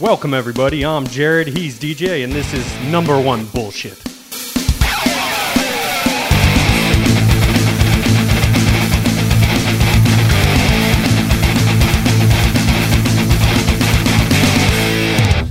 Welcome, 0.00 0.34
everybody. 0.34 0.84
I'm 0.84 1.06
Jared. 1.06 1.46
He's 1.46 1.78
DJ, 1.78 2.24
and 2.24 2.32
this 2.32 2.52
is 2.52 2.90
number 2.90 3.20
one 3.20 3.46
bullshit. 3.46 4.02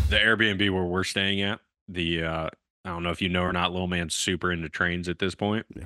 the 0.10 0.20
Airbnb 0.20 0.70
where 0.70 0.84
we're 0.84 1.06
staying 1.06 1.42
at, 1.42 1.62
the 1.88 2.24
uh 2.24 2.50
I 2.84 2.90
don't 2.90 3.04
know 3.04 3.12
if 3.12 3.22
you 3.22 3.30
know 3.30 3.44
or 3.44 3.54
not, 3.54 3.72
little 3.72 3.88
man's 3.88 4.16
super 4.16 4.52
into 4.52 4.68
trains 4.68 5.08
at 5.08 5.20
this 5.20 5.34
point. 5.34 5.66
Yeah. 5.74 5.86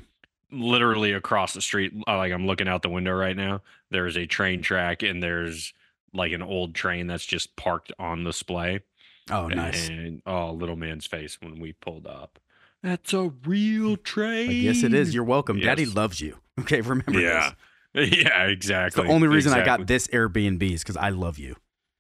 Literally 0.52 1.11
across 1.14 1.54
the 1.54 1.61
street, 1.61 1.93
uh, 2.07 2.18
like 2.18 2.32
I'm 2.32 2.45
looking 2.48 2.68
out 2.70 2.82
the 2.82 2.89
window 2.89 3.11
right 3.13 3.36
now, 3.36 3.61
there's 3.91 4.16
a 4.16 4.25
train 4.25 4.62
track 4.62 5.04
and 5.04 5.21
there's 5.21 5.73
like 6.13 6.31
an 6.31 6.41
old 6.41 6.73
train 6.73 7.07
that's 7.07 7.25
just 7.25 7.55
parked 7.58 7.91
on 7.99 8.23
display. 8.23 8.81
Oh, 9.30 9.48
nice. 9.48 9.89
And 9.89 10.22
oh, 10.25 10.52
little 10.52 10.77
man's 10.77 11.05
face 11.05 11.38
when 11.41 11.59
we 11.59 11.73
pulled 11.73 12.08
up. 12.08 12.39
That's 12.81 13.12
a 13.13 13.34
real 13.45 13.98
train. 13.98 14.49
I 14.49 14.62
guess 14.62 14.84
it 14.84 14.94
is. 14.94 15.13
You're 15.13 15.23
welcome. 15.25 15.59
Daddy 15.59 15.86
loves 15.86 16.22
you. 16.22 16.38
Okay, 16.61 16.81
remember 16.81 17.20
Yeah. 17.20 17.52
this. 17.94 18.09
Yeah, 18.23 18.45
It's 18.45 18.53
exactly. 18.53 19.03
the 19.03 19.09
only 19.14 19.27
reason 19.27 19.53
I 19.53 19.64
got 19.66 19.86
this 19.86 20.08
Airbnb 20.08 20.61
is 20.72 20.81
because 20.84 20.98
I 20.98 21.09
love 21.09 21.38
you. 21.38 21.55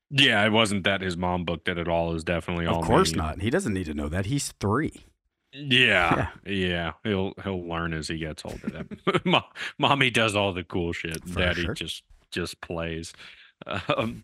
Yeah, 0.09 0.43
it 0.45 0.51
wasn't 0.51 0.83
that 0.85 1.01
his 1.01 1.15
mom 1.17 1.43
booked 1.43 1.67
it 1.69 1.77
at 1.77 1.87
all. 1.87 2.09
It 2.11 2.13
was 2.15 2.23
definitely 2.23 2.65
all 2.65 2.79
Of 2.79 2.85
course 2.85 3.11
me. 3.11 3.17
not. 3.17 3.41
He 3.41 3.49
doesn't 3.49 3.73
need 3.73 3.85
to 3.87 3.93
know 3.93 4.07
that. 4.09 4.27
He's 4.27 4.53
three. 4.59 5.05
Yeah, 5.59 6.27
yeah, 6.45 6.93
He'll 7.03 7.33
he'll 7.43 7.67
learn 7.67 7.93
as 7.93 8.07
he 8.07 8.17
gets 8.17 8.43
older. 8.45 8.67
That 8.69 9.25
Mo- 9.25 9.43
mommy 9.79 10.09
does 10.09 10.35
all 10.35 10.53
the 10.53 10.63
cool 10.63 10.93
shit. 10.93 11.27
For 11.27 11.39
Daddy 11.39 11.63
sure. 11.63 11.73
just 11.73 12.03
just 12.31 12.61
plays. 12.61 13.13
Um, 13.65 14.23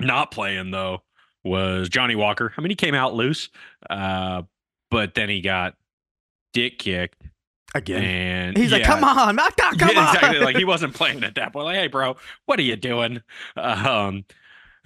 not 0.00 0.30
playing 0.30 0.72
though 0.72 1.02
was 1.44 1.88
Johnny 1.88 2.16
Walker. 2.16 2.52
I 2.56 2.60
mean, 2.60 2.70
he 2.70 2.74
came 2.76 2.94
out 2.94 3.14
loose, 3.14 3.48
uh, 3.88 4.42
but 4.90 5.14
then 5.14 5.28
he 5.28 5.40
got 5.40 5.76
dick 6.52 6.78
kicked, 6.78 7.22
Again. 7.74 8.02
and 8.02 8.56
He's 8.56 8.72
like, 8.72 8.82
come 8.82 9.04
on, 9.04 9.36
come 9.36 9.52
Yeah, 9.78 10.00
on. 10.00 10.14
exactly. 10.16 10.38
Like 10.40 10.56
he 10.56 10.64
wasn't 10.64 10.94
playing 10.94 11.22
at 11.22 11.34
that 11.36 11.52
point. 11.52 11.66
Like, 11.66 11.76
hey, 11.76 11.86
bro, 11.86 12.16
what 12.46 12.58
are 12.58 12.62
you 12.62 12.76
doing? 12.76 13.22
Um, 13.56 14.24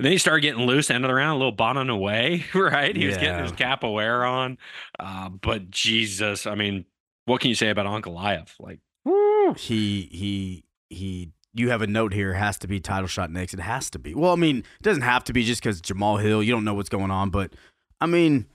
and 0.00 0.04
then 0.06 0.12
he 0.12 0.18
started 0.18 0.40
getting 0.40 0.64
loose, 0.66 0.90
end 0.90 1.04
of 1.04 1.08
the 1.08 1.14
round, 1.14 1.36
a 1.36 1.38
little 1.38 1.52
bonning 1.52 1.88
away, 1.90 2.44
right? 2.54 2.96
He 2.96 3.06
was 3.06 3.16
getting 3.18 3.42
his 3.42 3.52
capoeira 3.52 4.28
on. 4.30 4.58
Uh, 4.98 5.28
but 5.28 5.70
Jesus, 5.70 6.46
I 6.46 6.54
mean, 6.54 6.86
what 7.26 7.40
can 7.40 7.48
you 7.50 7.54
say 7.54 7.68
about 7.68 7.86
Ankalaev? 7.86 8.48
Like, 8.58 8.80
woo. 9.04 9.54
he 9.54 10.08
he 10.10 10.64
he 10.88 11.30
you 11.52 11.70
have 11.70 11.82
a 11.82 11.86
note 11.86 12.12
here 12.14 12.32
has 12.34 12.58
to 12.58 12.68
be 12.68 12.80
title 12.80 13.08
shot 13.08 13.30
next 13.30 13.54
it 13.54 13.60
has 13.60 13.90
to 13.90 13.98
be 13.98 14.14
well 14.14 14.32
i 14.32 14.36
mean 14.36 14.58
it 14.58 14.82
doesn't 14.82 15.02
have 15.02 15.24
to 15.24 15.32
be 15.32 15.42
just 15.42 15.60
because 15.60 15.80
jamal 15.80 16.16
hill 16.16 16.42
you 16.42 16.52
don't 16.52 16.64
know 16.64 16.74
what's 16.74 16.88
going 16.88 17.10
on 17.10 17.28
but 17.30 17.52
i 18.00 18.06
mean 18.06 18.46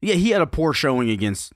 yeah 0.00 0.14
he 0.14 0.30
had 0.30 0.40
a 0.40 0.46
poor 0.46 0.72
showing 0.72 1.10
against 1.10 1.52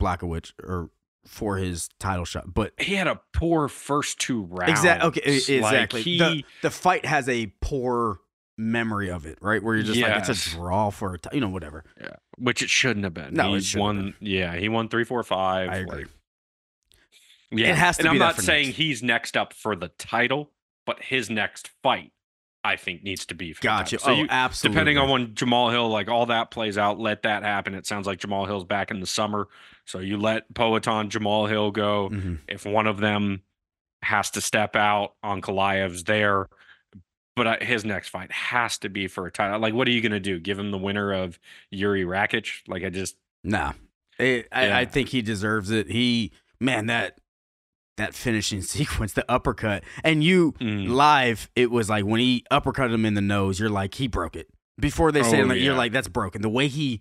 Blachowicz 0.00 0.52
or 0.62 0.90
for 1.26 1.58
his 1.58 1.88
title 2.00 2.24
shot 2.24 2.54
but 2.54 2.72
he 2.78 2.94
had 2.94 3.06
a 3.06 3.20
poor 3.34 3.68
first 3.68 4.18
two 4.18 4.42
rounds. 4.44 4.70
exactly 4.70 5.08
okay 5.08 5.20
e- 5.26 5.60
Like, 5.60 5.72
exactly 5.74 6.02
he, 6.02 6.18
the, 6.18 6.44
the 6.62 6.70
fight 6.70 7.04
has 7.04 7.28
a 7.28 7.52
poor 7.60 8.18
memory 8.58 9.08
of 9.08 9.24
it 9.24 9.38
right 9.40 9.62
where 9.62 9.76
you're 9.76 9.84
just 9.84 10.00
like 10.00 10.16
it's 10.28 10.46
a 10.46 10.50
draw 10.50 10.90
for 10.90 11.14
a 11.14 11.34
you 11.34 11.40
know 11.40 11.48
whatever 11.48 11.84
yeah, 12.00 12.16
which 12.38 12.60
it 12.60 12.68
shouldn't 12.68 13.04
have 13.04 13.14
been. 13.14 13.32
No, 13.34 13.54
he 13.54 13.58
it 13.58 13.76
won. 13.76 14.14
Yeah, 14.20 14.56
he 14.56 14.68
won 14.68 14.88
three, 14.88 15.04
four, 15.04 15.22
five. 15.22 15.70
i 15.70 15.76
agree 15.76 15.98
like- 16.00 16.08
Yeah, 17.50 17.68
It 17.70 17.76
has 17.76 17.96
to 17.98 18.02
and 18.02 18.10
be 18.10 18.16
I'm 18.16 18.18
not 18.18 18.36
saying 18.40 18.66
next. 18.68 18.76
he's 18.76 19.02
next 19.02 19.36
up 19.36 19.52
for 19.54 19.74
the 19.76 19.88
title, 19.98 20.50
but 20.86 21.02
his 21.02 21.30
next 21.30 21.70
fight, 21.82 22.12
I 22.64 22.76
think, 22.76 23.02
needs 23.02 23.24
to 23.26 23.34
be. 23.34 23.52
For 23.52 23.62
gotcha. 23.62 23.98
So 24.00 24.10
oh 24.10 24.14
you, 24.14 24.26
absolutely 24.28 24.74
depending 24.74 24.98
on 24.98 25.08
when 25.08 25.34
Jamal 25.34 25.70
Hill, 25.70 25.88
like 25.88 26.08
all 26.08 26.26
that 26.26 26.50
plays 26.50 26.76
out, 26.76 26.98
let 26.98 27.22
that 27.22 27.42
happen. 27.44 27.74
It 27.74 27.86
sounds 27.86 28.06
like 28.06 28.18
Jamal 28.18 28.44
Hill's 28.46 28.64
back 28.64 28.90
in 28.90 29.00
the 29.00 29.06
summer, 29.06 29.48
so 29.86 29.98
you 30.00 30.18
let 30.18 30.52
Poatan, 30.52 31.08
Jamal 31.08 31.46
Hill 31.46 31.70
go. 31.70 32.10
Mhm. 32.10 32.38
If 32.48 32.66
one 32.66 32.86
of 32.86 32.98
them 32.98 33.42
has 34.02 34.30
to 34.32 34.40
step 34.40 34.76
out, 34.76 35.14
Ankalaev's 35.24 36.04
there. 36.04 36.48
But 37.38 37.46
uh, 37.46 37.56
his 37.64 37.84
next 37.86 38.08
fight 38.10 38.30
has 38.32 38.76
to 38.78 38.90
be 38.90 39.06
for 39.08 39.26
a 39.26 39.30
title. 39.32 39.58
Like, 39.58 39.72
what 39.72 39.88
are 39.88 39.90
you 39.92 40.02
going 40.02 40.12
to 40.12 40.20
do? 40.20 40.38
Give 40.38 40.58
him 40.58 40.70
the 40.70 40.76
winner 40.78 41.12
of 41.12 41.38
Jiri 41.74 42.04
Rakic? 42.04 42.68
Like, 42.68 42.84
I 42.84 42.90
just 42.90 43.16
Nah, 43.42 43.72
It- 44.18 44.48
I, 44.52 44.80
I 44.80 44.84
think 44.84 45.08
he 45.10 45.22
deserves 45.22 45.70
it. 45.70 45.88
He, 45.90 46.32
man, 46.60 46.86
that 46.86 47.20
that 47.96 48.14
finishing 48.14 48.60
sequence, 48.76 49.12
the 49.14 49.24
uppercut, 49.30 49.82
and 50.04 50.22
you 50.22 50.52
Mm. 50.60 50.88
live, 50.90 51.48
it 51.56 51.70
was 51.70 51.88
like 51.88 52.04
when 52.04 52.20
he 52.20 52.44
uppercut 52.50 52.90
him 52.92 53.04
in 53.06 53.14
the 53.14 53.20
nose. 53.20 53.58
You're 53.58 53.70
like, 53.70 53.94
he 53.94 54.06
broke 54.08 54.36
it 54.36 54.48
before 54.78 55.10
they 55.12 55.22
say 55.22 55.40
Oh. 55.42 55.46
Like, 55.46 55.60
You're 55.60 55.74
like, 55.74 55.92
that's 55.92 56.08
broken. 56.08 56.42
The 56.42 56.48
way 56.50 56.68
he. 56.68 57.00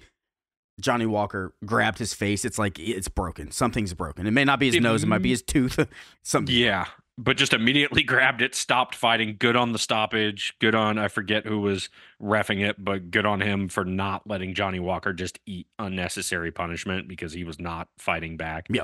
Johnny 0.80 1.08
Walker 1.08 1.56
grabbed 1.66 1.98
his 1.98 2.14
face. 2.14 2.46
It's 2.46 2.60
like 2.60 2.78
it's 2.78 3.08
broken. 3.08 3.50
Something's 3.50 3.96
broken. 3.96 4.28
It 4.28 4.32
may 4.32 4.46
not 4.46 4.60
be 4.60 4.68
his 4.68 4.76
It 4.76 4.84
nose. 4.84 5.02
It 5.02 5.08
might 5.08 5.24
be 5.24 5.32
his 5.32 5.42
tooth. 5.42 5.80
Something. 6.24 6.54
Yeah, 6.56 6.86
but 7.18 7.38
just 7.38 7.54
immediately 7.54 8.04
grabbed 8.04 8.42
it, 8.42 8.56
stopped 8.56 8.96
fighting. 8.96 9.36
Good 9.38 9.56
on 9.56 9.72
the 9.72 9.80
stoppage. 9.80 10.54
Good 10.60 10.76
on 10.76 10.98
I 10.98 11.08
forget 11.08 11.46
who 11.46 11.60
was 11.60 11.90
refing 12.22 12.68
it, 12.68 12.84
but 12.84 13.12
good 13.12 13.26
on 13.26 13.42
him 13.42 13.70
for 13.70 13.84
not 13.86 14.28
letting 14.28 14.54
Johnny 14.54 14.80
Walker 14.80 15.14
just 15.14 15.40
eat 15.46 15.68
unnecessary 15.80 16.52
punishment 16.52 17.08
because 17.08 17.34
he 17.34 17.44
was 17.44 17.60
not 17.60 17.88
fighting 17.98 18.38
back. 18.38 18.68
Yeah. 18.70 18.84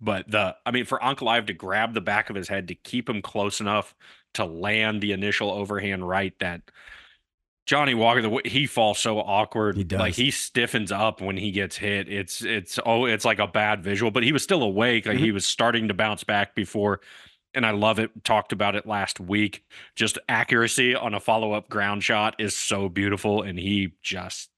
But 0.00 0.30
the 0.30 0.56
I 0.66 0.72
mean, 0.72 0.84
for 0.84 0.98
Ankalaev 0.98 1.46
to 1.46 1.54
grab 1.54 1.94
the 1.94 2.00
back 2.00 2.28
of 2.28 2.36
his 2.36 2.48
head 2.48 2.68
to 2.68 2.74
keep 2.74 3.08
him 3.08 3.22
close 3.22 3.60
enough 3.60 3.94
to 4.34 4.44
land 4.44 5.00
the 5.00 5.12
initial 5.12 5.50
overhand 5.50 6.08
right 6.08 6.36
that 6.40 6.62
Johnny 7.64 7.94
Walker, 7.94 8.22
the 8.22 8.28
way 8.30 8.42
he 8.44 8.66
falls 8.66 8.98
so 8.98 9.18
awkward. 9.20 9.76
He 9.76 9.84
does. 9.84 10.00
Like 10.00 10.14
he 10.14 10.30
stiffens 10.30 10.90
up 10.90 11.20
when 11.20 11.36
he 11.36 11.52
gets 11.52 11.76
hit. 11.76 12.08
It's 12.08 12.42
it's 12.44 12.78
oh, 12.84 13.04
it's 13.04 13.24
like 13.24 13.38
a 13.38 13.46
bad 13.46 13.82
visual. 13.84 14.10
But 14.10 14.24
he 14.24 14.32
was 14.32 14.42
still 14.42 14.62
awake. 14.62 15.06
Like 15.06 15.18
he 15.18 15.26
Mm-hmm. 15.26 15.34
was 15.34 15.46
starting 15.46 15.88
to 15.88 15.94
bounce 15.94 16.24
back 16.24 16.54
before. 16.54 17.00
And 17.54 17.66
I 17.66 17.70
love 17.72 17.98
it. 17.98 18.10
Talked 18.24 18.52
about 18.52 18.74
it 18.76 18.86
last 18.86 19.20
week. 19.20 19.62
Just 19.94 20.18
accuracy 20.28 20.94
on 20.94 21.12
a 21.14 21.20
follow 21.20 21.52
up 21.52 21.68
ground 21.68 22.02
shot 22.02 22.34
is 22.38 22.56
so 22.56 22.88
beautiful. 22.88 23.42
And 23.42 23.58
he 23.58 23.92
just, 24.02 24.48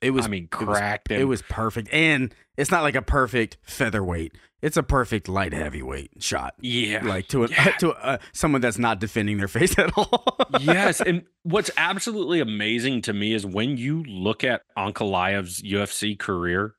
It 0.00 0.10
was. 0.12 0.24
I 0.26 0.28
mean, 0.28 0.48
it 0.50 0.58
was- 0.66 0.66
cracked. 0.78 1.10
It 1.10 1.24
was 1.24 1.42
perfect, 1.42 1.88
and 1.92 2.34
it's 2.56 2.70
not 2.70 2.82
like 2.82 2.94
a 2.94 3.02
perfect 3.02 3.58
featherweight. 3.62 4.36
It's 4.62 4.76
a 4.76 4.82
perfect 4.82 5.26
light 5.28 5.54
heavyweight 5.54 6.22
shot. 6.22 6.54
yeah. 6.60 7.02
like 7.02 7.28
to 7.28 7.44
a, 7.44 7.48
Yeah. 7.48 7.64
to 7.78 7.92
uh, 7.92 8.18
someone 8.32 8.60
that's 8.60 8.78
not 8.78 8.98
defending 9.00 9.38
their 9.38 9.48
face 9.48 9.78
at 9.78 9.90
all. 9.96 10.36
yes, 10.60 11.00
and 11.00 11.24
what's 11.44 11.70
absolutely 11.78 12.40
amazing 12.40 13.00
to 13.02 13.12
me 13.14 13.32
is 13.32 13.46
when 13.46 13.76
you 13.78 14.02
look 14.04 14.44
at 14.44 14.62
Ankalaev's 14.76 15.62
UFC 15.62 16.18
career, 16.18 16.74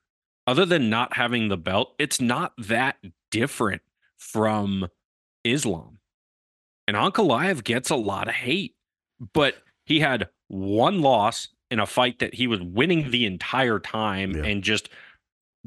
other 0.46 0.66
than 0.66 0.90
not 0.92 1.16
having 1.18 1.48
the 1.50 1.58
belt, 1.58 1.96
it's 1.98 2.22
not 2.22 2.53
that 2.59 2.98
different 3.32 3.82
from 4.18 4.88
Islam. 5.44 5.98
And 6.88 6.96
Ankalaev 6.98 7.64
gets 7.64 7.90
a 7.90 7.96
lot 7.96 8.28
of 8.28 8.34
hate, 8.36 8.76
but 9.34 9.56
he 9.86 10.00
had 10.02 10.30
one 10.48 11.02
loss 11.02 11.48
in 11.72 11.80
a 11.80 11.86
fight 11.88 12.20
that 12.20 12.36
he 12.36 12.46
was 12.48 12.62
winning 12.62 13.09
the 13.12 13.26
entire 13.26 13.80
time 13.80 14.36
Yeah. 14.36 14.44
and 14.44 14.62
just 14.64 14.90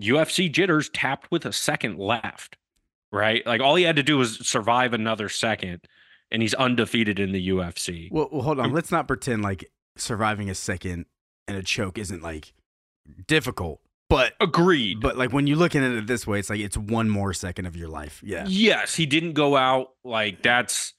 UFC 0.00 0.50
jitters 0.52 0.88
tapped 0.90 1.30
with 1.30 1.44
a 1.46 1.52
second 1.52 1.98
left. 1.98 2.56
Right? 3.10 3.46
Like 3.46 3.60
all 3.60 3.74
he 3.76 3.84
had 3.84 3.96
to 3.96 4.02
do 4.02 4.18
was 4.18 4.46
survive 4.46 4.92
another 4.92 5.28
second 5.28 5.80
and 6.30 6.42
he's 6.42 6.54
undefeated 6.54 7.18
in 7.20 7.32
the 7.32 7.48
UFC. 7.48 8.08
well, 8.10 8.28
well, 8.32 8.42
hold 8.42 8.58
on. 8.60 8.72
Let's 8.72 8.90
not 8.90 9.06
pretend 9.08 9.42
like 9.42 9.70
surviving 9.96 10.50
a 10.50 10.54
second 10.54 11.06
and 11.46 11.56
a 11.56 11.62
choke 11.62 11.96
isn't 11.98 12.22
like 12.22 12.52
difficult. 13.28 13.80
But 14.10 14.34
Agreed. 14.40 15.00
but 15.00 15.16
like 15.16 15.32
when 15.32 15.46
you 15.46 15.56
look 15.56 15.74
at 15.76 15.82
it 15.82 16.06
this 16.08 16.26
way, 16.26 16.38
it's 16.40 16.50
like 16.50 16.60
it's 16.60 16.76
one 16.76 17.08
more 17.08 17.32
second 17.32 17.66
of 17.66 17.76
your 17.76 17.88
life. 17.88 18.20
Yeah. 18.24 18.44
yes, 18.48 18.94
he 18.96 19.06
didn't 19.06 19.32
go 19.32 19.56
out 19.56 19.92
like 20.04 20.42
that's 20.42 20.92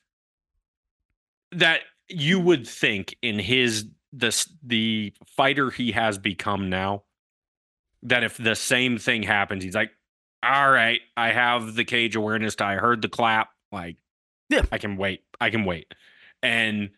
that 1.52 1.82
you 2.10 2.40
would 2.40 2.68
think 2.68 3.16
in 3.22 3.40
his 3.40 3.88
the 4.15 4.47
the 4.63 5.13
fighter 5.27 5.69
he 5.71 5.91
has 5.91 6.17
become 6.17 6.69
now 6.69 7.03
that 8.03 8.23
if 8.23 8.38
the 8.38 8.56
same 8.56 8.97
thing 8.97 9.23
happens, 9.23 9.63
he's 9.63 9.75
like, 9.75 9.91
all 10.44 10.69
right, 10.71 11.01
I 11.17 11.31
have 11.31 11.73
the 11.75 11.83
cage 11.83 12.15
awareness. 12.15 12.56
I 12.59 12.75
heard 12.75 13.01
the 13.01 13.09
clap. 13.09 13.50
Like, 13.71 13.97
Yeah. 14.50 14.62
I 14.71 14.77
can 14.77 14.95
wait. 14.97 15.23
I 15.41 15.50
can 15.50 15.65
wait. 15.65 15.94
And 16.44 16.91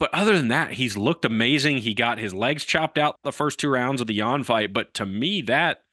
but 0.00 0.12
other 0.12 0.36
than 0.36 0.48
that, 0.48 0.72
he's 0.72 0.96
looked 0.96 1.24
amazing. 1.24 1.78
He 1.78 1.94
got 1.94 2.18
his 2.18 2.34
legs 2.34 2.64
chopped 2.64 2.98
out 2.98 3.16
the 3.22 3.30
first 3.32 3.60
two 3.60 3.68
rounds 3.68 4.00
of 4.00 4.08
the 4.08 4.16
Jan 4.18 4.42
fight. 4.42 4.72
But 4.72 4.92
to 4.94 5.06
me, 5.06 5.42
that 5.42 5.84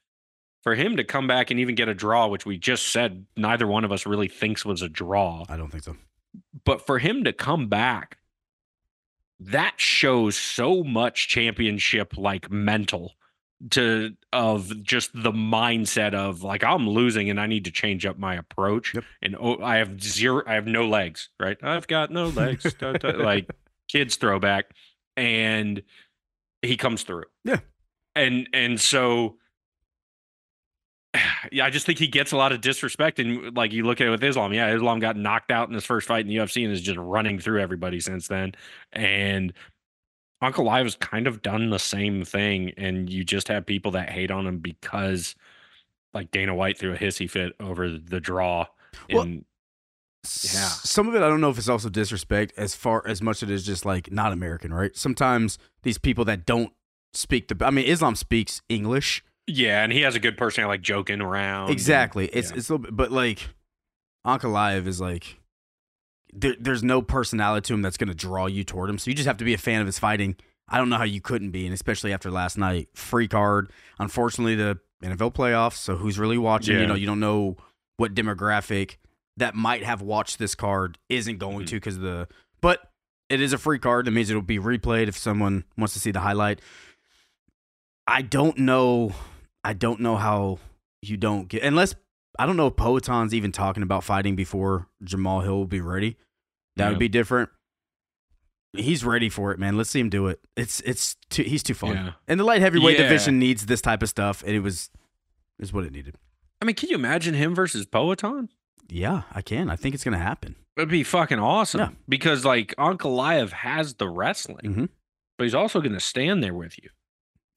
for 0.62 0.74
him 0.74 0.96
to 0.96 1.04
come 1.04 1.28
back 1.28 1.50
and 1.52 1.60
even 1.60 1.76
get 1.76 1.88
a 1.88 1.94
draw, 1.94 2.26
which 2.26 2.44
we 2.44 2.58
just 2.58 2.88
said 2.88 3.24
neither 3.36 3.66
one 3.68 3.84
of 3.84 3.92
us 3.92 4.04
really 4.06 4.26
thinks 4.28 4.64
was 4.64 4.82
a 4.82 4.88
draw, 4.88 5.44
I 5.48 5.56
don't 5.56 5.70
think 5.70 5.84
so. 5.84 5.96
but 6.64 6.84
for 6.84 6.98
him 6.98 7.22
to 7.24 7.32
come 7.32 7.68
back, 7.68 8.18
that 9.40 9.74
shows 9.78 10.36
so 10.36 10.84
much 10.84 11.28
championship 11.28 12.16
like 12.16 12.50
mental 12.50 13.14
to 13.70 14.16
of 14.32 14.82
just 14.82 15.10
the 15.14 15.32
mindset 15.32 16.14
of 16.14 16.42
like 16.42 16.64
I'm 16.64 16.88
losing 16.88 17.28
and 17.28 17.40
I 17.40 17.46
need 17.46 17.64
to 17.66 17.70
change 17.70 18.06
up 18.06 18.18
my 18.18 18.34
approach. 18.34 18.94
Yep. 18.94 19.04
And 19.22 19.36
oh, 19.38 19.62
I 19.62 19.76
have 19.76 20.02
zero, 20.02 20.42
I 20.46 20.54
have 20.54 20.66
no 20.66 20.86
legs, 20.86 21.28
right? 21.38 21.58
I've 21.62 21.86
got 21.86 22.10
no 22.10 22.28
legs, 22.28 22.74
like 23.02 23.50
kids 23.88 24.16
throwback, 24.16 24.66
and 25.16 25.82
he 26.62 26.76
comes 26.76 27.02
through. 27.02 27.24
Yeah. 27.44 27.60
and 28.14 28.48
and 28.52 28.80
so. 28.80 29.36
Yeah, 31.52 31.64
I 31.64 31.70
just 31.70 31.86
think 31.86 31.98
he 31.98 32.06
gets 32.06 32.32
a 32.32 32.36
lot 32.36 32.52
of 32.52 32.60
disrespect, 32.60 33.18
and 33.18 33.56
like 33.56 33.72
you 33.72 33.84
look 33.84 34.00
at 34.00 34.06
it 34.06 34.10
with 34.10 34.22
Islam, 34.22 34.52
yeah, 34.52 34.72
Islam 34.74 35.00
got 35.00 35.16
knocked 35.16 35.50
out 35.50 35.68
in 35.68 35.74
his 35.74 35.84
first 35.84 36.06
fight 36.06 36.20
in 36.20 36.28
the 36.28 36.36
UFC 36.36 36.62
and 36.64 36.72
is 36.72 36.82
just 36.82 36.98
running 36.98 37.38
through 37.38 37.60
everybody 37.60 37.98
since 37.98 38.28
then. 38.28 38.52
And 38.92 39.52
Ankalaev 40.42 40.84
has 40.84 40.96
kind 40.96 41.26
of 41.26 41.42
done 41.42 41.70
the 41.70 41.78
same 41.78 42.24
thing, 42.24 42.72
and 42.76 43.10
you 43.10 43.24
just 43.24 43.48
have 43.48 43.66
people 43.66 43.92
that 43.92 44.10
hate 44.10 44.30
on 44.30 44.46
him 44.46 44.58
because, 44.58 45.34
like 46.14 46.30
Dana 46.30 46.54
White 46.54 46.78
threw 46.78 46.92
a 46.92 46.98
hissy 46.98 47.28
fit 47.28 47.54
over 47.58 47.88
the 47.88 48.20
draw. 48.20 48.66
Well, 49.10 49.22
And 49.22 49.44
Yeah. 50.24 50.68
Some 50.68 51.08
of 51.08 51.14
it, 51.14 51.22
I 51.22 51.28
don't 51.28 51.40
know 51.40 51.50
if 51.50 51.58
it's 51.58 51.68
also 51.68 51.88
disrespect 51.88 52.52
as 52.56 52.74
far 52.74 53.02
as 53.06 53.22
much 53.22 53.42
as 53.42 53.48
it 53.48 53.54
is 53.54 53.64
just 53.64 53.84
like 53.84 54.12
not 54.12 54.32
American, 54.32 54.72
right? 54.72 54.94
Sometimes 54.94 55.58
these 55.82 55.98
people 55.98 56.24
that 56.26 56.44
don't 56.46 56.72
speak 57.12 57.48
the, 57.48 57.66
I 57.66 57.70
mean, 57.70 57.86
Islam 57.86 58.14
speaks 58.14 58.60
English. 58.68 59.24
Yeah, 59.50 59.82
and 59.84 59.92
he 59.92 60.00
has 60.02 60.14
a 60.14 60.20
good 60.20 60.36
personality, 60.36 60.78
like 60.78 60.82
joking 60.82 61.20
around. 61.20 61.64
and- 61.64 61.72
Exactly. 61.72 62.26
It's 62.32 62.50
yeah. 62.50 62.56
it's 62.56 62.68
a 62.68 62.72
little 62.72 62.84
bit, 62.86 62.96
but 62.96 63.12
like 63.12 63.48
Ankalaev 64.26 64.86
is 64.86 65.00
like 65.00 65.36
there, 66.32 66.54
there's 66.58 66.82
no 66.82 67.02
personality 67.02 67.66
to 67.68 67.74
him 67.74 67.82
that's 67.82 67.96
going 67.96 68.08
to 68.08 68.14
draw 68.14 68.46
you 68.46 68.64
toward 68.64 68.88
him. 68.90 68.98
So 68.98 69.10
you 69.10 69.14
just 69.16 69.26
have 69.26 69.38
to 69.38 69.44
be 69.44 69.54
a 69.54 69.58
fan 69.58 69.80
of 69.80 69.86
his 69.86 69.98
fighting. 69.98 70.36
I 70.68 70.78
don't 70.78 70.88
know 70.88 70.96
how 70.98 71.04
you 71.04 71.20
couldn't 71.20 71.50
be, 71.50 71.64
and 71.66 71.74
especially 71.74 72.12
after 72.12 72.30
last 72.30 72.56
night, 72.56 72.88
free 72.94 73.26
card. 73.26 73.72
Unfortunately, 73.98 74.54
the 74.54 74.78
NFL 75.02 75.34
playoffs. 75.34 75.74
So 75.76 75.96
who's 75.96 76.18
really 76.18 76.38
watching? 76.38 76.78
You 76.78 76.86
know, 76.86 76.94
you 76.94 77.06
don't 77.06 77.18
know 77.20 77.56
what 77.96 78.14
demographic 78.14 78.96
that 79.36 79.54
might 79.54 79.82
have 79.82 80.00
watched 80.02 80.38
this 80.38 80.54
card 80.54 80.98
isn't 81.08 81.38
going 81.38 81.62
Mhm. 81.62 81.66
to 81.68 81.74
because 81.76 81.98
the. 81.98 82.28
But 82.60 82.90
it 83.28 83.40
is 83.40 83.52
a 83.52 83.58
free 83.58 83.78
card. 83.78 84.06
That 84.06 84.10
means 84.12 84.30
it'll 84.30 84.42
be 84.42 84.58
replayed 84.58 85.08
if 85.08 85.16
someone 85.18 85.64
wants 85.76 85.94
to 85.94 86.00
see 86.00 86.10
the 86.12 86.20
highlight. 86.20 86.60
I 88.06 88.22
don't 88.22 88.58
know. 88.58 89.12
I 89.64 89.72
don't 89.72 90.00
know 90.00 90.16
how 90.16 90.58
you 91.02 91.16
don't 91.16 91.48
get 91.48 91.62
unless 91.62 91.94
I 92.38 92.46
don't 92.46 92.56
know 92.56 92.68
if 92.68 92.74
Poatan's 92.74 93.34
even 93.34 93.52
talking 93.52 93.82
about 93.82 94.04
fighting 94.04 94.36
before 94.36 94.86
Jamal 95.02 95.40
Hill 95.40 95.56
will 95.58 95.66
be 95.66 95.80
ready. 95.80 96.16
That 96.76 96.84
Yeah. 96.84 96.90
would 96.90 96.98
be 96.98 97.08
different. 97.08 97.50
He's 98.72 99.04
ready 99.04 99.28
for 99.28 99.50
it, 99.52 99.58
man. 99.58 99.76
Let's 99.76 99.90
see 99.90 99.98
him 99.98 100.10
do 100.10 100.28
it. 100.28 100.40
It's 100.56 100.80
it's 100.80 101.16
too, 101.28 101.42
he's 101.42 101.62
too 101.62 101.74
fun. 101.74 101.94
Yeah. 101.96 102.12
And 102.28 102.38
the 102.38 102.44
light 102.44 102.60
heavyweight 102.60 102.96
Yeah. 102.98 103.02
division 103.04 103.38
needs 103.38 103.66
this 103.66 103.80
type 103.80 104.02
of 104.02 104.08
stuff, 104.08 104.42
and 104.44 104.52
it 104.54 104.60
was 104.60 104.90
is 105.58 105.72
what 105.72 105.84
it 105.84 105.92
needed. 105.92 106.16
I 106.62 106.64
mean, 106.64 106.76
can 106.76 106.88
you 106.88 106.94
imagine 106.94 107.34
him 107.34 107.54
versus 107.54 107.84
Poatan? 107.84 108.48
Yeah, 108.88 109.22
I 109.32 109.42
can. 109.42 109.68
I 109.70 109.76
think 109.76 109.94
it's 109.94 110.04
gonna 110.04 110.18
happen. 110.18 110.54
It'd 110.76 110.88
be 110.88 111.02
fucking 111.02 111.38
awesome 111.40 111.80
Yeah. 111.80 111.88
because 112.08 112.44
like 112.44 112.74
Ankalaev 112.78 113.50
has 113.50 113.94
the 113.94 114.08
wrestling, 114.08 114.62
Mhm. 114.74 114.88
but 115.36 115.44
he's 115.44 115.54
also 115.54 115.80
going 115.80 115.92
to 115.92 116.00
stand 116.00 116.42
there 116.42 116.54
with 116.54 116.78
you. 116.82 116.90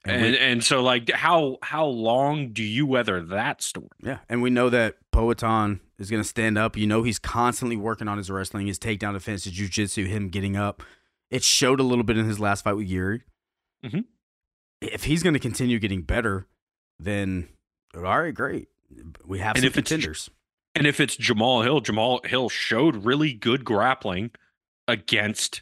And 0.05 0.15
And 0.15 0.31
we- 0.33 0.37
and 0.39 0.63
so 0.63 0.81
like 0.83 1.09
how 1.11 1.57
how 1.61 1.85
long 1.85 2.51
do 2.51 2.61
you 2.63 2.85
weather 2.85 3.21
that 3.23 3.61
storm? 3.61 3.87
Yeah, 4.03 4.19
and 4.27 4.41
we 4.41 4.49
know 4.49 4.69
that 4.69 4.97
Poatan 5.13 5.79
is 5.97 6.09
going 6.09 6.21
to 6.21 6.27
stand 6.27 6.57
up. 6.57 6.75
You 6.75 6.87
know, 6.87 7.03
he's 7.03 7.19
constantly 7.19 7.77
working 7.77 8.07
on 8.07 8.17
his 8.17 8.29
wrestling, 8.29 8.67
his 8.67 8.77
takedown 8.79 9.13
defense, 9.13 9.45
his 9.45 9.53
jujitsu, 9.53 10.07
him 10.07 10.27
getting 10.29 10.57
up. 10.57 10.83
It 11.31 11.43
showed 11.43 11.79
a 11.79 11.83
little 11.83 12.03
bit 12.03 12.17
in 12.17 12.25
his 12.25 12.39
last 12.39 12.63
fight 12.63 12.73
with 12.73 12.89
Jiri. 12.89 13.21
Mhm. 13.85 14.05
If 14.81 15.05
he's 15.05 15.23
going 15.23 15.33
to 15.33 15.39
continue 15.39 15.79
getting 15.79 16.01
better, 16.01 16.47
then 16.99 17.47
all 17.95 18.01
right, 18.03 18.33
great. 18.33 18.67
We 19.25 19.39
have 19.39 19.55
And 19.55 19.63
some 19.63 19.71
contenders. 19.73 20.29
And 20.75 20.85
if 20.85 20.99
it's 20.99 21.15
Jamal 21.15 21.61
Hill, 21.61 21.79
Jamal 21.79 22.19
Hill 22.25 22.49
showed 22.49 23.05
really 23.05 23.33
good 23.33 23.63
grappling 23.63 24.31
against 24.87 25.61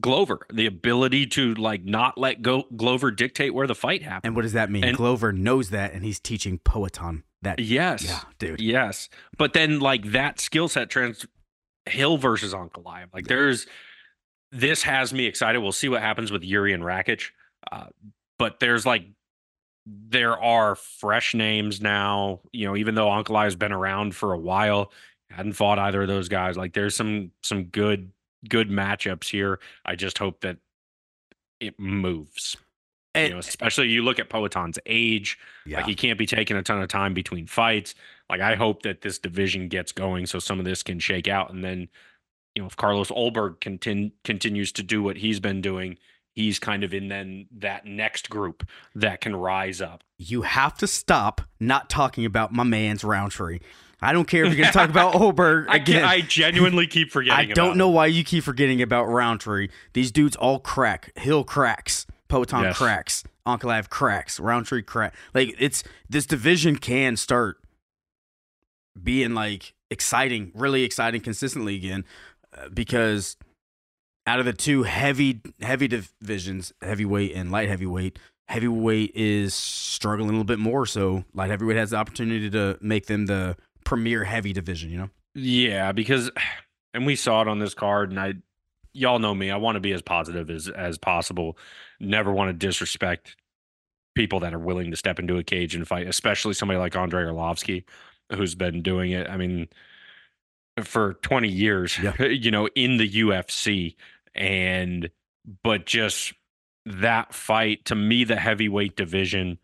Glover. 0.00 0.46
The 0.52 0.66
ability 0.66 1.26
to 1.28 1.54
like 1.54 1.84
not 1.84 2.18
let 2.18 2.42
go 2.42 2.64
Glover 2.76 3.10
dictate 3.10 3.54
where 3.54 3.66
the 3.66 3.74
fight 3.74 4.02
happens. 4.02 4.22
And 4.24 4.36
what 4.36 4.42
does 4.42 4.52
that 4.52 4.70
mean? 4.70 4.84
and- 4.84 4.96
Glover 4.96 5.32
knows 5.32 5.70
that, 5.70 5.92
and 5.92 6.04
he's 6.04 6.20
teaching 6.20 6.58
Poatan 6.58 7.22
that. 7.42 7.58
yes. 7.58 8.04
Yeah, 8.04 8.20
dude. 8.38 8.60
Yes. 8.60 9.08
But 9.36 9.52
then 9.52 9.80
like 9.80 10.12
that 10.12 10.40
skill 10.40 10.68
set 10.68 10.90
trans 10.90 11.26
Hill 11.86 12.18
versus 12.18 12.52
Ankalaev. 12.54 13.06
Like 13.14 13.26
there's 13.28 13.66
this 14.52 14.82
has 14.82 15.12
me 15.12 15.26
excited. 15.26 15.58
We'll 15.60 15.72
see 15.72 15.88
what 15.88 16.02
happens 16.02 16.30
with 16.32 16.42
Jiri 16.42 16.74
and 16.74 16.82
Rakic. 16.82 17.30
Uh, 17.70 17.86
but 18.38 18.60
there's 18.60 18.84
like 18.86 19.04
there 19.86 20.38
are 20.38 20.74
fresh 20.74 21.34
names 21.34 21.80
now. 21.80 22.40
You 22.52 22.66
know, 22.66 22.76
even 22.76 22.94
though 22.94 23.08
Ankalaev 23.08 23.44
has 23.44 23.56
been 23.56 23.72
around 23.72 24.14
for 24.14 24.32
a 24.34 24.38
while, 24.38 24.92
hadn't 25.30 25.54
fought 25.54 25.78
either 25.78 26.02
of 26.02 26.08
those 26.08 26.28
guys. 26.28 26.56
Like 26.56 26.74
there's 26.74 26.94
some 26.94 27.30
some 27.42 27.64
good 27.64 28.10
good 28.48 28.70
matchups 28.70 29.30
here. 29.30 29.58
I 29.84 29.96
just 29.96 30.18
hope 30.18 30.40
that 30.40 30.58
it 31.60 31.78
moves. 31.78 32.56
And, 33.14 33.28
you 33.28 33.34
know, 33.34 33.38
eh 33.38 33.40
especially 33.40 33.88
you 33.88 34.02
look 34.02 34.18
at 34.18 34.28
Poatan's 34.28 34.78
age. 34.86 35.38
yeah. 35.66 35.78
Like 35.78 35.86
he 35.86 35.94
can't 35.94 36.18
be 36.18 36.26
taking 36.26 36.56
a 36.56 36.62
ton 36.62 36.80
of 36.82 36.88
time 36.88 37.14
between 37.14 37.46
fights. 37.46 37.94
Like 38.30 38.40
I 38.40 38.54
hope 38.54 38.82
that 38.82 39.00
this 39.00 39.18
division 39.18 39.68
gets 39.68 39.92
going 39.92 40.26
so 40.26 40.38
some 40.38 40.58
of 40.58 40.64
this 40.64 40.82
can 40.82 40.98
shake 40.98 41.26
out. 41.26 41.50
And 41.52 41.64
then, 41.64 41.88
you 42.54 42.62
know, 42.62 42.66
if 42.66 42.76
Carlos 42.76 43.10
Ulberg 43.10 43.58
contin- 43.58 44.12
continues 44.24 44.70
to 44.72 44.82
do 44.82 45.02
what 45.02 45.16
he's 45.16 45.40
been 45.40 45.60
doing, 45.60 45.96
he's 46.34 46.58
kind 46.58 46.84
of 46.84 46.94
in 46.94 47.08
then 47.08 47.46
that 47.50 47.84
next 47.86 48.30
group 48.30 48.64
that 48.94 49.20
can 49.20 49.34
rise 49.34 49.80
up. 49.80 50.04
you 50.18 50.42
have 50.42 50.76
to 50.78 50.86
stop 50.86 51.40
not 51.58 51.90
talking 51.90 52.24
about 52.24 52.52
my 52.52 52.64
man's 52.64 53.02
Rountree. 53.02 53.58
I 54.00 54.12
don't 54.12 54.26
care 54.28 54.44
if 54.44 54.48
you're 54.50 54.56
going 54.58 54.68
to 54.68 54.72
talk 54.78 54.90
about 54.90 55.12
Ulberg 55.14 55.66
I 55.68 55.76
again. 55.76 56.00
can 56.00 56.04
I 56.04 56.20
genuinely 56.20 56.86
keep 56.86 57.10
forgetting. 57.10 57.50
I 57.50 57.52
don't 57.52 57.76
know 57.76 57.88
him. 57.88 57.94
why 57.94 58.06
you 58.06 58.22
keep 58.22 58.44
forgetting 58.44 58.80
about 58.80 59.06
Rountree. 59.06 59.68
These 59.92 60.12
dudes 60.12 60.36
all 60.36 60.60
crack. 60.60 61.10
Hill 61.18 61.42
cracks. 61.44 62.06
Poatan 62.28 62.62
Yes. 62.62 62.76
cracks. 62.78 63.24
Ankalaev 63.46 63.88
cracks. 63.88 64.38
Rountree 64.38 64.82
crack. 64.82 65.14
Like 65.34 65.54
it's 65.58 65.82
this 66.08 66.26
division 66.26 66.76
can 66.76 67.16
start 67.16 67.56
being 69.02 69.34
like 69.34 69.74
exciting, 69.90 70.52
really 70.54 70.82
exciting 70.84 71.20
consistently 71.20 71.76
again, 71.76 72.04
uh, 72.56 72.68
because 72.68 73.36
out 74.26 74.38
of 74.38 74.44
the 74.44 74.52
two 74.52 74.82
heavy 74.82 75.40
heavy 75.60 75.88
divisions, 75.88 76.72
heavyweight 76.82 77.32
and 77.34 77.50
light 77.50 77.68
heavyweight, 77.68 78.18
heavyweight 78.48 79.12
is 79.14 79.54
struggling 79.54 80.28
a 80.28 80.32
little 80.32 80.44
bit 80.44 80.58
more. 80.58 80.84
So 80.84 81.24
light 81.34 81.50
heavyweight 81.50 81.76
has 81.78 81.90
the 81.90 81.96
opportunity 81.96 82.50
to 82.50 82.76
make 82.82 83.06
them 83.06 83.26
the 83.26 83.56
premier 83.88 84.22
heavy 84.22 84.52
division. 84.52 84.90
You 84.90 84.98
know. 84.98 85.10
Yeah, 85.34 85.92
because 85.92 86.30
and 86.94 87.06
we 87.06 87.16
saw 87.16 87.42
it 87.42 87.48
on 87.48 87.58
this 87.58 87.74
card, 87.74 88.10
and 88.10 88.20
I 88.20 88.34
y'all 88.92 89.18
know 89.18 89.34
me. 89.34 89.50
I 89.50 89.56
want 89.56 89.76
to 89.76 89.80
be 89.80 89.92
as 89.92 90.02
positive 90.02 90.50
as 90.50 90.68
as 90.68 90.98
possible. 90.98 91.56
Never 91.98 92.32
want 92.32 92.50
to 92.50 92.66
disrespect 92.66 93.36
people 94.14 94.40
that 94.40 94.52
are 94.52 94.58
willing 94.58 94.90
to 94.90 94.96
step 94.96 95.18
into 95.18 95.38
a 95.38 95.44
cage 95.44 95.74
and 95.74 95.86
fight, 95.86 96.06
especially 96.06 96.52
somebody 96.52 96.78
like 96.78 96.96
Andrei 96.96 97.22
Arlovski, 97.22 97.84
who's 98.34 98.54
been 98.54 98.82
doing 98.82 99.12
it. 99.12 99.28
I 99.28 99.36
mean, 99.36 99.68
for 100.82 101.14
20 101.14 101.48
years, 101.48 101.98
Yeah. 101.98 102.20
you 102.24 102.50
know, 102.50 102.66
in 102.74 102.96
the 102.96 103.08
UFC. 103.08 103.94
And 104.34 105.08
but 105.62 105.86
just 105.86 106.32
that 106.84 107.32
fight 107.32 107.84
to 107.86 107.94
me, 107.94 108.24
the 108.24 108.36
heavyweight 108.36 108.96
division, 108.96 109.58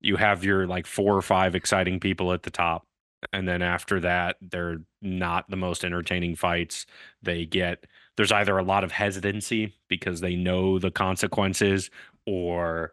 you 0.00 0.16
have 0.16 0.44
your 0.44 0.66
like 0.66 0.86
four 0.86 1.16
or 1.16 1.22
five 1.22 1.54
exciting 1.54 1.98
people 1.98 2.32
at 2.32 2.42
the 2.42 2.50
top 2.50 2.85
and 3.32 3.48
then 3.48 3.62
after 3.62 4.00
that 4.00 4.36
they're 4.40 4.78
not 5.02 5.48
the 5.50 5.56
most 5.56 5.84
entertaining 5.84 6.36
fights. 6.36 6.86
They 7.22 7.46
get 7.46 7.86
there's 8.16 8.32
either 8.32 8.56
a 8.56 8.62
lot 8.62 8.84
of 8.84 8.92
hesitancy 8.92 9.74
because 9.88 10.20
they 10.20 10.36
know 10.36 10.78
the 10.78 10.90
consequences 10.90 11.90
or 12.26 12.92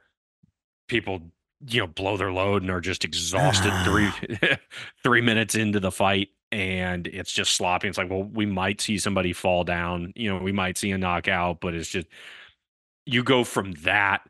people 0.88 1.22
you 1.68 1.80
know 1.80 1.88
blow 1.88 2.18
their 2.18 2.32
load 2.32 2.62
and 2.62 2.72
are 2.72 2.82
just 2.82 3.06
exhausted 3.06 3.74
three 3.86 4.12
three 5.04 5.22
minutes 5.22 5.56
into 5.56 5.80
the 5.80 5.92
fight 5.92 6.30
and 6.52 7.08
it's 7.08 7.32
just 7.32 7.56
sloppy. 7.56 7.88
It's 7.88 7.98
like 7.98 8.10
well 8.10 8.24
we 8.24 8.46
might 8.46 8.82
see 8.82 8.98
somebody 8.98 9.34
fall 9.34 9.64
down. 9.64 10.14
You 10.16 10.30
know 10.34 10.40
we 10.40 10.52
might 10.52 10.78
see 10.78 10.92
a 10.92 10.98
knockout 10.98 11.62
but 11.62 11.74
it's 11.74 11.90
just 11.90 12.08
you 13.06 13.24
go 13.24 13.44
from 13.44 13.74
that 13.84 14.22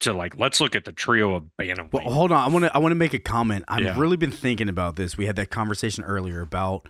to 0.00 0.12
like 0.12 0.38
let's 0.38 0.60
look 0.60 0.76
at 0.76 0.84
the 0.84 0.92
trio 0.92 1.34
of 1.34 1.44
bantamweight 1.60 1.92
Well, 1.92 2.12
hold 2.12 2.30
on. 2.32 2.44
I 2.44 2.52
want 2.52 2.64
to. 2.66 2.74
I 2.74 2.78
want 2.78 2.92
to 2.92 2.96
make 2.96 3.14
a 3.14 3.18
comment. 3.18 3.64
I've 3.68 3.82
Yeah. 3.82 3.98
really 3.98 4.16
been 4.16 4.30
thinking 4.30 4.68
about 4.68 4.96
this. 4.96 5.16
We 5.16 5.26
had 5.26 5.36
that 5.36 5.50
conversation 5.50 6.04
earlier 6.04 6.40
about 6.40 6.88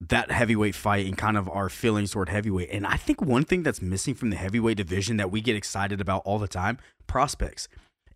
that 0.00 0.30
heavyweight 0.30 0.74
fight 0.74 1.06
and 1.06 1.18
kind 1.18 1.36
of 1.36 1.48
our 1.48 1.68
feelings 1.68 2.12
toward 2.12 2.28
heavyweight. 2.28 2.70
And 2.70 2.86
I 2.86 2.96
think 2.96 3.20
one 3.20 3.44
thing 3.44 3.62
that's 3.64 3.82
missing 3.82 4.14
from 4.14 4.30
the 4.30 4.36
heavyweight 4.36 4.76
division 4.76 5.16
that 5.16 5.30
we 5.30 5.40
get 5.40 5.56
excited 5.56 6.00
about 6.00 6.22
all 6.24 6.38
the 6.38 6.48
time: 6.48 6.78
prospects. 7.06 7.68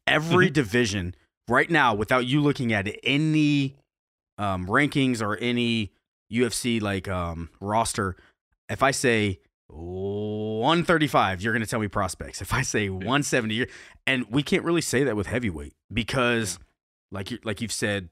Every 0.06 0.47
Mm-hmm. 0.47 0.52
division 0.54 1.14
right 1.49 1.71
now, 1.71 1.94
without 1.94 2.26
you 2.26 2.40
looking 2.40 2.73
at 2.73 2.88
it, 2.88 2.99
any 3.04 3.76
um, 4.38 4.66
rankings 4.66 5.23
or 5.23 5.37
any 5.37 5.92
UFC 6.32 6.80
like 6.82 7.06
um, 7.09 7.50
roster, 7.61 8.16
if 8.68 8.82
I 8.82 8.90
say 8.90 9.38
135, 9.73 11.43
you're 11.43 11.52
going 11.52 11.62
to 11.64 11.69
tell 11.69 11.81
me 11.81 11.88
prospects. 11.88 12.41
If 12.43 12.52
I 12.52 12.62
say 12.62 12.88
170, 12.88 13.67
and 14.07 14.26
we 14.31 14.43
can't 14.43 14.64
really 14.64 14.81
say 14.81 15.05
that 15.05 15.17
with 15.17 15.26
heavyweight. 15.26 15.75
because, 15.93 16.59
like 17.11 17.31
you 17.31 17.38
like 17.45 17.61
you've 17.61 17.73
said, 17.73 18.09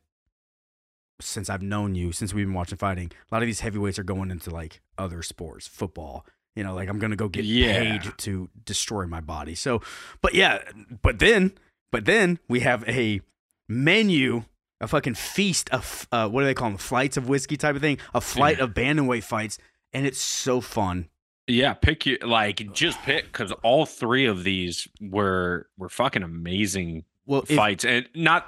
since 1.21 1.49
I've 1.50 1.62
known 1.62 1.95
you, 1.95 2.12
since 2.12 2.33
we've 2.35 2.47
been 2.47 2.55
watching 2.55 2.79
fighting, 2.79 3.11
a 3.31 3.35
lot 3.35 3.43
of 3.43 3.47
these 3.47 3.61
heavyweights 3.61 3.99
are 3.99 4.02
going 4.05 4.31
into 4.31 4.50
like 4.50 4.81
other 4.99 5.23
sports, 5.23 5.67
football. 5.67 6.25
You 6.57 6.64
know, 6.64 6.75
like 6.75 6.88
I'm 6.88 6.99
gonna 6.99 7.17
go 7.17 7.29
get 7.29 7.45
Yeah. 7.45 7.99
paid 7.99 8.19
to 8.19 8.49
destroy 8.64 9.07
my 9.07 9.21
body. 9.21 9.55
So, 9.55 9.83
but 10.21 10.35
yeah, 10.35 10.59
but 11.02 11.19
then, 11.19 11.52
but 11.93 12.05
then 12.05 12.38
we 12.49 12.61
have 12.61 12.87
a 12.88 13.21
menu, 13.69 14.45
a 14.81 14.88
fucking 14.88 15.14
feast 15.14 15.71
of 15.71 16.09
uh, 16.11 16.29
what 16.29 16.40
do 16.40 16.47
they 16.47 16.55
call 16.55 16.71
them? 16.71 16.79
Flights 16.79 17.17
of 17.17 17.29
whiskey 17.29 17.57
type 17.57 17.76
of 17.76 17.81
thing, 17.83 17.99
a 18.14 18.21
flight 18.21 18.59
Yeah. 18.59 18.64
of 18.64 18.71
bantamweight 18.75 19.23
fights, 19.25 19.59
and 19.93 20.07
it's 20.07 20.19
so 20.21 20.61
fun. 20.61 21.09
Yeah, 21.50 21.75
pick 21.75 22.07
you 22.07 22.19
like 22.23 22.73
just 22.73 23.00
pick 23.02 23.25
because 23.26 23.52
all 23.62 23.87
three 23.87 24.26
of 24.26 24.45
these 24.45 24.88
were 25.00 25.69
were 25.76 25.88
fucking 25.88 26.23
amazing 26.23 27.04
Well, 27.26 27.42
if, 27.49 27.57
fights, 27.57 27.85
and 27.85 28.09
not 28.14 28.47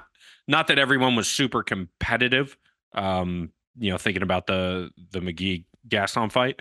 not 0.49 0.69
that 0.69 0.79
everyone 0.79 1.17
was 1.17 1.29
super 1.29 1.63
competitive. 1.63 2.57
Um, 2.95 3.51
you 3.77 3.91
know, 3.91 3.99
thinking 3.99 4.23
about 4.23 4.47
the 4.47 4.91
the 5.11 5.21
McGhee 5.21 5.65
Gaston 5.89 6.31
fight, 6.31 6.61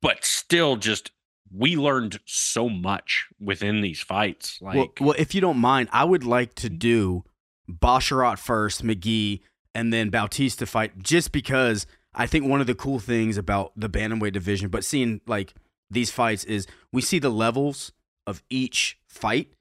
but 0.00 0.24
still, 0.24 0.76
just 0.76 1.10
we 1.54 1.76
learned 1.76 2.18
so 2.24 2.68
much 2.68 3.26
within 3.40 3.80
these 3.80 4.00
fights. 4.00 4.58
Like, 4.60 4.74
well, 4.74 4.92
well, 5.00 5.16
if 5.18 5.34
you 5.34 5.40
don't 5.40 5.58
mind, 5.58 5.88
I 5.92 6.04
would 6.04 6.24
like 6.24 6.54
to 6.56 6.70
do 6.70 7.24
Basharat 7.70 8.38
first, 8.38 8.84
McGhee, 8.84 9.40
and 9.74 9.92
then 9.92 10.10
Bautista 10.10 10.66
fight, 10.66 10.98
just 11.02 11.32
because 11.32 11.86
I 12.14 12.26
think 12.26 12.46
one 12.46 12.60
of 12.60 12.66
the 12.66 12.74
cool 12.74 12.98
things 12.98 13.36
about 13.36 13.72
the 13.76 13.88
bantamweight 13.88 14.32
division, 14.32 14.68
but 14.68 14.84
seeing 14.84 15.20
like 15.26 15.54
these 15.92 16.10
fights 16.10 16.44
is 16.44 16.66
we 16.92 17.02
see 17.02 17.18
the 17.18 17.30
levels 17.30 17.92
of 18.26 18.42
each 18.50 18.98
fight, 19.06 19.52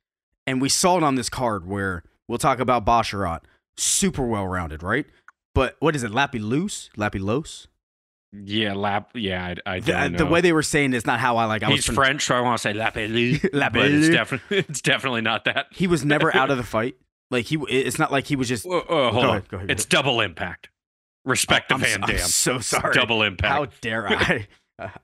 and 0.47 0.61
we 0.61 0.69
saw 0.69 0.97
it 0.97 1.03
on 1.03 1.15
this 1.15 1.29
card 1.29 1.67
where 1.67 2.03
we'll 2.27 2.37
talk 2.37 2.59
about 2.59 2.85
Basharat, 2.85 3.41
super 3.77 4.25
well 4.25 4.47
rounded, 4.47 4.83
right? 4.83 5.05
But 5.53 5.75
what 5.79 5.95
is 5.95 6.03
it, 6.03 6.11
Lappy 6.11 6.39
Loose, 6.39 6.89
Lappy 6.95 7.19
Los? 7.19 7.67
yeah, 8.33 8.73
lap, 8.73 9.11
yeah, 9.13 9.55
I, 9.65 9.75
I 9.75 9.79
The, 9.81 10.15
the 10.19 10.25
way 10.25 10.39
they 10.39 10.53
were 10.53 10.63
saying 10.63 10.93
is 10.93 11.05
not 11.05 11.19
how 11.19 11.35
I 11.37 11.45
like. 11.45 11.63
I 11.63 11.69
He's 11.69 11.87
was 11.87 11.95
French, 11.95 12.25
so 12.25 12.35
I 12.35 12.41
want 12.41 12.61
to 12.61 12.61
say 12.61 12.73
lapelu, 12.73 13.39
Lapelu. 13.51 13.99
it's 13.99 14.09
definitely 14.09 14.57
it's 14.69 14.81
definitely 14.81 15.21
not 15.21 15.45
that. 15.45 15.67
He 15.71 15.87
was 15.87 16.05
never 16.05 16.33
out 16.35 16.49
of 16.49 16.57
the 16.57 16.63
fight. 16.77 16.95
Like 17.29 17.45
he, 17.45 17.57
it's 17.69 17.99
not 17.99 18.11
like 18.11 18.27
he 18.27 18.35
was 18.35 18.47
just. 18.47 18.65
Whoa, 18.65 18.81
whoa, 18.81 19.11
hold 19.11 19.13
Go 19.13 19.19
on, 19.19 19.29
ahead, 19.29 19.49
go 19.49 19.57
ahead, 19.57 19.67
go 19.67 19.71
it's 19.71 19.85
double 19.85 20.21
impact. 20.21 20.69
Respect 21.25 21.71
I'm, 21.71 21.81
the 21.81 21.85
Van 21.85 22.03
I'm 22.03 22.17
so 22.17 22.59
sorry. 22.59 22.93
Double 22.93 23.21
impact. 23.21 23.53
How 23.53 23.65
dare 23.81 24.07
I? 24.09 24.47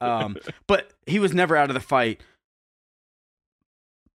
Um, 0.02 0.38
but 0.68 0.92
he 1.06 1.20
was 1.20 1.34
never 1.34 1.56
out 1.56 1.70
of 1.70 1.74
the 1.74 1.80
fight. 1.80 2.22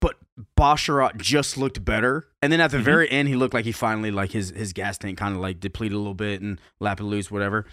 But 0.00 0.16
Basharat 0.58 1.16
just 1.18 1.56
looked 1.56 1.84
better, 1.84 2.26
and 2.42 2.52
then 2.52 2.60
at 2.60 2.70
the 2.72 2.78
Mhm. 2.78 2.82
very 2.82 3.10
end, 3.10 3.28
he 3.28 3.36
looked 3.36 3.54
like 3.54 3.64
he 3.64 3.72
finally 3.72 4.10
like 4.10 4.32
his 4.32 4.50
his 4.50 4.72
gas 4.72 4.98
tank 4.98 5.16
kind 5.18 5.34
of 5.34 5.40
like 5.40 5.60
depleted 5.60 5.94
a 5.94 5.98
little 5.98 6.14
bit, 6.14 6.40
and 6.40 6.60
Lapilus 6.80 7.30
whatever. 7.30 7.66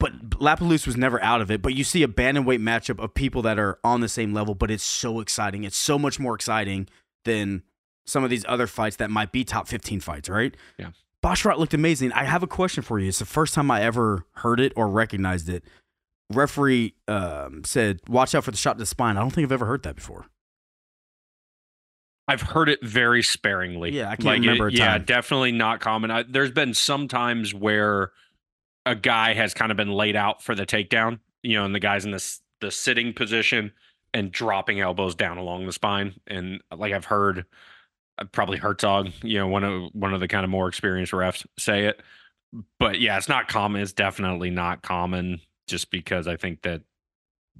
But 0.00 0.30
Lapilus 0.40 0.86
was 0.86 0.96
never 0.96 1.22
out 1.22 1.40
of 1.40 1.50
it. 1.50 1.60
But 1.60 1.74
you 1.74 1.82
see 1.84 2.02
a 2.04 2.08
bantamweight 2.08 2.60
matchup 2.62 3.02
of 3.02 3.14
people 3.14 3.42
that 3.42 3.58
are 3.58 3.78
on 3.82 4.00
the 4.00 4.08
same 4.08 4.32
level, 4.32 4.54
but 4.54 4.70
it's 4.70 4.84
so 4.84 5.18
exciting. 5.20 5.64
It's 5.64 5.76
so 5.76 5.98
much 5.98 6.18
more 6.20 6.34
exciting 6.36 6.88
than 7.24 7.62
some 8.06 8.22
of 8.24 8.30
these 8.30 8.44
other 8.48 8.66
fights 8.68 8.96
that 8.96 9.10
might 9.10 9.32
be 9.32 9.44
top 9.44 9.68
fifteen 9.68 10.00
fights, 10.00 10.28
right? 10.28 10.56
Yeah. 10.78 10.90
Basharat 11.22 11.58
looked 11.58 11.74
amazing. 11.74 12.12
I 12.12 12.24
have 12.24 12.44
a 12.44 12.46
question 12.46 12.82
for 12.84 13.00
you. 13.00 13.08
It's 13.08 13.18
the 13.18 13.26
first 13.26 13.52
time 13.52 13.70
I 13.72 13.82
ever 13.82 14.24
heard 14.36 14.60
it 14.60 14.72
or 14.76 14.88
recognized 14.88 15.48
it. 15.48 15.64
Referee 16.30 16.94
um, 17.06 17.62
said, 17.64 18.00
"Watch 18.08 18.34
out 18.34 18.44
for 18.44 18.50
the 18.50 18.56
shot 18.56 18.74
to 18.74 18.78
the 18.80 18.86
spine." 18.86 19.16
I 19.16 19.20
don't 19.20 19.30
think 19.30 19.46
I've 19.46 19.52
ever 19.52 19.66
heard 19.66 19.82
that 19.84 19.96
before. 19.96 20.26
I've 22.28 22.42
heard 22.42 22.68
it 22.68 22.84
very 22.84 23.22
sparingly. 23.22 23.92
Yeah, 23.92 24.10
I 24.10 24.16
can't 24.16 24.40
remember 24.40 24.68
a 24.68 24.72
yeah, 24.72 24.98
definitely 24.98 25.52
not 25.52 25.80
common. 25.80 26.10
I, 26.10 26.24
there's 26.24 26.50
been 26.50 26.74
some 26.74 27.08
times 27.08 27.54
where 27.54 28.12
a 28.84 28.94
guy 28.94 29.32
has 29.32 29.54
kind 29.54 29.70
of 29.70 29.76
been 29.78 29.90
laid 29.90 30.14
out 30.14 30.42
for 30.42 30.54
the 30.54 30.66
takedown, 30.66 31.20
you 31.42 31.56
know, 31.56 31.64
and 31.64 31.74
the 31.74 31.80
guy's 31.80 32.04
in 32.04 32.10
this 32.10 32.42
the 32.60 32.70
sitting 32.70 33.14
position 33.14 33.72
and 34.12 34.32
dropping 34.32 34.80
elbows 34.80 35.14
down 35.14 35.38
along 35.38 35.66
the 35.66 35.72
spine. 35.72 36.14
And 36.26 36.60
like 36.76 36.92
I've 36.92 37.04
heard, 37.06 37.46
uh, 38.18 38.24
probably 38.24 38.58
Herzog, 38.58 39.10
you 39.22 39.38
know, 39.38 39.46
one 39.46 39.64
of 39.64 39.90
one 39.92 40.12
of 40.12 40.20
the 40.20 40.28
kind 40.28 40.44
of 40.44 40.50
more 40.50 40.68
experienced 40.68 41.12
refs 41.12 41.46
say 41.58 41.86
it. 41.86 42.02
But 42.78 43.00
yeah, 43.00 43.16
it's 43.16 43.28
not 43.28 43.48
common. 43.48 43.80
It's 43.80 43.92
definitely 43.92 44.50
not 44.50 44.82
common, 44.82 45.40
just 45.68 45.90
because 45.90 46.26
I 46.26 46.36
think 46.36 46.62
that 46.62 46.82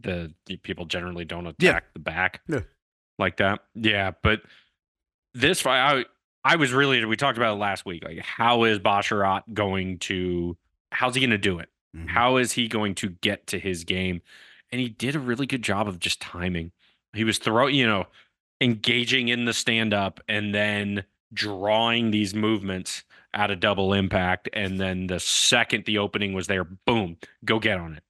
the, 0.00 0.32
the 0.46 0.56
people 0.56 0.84
generally 0.86 1.24
don't 1.24 1.46
attack 1.46 1.58
Yeah. 1.60 1.80
the 1.92 1.98
back 2.00 2.40
Yeah. 2.48 2.60
like 3.18 3.36
that. 3.38 3.60
Yeah, 3.74 4.12
but 4.22 4.42
this 5.34 5.60
fight, 5.60 5.78
I 5.98 6.04
I 6.44 6.56
was 6.56 6.72
really 6.72 7.04
we 7.04 7.16
talked 7.16 7.36
about 7.38 7.54
it 7.56 7.60
last 7.60 7.84
week. 7.84 8.04
Like, 8.04 8.18
how 8.20 8.64
is 8.64 8.78
Basharat 8.78 9.42
going 9.52 9.98
to? 10.00 10.56
How's 10.92 11.14
he 11.14 11.20
going 11.20 11.30
to 11.30 11.38
do 11.38 11.58
it? 11.58 11.68
Mhm. 11.96 12.08
How 12.08 12.36
is 12.36 12.52
he 12.52 12.68
going 12.68 12.94
to 12.96 13.10
get 13.10 13.46
to 13.48 13.58
his 13.58 13.84
game? 13.84 14.22
And 14.72 14.80
he 14.80 14.88
did 14.88 15.14
a 15.16 15.20
really 15.20 15.46
good 15.46 15.62
job 15.62 15.88
of 15.88 15.98
just 15.98 16.20
timing. 16.20 16.72
He 17.14 17.24
was 17.24 17.38
throwing, 17.38 17.74
you 17.74 17.86
know, 17.86 18.06
engaging 18.60 19.28
in 19.28 19.44
the 19.46 19.52
stand 19.52 19.92
up 19.92 20.20
and 20.28 20.54
then 20.54 21.04
drawing 21.32 22.10
these 22.10 22.34
movements 22.34 23.04
at 23.34 23.50
a 23.50 23.56
double 23.56 23.92
impact. 23.92 24.48
And 24.52 24.80
then 24.80 25.06
the 25.06 25.20
second 25.20 25.84
the 25.84 25.98
opening 25.98 26.32
was 26.32 26.46
there, 26.46 26.64
boom, 26.64 27.16
go 27.44 27.58
get 27.58 27.78
on 27.78 27.94
it. 27.94 28.02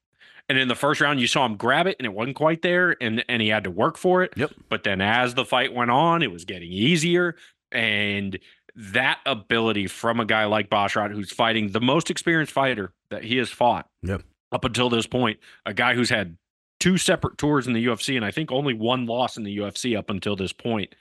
And 0.49 0.57
in 0.59 0.69
the 0.69 0.75
first 0.75 1.01
round, 1.01 1.21
you 1.21 1.27
saw 1.27 1.45
him 1.45 1.57
grab 1.57 1.87
it 1.87 1.97
and 1.99 2.07
it 2.07 2.15
wasn't 2.15 2.37
quite 2.37 2.63
there 2.63 2.97
and, 3.03 3.23
and 3.29 3.43
he 3.43 3.49
had 3.49 3.65
to 3.65 3.71
work 3.71 3.99
for 3.99 4.23
it. 4.23 4.33
Yep. 4.37 4.53
But 4.71 4.83
then 4.83 5.01
as 5.01 5.35
the 5.35 5.45
fight 5.45 5.75
went 5.75 5.91
on, 5.91 6.23
it 6.23 6.31
was 6.33 6.45
getting 6.47 6.73
easier. 6.73 7.37
And 7.71 8.39
that 8.75 9.19
ability 9.27 9.89
from 9.89 10.21
a 10.21 10.25
guy 10.25 10.47
like 10.47 10.71
Basharat, 10.71 11.13
who's 11.13 11.33
fighting 11.33 11.73
the 11.73 11.81
most 11.81 12.11
experienced 12.11 12.53
fighter 12.53 12.93
that 13.11 13.25
he 13.25 13.37
has 13.37 13.51
fought 13.51 13.89
Yep. 14.05 14.23
up 14.53 14.65
until 14.65 14.89
this 14.89 15.07
point, 15.07 15.39
a 15.67 15.75
guy 15.75 15.95
who's 15.95 16.09
had 16.11 16.39
two 16.81 16.97
separate 16.97 17.37
tours 17.37 17.67
in 17.67 17.73
the 17.75 17.85
UFC 17.85 18.17
and 18.17 18.25
I 18.25 18.31
think 18.31 18.51
only 18.51 18.73
one 18.73 19.05
loss 19.05 19.37
in 19.37 19.43
the 19.43 19.59
UFC 19.59 19.99
up 19.99 20.09
until 20.09 20.37
this 20.37 20.53
point. 20.55 20.95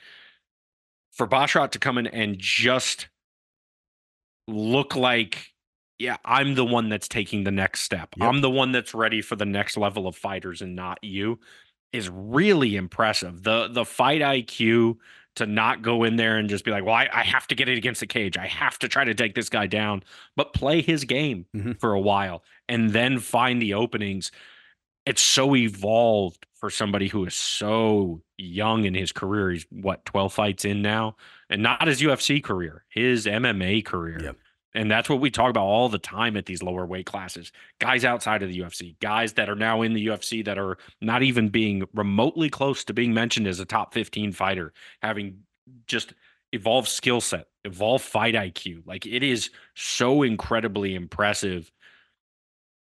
For 1.14 1.28
Basharat 1.28 1.72
to 1.72 1.80
come 1.80 1.98
in 1.98 2.08
and 2.08 2.38
just 2.38 3.08
look 4.48 4.96
like, 4.96 5.54
yeah, 6.00 6.18
I'm 6.26 6.56
the 6.56 6.66
one 6.66 6.90
that's 6.90 7.08
taking 7.08 7.44
the 7.44 7.52
next 7.52 7.82
step. 7.82 8.10
Yep. 8.18 8.28
I'm 8.30 8.42
the 8.42 8.50
one 8.50 8.72
that's 8.72 8.94
ready 8.94 9.22
for 9.22 9.36
the 9.36 9.46
next 9.46 9.78
level 9.78 10.08
of 10.08 10.16
fighters 10.16 10.62
and 10.62 10.76
not 10.76 11.00
you 11.04 11.40
is 11.94 12.10
really 12.10 12.76
impressive. 12.76 13.44
The 13.44 13.68
the 13.68 13.86
fight 13.86 14.22
IQ 14.22 14.98
to 15.36 15.46
not 15.46 15.84
go 15.84 16.04
in 16.04 16.16
there 16.16 16.38
and 16.38 16.50
just 16.50 16.66
be 16.66 16.72
like, 16.72 16.84
well, 16.84 16.96
I, 16.96 17.08
I 17.14 17.24
have 17.24 17.46
to 17.48 17.56
get 17.56 17.70
it 17.70 17.78
against 17.78 18.00
the 18.00 18.08
cage. 18.08 18.38
I 18.40 18.48
have 18.48 18.80
to 18.80 18.88
try 18.88 19.04
to 19.04 19.14
take 19.14 19.36
this 19.36 19.50
guy 19.50 19.68
down, 19.68 20.02
but 20.36 20.52
play 20.54 20.82
his 20.82 21.04
game 21.04 21.46
Mhm. 21.56 21.80
for 21.80 21.94
a 21.94 22.00
while 22.00 22.44
and 22.68 22.90
then 22.90 23.20
find 23.20 23.62
the 23.62 23.76
openings. 23.76 24.32
It's 25.06 25.22
so 25.22 25.56
evolved 25.56 26.47
for 26.60 26.70
somebody 26.70 27.08
who 27.08 27.26
is 27.26 27.36
so 27.36 28.22
young 28.38 28.86
in 28.86 28.94
his 28.94 29.12
career. 29.12 29.52
He's 29.52 29.66
what, 29.70 30.06
12 30.06 30.34
fights 30.34 30.66
in 30.66 30.82
now? 30.82 31.16
And 31.50 31.62
not 31.62 31.88
his 31.88 32.02
UFC 32.02 32.44
career, 32.44 32.84
his 32.90 33.26
MMA 33.26 33.86
career. 33.86 34.20
Yep. 34.22 34.38
And 34.74 34.92
that's 34.92 35.10
what 35.10 35.22
we 35.22 35.32
talk 35.32 35.50
about 35.50 35.66
all 35.66 35.90
the 35.90 35.98
time 35.98 36.38
at 36.38 36.46
these 36.46 36.62
lower 36.62 36.86
weight 36.86 37.06
classes. 37.06 37.52
Guys 37.80 38.06
outside 38.06 38.44
of 38.44 38.50
the 38.50 38.60
UFC, 38.60 38.96
guys 39.00 39.34
that 39.34 39.50
are 39.50 39.56
now 39.56 39.82
in 39.82 39.94
the 39.94 40.08
UFC 40.08 40.46
that 40.46 40.60
are 40.60 40.78
not 41.02 41.24
even 41.24 41.50
being 41.50 41.84
remotely 41.94 42.50
close 42.50 42.84
to 42.84 42.94
being 42.94 43.14
mentioned 43.14 43.48
as 43.48 43.60
a 43.60 43.66
top 43.66 43.94
15 43.94 44.34
fighter, 44.34 44.74
having 45.02 45.40
just 45.88 46.14
evolved 46.52 46.90
skill 46.90 47.22
set, 47.22 47.48
evolved 47.66 48.04
fight 48.04 48.36
IQ. 48.36 48.84
Like 48.86 49.06
it 49.06 49.24
is 49.24 49.50
so 49.76 50.22
incredibly 50.22 50.96
impressive. 50.96 51.72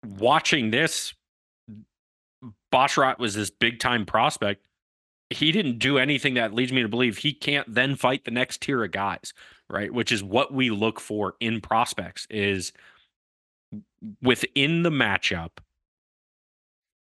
Watching 0.04 0.70
this, 0.70 1.14
Basharat 2.72 3.18
was 3.18 3.34
this 3.34 3.50
big 3.50 3.78
time 3.78 4.04
prospect. 4.04 4.66
He 5.30 5.52
didn't 5.52 5.78
do 5.78 5.98
anything 5.98 6.34
that 6.34 6.54
leads 6.54 6.72
me 6.72 6.82
to 6.82 6.88
believe 6.88 7.18
he 7.18 7.32
can't 7.32 7.72
then 7.72 7.96
fight 7.96 8.24
the 8.24 8.30
next 8.30 8.62
tier 8.62 8.82
of 8.82 8.92
guys, 8.92 9.34
right? 9.68 9.92
Which 9.92 10.10
is 10.10 10.22
what 10.22 10.52
we 10.52 10.70
look 10.70 11.00
for 11.00 11.34
in 11.40 11.60
prospects 11.60 12.26
is 12.30 12.72
within 14.22 14.82
the 14.82 14.90
matchup, 14.90 15.58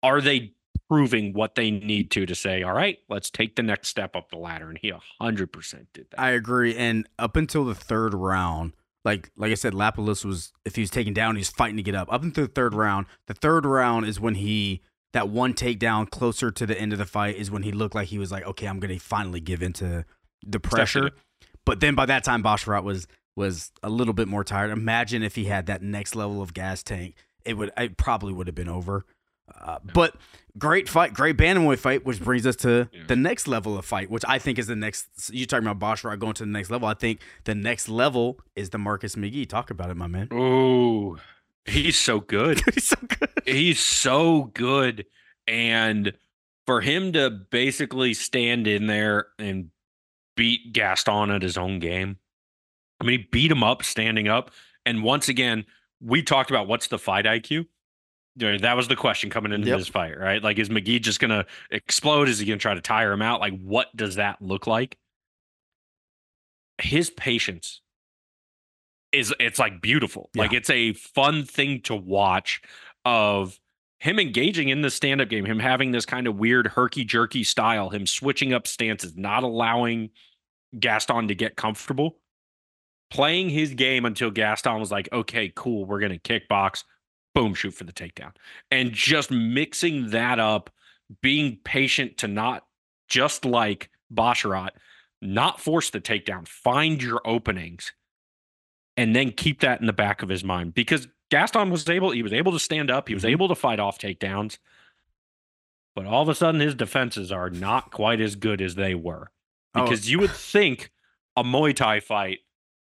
are 0.01 0.21
they 0.21 0.53
proving 0.89 1.33
what 1.33 1.55
they 1.55 1.69
need 1.69 2.09
to 2.11 2.25
to 2.25 2.33
say, 2.33 2.63
all 2.63 2.73
right, 2.73 2.99
let's 3.09 3.29
take 3.29 3.55
the 3.55 3.63
next 3.63 3.89
step 3.89 4.15
up 4.15 4.29
the 4.29 4.37
ladder? 4.37 4.69
And 4.69 4.77
he 4.77 4.91
100% 5.21 5.85
did 5.93 6.07
that. 6.09 6.19
I 6.19 6.31
agree. 6.31 6.75
And 6.75 7.07
up 7.19 7.35
until 7.35 7.65
the 7.65 7.75
third 7.75 8.13
round, 8.13 8.73
like 9.05 9.31
like 9.37 9.51
I 9.51 9.55
said, 9.55 9.73
Lapilus 9.73 10.25
was 10.25 10.51
if 10.65 10.75
he 10.75 10.81
was 10.81 10.89
taken 10.89 11.13
down, 11.13 11.35
he 11.35 11.39
was 11.39 11.49
fighting 11.49 11.77
to 11.77 11.83
get 11.83 11.95
up. 11.95 12.11
Up 12.11 12.23
until 12.23 12.45
the 12.45 12.51
third 12.51 12.73
round, 12.73 13.05
the 13.27 13.33
third 13.33 13.65
round 13.65 14.05
is 14.05 14.19
when 14.19 14.35
he 14.35 14.81
that 15.17 15.29
one 15.29 15.53
takedown 15.53 16.09
closer 16.09 16.51
to 16.51 16.65
the 16.67 16.79
end 16.79 16.93
of 16.93 16.99
the 16.99 17.05
fight 17.05 17.35
is 17.35 17.49
when 17.49 17.63
he 17.63 17.71
looked 17.71 17.95
like 17.95 18.07
he 18.07 18.19
was 18.19 18.31
like, 18.31 18.45
okay, 18.45 18.67
I'm 18.67 18.79
gonna 18.79 18.99
finally 18.99 19.39
give 19.39 19.61
into 19.63 20.05
the 20.45 20.59
pressure. 20.59 21.09
But 21.65 21.79
then 21.79 21.95
by 21.95 22.05
that 22.05 22.23
time, 22.23 22.43
Basharat 22.43 22.83
was 22.83 23.07
was 23.35 23.71
a 23.83 23.89
little 23.89 24.13
bit 24.13 24.27
more 24.27 24.43
tired. 24.43 24.71
Imagine 24.71 25.21
if 25.23 25.35
he 25.35 25.45
had 25.45 25.65
that 25.67 25.81
next 25.81 26.15
level 26.15 26.41
of 26.41 26.53
gas 26.53 26.81
tank, 26.83 27.15
it 27.45 27.55
would 27.55 27.71
it 27.77 27.97
probably 27.97 28.31
would 28.33 28.47
have 28.47 28.55
been 28.55 28.69
over. 28.69 29.05
Uh, 29.61 29.79
but 29.93 30.13
great 30.57 30.89
fight, 30.89 31.13
great 31.13 31.37
bantamweight 31.37 31.79
fight, 31.79 32.05
which 32.05 32.21
brings 32.21 32.45
us 32.45 32.55
to 32.57 32.89
Yeah. 32.91 33.03
the 33.07 33.15
next 33.15 33.47
level 33.47 33.77
of 33.77 33.85
fight, 33.85 34.09
which 34.09 34.23
I 34.27 34.39
think 34.39 34.59
is 34.59 34.67
the 34.67 34.75
next. 34.75 35.31
You 35.33 35.45
talking 35.45 35.65
about 35.67 35.79
Basharat 35.79 36.19
going 36.19 36.33
to 36.33 36.43
the 36.43 36.49
next 36.51 36.69
level? 36.69 36.87
I 36.87 36.93
think 36.93 37.21
the 37.45 37.55
next 37.55 37.87
level 37.89 38.39
is 38.55 38.69
the 38.71 38.77
Marcus 38.77 39.15
McGhee. 39.15 39.47
Talk 39.47 39.69
about 39.71 39.89
it, 39.89 39.95
my 39.97 40.07
man. 40.07 40.27
Ooh, 40.33 41.17
he's 41.67 41.99
so 41.99 42.19
good. 42.19 42.61
He's 42.73 42.87
so 42.87 42.95
good. 43.07 43.29
he's 43.45 43.79
so 43.79 44.43
good. 44.53 45.05
And 45.47 46.13
for 46.65 46.81
him 46.81 47.13
to 47.13 47.29
basically 47.29 48.13
stand 48.13 48.67
in 48.67 48.87
there 48.87 49.27
and 49.39 49.69
beat 50.35 50.73
Gaston 50.73 51.31
at 51.31 51.41
his 51.41 51.57
own 51.57 51.79
game, 51.79 52.17
I 52.99 53.05
mean, 53.05 53.19
he 53.19 53.27
beat 53.31 53.51
him 53.51 53.63
up 53.63 53.83
standing 53.83 54.27
up. 54.27 54.51
And 54.85 55.03
once 55.03 55.29
again, 55.29 55.65
we 56.01 56.21
talked 56.23 56.49
about 56.49 56.67
what's 56.67 56.87
the 56.87 56.97
fight 56.99 57.25
IQ. 57.25 57.67
That 58.37 58.75
was 58.77 58.87
the 58.87 58.95
question 58.95 59.29
coming 59.29 59.51
into 59.51 59.67
Yep. 59.67 59.77
this 59.79 59.87
fight, 59.87 60.17
right? 60.19 60.43
Like, 60.43 60.59
is 60.59 60.69
McGhee 60.69 61.01
just 61.01 61.19
going 61.19 61.31
to 61.31 61.45
explode? 61.71 62.29
Is 62.29 62.37
he 62.39 62.45
going 62.45 62.59
to 62.59 62.61
try 62.61 62.73
to 62.75 62.81
tire 62.81 63.11
him 63.11 63.21
out? 63.21 63.39
Like, 63.39 63.59
what 63.61 63.87
does 63.95 64.15
that 64.15 64.41
look 64.41 64.67
like? 64.67 64.97
His 66.79 67.09
patience 67.09 67.81
is 69.11 69.33
it's 69.39 69.59
like 69.59 69.81
beautiful. 69.81 70.29
Like 70.35 70.53
it's 70.53 70.69
a 70.69 70.93
fun 70.93 71.43
thing 71.43 71.81
to 71.83 71.95
watch 71.95 72.61
of 73.05 73.59
him 73.99 74.19
engaging 74.19 74.69
in 74.69 74.81
the 74.81 74.91
stand-up 74.91 75.29
game, 75.29 75.45
him 75.45 75.59
having 75.59 75.91
this 75.91 76.05
kind 76.05 76.27
of 76.27 76.35
weird 76.35 76.67
herky 76.67 77.03
jerky 77.03 77.43
style, 77.43 77.89
him 77.89 78.05
switching 78.05 78.53
up 78.53 78.67
stances, 78.67 79.15
not 79.15 79.43
allowing 79.43 80.09
Gaston 80.77 81.29
to 81.29 81.35
get 81.35 81.55
comfortable, 81.55 82.17
playing 83.09 83.49
his 83.49 83.73
game 83.73 84.05
until 84.05 84.29
Gaston 84.29 84.79
was 84.79 84.91
like, 84.91 85.09
okay, 85.11 85.51
cool, 85.55 85.85
we're 85.85 85.99
gonna 85.99 86.19
kickbox, 86.19 86.83
boom, 87.33 87.53
shoot 87.53 87.71
for 87.71 87.85
the 87.85 87.93
takedown. 87.93 88.33
And 88.69 88.91
just 88.91 89.31
mixing 89.31 90.11
that 90.11 90.39
up, 90.39 90.69
being 91.21 91.57
patient 91.63 92.17
to 92.17 92.27
not 92.27 92.65
just 93.07 93.45
like 93.45 93.89
Basharat, 94.13 94.71
not 95.21 95.59
force 95.59 95.89
the 95.89 96.01
takedown, 96.01 96.47
find 96.47 97.01
your 97.01 97.21
openings 97.25 97.93
and 98.97 99.15
then 99.15 99.31
keep 99.31 99.61
that 99.61 99.79
in 99.79 99.87
the 99.87 99.93
back 99.93 100.21
of 100.23 100.29
his 100.29 100.43
mind 100.43 100.73
because 100.73 101.07
Gaston 101.29 101.69
was 101.69 101.87
able 101.87 102.11
he 102.11 102.23
was 102.23 102.33
able 102.33 102.51
to 102.51 102.59
stand 102.59 102.89
up, 102.91 103.07
he 103.07 103.13
was 103.13 103.23
Mhm. 103.23 103.29
able 103.31 103.47
to 103.47 103.55
fight 103.55 103.79
off 103.79 103.97
takedowns. 103.99 104.57
But 105.95 106.05
all 106.05 106.21
of 106.21 106.29
a 106.29 106.35
sudden 106.35 106.59
his 106.61 106.75
defenses 106.75 107.31
are 107.31 107.49
not 107.49 107.91
quite 107.91 108.19
as 108.21 108.35
good 108.35 108.61
as 108.61 108.75
they 108.75 108.93
were. 108.95 109.31
Oh. 109.73 109.83
Because 109.83 110.09
you 110.11 110.19
would 110.19 110.31
think 110.31 110.91
a 111.35 111.43
Muay 111.43 111.75
Thai 111.75 111.99
fight 111.99 112.39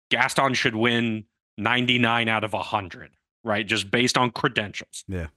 Gaston 0.10 0.53
should 0.53 0.75
win 0.75 1.25
99 1.57 2.27
out 2.27 2.43
of 2.43 2.53
100, 2.53 3.12
right? 3.43 3.65
Just 3.65 3.89
based 3.89 4.17
on 4.17 4.31
credentials. 4.31 5.03
Yeah. 5.07 5.27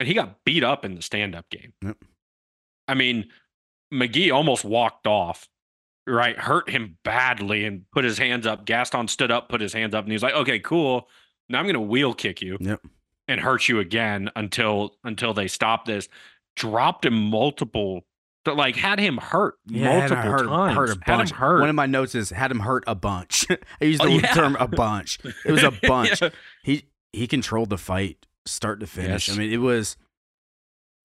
And 0.00 0.08
he 0.08 0.14
got 0.14 0.44
beat 0.44 0.64
up 0.64 0.84
in 0.84 0.94
the 0.96 1.02
stand-up 1.02 1.48
game. 1.48 1.72
Yep. 1.82 1.96
I 2.88 2.94
mean, 2.94 3.30
McGhee 3.92 4.34
almost 4.34 4.64
walked 4.64 5.06
off 5.06 5.48
right, 6.06 6.38
hurt 6.38 6.68
him 6.70 6.98
badly 7.04 7.64
and 7.64 7.84
put 7.92 8.04
his 8.04 8.18
hands 8.18 8.46
up. 8.46 8.64
Gaston 8.66 9.08
stood 9.08 9.30
up, 9.30 9.48
put 9.48 9.60
his 9.60 9.72
hands 9.72 9.94
up, 9.94 10.04
and 10.04 10.10
he 10.12 10.14
was 10.14 10.22
like, 10.22 10.34
"Okay, 10.34 10.58
cool. 10.58 11.08
Now 11.48 11.58
I'm 11.58 11.64
going 11.64 11.74
to 11.74 11.80
wheel 11.80 12.14
kick 12.14 12.40
you 12.42 12.56
Yep. 12.60 12.80
and 13.28 13.40
hurt 13.40 13.68
you 13.68 13.78
again 13.80 14.30
until 14.36 14.96
until 15.04 15.34
they 15.34 15.48
stop 15.48 15.84
this." 15.84 16.08
Dropped 16.54 17.06
him 17.06 17.14
multiple, 17.30 18.04
but 18.44 18.56
like 18.56 18.76
had 18.76 18.98
him 18.98 19.16
hurt 19.16 19.54
Yeah, 19.66 20.00
multiple 20.00 20.16
him 20.22 20.30
hurt, 20.32 20.46
times. 20.46 20.76
hurt 20.76 20.88
a 20.90 20.92
had 21.04 21.16
bunch. 21.18 21.30
him 21.30 21.36
hurt. 21.38 21.60
One 21.60 21.68
of 21.70 21.74
my 21.74 21.86
notes 21.86 22.14
is 22.14 22.28
had 22.30 22.50
him 22.50 22.60
hurt 22.60 22.84
a 22.86 22.94
bunch. 22.94 23.46
I 23.80 23.84
used 23.86 24.00
the 24.02 24.06
Oh, 24.06 24.08
yeah. 24.18 24.34
term 24.34 24.56
a 24.60 24.68
bunch. 24.68 25.18
It 25.46 25.50
was 25.52 25.62
a 25.62 25.70
bunch. 25.82 26.20
Yeah. 26.20 26.28
He 26.62 26.84
he 27.14 27.26
controlled 27.26 27.70
the 27.70 27.78
fight 27.78 28.26
start 28.44 28.80
to 28.80 28.86
finish. 28.86 29.28
Yes. 29.28 29.36
I 29.36 29.38
mean, 29.40 29.50
it 29.52 29.58
was 29.58 29.96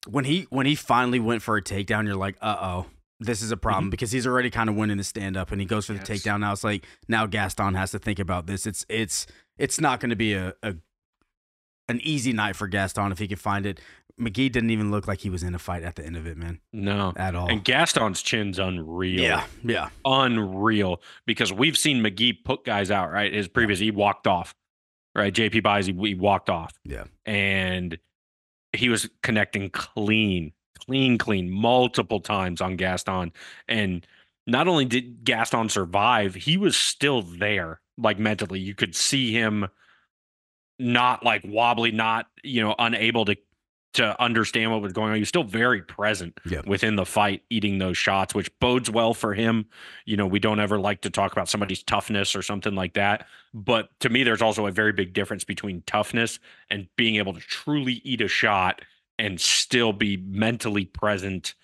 when 0.10 0.25
he 0.25 0.48
when 0.50 0.66
he 0.66 0.75
finally 0.75 1.20
went 1.20 1.42
for 1.42 1.56
a 1.58 1.62
takedown. 1.62 2.06
You're 2.06 2.16
like, 2.16 2.38
uh 2.42 2.58
oh, 2.60 2.86
this 3.19 3.41
is 3.41 3.51
a 3.51 3.57
problem 3.57 3.89
because 3.89 4.12
he's 4.12 4.27
already 4.27 4.50
kind 4.50 4.69
of 4.69 4.75
winning 4.75 4.97
the 4.97 5.03
stand 5.03 5.36
up, 5.38 5.51
and 5.51 5.59
he 5.59 5.65
goes 5.67 5.86
for 5.86 5.93
the 5.93 6.00
Mm-hmm. 6.00 6.13
Yes. 6.13 6.21
takedown. 6.24 6.39
Now 6.41 6.51
it's 6.53 6.63
like 6.63 6.86
now 7.07 7.25
Gaston 7.25 7.74
has 7.75 7.91
to 7.91 8.00
think 8.00 8.19
about 8.19 8.47
this. 8.47 8.65
It's 8.67 8.86
it's 8.89 9.25
it's 9.57 9.79
not 9.81 10.00
going 10.00 10.12
to 10.12 10.15
be 10.15 10.33
a, 10.33 10.53
a 10.63 10.75
an 11.89 12.00
easy 12.03 12.33
night 12.33 12.55
for 12.55 12.67
Gaston 12.67 13.12
if 13.12 13.19
he 13.19 13.27
can 13.27 13.38
find 13.38 13.65
it. 13.65 13.79
McGhee 14.19 14.51
didn't 14.51 14.71
even 14.71 14.89
look 14.89 15.07
like 15.07 15.19
he 15.19 15.29
was 15.29 15.43
in 15.43 15.53
a 15.53 15.59
fight 15.59 15.83
at 15.83 15.95
the 15.95 16.03
end 16.03 16.17
of 16.17 16.25
it, 16.25 16.38
man, 16.38 16.59
No. 16.74 17.13
at 17.15 17.36
all. 17.36 17.47
And 17.51 17.63
Gaston's 17.63 18.24
chin's 18.24 18.57
unreal. 18.57 19.21
yeah, 19.21 19.45
yeah, 19.63 19.89
unreal 20.05 21.01
because 21.27 21.53
we've 21.53 21.77
seen 21.77 22.03
McGhee 22.03 22.44
put 22.44 22.65
guys 22.65 22.89
out, 22.89 23.11
right? 23.11 23.31
His 23.31 23.48
previous, 23.48 23.77
he 23.77 23.92
walked 23.92 24.25
off, 24.25 24.55
right? 25.13 25.31
JP 25.31 25.61
buys, 25.61 25.85
he, 25.85 25.94
he 25.94 26.15
walked 26.15 26.50
off. 26.50 26.74
Yeah. 26.83 27.03
And 27.27 28.00
he 28.74 28.89
was 28.89 29.07
connecting 29.22 29.70
clean, 29.70 30.51
clean, 30.77 31.18
clean 31.18 31.50
multiple 31.50 32.20
times 32.20 32.61
on 32.61 32.75
Gaston. 32.75 33.31
And 33.68 34.05
not 34.46 34.68
only 34.68 34.85
did 34.85 35.24
Gaston 35.24 35.70
survive, 35.70 36.35
he 36.35 36.57
was 36.57 36.77
still 36.77 37.22
there, 37.22 37.81
like 37.98 38.20
mentally. 38.20 38.59
You 38.59 38.75
could 38.75 38.96
see 38.96 39.31
him 39.31 39.68
not 40.79 41.24
like 41.25 41.42
wobbly, 41.46 41.92
not, 41.92 42.27
you 42.44 42.61
know, 42.61 42.75
unable 42.79 43.25
to 43.25 43.35
to 43.94 44.22
understand 44.22 44.72
what 44.72 44.79
was 44.81 44.94
going 44.94 45.09
on. 45.09 45.16
He 45.16 45.22
was 45.22 45.29
still 45.29 45.46
very 45.46 45.81
present 45.81 46.40
Yeah. 46.46 46.61
within 46.68 46.98
the 46.98 47.05
fight, 47.05 47.42
eating 47.50 47.79
those 47.79 47.98
shots, 47.98 48.35
which 48.35 48.51
bodes 48.59 48.92
well 48.92 49.16
for 49.16 49.33
him. 49.33 49.66
You 50.05 50.18
know, 50.18 50.27
we 50.27 50.37
don't 50.37 50.59
ever 50.59 50.77
like 50.77 51.01
to 51.01 51.09
talk 51.09 51.31
about 51.31 51.50
somebody's 51.50 51.81
toughness 51.81 52.35
or 52.35 52.44
something 52.44 52.75
like 52.75 52.94
that. 52.94 53.25
But 53.55 53.90
to 54.01 54.09
me, 54.09 54.24
there's 54.24 54.42
also 54.42 54.68
a 54.68 54.72
very 54.72 54.92
big 54.92 55.13
difference 55.13 55.44
between 55.46 55.81
toughness 55.87 56.37
and 56.70 56.87
being 56.96 57.16
able 57.16 57.33
to 57.33 57.40
truly 57.40 57.94
eat 58.03 58.22
a 58.22 58.27
shot 58.27 58.81
and 59.20 59.40
still 59.40 59.94
be 59.94 60.18
mentally 60.18 60.86
present 60.86 61.56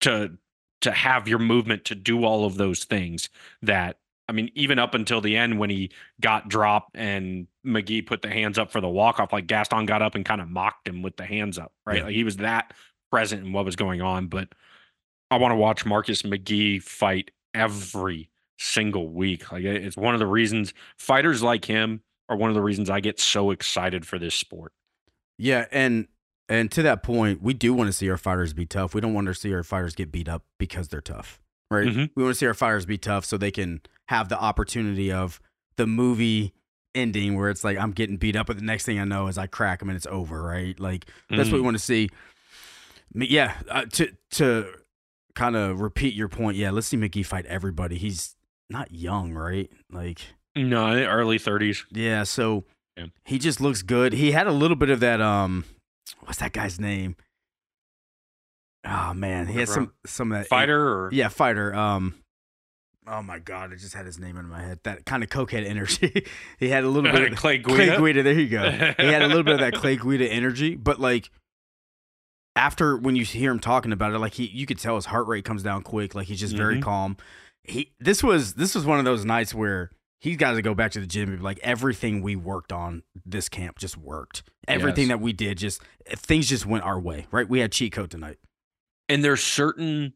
to 0.00 0.36
to 0.80 0.90
have 0.90 1.28
your 1.28 1.38
movement 1.38 1.84
to 1.84 1.94
do 1.94 2.24
all 2.24 2.44
of 2.44 2.56
those 2.56 2.84
things 2.84 3.28
that 3.62 3.98
I 4.28 4.32
mean, 4.32 4.50
even 4.54 4.78
up 4.78 4.94
until 4.94 5.20
the 5.20 5.36
end 5.36 5.58
when 5.58 5.68
he 5.68 5.90
got 6.20 6.48
dropped 6.48 6.96
and 6.96 7.46
McGhee 7.66 8.06
put 8.06 8.22
the 8.22 8.30
hands 8.30 8.58
up 8.58 8.70
for 8.70 8.80
the 8.80 8.88
walk 8.88 9.20
off, 9.20 9.32
like 9.32 9.46
Gaston 9.46 9.84
got 9.84 10.00
up 10.00 10.14
and 10.14 10.24
kind 10.24 10.40
of 10.40 10.48
mocked 10.48 10.88
him 10.88 11.02
with 11.02 11.16
the 11.16 11.24
hands 11.24 11.58
up, 11.58 11.72
right? 11.84 11.98
Yeah. 11.98 12.04
Like 12.04 12.14
he 12.14 12.24
was 12.24 12.38
that 12.38 12.72
present 13.10 13.44
in 13.44 13.52
what 13.52 13.64
was 13.64 13.76
going 13.76 14.00
on. 14.00 14.28
But 14.28 14.48
I 15.30 15.36
want 15.38 15.52
to 15.52 15.56
watch 15.56 15.84
Marcus 15.84 16.22
McGhee 16.22 16.82
fight 16.82 17.30
every 17.52 18.30
single 18.58 19.08
week. 19.08 19.50
Like 19.52 19.64
it's 19.64 19.96
one 19.96 20.14
of 20.14 20.20
the 20.20 20.26
reasons 20.26 20.72
fighters 20.96 21.42
like 21.42 21.64
him 21.64 22.00
are 22.28 22.36
one 22.36 22.48
of 22.48 22.54
the 22.54 22.62
reasons 22.62 22.88
I 22.88 23.00
get 23.00 23.20
so 23.20 23.50
excited 23.50 24.06
for 24.06 24.18
this 24.18 24.34
sport. 24.34 24.72
Yeah, 25.36 25.66
and 25.72 26.06
and 26.48 26.70
to 26.72 26.82
that 26.82 27.02
point, 27.02 27.42
we 27.42 27.54
do 27.54 27.72
want 27.72 27.88
to 27.88 27.92
see 27.92 28.08
our 28.10 28.16
fighters 28.16 28.52
be 28.52 28.66
tough. 28.66 28.94
We 28.94 29.00
don't 29.00 29.14
want 29.14 29.26
to 29.28 29.34
see 29.34 29.52
our 29.54 29.62
fighters 29.62 29.94
get 29.94 30.10
beat 30.12 30.28
up 30.28 30.44
because 30.58 30.88
they're 30.88 31.00
tough, 31.00 31.40
right? 31.70 31.86
Mhm. 31.88 32.10
We 32.14 32.22
want 32.22 32.34
to 32.34 32.38
see 32.38 32.46
our 32.46 32.54
fighters 32.54 32.84
be 32.86 32.98
tough 32.98 33.24
so 33.24 33.36
they 33.36 33.50
can 33.50 33.80
have 34.08 34.28
the 34.28 34.38
opportunity 34.40 35.10
of 35.12 35.40
the 35.76 35.86
movie 35.86 36.52
ending 36.94 37.36
where 37.36 37.48
it's 37.48 37.64
like 37.64 37.78
I'm 37.78 37.92
getting 37.92 38.16
beat 38.18 38.36
up, 38.36 38.46
but 38.48 38.56
the 38.58 38.64
next 38.64 38.84
thing 38.84 38.98
I 38.98 39.04
know 39.04 39.28
is 39.28 39.38
I 39.38 39.46
crack 39.46 39.78
them 39.78 39.88
and 39.88 39.96
it's 39.96 40.06
over, 40.06 40.42
right? 40.42 40.78
Like 40.78 41.06
that's 41.30 41.48
what 41.50 41.54
we 41.56 41.60
Mm. 41.60 41.64
want 41.64 41.76
to 41.78 41.82
see. 41.82 42.10
Yeah, 43.14 43.54
uh, 43.70 43.84
to 43.92 44.12
to 44.32 44.66
kind 45.34 45.56
of 45.56 45.80
repeat 45.80 46.14
your 46.14 46.28
point. 46.28 46.56
Yeah, 46.56 46.70
let's 46.70 46.86
see 46.86 46.96
Mickey 46.96 47.22
fight 47.22 47.46
everybody. 47.46 47.96
He's 47.98 48.36
not 48.70 48.90
young, 48.92 49.32
right? 49.32 49.70
Like 49.90 50.20
no 50.56 50.92
early 50.94 51.38
30s. 51.38 51.84
yeah, 51.90 52.24
so 52.24 52.64
Yeah. 52.96 53.06
he 53.24 53.38
just 53.38 53.60
looks 53.60 53.82
good. 53.82 54.12
He 54.12 54.32
had 54.32 54.46
a 54.46 54.52
little 54.52 54.76
bit 54.76 54.90
of 54.90 55.00
that 55.00 55.20
um 55.20 55.64
what's 56.20 56.38
that 56.38 56.52
guy's 56.52 56.78
name? 56.80 57.16
Oh 58.84 59.14
man, 59.14 59.46
he 59.46 59.58
had 59.58 59.68
some 59.68 59.92
some 60.06 60.32
of 60.32 60.38
that 60.38 60.48
Fighter 60.48 60.80
or 60.80 61.10
Yeah, 61.12 61.28
fighter. 61.28 61.74
Um 61.74 62.14
Oh 63.06 63.22
my 63.22 63.38
god, 63.40 63.72
I 63.72 63.76
just 63.76 63.94
had 63.94 64.06
his 64.06 64.18
name 64.18 64.36
in 64.36 64.48
my 64.48 64.62
head. 64.62 64.78
That 64.84 65.04
kind 65.04 65.22
of 65.24 65.28
cokehead 65.28 65.66
energy. 65.66 66.24
he 66.58 66.68
had 66.68 66.84
a 66.84 66.88
little 66.88 67.10
bit 67.12 67.32
of 67.32 67.38
Clay 67.38 67.58
Clay 67.58 67.86
Guida. 67.86 67.98
Guida, 67.98 68.22
there 68.22 68.32
you 68.32 68.48
go. 68.48 68.70
he 68.70 69.06
had 69.06 69.22
a 69.22 69.26
little 69.28 69.42
bit 69.42 69.54
of 69.54 69.60
that 69.60 69.74
Clay 69.74 69.96
Guida 70.02 70.28
energy, 70.28 70.74
but 70.76 71.00
like 71.00 71.30
after 72.54 72.96
when 72.96 73.16
you 73.16 73.24
hear 73.24 73.50
him 73.50 73.60
talking 73.60 73.92
about 73.92 74.12
it, 74.12 74.18
like 74.18 74.34
he 74.34 74.46
you 74.46 74.66
could 74.66 74.78
tell 74.78 74.94
his 74.96 75.06
heart 75.06 75.26
rate 75.26 75.44
comes 75.44 75.62
down 75.62 75.82
quick, 75.82 76.14
like 76.14 76.26
he's 76.26 76.40
just 76.40 76.56
very 76.56 76.76
Mhm. 76.78 76.82
calm. 76.82 77.16
He 77.64 77.92
this 78.00 78.22
was 78.22 78.54
this 78.54 78.74
was 78.74 78.84
one 78.84 78.98
of 78.98 79.04
those 79.04 79.24
nights 79.24 79.54
where 79.54 79.90
he's 80.22 80.36
got 80.36 80.52
to 80.52 80.62
go 80.62 80.72
back 80.72 80.92
to 80.92 81.00
the 81.00 81.06
gym 81.06 81.28
and 81.28 81.38
be 81.38 81.42
like 81.42 81.58
everything 81.64 82.22
we 82.22 82.36
worked 82.36 82.72
on 82.72 83.02
this 83.26 83.48
camp 83.48 83.76
just 83.78 83.96
worked. 83.98 84.44
Everything 84.68 85.08
Yes. 85.08 85.08
that 85.08 85.20
we 85.20 85.32
did 85.32 85.58
just 85.58 85.82
things 86.06 86.48
just 86.48 86.64
went 86.64 86.84
our 86.84 87.00
way, 87.00 87.26
right? 87.32 87.48
We 87.48 87.58
had 87.58 87.72
cheat 87.72 87.92
code 87.92 88.10
tonight. 88.12 88.38
And 89.08 89.24
there's 89.24 89.42
certain 89.42 90.14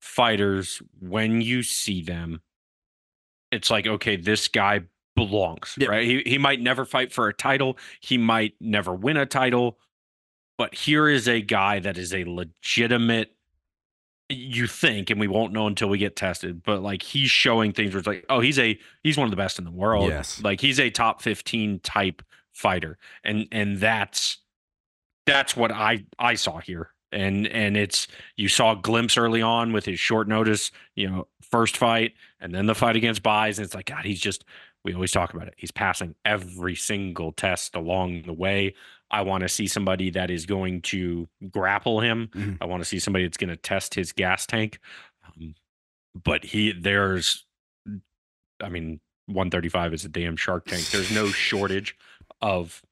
fighters 0.00 0.80
when 1.00 1.40
you 1.40 1.62
see 1.64 2.00
them, 2.02 2.42
it's 3.50 3.70
like, 3.70 3.86
okay, 3.88 4.14
this 4.16 4.46
guy 4.46 4.82
belongs, 5.16 5.74
Yeah. 5.76 5.88
right? 5.88 6.06
He 6.06 6.22
he 6.24 6.38
might 6.38 6.60
never 6.60 6.84
fight 6.84 7.12
for 7.12 7.26
a 7.26 7.34
title, 7.34 7.76
he 8.00 8.16
might 8.16 8.54
never 8.60 8.94
win 8.94 9.16
a 9.16 9.26
title, 9.26 9.78
but 10.58 10.74
here 10.74 11.08
is 11.08 11.26
a 11.28 11.40
guy 11.42 11.80
that 11.80 11.98
is 11.98 12.14
a 12.14 12.22
legitimate 12.24 13.34
you 14.30 14.66
think, 14.66 15.10
and 15.10 15.18
we 15.18 15.28
won't 15.28 15.52
know 15.52 15.66
until 15.66 15.88
we 15.88 15.98
get 15.98 16.16
tested, 16.16 16.62
but 16.62 16.82
like 16.82 17.02
he's 17.02 17.30
showing 17.30 17.72
things 17.72 17.92
where 17.92 17.98
it's 17.98 18.06
like, 18.06 18.24
oh, 18.28 18.40
he's 18.40 18.58
a 18.58 18.78
he's 19.02 19.16
one 19.16 19.26
of 19.26 19.30
the 19.30 19.36
best 19.36 19.58
in 19.58 19.64
the 19.64 19.70
world. 19.70 20.08
Yes. 20.08 20.42
Like 20.42 20.60
he's 20.60 20.78
a 20.78 20.90
top 20.90 21.22
15 21.22 21.80
type 21.80 22.22
fighter. 22.52 22.98
And 23.24 23.48
and 23.50 23.78
that's 23.78 24.38
that's 25.26 25.56
what 25.56 25.72
I 25.72 26.04
I 26.18 26.34
saw 26.34 26.58
here. 26.58 26.90
And 27.12 27.46
and 27.48 27.76
it's 27.76 28.06
you 28.36 28.48
saw 28.48 28.72
a 28.72 28.76
glimpse 28.76 29.16
early 29.16 29.42
on 29.42 29.72
with 29.72 29.84
his 29.84 29.98
short 29.98 30.28
notice, 30.28 30.70
you 30.94 31.08
know, 31.08 31.26
first 31.42 31.76
fight 31.76 32.14
and 32.40 32.54
then 32.54 32.66
the 32.66 32.74
fight 32.74 32.96
against 32.96 33.22
Buys. 33.22 33.58
And 33.58 33.64
it's 33.66 33.74
like, 33.74 33.86
God, 33.86 34.04
he's 34.04 34.20
just 34.20 34.44
we 34.84 34.94
always 34.94 35.12
talk 35.12 35.34
about 35.34 35.48
it. 35.48 35.54
He's 35.56 35.70
passing 35.70 36.14
every 36.24 36.74
single 36.74 37.32
test 37.32 37.74
along 37.74 38.22
the 38.22 38.32
way. 38.32 38.74
I 39.10 39.22
want 39.22 39.42
to 39.42 39.48
see 39.48 39.66
somebody 39.66 40.10
that 40.10 40.30
is 40.30 40.46
going 40.46 40.82
to 40.82 41.28
grapple 41.50 42.00
him. 42.00 42.28
Mhm. 42.32 42.58
I 42.60 42.64
want 42.66 42.80
to 42.82 42.88
see 42.88 42.98
somebody 42.98 43.24
that's 43.24 43.36
going 43.36 43.50
to 43.50 43.56
test 43.56 43.94
his 43.94 44.12
gas 44.12 44.46
tank. 44.46 44.78
Um, 45.26 45.54
but 46.24 46.44
he, 46.44 46.72
there's, 46.72 47.44
I 48.62 48.68
mean, 48.68 49.00
135 49.26 49.94
is 49.94 50.04
a 50.04 50.08
damn 50.08 50.36
shark 50.36 50.66
tank. 50.66 50.88
There's 50.90 51.12
no 51.12 51.28
shortage 51.30 51.96
of 52.40 52.82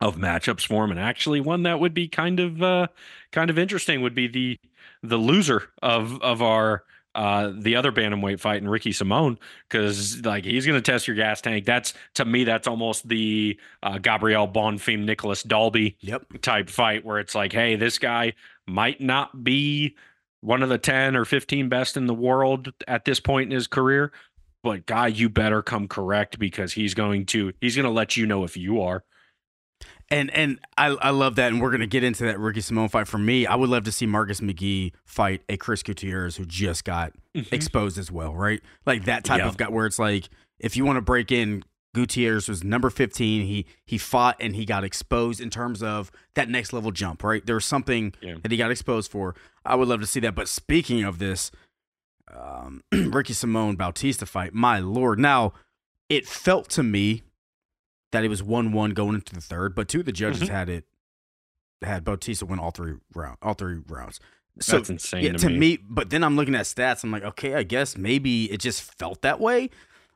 of 0.00 0.16
matchups 0.16 0.64
for 0.64 0.84
him, 0.84 0.92
and 0.92 1.00
actually, 1.00 1.40
one 1.40 1.64
that 1.64 1.80
would 1.80 1.92
be 1.92 2.06
kind 2.06 2.38
of 2.38 2.62
uh, 2.62 2.86
kind 3.32 3.50
of 3.50 3.58
interesting 3.58 4.00
would 4.00 4.14
be 4.14 4.28
the 4.28 4.56
the 5.02 5.16
loser 5.16 5.70
of 5.82 6.22
of 6.22 6.40
our 6.40 6.84
uh, 7.18 7.52
the 7.52 7.74
other 7.74 7.90
bantamweight 7.90 8.38
fight 8.38 8.62
in 8.62 8.68
Ricky 8.68 8.92
Simone 8.92 9.40
because 9.68 10.24
like 10.24 10.44
he's 10.44 10.64
going 10.64 10.80
to 10.80 10.92
test 10.92 11.08
your 11.08 11.16
gas 11.16 11.40
tank. 11.40 11.64
That's 11.64 11.92
to 12.14 12.24
me 12.24 12.44
that's 12.44 12.68
almost 12.68 13.08
the 13.08 13.58
uh, 13.82 13.98
Gabriel 13.98 14.46
Bonfim 14.46 15.04
Nicholas 15.04 15.42
Dalby 15.42 15.96
Yep. 15.98 16.42
type 16.42 16.70
fight 16.70 17.04
where 17.04 17.18
it's 17.18 17.34
like, 17.34 17.52
hey, 17.52 17.74
this 17.74 17.98
guy 17.98 18.34
might 18.68 19.00
not 19.00 19.42
be 19.42 19.96
one 20.42 20.62
of 20.62 20.68
the 20.68 20.78
10 20.78 21.16
or 21.16 21.24
15 21.24 21.68
best 21.68 21.96
in 21.96 22.06
the 22.06 22.14
world 22.14 22.72
at 22.86 23.04
this 23.04 23.18
point 23.18 23.50
in 23.50 23.56
his 23.56 23.66
career, 23.66 24.12
but 24.62 24.86
guy, 24.86 25.08
you 25.08 25.28
better 25.28 25.60
come 25.60 25.88
correct 25.88 26.38
because 26.38 26.72
he's 26.72 26.94
going 26.94 27.26
to 27.26 27.52
he's 27.60 27.74
going 27.74 27.82
to 27.82 27.90
let 27.90 28.16
you 28.16 28.26
know 28.26 28.44
if 28.44 28.56
you 28.56 28.80
are. 28.80 29.02
And 30.10 30.30
and 30.30 30.58
I 30.78 30.86
I 30.88 31.10
love 31.10 31.34
that, 31.36 31.52
and 31.52 31.60
we're 31.60 31.70
gonna 31.70 31.86
get 31.86 32.02
into 32.02 32.24
that 32.24 32.38
Ricky 32.38 32.62
Simone 32.62 32.88
fight. 32.88 33.06
For 33.08 33.18
me, 33.18 33.46
I 33.46 33.54
would 33.56 33.68
love 33.68 33.84
to 33.84 33.92
see 33.92 34.06
Marcus 34.06 34.40
McGhee 34.40 34.92
fight 35.04 35.42
a 35.48 35.56
Chris 35.58 35.82
Gutierrez 35.82 36.36
who 36.36 36.46
just 36.46 36.84
got 36.84 37.12
exposed 37.34 37.98
as 37.98 38.10
well, 38.10 38.34
right? 38.34 38.60
Like 38.86 39.04
that 39.04 39.24
type 39.24 39.40
Yeah. 39.40 39.48
of 39.48 39.56
guy 39.58 39.68
where 39.68 39.84
it's 39.86 39.98
like 39.98 40.30
if 40.58 40.76
you 40.78 40.84
want 40.86 40.96
to 40.96 41.02
break 41.02 41.30
in, 41.30 41.62
Gutierrez 41.94 42.48
was 42.48 42.64
number 42.64 42.88
fifteen. 42.88 43.46
He 43.46 43.66
he 43.84 43.98
fought 43.98 44.36
and 44.40 44.56
he 44.56 44.64
got 44.64 44.82
exposed 44.82 45.40
in 45.42 45.50
terms 45.50 45.82
of 45.82 46.10
that 46.34 46.48
next 46.48 46.72
level 46.72 46.90
jump, 46.90 47.22
right? 47.22 47.44
There 47.44 47.56
was 47.56 47.66
something 47.66 48.14
Yeah. 48.22 48.36
that 48.42 48.50
he 48.50 48.56
got 48.56 48.70
exposed 48.70 49.10
for. 49.10 49.34
I 49.66 49.74
would 49.74 49.88
love 49.88 50.00
to 50.00 50.06
see 50.06 50.20
that. 50.20 50.34
But 50.34 50.48
speaking 50.48 51.04
of 51.04 51.18
this, 51.18 51.50
um, 52.34 52.82
Ricky 52.92 53.34
Simone 53.34 53.76
Bautista 53.76 54.24
fight, 54.26 54.54
my 54.54 54.78
lord! 54.78 55.18
Now 55.18 55.52
it 56.08 56.26
felt 56.26 56.70
to 56.70 56.82
me 56.82 57.24
that 58.12 58.24
it 58.24 58.28
was 58.28 58.42
one 58.42 58.72
one 58.72 58.90
going 58.90 59.14
into 59.14 59.34
the 59.34 59.40
third, 59.40 59.74
but 59.74 59.88
two 59.88 60.00
of 60.00 60.06
the 60.06 60.12
judges 60.12 60.42
Mhm. 60.42 60.48
had 60.48 60.68
it 60.68 60.84
had 61.82 62.04
Bautista 62.04 62.44
win 62.46 62.58
all 62.58 62.70
three 62.70 62.94
round 63.14 63.36
all 63.42 63.54
three 63.54 63.80
rounds. 63.88 64.18
So 64.60 64.76
That's 64.78 64.90
insane 64.90 65.24
yeah, 65.24 65.32
to, 65.32 65.38
to 65.38 65.48
me. 65.50 65.58
me. 65.58 65.78
But 65.88 66.10
then 66.10 66.24
I'm 66.24 66.34
looking 66.34 66.56
at 66.56 66.64
stats. 66.64 67.04
I'm 67.04 67.12
like, 67.12 67.22
okay, 67.22 67.54
I 67.54 67.62
guess 67.62 67.96
maybe 67.96 68.50
it 68.50 68.58
just 68.58 68.82
felt 68.98 69.22
that 69.22 69.38
way. 69.38 69.70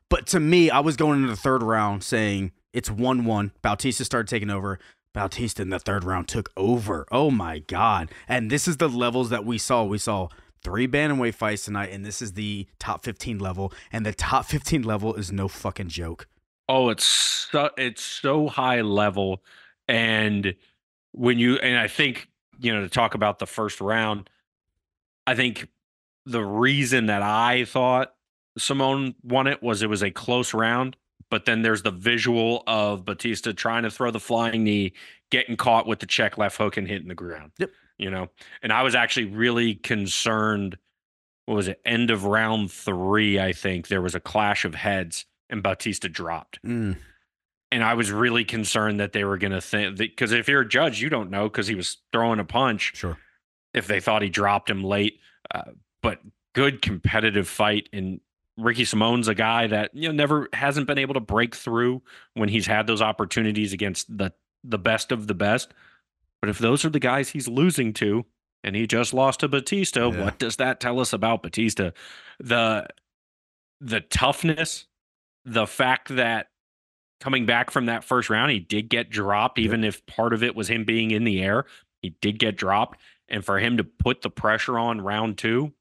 But 0.09 0.27
to 0.27 0.39
me, 0.41 0.69
I 0.69 0.81
was 0.81 0.97
going 0.97 1.19
into 1.21 1.29
the 1.29 1.37
third 1.37 1.63
round 1.63 2.03
saying 2.03 2.51
it's 2.73 2.91
one 2.91 3.23
one. 3.23 3.51
Bautista 3.61 4.03
started 4.03 4.27
taking 4.27 4.49
over. 4.49 4.79
Bautista 5.13 5.61
in 5.61 5.69
the 5.69 5.79
third 5.79 6.03
round 6.03 6.27
took 6.27 6.51
over. 6.57 7.05
Oh 7.11 7.31
my 7.31 7.59
god! 7.59 8.11
And 8.27 8.49
this 8.51 8.67
is 8.67 8.77
the 8.77 8.89
levels 8.89 9.29
that 9.29 9.45
we 9.45 9.57
saw. 9.57 9.83
We 9.83 9.99
saw 9.99 10.27
three 10.63 10.87
bantamweight 10.87 11.35
fights 11.35 11.63
tonight, 11.65 11.91
and 11.91 12.03
this 12.05 12.21
is 12.21 12.33
the 12.33 12.67
top 12.79 13.03
15 13.03 13.37
level. 13.39 13.71
And 13.91 14.05
the 14.05 14.13
top 14.13 14.45
15 14.45 14.81
level 14.83 15.13
is 15.15 15.31
no 15.31 15.47
fucking 15.47 15.89
joke. 15.89 16.27
Oh, 16.69 16.89
it's 16.89 17.05
so, 17.05 17.69
it's 17.77 18.01
so 18.01 18.47
high 18.47 18.81
level, 18.81 19.43
and 19.87 20.55
when 21.11 21.37
you 21.37 21.57
and 21.57 21.77
I 21.77 21.87
think 21.87 22.29
you 22.59 22.73
know 22.73 22.81
to 22.81 22.89
talk 22.89 23.15
about 23.15 23.39
the 23.39 23.45
first 23.45 23.81
round, 23.81 24.29
I 25.27 25.35
think 25.35 25.67
the 26.25 26.43
reason 26.43 27.07
that 27.07 27.21
I 27.21 27.65
thought 27.65 28.15
Simone 28.57 29.15
won 29.23 29.47
it 29.47 29.61
was 29.61 29.81
it 29.81 29.89
was 29.89 30.03
a 30.03 30.11
close 30.11 30.53
round, 30.53 30.95
but 31.29 31.45
then 31.45 31.63
there's 31.63 31.81
the 31.81 31.91
visual 31.91 32.63
of 32.65 33.03
Bautista 33.03 33.53
trying 33.53 33.83
to 33.83 33.91
throw 33.91 34.11
the 34.11 34.19
flying 34.19 34.63
knee, 34.63 34.93
getting 35.31 35.57
caught 35.57 35.85
with 35.85 35.99
the 35.99 36.05
check 36.05 36.37
left 36.37 36.57
hook 36.57 36.77
and 36.77 36.87
hitting 36.87 37.09
the 37.09 37.15
ground. 37.15 37.51
Yep. 37.59 37.71
You 37.97 38.09
know, 38.09 38.29
and 38.61 38.71
I 38.71 38.83
was 38.83 38.95
actually 38.95 39.25
really 39.25 39.75
concerned. 39.75 40.77
What 41.45 41.55
was 41.55 41.67
it? 41.67 41.81
End 41.85 42.09
of 42.09 42.23
round 42.23 42.71
three, 42.71 43.37
I 43.37 43.51
think 43.51 43.89
there 43.89 44.01
was 44.01 44.15
a 44.15 44.21
clash 44.21 44.63
of 44.63 44.75
heads 44.75 45.25
and 45.49 45.61
Bautista 45.63 46.09
dropped. 46.09 46.61
Mm, 46.63 46.97
And 47.71 47.83
I 47.83 47.93
was 47.95 48.11
really 48.11 48.45
concerned 48.45 48.99
that 48.99 49.13
they 49.13 49.23
were 49.23 49.37
going 49.37 49.51
to 49.51 49.61
think 49.61 49.97
because 49.97 50.31
if 50.31 50.47
you're 50.47 50.61
a 50.61 50.67
judge, 50.67 51.01
you 51.01 51.09
don't 51.09 51.29
know 51.29 51.49
because 51.49 51.67
he 51.67 51.75
was 51.75 51.97
throwing 52.11 52.39
a 52.39 52.45
punch 52.45 52.91
sure. 52.95 53.17
if 53.73 53.87
they 53.87 53.99
thought 53.99 54.21
he 54.21 54.29
dropped 54.29 54.69
him 54.69 54.83
late. 54.83 55.19
Uh, 55.53 55.71
but 56.01 56.19
good 56.53 56.81
competitive 56.81 57.47
fight. 57.47 57.89
And 57.93 58.19
Ricky 58.57 58.85
Simone's 58.85 59.27
a 59.27 59.35
guy 59.35 59.67
that 59.67 59.91
you 59.93 60.07
know 60.07 60.13
never 60.13 60.47
hasn't 60.53 60.87
been 60.87 60.97
able 60.99 61.15
to 61.15 61.19
break 61.19 61.55
through 61.55 62.01
when 62.35 62.49
he's 62.49 62.67
had 62.67 62.85
those 62.87 63.01
opportunities 63.01 63.73
against 63.73 64.15
the 64.17 64.31
the 64.63 64.77
best 64.77 65.11
of 65.11 65.27
the 65.27 65.33
best. 65.33 65.73
But 66.41 66.49
if 66.49 66.59
those 66.59 66.85
are 66.85 66.89
the 66.89 66.99
guys 66.99 67.29
he's 67.29 67.47
losing 67.47 67.93
to, 67.93 68.25
and 68.63 68.75
he 68.75 68.85
just 68.85 69.13
lost 69.13 69.39
to 69.41 69.47
Bautista, 69.47 70.01
Yeah. 70.13 70.23
what 70.25 70.39
does 70.39 70.57
that 70.57 70.79
tell 70.79 70.99
us 70.99 71.13
about 71.13 71.41
Bautista? 71.41 71.93
The 72.39 72.87
the 73.81 74.01
toughness, 74.01 74.85
the 75.45 75.65
fact 75.67 76.15
that 76.15 76.47
coming 77.19 77.45
back 77.45 77.71
from 77.71 77.85
that 77.87 78.03
first 78.03 78.29
round, 78.29 78.51
he 78.51 78.59
did 78.59 78.89
get 78.89 79.09
dropped, 79.09 79.57
Yep. 79.57 79.65
even 79.65 79.83
if 79.83 80.05
part 80.05 80.33
of 80.33 80.43
it 80.43 80.55
was 80.55 80.69
him 80.69 80.83
being 80.83 81.11
in 81.11 81.23
the 81.23 81.41
air. 81.41 81.65
He 82.01 82.09
did 82.21 82.37
get 82.39 82.57
dropped. 82.57 82.99
And 83.29 83.43
for 83.45 83.59
him 83.59 83.77
to 83.77 83.83
put 83.83 84.21
the 84.21 84.29
pressure 84.29 84.77
on 84.77 84.99
round 85.01 85.37
two, 85.37 85.73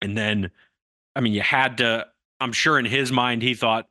and 0.00 0.16
then, 0.16 0.50
I 1.16 1.20
mean, 1.20 1.32
you 1.32 1.40
had 1.42 1.78
to, 1.78 2.06
I'm 2.40 2.52
sure 2.52 2.78
in 2.78 2.84
his 2.84 3.10
mind, 3.10 3.42
he 3.42 3.54
thought, 3.54 3.88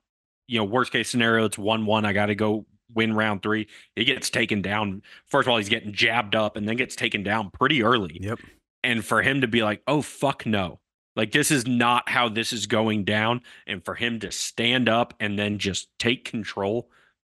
you 0.47 0.57
know, 0.57 0.63
worst 0.63 0.93
case 0.93 1.09
scenario, 1.09 1.45
it's 1.45 1.57
1 1.57 1.85
1. 1.85 2.05
I 2.05 2.13
got 2.13 2.27
to 2.27 2.35
go 2.35 2.65
win 2.93 3.13
round 3.13 3.43
three. 3.43 3.67
He 3.97 4.05
gets 4.05 4.29
taken 4.29 4.61
down. 4.61 5.01
First 5.25 5.47
of 5.47 5.51
all, 5.51 5.57
he's 5.57 5.67
getting 5.67 5.91
jabbed 5.91 6.35
up 6.35 6.55
and 6.55 6.67
then 6.67 6.77
gets 6.77 6.95
taken 6.95 7.21
down 7.23 7.51
pretty 7.51 7.83
early 7.83 8.17
Yep. 8.21 8.39
and 8.83 9.03
for 9.03 9.21
him 9.21 9.41
to 9.41 9.47
be 9.47 9.61
like, 9.61 9.83
"Oh 9.87 10.01
fuck 10.01 10.45
no." 10.45 10.79
Like 11.17 11.31
this 11.31 11.51
is 11.51 11.67
not 11.67 12.07
how 12.07 12.29
this 12.29 12.53
is 12.53 12.67
going 12.67 13.03
down 13.03 13.41
and 13.65 13.83
for 13.83 13.95
him 13.95 14.19
to 14.19 14.31
stand 14.31 14.87
up 14.87 15.15
and 15.19 15.37
then 15.37 15.57
just 15.57 15.89
take 15.97 16.23
control 16.23 16.89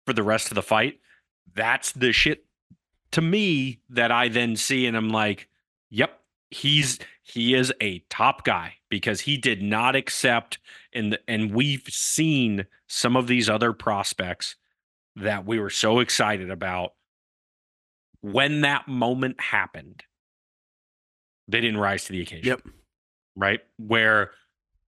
for 0.05 0.13
the 0.13 0.23
rest 0.23 0.49
of 0.49 0.55
the 0.55 0.61
fight, 0.61 0.99
that's 1.53 1.91
the 1.91 2.13
shit 2.13 2.45
to 3.11 3.21
me 3.21 3.81
that 3.89 4.11
I 4.11 4.29
then 4.29 4.55
see 4.55 4.85
and 4.85 4.95
I'm 4.95 5.09
like, 5.09 5.49
"Yep, 5.89 6.21
he's 6.51 6.99
he 7.23 7.55
is 7.55 7.73
a 7.81 7.99
top 8.09 8.43
guy 8.43 8.75
because 8.89 9.21
he 9.21 9.37
did 9.37 9.63
not 9.63 9.95
accept 9.95 10.59
and 10.93 11.17
and 11.27 11.53
we've 11.53 11.87
seen 11.87 12.67
some 12.87 13.15
of 13.15 13.27
these 13.27 13.49
other 13.49 13.73
prospects 13.73 14.55
that 15.15 15.45
we 15.45 15.59
were 15.59 15.69
so 15.69 15.99
excited 15.99 16.51
about 16.51 16.93
when 18.19 18.61
that 18.61 18.87
moment 18.87 19.39
happened 19.39 20.03
they 21.47 21.61
didn't 21.61 21.79
rise 21.79 22.05
to 22.05 22.11
the 22.11 22.21
occasion 22.21 22.47
Yep. 22.47 22.61
Right 23.41 23.59
where 23.77 24.31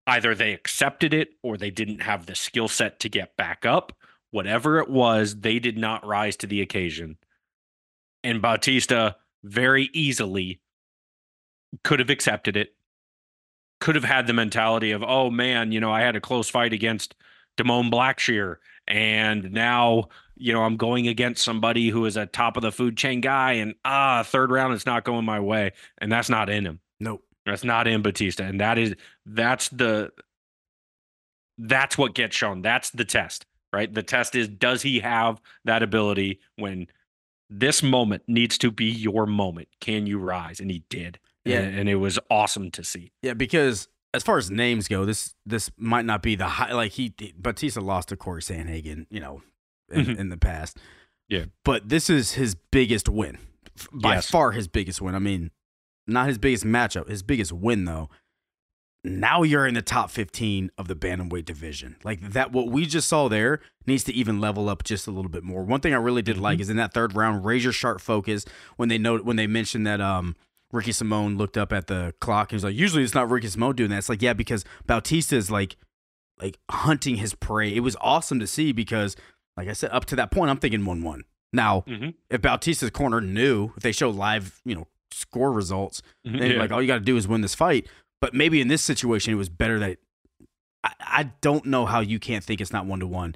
either 0.05 0.35
they 0.35 0.53
accepted 0.53 1.13
it 1.13 1.29
or 1.41 1.57
they 1.57 1.71
didn't 1.71 2.01
have 2.01 2.25
the 2.25 2.35
skill 2.35 2.67
set 2.67 2.99
to 2.99 3.09
get 3.09 3.35
back 3.35 3.65
up. 3.65 3.93
Whatever 4.29 4.79
it 4.79 4.89
was 4.89 5.39
they 5.39 5.57
did 5.57 5.77
not 5.77 6.05
rise 6.05 6.35
to 6.37 6.47
the 6.47 6.61
occasion. 6.61 7.17
And 8.23 8.41
Bautista 8.41 9.17
very 9.43 9.89
easily 9.93 10.61
could 11.83 11.99
have 11.99 12.09
accepted 12.11 12.55
it 12.55 12.75
could 13.79 13.95
have 13.95 14.03
had 14.05 14.27
the 14.27 14.33
mentality 14.33 14.91
of 14.91 15.03
oh 15.03 15.29
man 15.29 15.71
you 15.71 15.79
know 15.79 15.91
I 15.91 16.01
had 16.01 16.15
a 16.15 16.21
close 16.21 16.49
fight 16.49 16.71
against 16.71 17.15
Da'Mon 17.57 17.91
Blackshear 17.91 18.57
and 18.87 19.51
now 19.51 20.09
you 20.35 20.53
know 20.53 20.63
I'm 20.63 20.77
going 20.77 21.07
against 21.07 21.43
somebody 21.43 21.89
who 21.89 22.05
is 22.05 22.17
a 22.17 22.25
top 22.25 22.57
of 22.57 22.63
the 22.63 22.71
food 22.71 22.97
chain 22.97 23.21
guy 23.21 23.53
and 23.53 23.75
ah 23.85 24.23
third 24.23 24.51
round 24.51 24.73
is 24.73 24.85
not 24.85 25.03
going 25.03 25.25
my 25.25 25.39
way. 25.39 25.71
And 25.97 26.11
that's 26.11 26.29
not 26.29 26.49
in 26.49 26.65
him. 26.65 26.79
Nope. 26.99 27.23
That's 27.45 27.63
not 27.63 27.87
in 27.87 28.01
Bautista 28.01 28.43
and 28.43 28.59
that 28.61 28.77
is 28.77 28.95
that's 29.25 29.69
the 29.69 30.11
that's 31.57 31.97
what 31.97 32.15
gets 32.15 32.35
shown 32.35 32.61
that's 32.61 32.89
the 32.91 33.05
test 33.05 33.45
right 33.71 33.93
the 33.93 34.03
test 34.03 34.35
is 34.35 34.47
does 34.47 34.81
he 34.81 34.99
have 34.99 35.39
that 35.65 35.83
ability 35.83 36.39
when 36.57 36.87
this 37.49 37.83
moment 37.83 38.23
needs 38.27 38.57
to 38.57 38.71
be 38.71 38.85
your 38.85 39.25
moment 39.25 39.67
can 39.79 40.07
you 40.07 40.17
rise 40.19 40.59
and 40.59 40.71
he 40.71 40.83
did 40.89 41.19
Yeah. 41.45 41.59
and, 41.59 41.79
and 41.79 41.89
it 41.89 41.95
was 41.95 42.17
awesome 42.31 42.71
to 42.71 42.83
see 42.83 43.11
Yeah, 43.21 43.33
because 43.33 43.87
as 44.15 44.21
far 44.23 44.37
as 44.37 44.49
names 44.51 44.87
go, 44.87 45.05
this 45.05 45.33
this 45.45 45.71
might 45.75 46.05
not 46.05 46.21
be 46.21 46.35
the 46.35 46.45
high. 46.45 46.71
Like 46.71 46.91
he 46.91 47.15
Bautista 47.35 47.81
lost 47.81 48.09
to 48.09 48.15
Cory 48.15 48.41
Sandhagen, 48.43 49.07
you 49.09 49.19
know, 49.19 49.41
in, 49.91 50.05
Mhm. 50.05 50.17
in 50.19 50.29
the 50.29 50.37
past. 50.37 50.77
Yeah. 51.29 51.45
but 51.65 51.89
this 51.89 52.11
is 52.11 52.33
his 52.33 52.53
biggest 52.53 53.09
win, 53.09 53.39
by 53.91 54.15
Yes. 54.15 54.29
far 54.29 54.51
his 54.51 54.67
biggest 54.67 55.01
win. 55.01 55.15
I 55.15 55.19
mean, 55.19 55.49
not 56.07 56.27
his 56.27 56.37
biggest 56.37 56.65
matchup, 56.65 57.07
his 57.09 57.23
biggest 57.23 57.51
win 57.51 57.85
though. 57.85 58.09
now 59.05 59.43
you're 59.43 59.67
in 59.67 59.73
the 59.73 59.81
top 59.81 60.09
15 60.09 60.71
of 60.77 60.87
the 60.87 60.95
bantamweight 60.95 61.43
division. 61.45 61.97
Like 62.05 62.21
that, 62.31 62.51
what 62.53 62.69
we 62.69 62.85
just 62.85 63.09
saw 63.09 63.27
there 63.27 63.59
needs 63.85 64.03
to 64.05 64.13
even 64.13 64.39
level 64.39 64.69
up 64.69 64.83
just 64.83 65.07
a 65.07 65.11
little 65.11 65.29
bit 65.29 65.43
more. 65.43 65.63
One 65.63 65.81
thing 65.81 65.93
I 65.93 65.97
really 65.97 66.21
did 66.21 66.37
like 66.37 66.59
is 66.61 66.69
in 66.69 66.77
that 66.77 66.93
third 66.93 67.13
round, 67.15 67.43
razor 67.43 67.73
sharp 67.73 67.99
focus 67.99 68.45
when 68.77 68.87
they 68.89 68.97
know 68.97 69.17
when 69.17 69.35
they 69.35 69.47
mentioned 69.47 69.85
that 69.87 69.99
um 69.99 70.35
Ricky 70.71 70.91
Simone 70.93 71.37
looked 71.37 71.57
up 71.57 71.71
at 71.73 71.87
the 71.87 72.13
clock 72.19 72.51
and 72.51 72.55
was 72.55 72.63
like, 72.63 72.75
usually 72.75 73.03
it's 73.03 73.13
not 73.13 73.29
Ricky 73.29 73.47
Simone 73.47 73.75
doing 73.75 73.89
that. 73.91 73.97
It's 73.99 74.09
like, 74.09 74.21
yeah, 74.21 74.33
because 74.33 74.63
Bautista 74.87 75.35
is 75.35 75.51
like 75.51 75.75
like 76.41 76.57
hunting 76.71 77.17
his 77.17 77.35
prey. 77.35 77.73
It 77.75 77.81
was 77.81 77.95
awesome 78.01 78.39
to 78.39 78.47
see 78.47 78.71
because, 78.71 79.15
like 79.57 79.67
I 79.67 79.73
said, 79.73 79.91
up 79.91 80.05
to 80.05 80.15
that 80.15 80.31
point, 80.31 80.49
I'm 80.49 80.57
thinking 80.57 80.83
one 80.85 81.03
one. 81.03 81.25
Now, 81.51 81.81
hmm 81.81 82.09
if 82.29 82.41
Bautista's 82.41 82.89
corner 82.89 83.19
knew, 83.21 83.71
if 83.75 83.83
they 83.83 83.91
show 83.91 84.09
live, 84.09 84.61
you 84.65 84.73
know, 84.75 84.87
score 85.13 85.51
results, 85.51 86.01
then 86.23 86.35
Yeah. 86.51 86.59
like 86.59 86.71
all 86.71 86.81
you 86.81 86.87
got 86.87 86.95
to 86.99 86.99
do 87.05 87.17
is 87.17 87.27
win 87.27 87.41
this 87.41 87.55
fight. 87.55 87.87
But 88.21 88.33
maybe 88.33 88.61
in 88.61 88.67
this 88.67 88.81
situation, 88.81 89.33
it 89.33 89.37
was 89.37 89.49
better 89.49 89.79
that 89.79 89.97
I, 90.83 90.91
I 90.99 91.23
don't 91.41 91.65
know 91.65 91.85
how 91.85 91.99
you 91.99 92.19
can't 92.19 92.43
think 92.43 92.61
it's 92.61 92.73
not 92.73 92.85
one 92.85 92.99
to 92.99 93.07
one. 93.07 93.35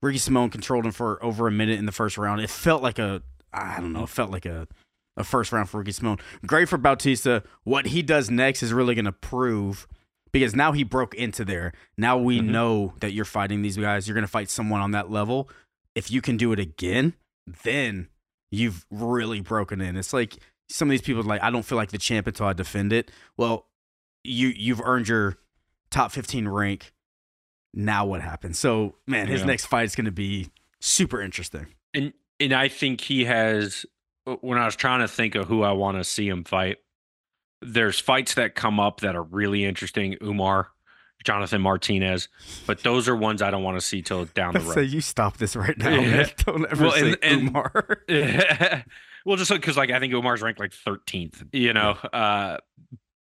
Ricky 0.00 0.18
Simone 0.18 0.50
controlled 0.50 0.86
him 0.86 0.92
for 0.92 1.22
over 1.24 1.46
a 1.48 1.50
minute 1.50 1.78
in 1.78 1.86
the 1.86 1.92
first 1.92 2.16
round. 2.18 2.40
It 2.40 2.50
felt 2.50 2.82
like 2.82 2.98
a, 2.98 3.22
I 3.52 3.80
don't 3.80 3.92
know, 3.92 4.04
it 4.04 4.08
felt 4.08 4.30
like 4.30 4.46
a, 4.46 4.68
a 5.16 5.24
first 5.24 5.50
round 5.52 5.68
for 5.68 5.78
Ricky 5.78 5.92
Simone. 5.92 6.18
Great 6.46 6.68
for 6.68 6.78
Bautista. 6.78 7.42
What 7.64 7.86
he 7.86 8.02
does 8.02 8.30
next 8.30 8.62
is 8.62 8.72
really 8.72 8.94
going 8.94 9.06
to 9.06 9.12
prove 9.12 9.88
because 10.32 10.54
now 10.54 10.70
he 10.72 10.84
broke 10.84 11.14
into 11.14 11.44
there. 11.44 11.72
Now 11.96 12.16
we 12.16 12.38
Mhm. 12.40 12.44
know 12.50 12.94
that 13.00 13.12
you're 13.12 13.24
fighting 13.24 13.62
these 13.62 13.76
guys. 13.76 14.06
You're 14.06 14.14
going 14.14 14.22
to 14.26 14.30
fight 14.30 14.50
someone 14.50 14.80
on 14.80 14.92
that 14.92 15.10
level. 15.10 15.50
If 15.96 16.10
you 16.12 16.20
can 16.20 16.36
do 16.36 16.52
it 16.52 16.60
again, 16.60 17.14
then 17.64 18.08
you've 18.52 18.86
really 18.90 19.40
broken 19.40 19.80
in. 19.80 19.96
It's 19.96 20.12
like 20.12 20.36
some 20.68 20.88
of 20.88 20.90
these 20.90 21.02
people 21.02 21.22
are 21.22 21.24
like, 21.26 21.42
I 21.42 21.50
don't 21.50 21.64
feel 21.64 21.76
like 21.76 21.90
the 21.90 21.98
champ 21.98 22.26
until 22.26 22.46
I 22.46 22.52
defend 22.52 22.92
it. 22.92 23.10
Well, 23.36 23.66
you 24.24 24.48
you've 24.48 24.80
earned 24.82 25.08
your 25.08 25.36
top 25.90 26.12
15 26.12 26.48
rank. 26.48 26.92
Now 27.74 28.04
what 28.06 28.20
happens? 28.20 28.58
So 28.58 28.96
man, 29.06 29.28
his 29.28 29.40
Yeah. 29.40 29.46
next 29.46 29.66
fight 29.66 29.84
is 29.84 29.94
going 29.94 30.04
to 30.06 30.10
be 30.12 30.50
super 30.80 31.20
interesting. 31.22 31.66
and 31.94 32.12
and 32.40 32.52
I 32.52 32.68
think 32.68 33.00
he 33.00 33.24
has. 33.24 33.84
Uh, 34.26 34.36
when 34.42 34.58
I 34.58 34.64
was 34.66 34.76
trying 34.76 35.00
to 35.00 35.08
think 35.08 35.34
of 35.34 35.48
who 35.48 35.62
I 35.62 35.72
want 35.72 35.96
to 35.98 36.04
see 36.04 36.28
him 36.28 36.44
fight, 36.44 36.76
there's 37.62 37.98
fights 37.98 38.34
that 38.34 38.54
come 38.54 38.78
up 38.78 39.00
that 39.00 39.16
are 39.16 39.22
really 39.22 39.64
interesting. 39.64 40.16
Umar, 40.22 40.68
Jonathan 41.24 41.60
Martinez, 41.62 42.28
but 42.66 42.82
those 42.82 43.08
are 43.08 43.16
ones 43.16 43.42
I 43.42 43.50
don't 43.50 43.62
want 43.64 43.76
to 43.78 43.84
see 43.84 44.02
till 44.02 44.26
down 44.26 44.54
the 44.54 44.60
road. 44.60 44.74
say 44.74 44.84
you 44.84 45.00
stop 45.00 45.38
this 45.38 45.56
right 45.56 45.76
now. 45.78 45.90
Yeah. 45.90 46.00
man. 46.10 46.26
Don't 46.44 46.66
ever 46.70 46.84
Well, 46.84 46.92
say 46.92 47.16
and- 47.22 47.48
Umar. 47.48 47.98
well, 49.28 49.36
just 49.36 49.50
because 49.52 49.76
like 49.76 49.90
I 49.90 50.00
think 50.00 50.12
Umar's 50.12 50.42
ranked 50.42 50.58
like 50.58 50.72
13th, 50.72 51.46
you 51.52 51.72
know. 51.72 51.90
Uh, 51.92 52.56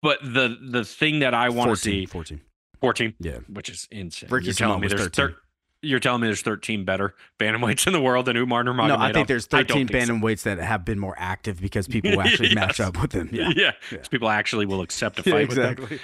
but 0.02 0.20
the 0.24 0.58
the 0.62 0.84
thing 0.84 1.20
that 1.20 1.34
I 1.34 1.50
want 1.50 1.70
to 1.70 1.76
see 1.78 2.06
14. 2.06 2.42
14, 2.82 3.14
Yeah. 3.20 3.38
which 3.48 3.70
is 3.70 3.88
insane. 3.92 4.28
Ricky 4.32 4.46
you're 4.48 4.54
telling 4.56 4.82
me 4.82 4.88
there's 4.88 5.02
13. 5.04 5.28
thir- 5.30 5.36
you're 5.84 6.00
telling 6.00 6.22
me 6.22 6.28
there's 6.28 6.42
13 6.42 6.86
better 6.86 7.14
bantamweights 7.40 7.86
in 7.88 7.94
the 7.94 8.02
world 8.02 8.26
than 8.26 8.36
Umar 8.38 8.64
Nurmagomedov. 8.64 8.88
No, 8.88 8.96
I 8.98 9.14
think 9.14 9.28
there's 9.28 9.46
13 9.48 9.88
don't 9.88 10.08
so. 10.08 10.14
bantamweights 10.14 10.44
that 10.44 10.58
have 10.60 10.84
been 10.86 10.98
more 11.00 11.16
active 11.18 11.60
because 11.62 11.88
people 11.88 12.20
actually 12.22 12.54
match 12.56 12.80
up 12.80 13.00
with 13.02 13.12
them. 13.12 13.30
Yeah. 13.32 13.52
Yeah, 13.56 13.72
Yeah. 13.92 14.00
people 14.10 14.30
actually 14.30 14.66
will 14.66 14.82
accept 14.82 15.20
a 15.20 15.24
Yeah, 15.30 15.34
fight 15.34 15.48
with 15.50 15.58
them. 15.58 15.72
exactly. 15.74 16.00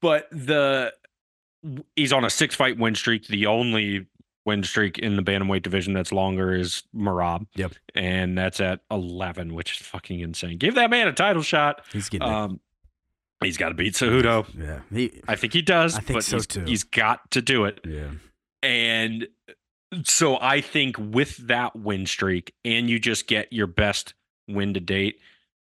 But 0.00 0.28
the 0.30 0.92
he's 1.96 2.12
on 2.12 2.24
a 2.24 2.30
six 2.30 2.54
fight 2.54 2.78
win 2.78 2.94
streak. 2.94 3.26
The 3.26 3.46
only 3.46 4.06
win 4.50 4.64
streak 4.64 4.98
in 4.98 5.16
the 5.16 5.22
bantamweight 5.22 5.62
division 5.62 5.94
that's 5.94 6.12
longer 6.12 6.52
is 6.52 6.82
Merab. 6.94 7.46
Yep. 7.54 7.72
and 7.94 8.36
that's 8.36 8.60
at 8.60 8.80
11, 8.90 9.54
which 9.54 9.80
is 9.80 9.86
fucking 9.86 10.20
insane. 10.20 10.58
Give 10.58 10.74
that 10.74 10.90
man 10.90 11.08
a 11.08 11.12
title 11.12 11.42
shot. 11.42 11.84
He's 11.92 12.08
getting 12.08 12.28
it. 12.28 12.34
Um, 12.34 12.60
he's 13.42 13.56
got 13.56 13.68
to 13.70 13.74
beat 13.74 13.94
Cejudo. 13.94 14.46
Yeah. 14.58 14.80
He, 14.92 15.20
I 15.28 15.36
think 15.36 15.52
he 15.52 15.62
does. 15.62 15.94
I 15.96 16.00
think 16.00 16.16
but 16.18 16.24
so, 16.24 16.36
he's, 16.36 16.46
too. 16.46 16.64
He's 16.64 16.82
got 16.82 17.30
to 17.30 17.40
do 17.40 17.64
it. 17.64 17.80
yeah. 17.86 18.10
And 18.62 19.28
so 20.04 20.38
I 20.40 20.60
think 20.60 20.96
with 20.98 21.36
that 21.48 21.74
win 21.74 22.06
streak, 22.06 22.54
and 22.64 22.90
you 22.90 22.98
just 22.98 23.26
get 23.26 23.52
your 23.52 23.66
best 23.66 24.14
win 24.48 24.74
to 24.74 24.80
date, 24.80 25.20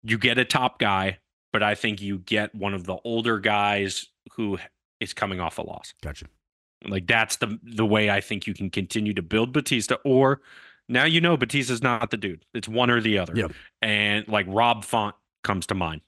you 0.03 0.17
get 0.17 0.37
a 0.37 0.45
top 0.45 0.79
guy, 0.79 1.19
but 1.51 1.63
I 1.63 1.75
think 1.75 2.01
you 2.01 2.17
get 2.19 2.53
one 2.53 2.73
of 2.73 2.85
the 2.85 2.97
older 3.03 3.39
guys 3.39 4.07
who 4.33 4.57
is 4.99 5.13
coming 5.13 5.39
off 5.39 5.57
a 5.57 5.61
loss. 5.61 5.93
Gotcha. 6.01 6.25
Like 6.85 7.07
that's 7.07 7.37
the 7.37 7.59
the 7.63 7.85
way 7.85 8.09
I 8.09 8.21
think 8.21 8.47
you 8.47 8.53
can 8.53 8.69
continue 8.69 9.13
to 9.13 9.21
build 9.21 9.53
Bautista. 9.53 9.99
Or 10.03 10.41
now 10.89 11.05
you 11.05 11.21
know 11.21 11.37
Bautista's 11.37 11.81
not 11.81 12.11
the 12.11 12.17
dude. 12.17 12.45
It's 12.53 12.67
one 12.67 12.89
or 12.89 13.01
the 13.01 13.17
other. 13.17 13.33
Yep. 13.35 13.51
And 13.81 14.27
like 14.27 14.45
Rob 14.49 14.83
Font 14.83 15.15
comes 15.43 15.65
to 15.67 15.75
mind. 15.75 16.01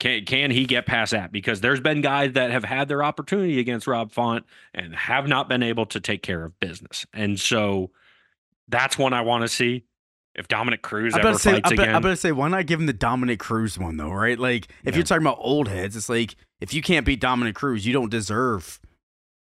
Can 0.00 0.24
can 0.24 0.50
he 0.50 0.64
get 0.66 0.86
past 0.86 1.12
that? 1.12 1.30
Because 1.30 1.60
there's 1.60 1.80
been 1.80 2.00
guys 2.00 2.32
that 2.32 2.50
have 2.50 2.64
had 2.64 2.88
their 2.88 3.02
opportunity 3.04 3.60
against 3.60 3.86
Rob 3.86 4.10
Font 4.12 4.44
and 4.74 4.94
have 4.94 5.28
not 5.28 5.48
been 5.48 5.62
able 5.62 5.86
to 5.86 6.00
take 6.00 6.22
care 6.22 6.44
of 6.44 6.58
business. 6.58 7.06
And 7.14 7.38
so 7.38 7.90
that's 8.68 8.98
one 8.98 9.12
I 9.12 9.20
want 9.20 9.42
to 9.42 9.48
see. 9.48 9.84
If 10.34 10.48
Dominick 10.48 10.82
Cruz 10.82 11.14
I 11.14 11.20
ever 11.20 11.38
say, 11.38 11.52
fights 11.52 11.66
I, 11.66 11.76
bet, 11.76 11.78
again, 11.84 11.94
I 11.94 11.98
better 12.00 12.16
say, 12.16 12.32
why 12.32 12.48
not 12.48 12.66
give 12.66 12.80
him 12.80 12.86
the 12.86 12.92
Dominick 12.92 13.38
Cruz 13.38 13.78
one 13.78 13.96
though, 13.96 14.10
right? 14.10 14.36
Like, 14.36 14.66
if 14.82 14.94
Yeah. 14.94 14.96
you're 14.96 15.04
talking 15.04 15.22
about 15.24 15.38
old 15.40 15.68
heads, 15.68 15.94
it's 15.94 16.08
like 16.08 16.34
if 16.60 16.74
you 16.74 16.82
can't 16.82 17.06
beat 17.06 17.20
Dominick 17.20 17.54
Cruz, 17.54 17.86
you 17.86 17.92
don't 17.92 18.10
deserve 18.10 18.80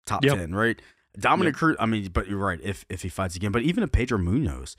top 0.07 0.25
Yep. 0.25 0.37
ten, 0.37 0.55
right? 0.55 0.81
Dominick 1.19 1.55
Cruz. 1.55 1.77
I 1.79 1.87
mean, 1.87 2.09
but 2.13 2.29
you're 2.29 2.39
right. 2.39 2.61
If 2.63 2.85
if 2.89 3.03
he 3.03 3.09
fights 3.09 3.37
again, 3.37 3.53
but 3.53 3.63
even 3.63 3.83
a 3.85 3.89
Pedro 3.89 4.19
Munhoz. 4.19 4.77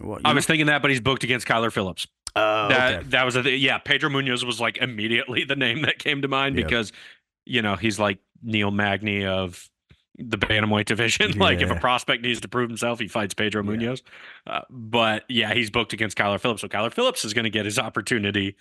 Well, 0.00 0.18
I 0.24 0.30
know- 0.30 0.34
was 0.36 0.46
thinking 0.46 0.66
that, 0.66 0.82
but 0.82 0.90
he's 0.90 1.00
booked 1.00 1.24
against 1.24 1.46
Kyler 1.46 1.72
Phillips. 1.72 2.06
Oh, 2.36 2.68
that 2.68 2.94
okay. 3.00 3.08
that 3.10 3.24
was 3.24 3.36
a 3.36 3.42
th- 3.42 3.60
yeah. 3.60 3.78
Pedro 3.78 4.10
Munhoz 4.10 4.44
was 4.44 4.60
like 4.60 4.76
immediately 4.78 5.44
the 5.48 5.56
name 5.56 5.82
that 5.82 5.98
came 5.98 6.22
to 6.22 6.28
mind 6.28 6.56
Yeah. 6.56 6.64
because 6.64 6.92
you 7.46 7.62
know 7.62 7.76
he's 7.76 7.98
like 7.98 8.18
Neil 8.42 8.70
Magny 8.70 9.24
of 9.24 9.68
the 10.18 10.36
bantamweight 10.36 10.84
division. 10.86 11.32
like 11.38 11.60
if 11.60 11.70
a 11.70 11.76
prospect 11.76 12.22
needs 12.22 12.40
to 12.40 12.48
prove 12.48 12.68
himself, 12.68 12.98
he 12.98 13.06
fights 13.08 13.34
Pedro 13.34 13.62
Yeah. 13.62 13.70
Munhoz. 13.70 14.02
Uh, 14.46 14.60
but 14.68 15.24
yeah, 15.28 15.54
he's 15.54 15.70
booked 15.70 15.92
against 15.92 16.16
Kyler 16.18 16.40
Phillips, 16.40 16.60
so 16.62 16.68
Kyler 16.68 16.92
Phillips 16.92 17.24
is 17.24 17.34
going 17.34 17.44
to 17.44 17.50
get 17.50 17.64
his 17.64 17.78
opportunity 17.78 18.56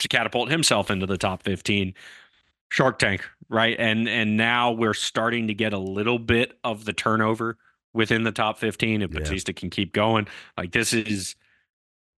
to 0.00 0.08
catapult 0.08 0.50
himself 0.50 0.90
into 0.90 1.06
the 1.06 1.16
top 1.18 1.42
fifteen. 1.44 1.94
Shark 2.70 2.98
Tank, 2.98 3.24
right? 3.48 3.76
And 3.78 4.08
and 4.08 4.36
now 4.36 4.72
we're 4.72 4.94
starting 4.94 5.46
to 5.48 5.54
get 5.54 5.72
a 5.72 5.78
little 5.78 6.18
bit 6.18 6.58
of 6.64 6.84
the 6.84 6.92
turnover 6.92 7.56
within 7.92 8.24
the 8.24 8.32
top 8.32 8.58
15 8.58 9.02
if 9.02 9.12
Yeah. 9.12 9.20
Bautista 9.20 9.52
can 9.52 9.70
keep 9.70 9.92
going. 9.92 10.26
Like 10.58 10.72
this 10.72 10.92
is 10.92 11.36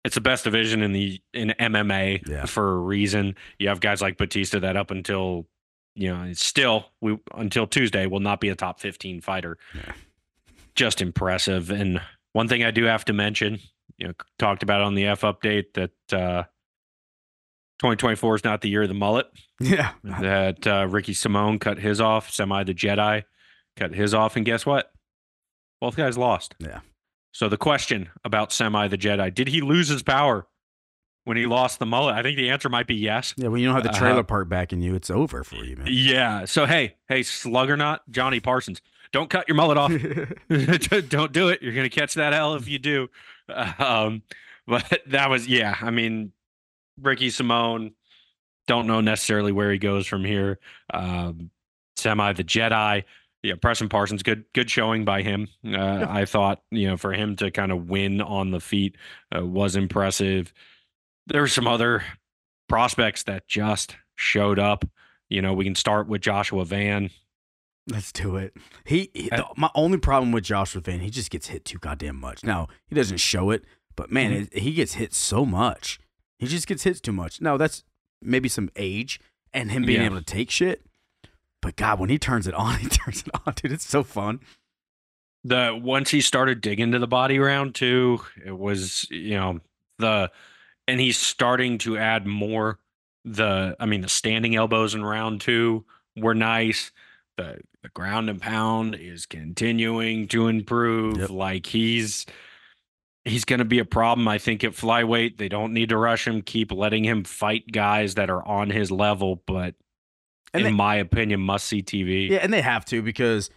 it's 0.05 0.15
the 0.15 0.21
best 0.21 0.45
division 0.45 0.83
in 0.83 0.93
the 0.93 1.21
in 1.35 1.53
MMA 1.59 2.27
Yeah. 2.27 2.45
for 2.47 2.73
a 2.75 2.79
reason. 2.79 3.35
You 3.59 3.69
have 3.69 3.81
guys 3.81 4.01
like 4.01 4.17
Bautista 4.17 4.61
that 4.61 4.77
up 4.77 4.91
until 4.91 5.47
you 5.95 6.13
know, 6.15 6.25
it's 6.25 6.45
still 6.45 6.87
we 7.01 7.19
until 7.35 7.67
Tuesday 7.67 8.07
will 8.07 8.21
not 8.21 8.41
be 8.41 8.49
a 8.51 8.55
top 8.55 8.81
15 8.81 9.21
fighter. 9.21 9.59
Yeah. 9.75 9.93
Just 10.75 11.01
impressive. 11.01 11.71
And 11.71 12.01
one 12.33 12.49
thing 12.49 12.63
I 12.63 12.71
do 12.71 12.85
have 12.85 13.05
to 13.07 13.13
mention, 13.15 13.59
you 13.97 14.09
know, 14.09 14.15
talked 14.39 14.63
about 14.63 14.83
on 14.83 14.95
the 14.95 15.07
F 15.07 15.23
update 15.23 15.73
that 15.75 16.13
uh 16.13 16.45
2024 17.79 18.37
is 18.37 18.45
not 18.45 18.61
the 18.63 18.69
year 18.69 18.83
of 18.83 18.89
the 18.89 18.95
mullet 18.95 19.27
yeah. 19.61 19.93
that 20.03 20.67
uh, 20.67 20.87
Ricky 20.89 21.13
Simone 21.13 21.59
cut 21.59 21.79
his 21.79 22.01
off, 22.01 22.31
Semi 22.31 22.65
the 22.65 22.75
Jedi 22.75 23.25
cut 23.77 23.95
his 23.95 24.15
off, 24.15 24.37
and 24.37 24.45
guess 24.47 24.65
what? 24.65 24.91
Both 25.81 25.97
guys 25.97 26.17
lost. 26.17 26.55
Yeah. 26.59 26.81
So 27.33 27.49
the 27.51 27.59
question 27.59 28.09
about 28.25 28.51
Semi 28.51 28.89
the 28.89 28.97
Jedi, 28.97 29.33
did 29.35 29.49
he 29.49 29.61
lose 29.61 29.89
his 29.89 30.03
power 30.03 30.47
when 31.25 31.37
he 31.37 31.45
lost 31.45 31.79
the 31.79 31.85
mullet? 31.85 32.15
I 32.15 32.23
think 32.23 32.39
the 32.39 32.49
answer 32.49 32.71
might 32.71 32.87
be 32.87 32.95
yes. 32.95 33.35
Yeah, 33.37 33.49
when 33.49 33.61
you 33.61 33.67
don't 33.67 33.75
have 33.75 33.85
the 33.85 33.91
Uh, 33.91 33.99
trailer 33.99 34.23
park 34.23 34.49
backing 34.49 34.81
you, 34.81 34.95
it's 34.95 35.11
over 35.11 35.45
for 35.45 35.57
you, 35.57 35.77
man. 35.77 35.89
Yeah. 35.91 36.47
So 36.47 36.65
hey, 36.65 36.97
hey, 37.09 37.23
slug 37.23 37.69
or 37.69 37.77
not, 37.77 38.11
Johnny 38.11 38.41
Parsons, 38.41 38.81
don't 39.13 39.29
cut 39.29 39.47
your 39.49 39.57
mullet 39.57 39.77
off. 39.77 39.91
don't 41.11 41.33
do 41.33 41.51
it. 41.51 41.61
You're 41.61 41.75
gonna 41.75 41.91
catch 41.91 42.15
that 42.15 42.33
L 42.33 42.55
if 42.55 42.69
you 42.69 42.79
do. 42.79 43.09
Um, 43.79 44.23
but 44.67 45.03
that 45.07 45.31
was 45.31 45.47
yeah. 45.47 45.77
I 45.81 45.91
mean, 45.91 46.33
Ricky 47.01 47.31
Simone. 47.31 47.93
Don't 48.67 48.87
know 48.87 49.01
necessarily 49.01 49.53
where 49.53 49.71
he 49.71 49.79
goes 49.79 50.07
from 50.07 50.25
here. 50.25 50.59
Um, 50.93 51.51
Semi 51.97 52.33
the 52.33 52.45
Jedi. 52.45 53.05
Yeah, 53.43 53.55
Preston 53.61 53.89
Parsons, 53.89 54.25
good 54.25 54.45
good 54.55 54.69
showing 54.69 55.05
by 55.05 55.23
him. 55.23 55.47
Uh, 55.65 56.05
I 56.09 56.25
thought 56.25 56.63
you 56.73 56.89
know 56.89 56.97
for 56.97 57.13
him 57.13 57.37
to 57.37 57.51
kind 57.53 57.71
of 57.71 57.89
win 57.89 58.21
on 58.21 58.51
the 58.51 58.61
feet 58.61 58.97
uh, 59.37 59.45
was 59.45 59.77
impressive. 59.77 60.53
There 61.29 61.41
were 61.43 61.47
some 61.49 61.69
other 61.69 62.03
prospects 62.69 63.23
that 63.25 63.47
just 63.47 63.97
showed 64.17 64.59
up. 64.59 64.85
You 65.29 65.43
know, 65.43 65.53
we 65.55 65.65
can 65.65 65.75
start 65.77 66.09
with 66.09 66.23
Joshua 66.23 66.65
Van. 66.65 67.11
Let's 67.89 68.11
do 68.11 68.35
it. 68.37 68.57
He, 68.85 69.11
he 69.15 69.31
my 69.57 69.71
only 69.77 69.99
problem 69.99 70.33
with 70.33 70.43
Joshua 70.43 70.81
Van, 70.81 70.99
he 71.01 71.11
just 71.11 71.31
gets 71.31 71.47
hit 71.49 71.65
too 71.65 71.79
goddamn 71.79 72.17
much. 72.17 72.43
Now 72.43 72.67
he 72.89 72.97
doesn't 72.97 73.19
show 73.19 73.51
it, 73.51 73.65
but 73.95 74.11
man, 74.11 74.33
Mhm. 74.33 74.49
it, 74.53 74.59
he 74.59 74.73
gets 74.73 74.95
hit 74.95 75.15
so 75.15 75.47
much. 75.47 76.01
He 76.39 76.47
just 76.47 76.67
gets 76.67 76.83
hit 76.85 77.03
too 77.03 77.13
much. 77.13 77.41
Now 77.41 77.57
that's 77.57 77.85
maybe 78.23 78.49
some 78.49 78.71
age 78.77 79.21
and 79.55 79.71
him 79.71 79.85
being 79.85 80.01
Yeah. 80.01 80.07
able 80.07 80.19
to 80.19 80.25
take 80.25 80.51
shit. 80.51 80.83
But 81.63 81.77
God, 81.77 81.99
when 81.99 82.11
he 82.11 82.19
turns 82.19 82.47
it 82.47 82.55
on, 82.55 82.79
he 82.81 82.89
turns 82.89 83.23
it 83.27 83.31
on, 83.47 83.55
dude. 83.55 83.73
It's 83.73 83.87
so 83.87 84.03
fun. 84.03 84.41
the 85.45 85.79
once 85.81 86.11
he 86.11 86.21
started 86.21 86.61
digging 86.61 86.93
to 86.93 86.99
the 86.99 87.07
body 87.07 87.39
round 87.39 87.75
too, 87.75 88.21
it 88.45 88.57
was 88.59 89.07
you 89.11 89.35
know 89.35 89.61
the 89.99 90.31
and 90.89 91.01
he's 91.01 91.19
starting 91.19 91.79
to 91.79 91.97
add 91.99 92.27
more 92.27 92.79
The 93.25 93.77
I 93.81 93.87
mean 93.87 94.03
the 94.03 94.09
standing 94.09 94.55
elbows 94.55 94.95
in 94.95 95.05
round 95.05 95.41
two 95.41 95.85
were 96.17 96.35
nice. 96.35 96.93
The 97.37 97.61
the 97.83 97.89
ground 97.91 98.29
and 98.31 98.41
pound 98.41 98.95
is 98.97 99.27
continuing 99.27 100.27
to 100.29 100.49
improve. 100.49 101.19
Yep. 101.19 101.31
Like 101.31 101.67
he's 101.67 102.27
he's 103.27 103.45
going 103.45 103.59
to 103.59 103.65
be 103.65 103.79
a 103.81 103.85
problem. 103.85 104.27
I 104.29 104.39
think 104.39 104.65
at 104.65 104.73
flyweight 104.73 105.37
they 105.37 105.49
don't 105.49 105.75
need 105.75 105.91
to 105.91 105.99
rush 105.99 106.27
him. 106.27 106.41
Keep 106.43 106.73
letting 106.73 107.05
him 107.05 107.25
fight 107.25 107.71
guys 107.71 108.15
that 108.15 108.31
are 108.31 108.43
on 108.47 108.71
his 108.71 108.91
level. 108.91 109.43
But 109.47 109.75
And 110.55 110.63
in 110.65 110.73
they- 110.73 110.77
my 110.77 110.95
opinion, 110.97 111.41
must 111.41 111.67
see 111.67 111.83
TV. 111.83 112.29
Yeah, 112.31 112.39
and 112.39 112.53
they 112.53 112.63
have 112.63 112.85
to 112.87 113.03
because, 113.03 113.51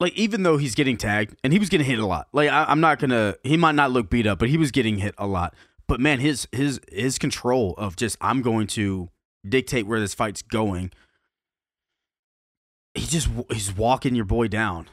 like, 0.00 0.14
even 0.14 0.42
though 0.42 0.56
he's 0.56 0.74
getting 0.74 0.96
tagged 0.96 1.36
and 1.44 1.52
he 1.52 1.58
was 1.58 1.68
getting 1.68 1.86
hit 1.86 1.98
a 1.98 2.06
lot, 2.06 2.28
like 2.32 2.50
I, 2.50 2.64
I'm 2.64 2.80
not 2.80 2.98
gonna, 2.98 3.36
he 3.44 3.56
might 3.56 3.74
not 3.76 3.90
look 3.92 4.10
beat 4.10 4.26
up, 4.26 4.38
but 4.40 4.48
he 4.48 4.56
was 4.56 4.70
getting 4.70 4.98
hit 4.98 5.14
a 5.18 5.26
lot. 5.26 5.54
But 5.86 6.00
man, 6.00 6.20
his 6.20 6.48
his 6.52 6.80
his 6.90 7.18
control 7.18 7.74
of 7.76 7.96
just 7.96 8.16
I'm 8.20 8.40
going 8.42 8.66
to 8.68 9.10
dictate 9.46 9.86
where 9.86 10.00
this 10.00 10.14
fight's 10.14 10.40
going. 10.42 10.90
He 12.94 13.06
just 13.06 13.28
he's 13.52 13.74
walking 13.74 14.14
your 14.14 14.24
boy 14.24 14.48
down. 14.48 14.88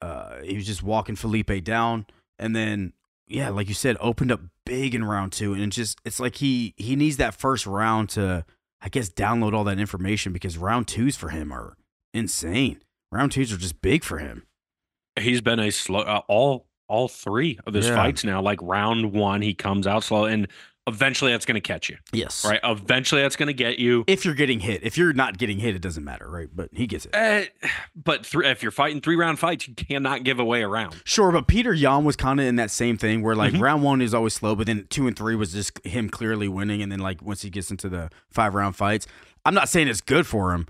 Uh, 0.00 0.42
he 0.42 0.54
was 0.54 0.66
just 0.66 0.82
walking 0.82 1.16
Felipe 1.16 1.64
down, 1.64 2.06
and 2.38 2.54
then 2.54 2.92
yeah, 3.26 3.48
like 3.48 3.68
you 3.68 3.74
said, 3.74 3.96
opened 4.00 4.30
up 4.32 4.40
big 4.66 4.94
in 4.94 5.04
round 5.04 5.32
two, 5.32 5.52
and 5.54 5.62
it 5.62 5.68
just 5.68 5.98
it's 6.04 6.20
like 6.20 6.36
he 6.36 6.74
he 6.76 6.96
needs 6.96 7.16
that 7.18 7.34
first 7.34 7.66
round 7.66 8.08
to 8.10 8.44
I 8.80 8.88
guess 8.88 9.08
download 9.08 9.54
all 9.54 9.64
that 9.64 9.78
information 9.78 10.32
because 10.32 10.58
round 10.58 10.88
twos 10.88 11.16
for 11.16 11.30
him 11.30 11.52
are 11.52 11.76
insane. 12.12 12.82
Round 13.10 13.32
twos 13.32 13.52
are 13.52 13.56
just 13.56 13.80
big 13.80 14.04
for 14.04 14.18
him. 14.18 14.46
he's 15.18 15.40
been 15.40 15.60
a 15.60 15.70
slow 15.70 16.00
uh, 16.00 16.20
all 16.28 16.66
all 16.88 17.08
three 17.08 17.58
of 17.66 17.72
his 17.74 17.86
Yeah. 17.88 17.96
fights 17.96 18.24
now 18.24 18.42
like 18.42 18.58
round 18.60 19.12
one 19.12 19.40
he 19.40 19.54
comes 19.54 19.86
out 19.86 20.04
slow 20.04 20.24
and 20.26 20.48
eventually 20.86 21.32
that's 21.32 21.46
going 21.46 21.54
to 21.54 21.60
catch 21.60 21.88
you 21.88 21.96
Yes. 22.12 22.44
right 22.44 22.60
eventually 22.62 23.22
that's 23.22 23.36
going 23.36 23.46
to 23.46 23.54
get 23.54 23.78
you 23.78 24.04
If 24.06 24.24
you're 24.24 24.34
getting 24.34 24.60
hit, 24.60 24.82
if 24.82 24.98
you're 24.98 25.12
not 25.14 25.38
getting 25.38 25.58
hit, 25.58 25.74
it 25.74 25.80
doesn't 25.80 26.04
matter, 26.04 26.28
right? 26.28 26.48
But 26.54 26.68
he 26.74 26.86
gets 26.86 27.06
it. 27.06 27.14
uh, 27.14 27.68
but 27.96 28.26
three, 28.26 28.46
if 28.46 28.62
you're 28.62 28.70
fighting 28.72 29.00
three 29.00 29.16
round 29.16 29.38
fights 29.38 29.66
you 29.66 29.74
cannot 29.74 30.24
give 30.24 30.38
away 30.38 30.62
a 30.62 30.68
round 30.68 31.00
Sure, 31.04 31.32
but 31.32 31.48
Petr 31.48 31.78
Yan 31.78 32.04
was 32.04 32.16
kind 32.16 32.38
of 32.38 32.46
in 32.46 32.56
that 32.56 32.70
same 32.70 32.98
thing 32.98 33.22
where 33.22 33.34
like 33.34 33.54
Mhm. 33.54 33.60
round 33.60 33.82
one 33.82 34.02
is 34.02 34.12
always 34.12 34.34
slow, 34.34 34.54
but 34.54 34.66
then 34.66 34.86
two 34.90 35.06
and 35.06 35.16
three 35.16 35.34
was 35.34 35.52
just 35.52 35.84
him 35.86 36.10
clearly 36.10 36.48
winning, 36.48 36.82
and 36.82 36.92
then 36.92 37.00
like 37.00 37.22
once 37.22 37.42
he 37.42 37.50
gets 37.50 37.70
into 37.70 37.88
the 37.88 38.10
five 38.30 38.54
round 38.54 38.76
fights, 38.76 39.06
I'm 39.46 39.54
not 39.54 39.68
saying 39.70 39.88
it's 39.88 40.00
good 40.02 40.26
for 40.26 40.52
him, 40.52 40.66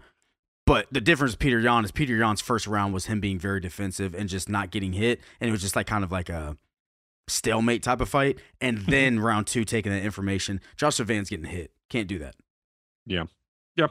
but 0.66 0.86
the 0.92 1.00
difference 1.00 1.32
with 1.32 1.40
Petr 1.40 1.62
Yan 1.62 1.84
is 1.84 1.92
Petr 1.92 2.18
Yan's 2.18 2.40
first 2.40 2.66
round 2.66 2.94
was 2.94 3.06
him 3.06 3.20
being 3.20 3.38
very 3.38 3.60
defensive 3.60 4.14
and 4.14 4.28
just 4.28 4.48
not 4.48 4.70
getting 4.70 4.92
hit, 4.94 5.20
and 5.40 5.48
it 5.48 5.52
was 5.52 5.60
just 5.60 5.76
like 5.76 5.86
kind 5.86 6.04
of 6.04 6.10
like 6.12 6.28
a 6.28 6.56
stalemate 7.28 7.82
type 7.82 8.00
of 8.00 8.08
fight, 8.08 8.38
and 8.60 8.78
then 8.86 9.18
round 9.20 9.46
two 9.46 9.64
taking 9.64 9.92
that 9.92 10.02
information, 10.02 10.60
Joshua 10.76 11.06
Van's 11.06 11.30
getting 11.30 11.46
hit, 11.46 11.72
can't 11.90 12.08
do 12.08 12.18
that. 12.18 12.34
Yeah. 13.06 13.24
Yep. 13.76 13.90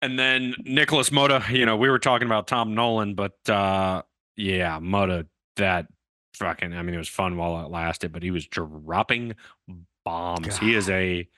And 0.00 0.18
then 0.18 0.54
Nicolas 0.64 1.10
Motta 1.10 1.48
you 1.50 1.64
know 1.64 1.76
we 1.76 1.88
were 1.88 1.98
talking 1.98 2.26
about 2.26 2.46
Tom 2.48 2.74
Nolan 2.74 3.14
but 3.14 3.36
uh 3.48 4.02
yeah 4.36 4.80
Motta 4.80 5.26
that 5.56 5.86
fucking 6.34 6.72
I 6.72 6.82
mean 6.82 6.94
it 6.94 6.98
was 6.98 7.08
fun 7.08 7.36
while 7.36 7.64
it 7.64 7.70
lasted 7.70 8.12
but 8.12 8.22
he 8.22 8.30
was 8.32 8.46
dropping 8.46 9.34
bombs. 10.04 10.58
He 10.58 10.74
is 10.74 10.90
a 10.90 11.28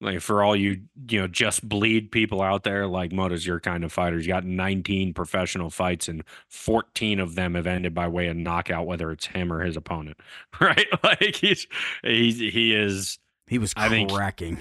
like 0.00 0.20
for 0.20 0.42
all 0.42 0.56
you 0.56 0.80
you 1.10 1.20
know 1.20 1.26
just 1.26 1.68
bleed 1.68 2.10
people 2.10 2.40
out 2.42 2.62
there 2.64 2.86
like 2.86 3.10
Motta's 3.10 3.46
your 3.46 3.60
kind 3.60 3.84
of 3.84 3.92
fighter 3.92 4.16
he's 4.16 4.26
got 4.26 4.44
19 4.44 5.12
professional 5.14 5.70
fights 5.70 6.08
and 6.08 6.22
14 6.48 7.20
of 7.20 7.34
them 7.34 7.54
have 7.54 7.66
ended 7.66 7.94
by 7.94 8.08
way 8.08 8.26
of 8.28 8.36
knockout 8.36 8.86
whether 8.86 9.10
it's 9.10 9.26
him 9.26 9.52
or 9.52 9.62
his 9.62 9.76
opponent 9.76 10.16
right 10.60 10.86
like 11.02 11.36
he's 11.36 11.66
he's 12.02 12.38
he 12.38 12.74
is 12.74 13.18
He 13.46 13.58
was 13.58 13.72
I 13.76 13.88
think- 13.88 14.10
cracking. 14.10 14.58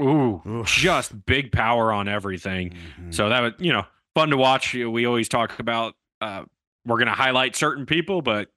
ooh 0.00 0.42
Oof. 0.46 0.66
just 0.66 1.26
big 1.26 1.52
power 1.52 1.92
on 1.92 2.08
everything 2.08 2.74
Mhm. 3.00 3.14
so 3.14 3.28
that 3.28 3.40
was 3.40 3.52
you 3.58 3.72
know 3.72 3.84
fun 4.14 4.30
to 4.30 4.36
watch 4.36 4.74
we 4.74 5.06
always 5.06 5.28
talk 5.28 5.58
about 5.60 5.94
uh 6.20 6.44
we're 6.84 6.96
going 6.98 7.06
to 7.06 7.14
highlight 7.14 7.54
certain 7.54 7.86
people 7.86 8.20
but 8.22 8.48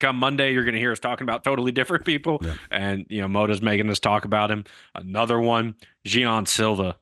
come 0.00 0.16
Monday, 0.16 0.52
you're 0.52 0.64
going 0.64 0.74
to 0.74 0.80
hear 0.80 0.92
us 0.92 0.98
talking 1.00 1.24
about 1.24 1.44
totally 1.44 1.72
different 1.72 2.04
people. 2.06 2.38
Yeah. 2.42 2.54
And, 2.70 3.06
you 3.08 3.20
know, 3.22 3.28
Motta's 3.28 3.62
making 3.62 3.88
us 3.90 4.00
talk 4.00 4.24
about 4.24 4.50
him. 4.50 4.64
Another 4.94 5.40
one, 5.40 5.74
Jean 6.04 6.46
Silva. 6.46 6.96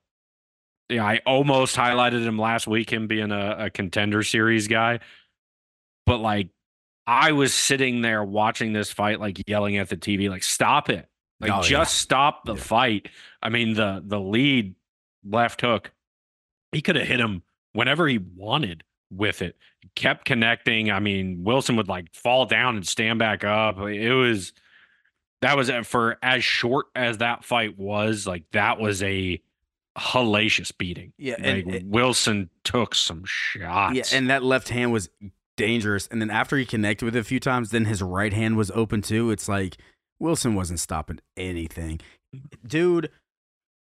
Yeah, 0.89 1.05
I 1.05 1.21
almost 1.25 1.75
highlighted 1.77 2.23
him 2.25 2.39
last 2.39 2.67
week, 2.67 2.91
him 2.93 3.07
being 3.07 3.33
a, 3.33 3.57
a 3.67 3.71
contender 3.71 4.23
series 4.23 4.69
guy. 4.69 5.01
But 6.07 6.19
like, 6.19 6.49
I 7.07 7.33
was 7.33 7.55
sitting 7.55 8.03
there 8.03 8.23
watching 8.23 8.73
this 8.73 8.93
fight, 8.93 9.19
like 9.21 9.43
yelling 9.49 9.77
at 9.79 9.89
the 9.89 9.97
TV, 9.97 10.29
like, 10.29 10.43
stop 10.43 10.91
it. 10.91 11.09
Like, 11.41 11.51
Oh, 11.51 11.57
yeah. 11.57 11.63
just 11.63 11.97
stop 11.97 12.45
the 12.45 12.55
Yeah. 12.55 12.61
fight. 12.63 13.09
I 13.43 13.49
mean, 13.49 13.75
the 13.75 14.03
the 14.05 14.21
lead 14.21 14.75
left 15.25 15.61
hook, 15.63 15.93
he 16.73 16.83
could 16.83 16.97
have 16.97 17.07
hit 17.09 17.19
him 17.21 17.43
whenever 17.73 18.07
he 18.07 18.19
wanted 18.19 18.85
with 19.13 19.43
it. 19.43 19.57
Kept 19.95 20.25
connecting. 20.25 20.91
I 20.91 21.01
mean, 21.01 21.45
Wilson 21.45 21.77
would 21.77 21.89
like 21.89 22.15
fall 22.15 22.47
down 22.47 22.77
and 22.77 22.87
stand 22.87 23.19
back 23.19 23.45
up. 23.45 23.79
It 23.79 24.15
was 24.15 24.53
that 25.43 25.57
was 25.57 25.69
uh, 25.69 25.83
for 25.83 26.19
as 26.23 26.45
short 26.45 26.87
as 26.95 27.19
that 27.19 27.45
fight 27.45 27.79
was. 27.79 28.27
Like 28.27 28.45
that 28.53 28.79
was 28.79 29.03
a 29.03 29.41
hellacious 29.99 30.77
beating. 30.77 31.13
Yeah, 31.19 31.37
like 31.39 31.67
and- 31.67 31.91
Wilson 31.91 32.51
took 32.65 32.95
some 32.95 33.23
shots. 33.27 33.95
Yeah, 33.95 34.17
and 34.17 34.31
that 34.31 34.43
left 34.43 34.69
hand 34.69 34.93
was 34.93 35.11
dangerous. 35.57 36.07
And 36.11 36.21
then 36.21 36.31
after 36.31 36.57
he 36.57 36.65
connected 36.65 37.05
with 37.05 37.17
it 37.17 37.21
a 37.21 37.25
few 37.25 37.41
times, 37.41 37.71
then 37.71 37.85
his 37.85 38.03
right 38.03 38.33
hand 38.33 38.57
was 38.57 38.71
open 38.71 39.03
too. 39.03 39.31
It's 39.31 39.49
like 39.49 39.77
Wilson 40.19 40.55
wasn't 40.55 40.81
stopping 40.81 41.19
anything. 41.37 42.01
Dude, 42.67 43.11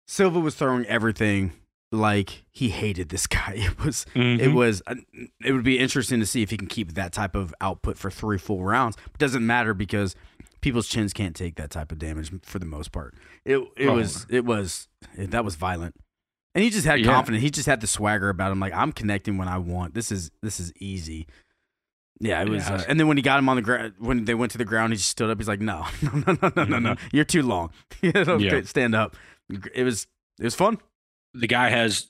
Silva 0.08 0.40
was 0.40 0.56
throwing 0.56 0.86
everything 0.86 1.54
like 1.92 2.44
he 2.52 2.70
hated 2.70 3.10
this 3.10 3.26
guy. 3.28 3.54
It 3.56 3.80
was 3.84 4.06
it 4.16 4.20
Mhm. 4.50 4.54
was 4.54 4.82
uh, 4.88 4.96
it 5.44 5.52
would 5.54 5.64
be 5.64 5.80
interesting 5.80 6.20
to 6.20 6.26
see 6.26 6.42
if 6.42 6.50
he 6.52 6.58
can 6.58 6.68
keep 6.68 6.94
that 6.94 7.14
type 7.14 7.36
of 7.36 7.54
output 7.62 7.98
for 7.98 8.12
three 8.12 8.38
full 8.38 8.64
rounds. 8.64 8.96
It 9.08 9.18
doesn't 9.18 9.46
matter 9.46 9.74
because 9.74 10.16
people's 10.62 10.88
chins 10.88 11.14
can't 11.14 11.36
take 11.36 11.56
that 11.56 11.70
type 11.72 11.92
of 11.92 11.98
damage 12.00 12.32
for 12.44 12.60
the 12.60 12.66
most 12.66 12.92
part. 12.92 13.16
It 13.46 13.58
it 13.78 13.88
Oh. 13.88 13.96
was 13.96 14.26
it 14.30 14.46
was 14.46 14.88
it, 15.18 15.32
that 15.32 15.44
was 15.46 15.56
violent. 15.56 15.96
And 16.56 16.64
he 16.64 16.70
just 16.70 16.86
had 16.86 17.00
Yeah. 17.00 17.06
confidence. 17.14 17.44
He 17.44 17.50
just 17.52 17.68
had 17.68 17.80
the 17.82 17.88
swagger 17.88 18.30
about 18.30 18.52
him 18.52 18.60
like 18.60 18.74
I'm 18.74 18.92
connecting 18.92 19.38
when 19.38 19.48
I 19.48 19.58
want. 19.58 19.94
This 19.94 20.12
is 20.12 20.30
this 20.42 20.60
is 20.60 20.72
easy. 20.80 21.28
Yeah, 22.22 22.42
it 22.42 22.50
was. 22.50 22.68
Yeah. 22.68 22.76
Uh, 22.76 22.84
and 22.90 23.00
then 23.00 23.08
when 23.08 23.16
he 23.18 23.24
got 23.24 23.40
him 23.40 23.48
on 23.48 23.56
the 23.56 23.62
ground, 23.62 23.94
when 23.98 24.26
they 24.26 24.34
went 24.36 24.52
to 24.52 24.58
the 24.58 24.66
ground, 24.66 24.92
he 24.92 24.98
just 24.98 25.10
stood 25.10 25.30
up. 25.30 25.38
He's 25.38 25.48
like, 25.48 25.62
"No, 25.62 25.86
no, 26.02 26.12
no, 26.28 26.38
no, 26.42 26.52
no, 26.56 26.64
no, 26.66 26.80
no. 26.80 26.96
You're 27.14 27.24
too 27.24 27.42
long. 27.44 27.72
You 28.02 28.12
know, 28.12 28.24
Mm-hmm. 28.26 28.44
Yeah. 28.44 28.62
Stand 28.64 28.94
up." 28.94 29.16
It 29.74 29.84
was 29.84 30.06
it 30.38 30.44
was 30.44 30.54
fun. 30.56 30.80
The 31.34 31.48
guy 31.48 31.70
has 31.70 32.08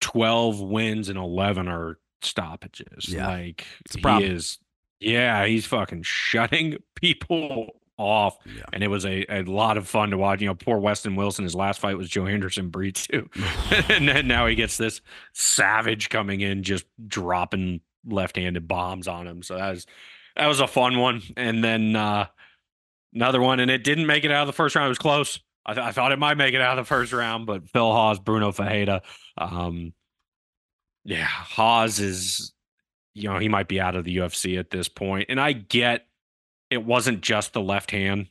12 0.00 0.60
wins 0.60 1.08
and 1.08 1.18
11 1.18 1.68
are 1.68 1.98
stoppages. 2.22 3.08
Yeah. 3.08 3.28
Like 3.28 3.66
he 3.90 4.24
is 4.24 4.58
yeah, 5.02 5.44
he's 5.46 5.66
fucking 5.66 6.02
shutting 6.04 6.76
people 6.94 7.76
off. 7.98 8.38
Yeah. 8.46 8.62
And 8.72 8.82
it 8.82 8.88
was 8.88 9.04
a, 9.04 9.24
a 9.28 9.42
lot 9.42 9.76
of 9.76 9.88
fun 9.88 10.10
to 10.10 10.18
watch. 10.18 10.40
You 10.40 10.48
know, 10.48 10.54
poor 10.54 10.78
Westin 10.78 11.16
Wilson, 11.16 11.44
his 11.44 11.54
last 11.54 11.80
fight 11.80 11.98
was 11.98 12.08
Joe 12.08 12.24
Henderson 12.24 12.68
Breed 12.68 12.96
too. 12.96 13.28
and 13.88 14.08
then 14.08 14.26
now 14.26 14.46
he 14.46 14.54
gets 14.54 14.76
this 14.76 15.00
savage 15.32 16.08
coming 16.08 16.40
in, 16.40 16.62
just 16.62 16.84
dropping 17.06 17.80
left-handed 18.06 18.66
bombs 18.66 19.06
on 19.08 19.26
him. 19.26 19.42
So 19.42 19.56
that 19.56 19.70
was 19.70 19.86
that 20.36 20.46
was 20.46 20.60
a 20.60 20.66
fun 20.66 20.98
one. 20.98 21.22
And 21.36 21.62
then 21.62 21.96
uh 21.96 22.26
another 23.14 23.40
one, 23.40 23.60
and 23.60 23.70
it 23.70 23.84
didn't 23.84 24.06
make 24.06 24.24
it 24.24 24.30
out 24.30 24.42
of 24.42 24.46
the 24.46 24.52
first 24.52 24.74
round. 24.74 24.86
It 24.86 24.90
was 24.90 24.98
close. 24.98 25.40
I, 25.64 25.74
th- 25.74 25.86
I 25.86 25.92
thought 25.92 26.12
it 26.12 26.18
might 26.18 26.36
make 26.36 26.54
it 26.54 26.60
out 26.60 26.78
of 26.78 26.84
the 26.84 26.88
first 26.88 27.12
round, 27.12 27.46
but 27.46 27.68
Phil 27.68 27.90
Hawes, 27.92 28.18
Bruno 28.18 28.50
Ferreira, 28.52 29.02
um, 29.38 29.92
yeah, 31.04 31.24
Hawes 31.24 32.00
is, 32.00 32.52
you 33.14 33.28
know, 33.28 33.38
he 33.38 33.48
might 33.48 33.68
be 33.68 33.80
out 33.80 33.94
of 33.96 34.04
the 34.04 34.16
UFC 34.16 34.58
at 34.58 34.70
this 34.70 34.88
point. 34.88 35.26
And 35.28 35.40
I 35.40 35.52
get 35.52 36.06
it 36.70 36.84
wasn't 36.84 37.20
just 37.20 37.52
the 37.52 37.60
left 37.60 37.90
hand 37.90 38.28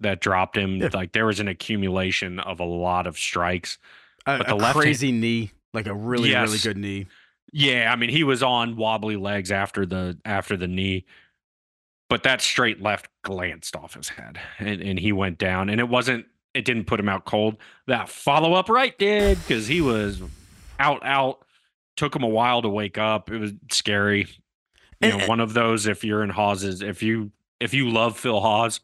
that 0.00 0.20
dropped 0.20 0.56
him. 0.56 0.76
Yeah. 0.78 0.88
Like 0.92 1.12
there 1.12 1.26
was 1.26 1.40
an 1.40 1.48
accumulation 1.48 2.40
of 2.40 2.58
a 2.60 2.64
lot 2.64 3.06
of 3.06 3.18
strikes. 3.18 3.78
A, 4.26 4.38
But 4.38 4.48
the 4.48 4.54
left 4.54 4.76
crazy 4.78 5.12
knee, 5.12 5.52
like 5.72 5.86
a 5.86 5.94
really 5.94 6.30
Yes. 6.30 6.48
really 6.48 6.58
good 6.60 6.76
knee. 6.78 7.06
Yeah, 7.52 7.90
I 7.92 7.96
mean 7.96 8.10
he 8.10 8.24
was 8.24 8.42
on 8.42 8.76
wobbly 8.76 9.16
legs 9.16 9.52
after 9.52 9.86
the 9.86 10.18
after 10.24 10.56
the 10.56 10.66
knee, 10.66 11.04
but 12.08 12.22
that 12.24 12.40
straight 12.40 12.80
left 12.82 13.08
glanced 13.22 13.76
off 13.76 13.94
his 13.94 14.08
head 14.08 14.40
and, 14.58 14.80
and 14.82 14.98
he 14.98 15.12
went 15.12 15.38
down. 15.38 15.68
And 15.68 15.78
it 15.80 15.88
wasn't 15.88 16.26
it 16.54 16.64
didn't 16.64 16.84
put 16.84 17.00
him 17.00 17.08
out 17.08 17.24
cold. 17.24 17.56
That 17.86 18.08
follow 18.08 18.54
up 18.54 18.68
right 18.68 18.96
did 18.98 19.38
because 19.38 19.66
he 19.66 19.80
was 19.80 20.22
out 20.78 21.04
out. 21.04 21.44
Took 21.96 22.16
him 22.16 22.24
a 22.24 22.28
while 22.28 22.62
to 22.62 22.68
wake 22.68 22.98
up. 22.98 23.30
It 23.30 23.38
was 23.38 23.52
scary. 23.70 24.28
You 25.00 25.10
know, 25.10 25.18
eh 25.18 25.26
one 25.26 25.40
of 25.40 25.54
those 25.54 25.86
if 25.86 26.02
you're 26.04 26.22
in 26.22 26.30
Hawes's 26.30 26.82
if 26.82 27.02
you 27.02 27.30
if 27.60 27.74
you 27.74 27.90
love 27.90 28.18
Phil 28.18 28.40
Hawes, 28.40 28.80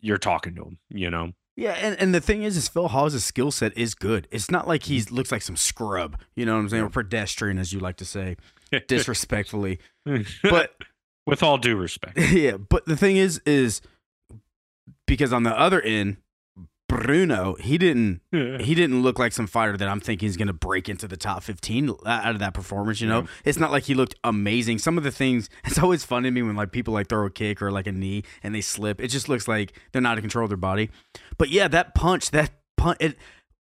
you're 0.00 0.18
talking 0.18 0.54
to 0.56 0.62
him, 0.64 0.78
you 0.90 1.10
know. 1.10 1.32
Yeah, 1.54 1.72
and, 1.72 2.00
and 2.00 2.14
the 2.14 2.20
thing 2.20 2.44
is, 2.44 2.56
is 2.56 2.68
Phil 2.68 2.88
Hawes' 2.88 3.22
skill 3.22 3.50
set 3.50 3.76
is 3.76 3.94
good. 3.94 4.26
It's 4.30 4.50
not 4.50 4.66
like 4.66 4.84
he 4.84 5.02
looks 5.02 5.30
like 5.30 5.42
some 5.42 5.56
scrub, 5.56 6.18
you 6.34 6.46
know 6.46 6.54
what 6.54 6.60
I'm 6.60 6.68
saying, 6.70 6.84
or 6.84 6.88
pedestrian, 6.88 7.58
as 7.58 7.74
you 7.74 7.78
like 7.78 7.96
to 7.96 8.06
say, 8.06 8.36
disrespectfully. 8.88 9.78
But 10.42 10.74
with 11.26 11.42
all 11.42 11.58
due 11.58 11.76
respect. 11.76 12.18
yeah, 12.32 12.56
but 12.56 12.86
the 12.86 12.96
thing 12.96 13.16
is, 13.16 13.40
is 13.44 13.82
because 15.06 15.32
on 15.32 15.42
the 15.42 15.56
other 15.56 15.80
end, 15.80 16.16
Bruno, 16.92 17.54
he 17.54 17.78
didn't 17.78 18.20
he 18.30 18.74
didn't 18.74 19.02
look 19.02 19.18
like 19.18 19.32
some 19.32 19.46
fighter 19.46 19.76
that 19.76 19.88
I'm 19.88 20.00
thinking 20.00 20.28
is 20.28 20.36
going 20.36 20.48
to 20.48 20.52
break 20.52 20.88
into 20.88 21.08
the 21.08 21.16
top 21.16 21.42
15 21.42 21.90
out 22.06 22.34
of 22.34 22.38
that 22.40 22.54
performance, 22.54 23.00
you 23.00 23.08
know. 23.08 23.20
Yeah. 23.22 23.26
It's 23.46 23.58
not 23.58 23.70
like 23.70 23.84
he 23.84 23.94
looked 23.94 24.14
amazing. 24.24 24.78
Some 24.78 24.98
of 24.98 25.04
the 25.04 25.10
things 25.10 25.48
it's 25.64 25.78
always 25.78 26.04
fun 26.04 26.24
to 26.24 26.30
me 26.30 26.42
when 26.42 26.54
like 26.56 26.72
people 26.72 26.94
like 26.94 27.08
throw 27.08 27.26
a 27.26 27.30
kick 27.30 27.62
or 27.62 27.70
like 27.70 27.86
a 27.86 27.92
knee 27.92 28.24
and 28.42 28.54
they 28.54 28.60
slip. 28.60 29.00
It 29.00 29.08
just 29.08 29.28
looks 29.28 29.48
like 29.48 29.72
they're 29.92 30.02
not 30.02 30.18
in 30.18 30.22
control 30.22 30.44
of 30.44 30.50
their 30.50 30.56
body. 30.56 30.90
But 31.38 31.48
yeah, 31.48 31.68
that 31.68 31.94
punch, 31.94 32.30
that 32.30 32.50
punch 32.76 32.98
it 33.00 33.16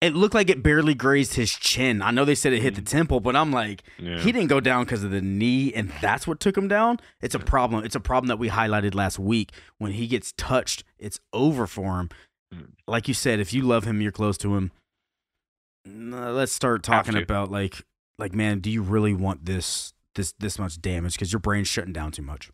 it 0.00 0.14
looked 0.14 0.34
like 0.34 0.50
it 0.50 0.62
barely 0.62 0.94
grazed 0.94 1.34
his 1.34 1.50
chin. 1.50 2.02
I 2.02 2.10
know 2.10 2.24
they 2.24 2.34
said 2.34 2.52
it 2.52 2.60
hit 2.60 2.74
the 2.74 2.82
mm. 2.82 2.88
temple, 2.88 3.20
but 3.20 3.34
I'm 3.34 3.50
like, 3.50 3.82
Yeah. 3.98 4.18
he 4.18 4.30
didn't 4.30 4.48
go 4.48 4.60
down 4.60 4.84
because 4.84 5.02
of 5.02 5.10
the 5.10 5.22
knee, 5.22 5.72
and 5.72 5.90
that's 6.02 6.26
what 6.26 6.38
took 6.38 6.56
him 6.56 6.68
down. 6.68 7.00
It's 7.22 7.34
a 7.34 7.38
problem. 7.38 7.82
It's 7.82 7.94
a 7.94 8.00
problem 8.00 8.28
that 8.28 8.38
we 8.38 8.50
highlighted 8.50 8.94
last 8.94 9.18
week. 9.18 9.52
When 9.78 9.92
he 9.92 10.06
gets 10.06 10.32
touched, 10.32 10.84
it's 10.98 11.18
over 11.32 11.66
for 11.66 11.98
him. 11.98 12.10
Mm. 12.54 12.72
Like 12.86 13.08
you 13.08 13.14
said, 13.14 13.40
if 13.40 13.52
you 13.52 13.62
love 13.62 13.84
him, 13.84 14.00
you're 14.00 14.12
close 14.12 14.38
to 14.38 14.56
him. 14.56 14.72
Let's 15.86 16.52
start 16.52 16.82
talking 16.82 17.16
about 17.16 17.50
like, 17.50 17.82
like 18.18 18.34
man, 18.34 18.60
do 18.60 18.70
you 18.70 18.82
really 18.82 19.14
want 19.14 19.44
this 19.44 19.92
this 20.14 20.32
this 20.38 20.58
much 20.58 20.80
damage? 20.80 21.14
Because 21.14 21.32
your 21.32 21.40
brain's 21.40 21.68
shutting 21.68 21.92
down 21.92 22.12
too 22.12 22.22
much. 22.22 22.50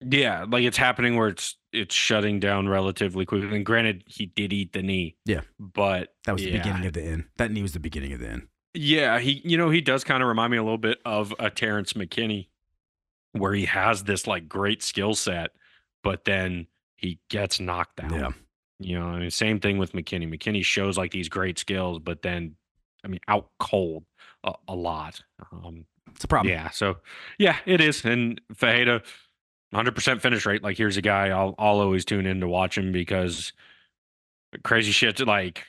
Yeah, 0.00 0.44
like 0.46 0.64
it's 0.64 0.76
happening 0.76 1.16
where 1.16 1.28
it's 1.28 1.56
it's 1.72 1.94
shutting 1.94 2.38
down 2.38 2.68
relatively 2.68 3.24
quickly. 3.24 3.54
And 3.56 3.64
granted, 3.64 4.04
he 4.06 4.26
did 4.26 4.52
eat 4.52 4.72
the 4.72 4.82
knee. 4.82 5.16
Yeah. 5.24 5.40
but 5.58 6.14
That 6.26 6.32
was 6.32 6.42
the 6.42 6.52
beginning 6.52 6.86
of 6.86 6.92
the 6.92 7.02
end. 7.02 7.24
That 7.38 7.50
knee 7.50 7.62
was 7.62 7.72
the 7.72 7.80
beginning 7.80 8.12
of 8.12 8.20
the 8.20 8.28
end. 8.28 8.48
Yeah, 8.74 9.18
he 9.20 9.40
you 9.42 9.56
know 9.56 9.70
he 9.70 9.80
does 9.80 10.04
kind 10.04 10.22
of 10.22 10.28
remind 10.28 10.50
me 10.50 10.58
a 10.58 10.62
little 10.62 10.76
bit 10.76 10.98
of 11.06 11.34
a 11.38 11.48
Terrence 11.48 11.94
McKinney, 11.94 12.48
where 13.32 13.54
he 13.54 13.64
has 13.64 14.04
this 14.04 14.26
like 14.26 14.50
great 14.50 14.82
skill 14.82 15.14
set, 15.14 15.52
but 16.02 16.26
then 16.26 16.66
he 16.96 17.18
gets 17.30 17.58
knocked 17.58 17.96
down. 17.96 18.12
Yeah. 18.12 18.30
You 18.78 18.98
know, 18.98 19.06
I 19.06 19.18
mean, 19.20 19.30
same 19.30 19.58
thing 19.60 19.78
with 19.78 19.92
McKinney. 19.92 20.28
McKinney 20.28 20.64
shows 20.64 20.98
like 20.98 21.10
these 21.10 21.28
great 21.28 21.58
skills, 21.58 21.98
but 21.98 22.22
then, 22.22 22.56
I 23.04 23.08
mean, 23.08 23.20
out 23.28 23.48
cold 23.58 24.04
a, 24.44 24.52
a 24.68 24.74
lot. 24.74 25.22
Um, 25.52 25.86
It's 26.14 26.24
a 26.24 26.28
problem. 26.28 26.52
yeah. 26.52 26.70
So, 26.70 26.98
yeah, 27.38 27.56
it 27.64 27.80
is. 27.80 28.04
And 28.04 28.40
Ferreira, 28.54 29.02
100% 29.74 30.20
finish 30.20 30.44
rate. 30.44 30.62
Like, 30.62 30.76
here's 30.76 30.96
a 30.98 31.02
guy 31.02 31.28
I'll, 31.30 31.54
I'll 31.58 31.80
always 31.80 32.04
tune 32.04 32.26
in 32.26 32.40
to 32.40 32.48
watch 32.48 32.76
him 32.76 32.92
because 32.92 33.52
crazy 34.62 34.92
shit, 34.92 35.26
like, 35.26 35.64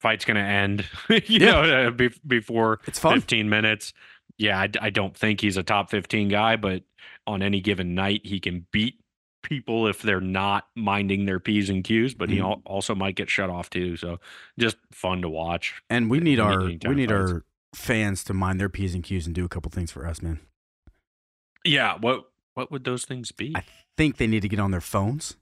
fight's 0.00 0.24
going 0.24 0.36
to 0.36 0.42
end, 0.42 0.84
you 1.08 1.20
Yeah. 1.46 1.50
know, 1.52 1.86
uh, 1.86 1.90
be, 1.90 2.10
before 2.26 2.80
It's 2.86 2.98
fun. 2.98 3.14
15 3.20 3.48
minutes. 3.48 3.92
Yeah, 4.38 4.58
I, 4.60 4.68
I 4.80 4.90
don't 4.90 5.16
think 5.16 5.40
he's 5.40 5.56
a 5.56 5.62
top 5.62 5.90
15 5.90 6.28
guy, 6.28 6.56
but 6.56 6.82
on 7.26 7.42
any 7.42 7.60
given 7.60 7.94
night, 7.94 8.20
he 8.24 8.38
can 8.40 8.66
beat 8.70 8.99
people 9.42 9.86
if 9.86 10.02
they're 10.02 10.20
not 10.20 10.68
minding 10.74 11.24
their 11.26 11.40
P's 11.40 11.70
and 11.70 11.82
Q's, 11.84 12.14
but 12.14 12.28
he 12.30 12.36
Mhm. 12.38 12.42
al- 12.44 12.62
also 12.64 12.94
might 12.94 13.14
get 13.16 13.30
shut 13.30 13.50
off 13.50 13.70
too. 13.70 13.96
So 13.96 14.20
just 14.58 14.76
fun 14.92 15.22
to 15.22 15.28
watch. 15.28 15.82
And 15.88 16.10
we 16.10 16.20
need 16.20 16.38
our 16.40 16.64
we 16.64 16.74
need 16.74 17.10
fights. 17.10 17.12
our 17.32 17.44
fans 17.74 18.24
to 18.24 18.34
mind 18.34 18.60
their 18.60 18.68
p's 18.68 18.94
and 18.94 19.04
q's 19.04 19.26
and 19.26 19.34
do 19.34 19.44
a 19.44 19.48
couple 19.48 19.70
things 19.70 19.92
for 19.92 20.06
us, 20.06 20.20
man. 20.20 20.40
Yeah. 21.64 21.96
What, 21.98 22.30
what 22.54 22.70
would 22.70 22.84
those 22.84 23.04
things 23.04 23.32
be? 23.32 23.52
I 23.56 23.64
think 23.96 24.16
they 24.16 24.26
need 24.26 24.42
to 24.42 24.48
get 24.48 24.58
on 24.60 24.70
their 24.70 24.80
phones, 24.80 25.36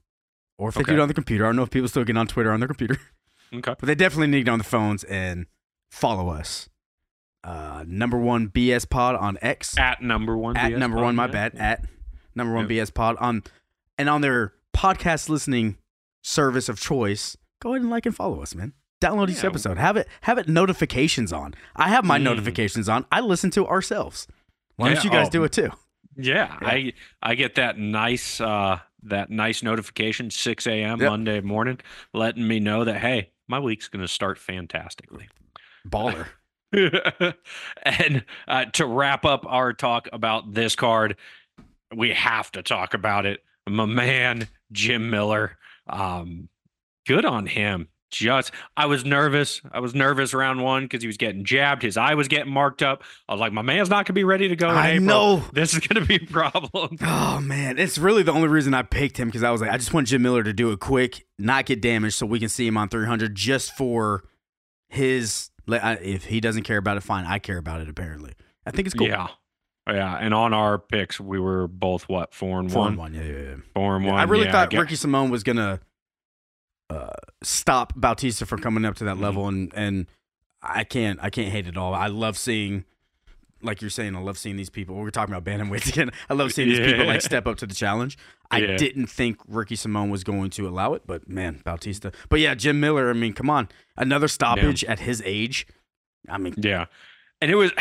or 0.57 0.69
if 0.69 0.75
they 0.75 0.81
Okay. 0.81 0.85
can 0.89 0.95
do 0.95 0.99
it 0.99 1.03
on 1.03 1.07
the 1.07 1.13
computer. 1.13 1.45
I 1.45 1.49
don't 1.49 1.55
know 1.55 1.63
if 1.63 1.71
people 1.71 1.87
still 1.89 2.03
get 2.03 2.17
on 2.17 2.27
Twitter 2.27 2.51
on 2.51 2.59
their 2.59 2.67
computer, 2.67 2.99
okay. 3.53 3.75
but 3.79 3.81
they 3.87 3.95
definitely 3.95 4.27
need 4.27 4.39
to 4.39 4.43
get 4.43 4.51
on 4.51 4.59
the 4.59 4.63
phones 4.65 5.03
and 5.05 5.47
follow 5.91 6.29
us. 6.29 6.69
Uh, 7.43 7.83
number 7.87 8.17
one 8.17 8.49
BS 8.49 8.87
Pod 8.89 9.15
on 9.15 9.37
X 9.41 9.77
At 9.77 10.01
number 10.01 10.37
one. 10.37 10.57
at 10.57 10.71
BS 10.73 10.77
number 10.77 10.97
Pod, 10.97 11.03
one. 11.05 11.15
My 11.15 11.25
yeah. 11.25 11.31
bad 11.31 11.55
at 11.55 11.85
number 12.35 12.53
one 12.53 12.67
BS 12.67 12.93
Pod 12.93 13.15
on 13.19 13.43
and 13.99 14.09
on 14.09 14.21
their 14.21 14.53
podcast 14.75 15.29
listening 15.29 15.77
service 16.23 16.69
of 16.69 16.79
choice. 16.79 17.37
Go 17.61 17.71
ahead 17.71 17.81
and 17.81 17.91
like 17.91 18.05
and 18.05 18.15
follow 18.15 18.41
us, 18.41 18.55
man. 18.55 18.73
Download 19.01 19.29
each 19.29 19.43
Yeah. 19.43 19.49
episode. 19.49 19.77
Have 19.77 19.97
it 19.97 20.07
have 20.21 20.37
it 20.37 20.47
notifications 20.49 21.31
on. 21.31 21.53
I 21.75 21.89
have 21.89 22.03
my 22.03 22.17
Mm. 22.17 22.23
notifications 22.23 22.89
on. 22.89 23.05
I 23.11 23.19
listen 23.19 23.51
to 23.51 23.67
ourselves. 23.67 24.27
Why 24.77 24.93
don't 24.93 25.03
you 25.03 25.09
guys 25.09 25.27
oh. 25.27 25.31
do 25.31 25.43
it 25.43 25.51
too? 25.51 25.71
Yeah, 26.15 26.57
Yeah. 26.61 26.67
I 26.67 26.93
I 27.21 27.35
get 27.35 27.55
that 27.55 27.77
nice 27.77 28.41
uh 28.41 28.79
that 29.03 29.29
nice 29.29 29.63
notification 29.63 30.31
6 30.31 30.65
a.m. 30.67 30.99
Yep. 30.99 31.09
Monday 31.09 31.41
morning, 31.41 31.79
letting 32.13 32.47
me 32.47 32.59
know 32.59 32.83
that 32.85 32.99
hey, 32.99 33.31
my 33.47 33.59
week's 33.59 33.87
gonna 33.89 34.07
start 34.07 34.37
fantastically. 34.37 35.27
Baller. 35.87 36.27
and 37.83 38.23
uh, 38.47 38.65
to 38.65 38.85
wrap 38.85 39.25
up 39.25 39.45
our 39.47 39.73
talk 39.73 40.07
about 40.13 40.53
this 40.53 40.75
card, 40.75 41.15
we 41.95 42.11
have 42.11 42.51
to 42.51 42.61
talk 42.61 42.93
about 42.93 43.25
it. 43.25 43.43
My 43.69 43.85
man, 43.85 44.47
Jim 44.71 45.09
Miller. 45.09 45.57
Um, 45.87 46.49
good 47.07 47.25
on 47.25 47.45
him. 47.45 47.87
Just, 48.11 48.51
I 48.75 48.87
was 48.87 49.05
nervous. 49.05 49.61
I 49.71 49.79
was 49.81 49.93
nervous 49.93 50.33
round 50.33 50.63
one 50.63 50.85
because 50.85 51.03
he 51.03 51.07
was 51.07 51.17
getting 51.17 51.45
jabbed. 51.45 51.83
His 51.83 51.95
eye 51.95 52.15
was 52.15 52.27
getting 52.27 52.51
marked 52.51 52.81
up. 52.81 53.03
I 53.27 53.33
was 53.33 53.39
like, 53.39 53.53
my 53.53 53.61
man's 53.61 53.87
not 53.89 54.07
to 54.07 54.13
be 54.13 54.23
ready 54.23 54.47
to 54.47 54.55
go. 54.55 54.67
I 54.67 54.93
April. 54.93 55.05
know. 55.05 55.43
This 55.53 55.73
is 55.75 55.79
going 55.79 56.03
to 56.03 56.07
be 56.07 56.15
a 56.25 56.27
problem. 56.31 56.97
Oh 57.01 57.39
man, 57.39 57.77
it's 57.77 57.99
really 57.99 58.23
the 58.23 58.31
only 58.33 58.47
reason 58.47 58.73
I 58.73 58.81
picked 58.81 59.17
him 59.17 59.27
because 59.27 59.43
I 59.43 59.51
was 59.51 59.61
like, 59.61 59.69
I 59.69 59.77
just 59.77 59.93
want 59.93 60.07
Jim 60.07 60.23
Miller 60.23 60.41
to 60.43 60.53
do 60.53 60.71
it 60.71 60.79
quick, 60.79 61.27
not 61.37 61.67
get 61.67 61.81
damaged, 61.81 62.15
so 62.15 62.25
we 62.25 62.39
can 62.39 62.49
see 62.49 62.65
him 62.65 62.77
on 62.77 62.89
300 62.89 63.35
just 63.35 63.73
for 63.77 64.23
his. 64.87 65.51
If 65.67 66.25
he 66.25 66.39
doesn't 66.41 66.63
care 66.63 66.77
about 66.77 66.97
it, 66.97 67.01
fine. 67.03 67.25
I 67.25 67.37
care 67.37 67.59
about 67.59 67.79
it. 67.81 67.89
Apparently, 67.89 68.33
I 68.65 68.71
think 68.71 68.87
it's 68.87 68.95
cool. 68.95 69.07
Yeah. 69.07 69.27
Yeah. 69.93 70.15
And 70.17 70.33
on 70.33 70.53
our 70.53 70.77
picks, 70.79 71.19
we 71.19 71.39
were 71.39 71.67
both 71.67 72.07
what, 72.09 72.33
four 72.33 72.59
and 72.59 72.71
Four 72.71 72.81
one? 72.81 72.87
and 72.89 72.97
one. 72.97 73.13
Yeah, 73.13 73.23
yeah, 73.23 73.39
yeah. 73.39 73.55
Four 73.73 73.95
and 73.97 74.05
one. 74.05 74.15
I 74.19 74.23
really 74.23 74.45
Yeah, 74.45 74.51
thought 74.51 74.69
get- 74.69 74.79
Ricky 74.79 74.95
Simon 74.95 75.29
was 75.29 75.43
gonna 75.43 75.79
uh, 76.89 77.09
stop 77.43 77.93
Bautista 77.95 78.45
from 78.45 78.61
coming 78.61 78.83
up 78.85 78.95
to 78.95 79.03
that 79.05 79.17
Mhm. 79.17 79.21
level, 79.21 79.47
and 79.47 79.71
and 79.75 80.07
I 80.61 80.83
can't 80.83 81.19
I 81.21 81.29
can't 81.29 81.49
hate 81.51 81.67
it 81.67 81.77
all. 81.77 81.93
I 81.93 82.07
love 82.07 82.37
seeing. 82.37 82.85
Like 83.61 83.81
you're 83.81 83.89
saying, 83.89 84.15
I 84.15 84.19
love 84.21 84.37
seeing 84.37 84.55
these 84.55 84.69
people. 84.69 84.95
We're 84.95 85.09
talking 85.09 85.35
about 85.35 85.43
bantamweights 85.43 85.89
again. 85.93 86.11
I 86.29 86.33
love 86.33 86.53
seeing 86.53 86.69
these 86.69 86.79
people 86.79 87.05
like 87.05 87.21
step 87.21 87.45
up 87.45 87.57
to 87.57 87.67
the 87.67 87.75
challenge. 87.75 88.17
I 88.49 88.59
Yeah. 88.59 88.77
didn't 88.77 89.07
think 89.07 89.37
Ricky 89.49 89.75
Simon 89.75 90.09
was 90.09 90.23
going 90.23 90.49
to 90.51 90.65
allow 90.65 90.93
it, 90.93 91.01
but 91.05 91.27
man, 91.27 91.59
Bautista. 91.65 92.13
But 92.29 92.39
yeah, 92.39 92.55
Jim 92.55 92.79
Miller. 92.79 93.09
I 93.09 93.13
mean, 93.13 93.33
come 93.33 93.49
on, 93.49 93.67
another 93.97 94.29
stoppage 94.29 94.85
at 94.85 94.99
his 95.01 95.21
age. 95.25 95.67
I 96.29 96.37
mean, 96.37 96.53
Yeah. 96.57 96.85
And 97.41 97.51
it 97.51 97.55
was 97.55 97.71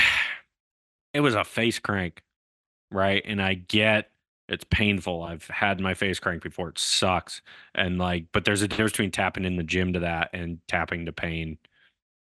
it 1.14 1.20
was 1.20 1.34
a 1.34 1.44
face 1.44 1.78
crank, 1.78 2.22
right? 2.90 3.22
And 3.24 3.40
I 3.42 3.54
get 3.54 4.10
it's 4.48 4.64
painful. 4.70 5.22
I've 5.22 5.46
had 5.48 5.78
my 5.78 5.92
face 5.92 6.18
crank 6.18 6.42
before. 6.42 6.70
It 6.70 6.78
sucks. 6.78 7.42
And 7.74 7.98
like 7.98 8.26
but 8.32 8.44
there's 8.44 8.62
a 8.62 8.68
difference 8.68 8.92
between 8.92 9.10
tapping 9.10 9.44
in 9.44 9.56
the 9.56 9.62
gym 9.62 9.92
to 9.92 10.00
that 10.00 10.30
and 10.32 10.58
tapping 10.68 11.06
to 11.06 11.12
pain 11.12 11.58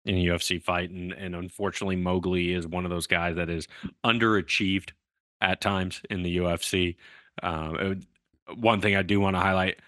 in 0.05 0.16
a 0.16 0.24
UFC 0.26 0.62
fight 0.62 0.91
and 0.91 1.12
and 1.12 1.34
unfortunately 1.34 1.97
Mowgli 1.97 2.53
is 2.53 2.66
one 2.66 2.84
of 2.84 2.91
those 2.91 3.07
guys 3.07 3.37
that 3.37 3.49
is 3.51 3.66
underachieved 4.05 4.91
at 5.41 5.61
times 5.61 6.01
in 6.11 6.22
the 6.22 6.39
UFC. 6.39 6.97
Um, 7.43 7.76
it 7.76 8.05
one 8.57 8.80
thing 8.80 8.97
I 8.97 9.03
do 9.03 9.20
want 9.20 9.34
to 9.37 9.41
highlight 9.41 9.80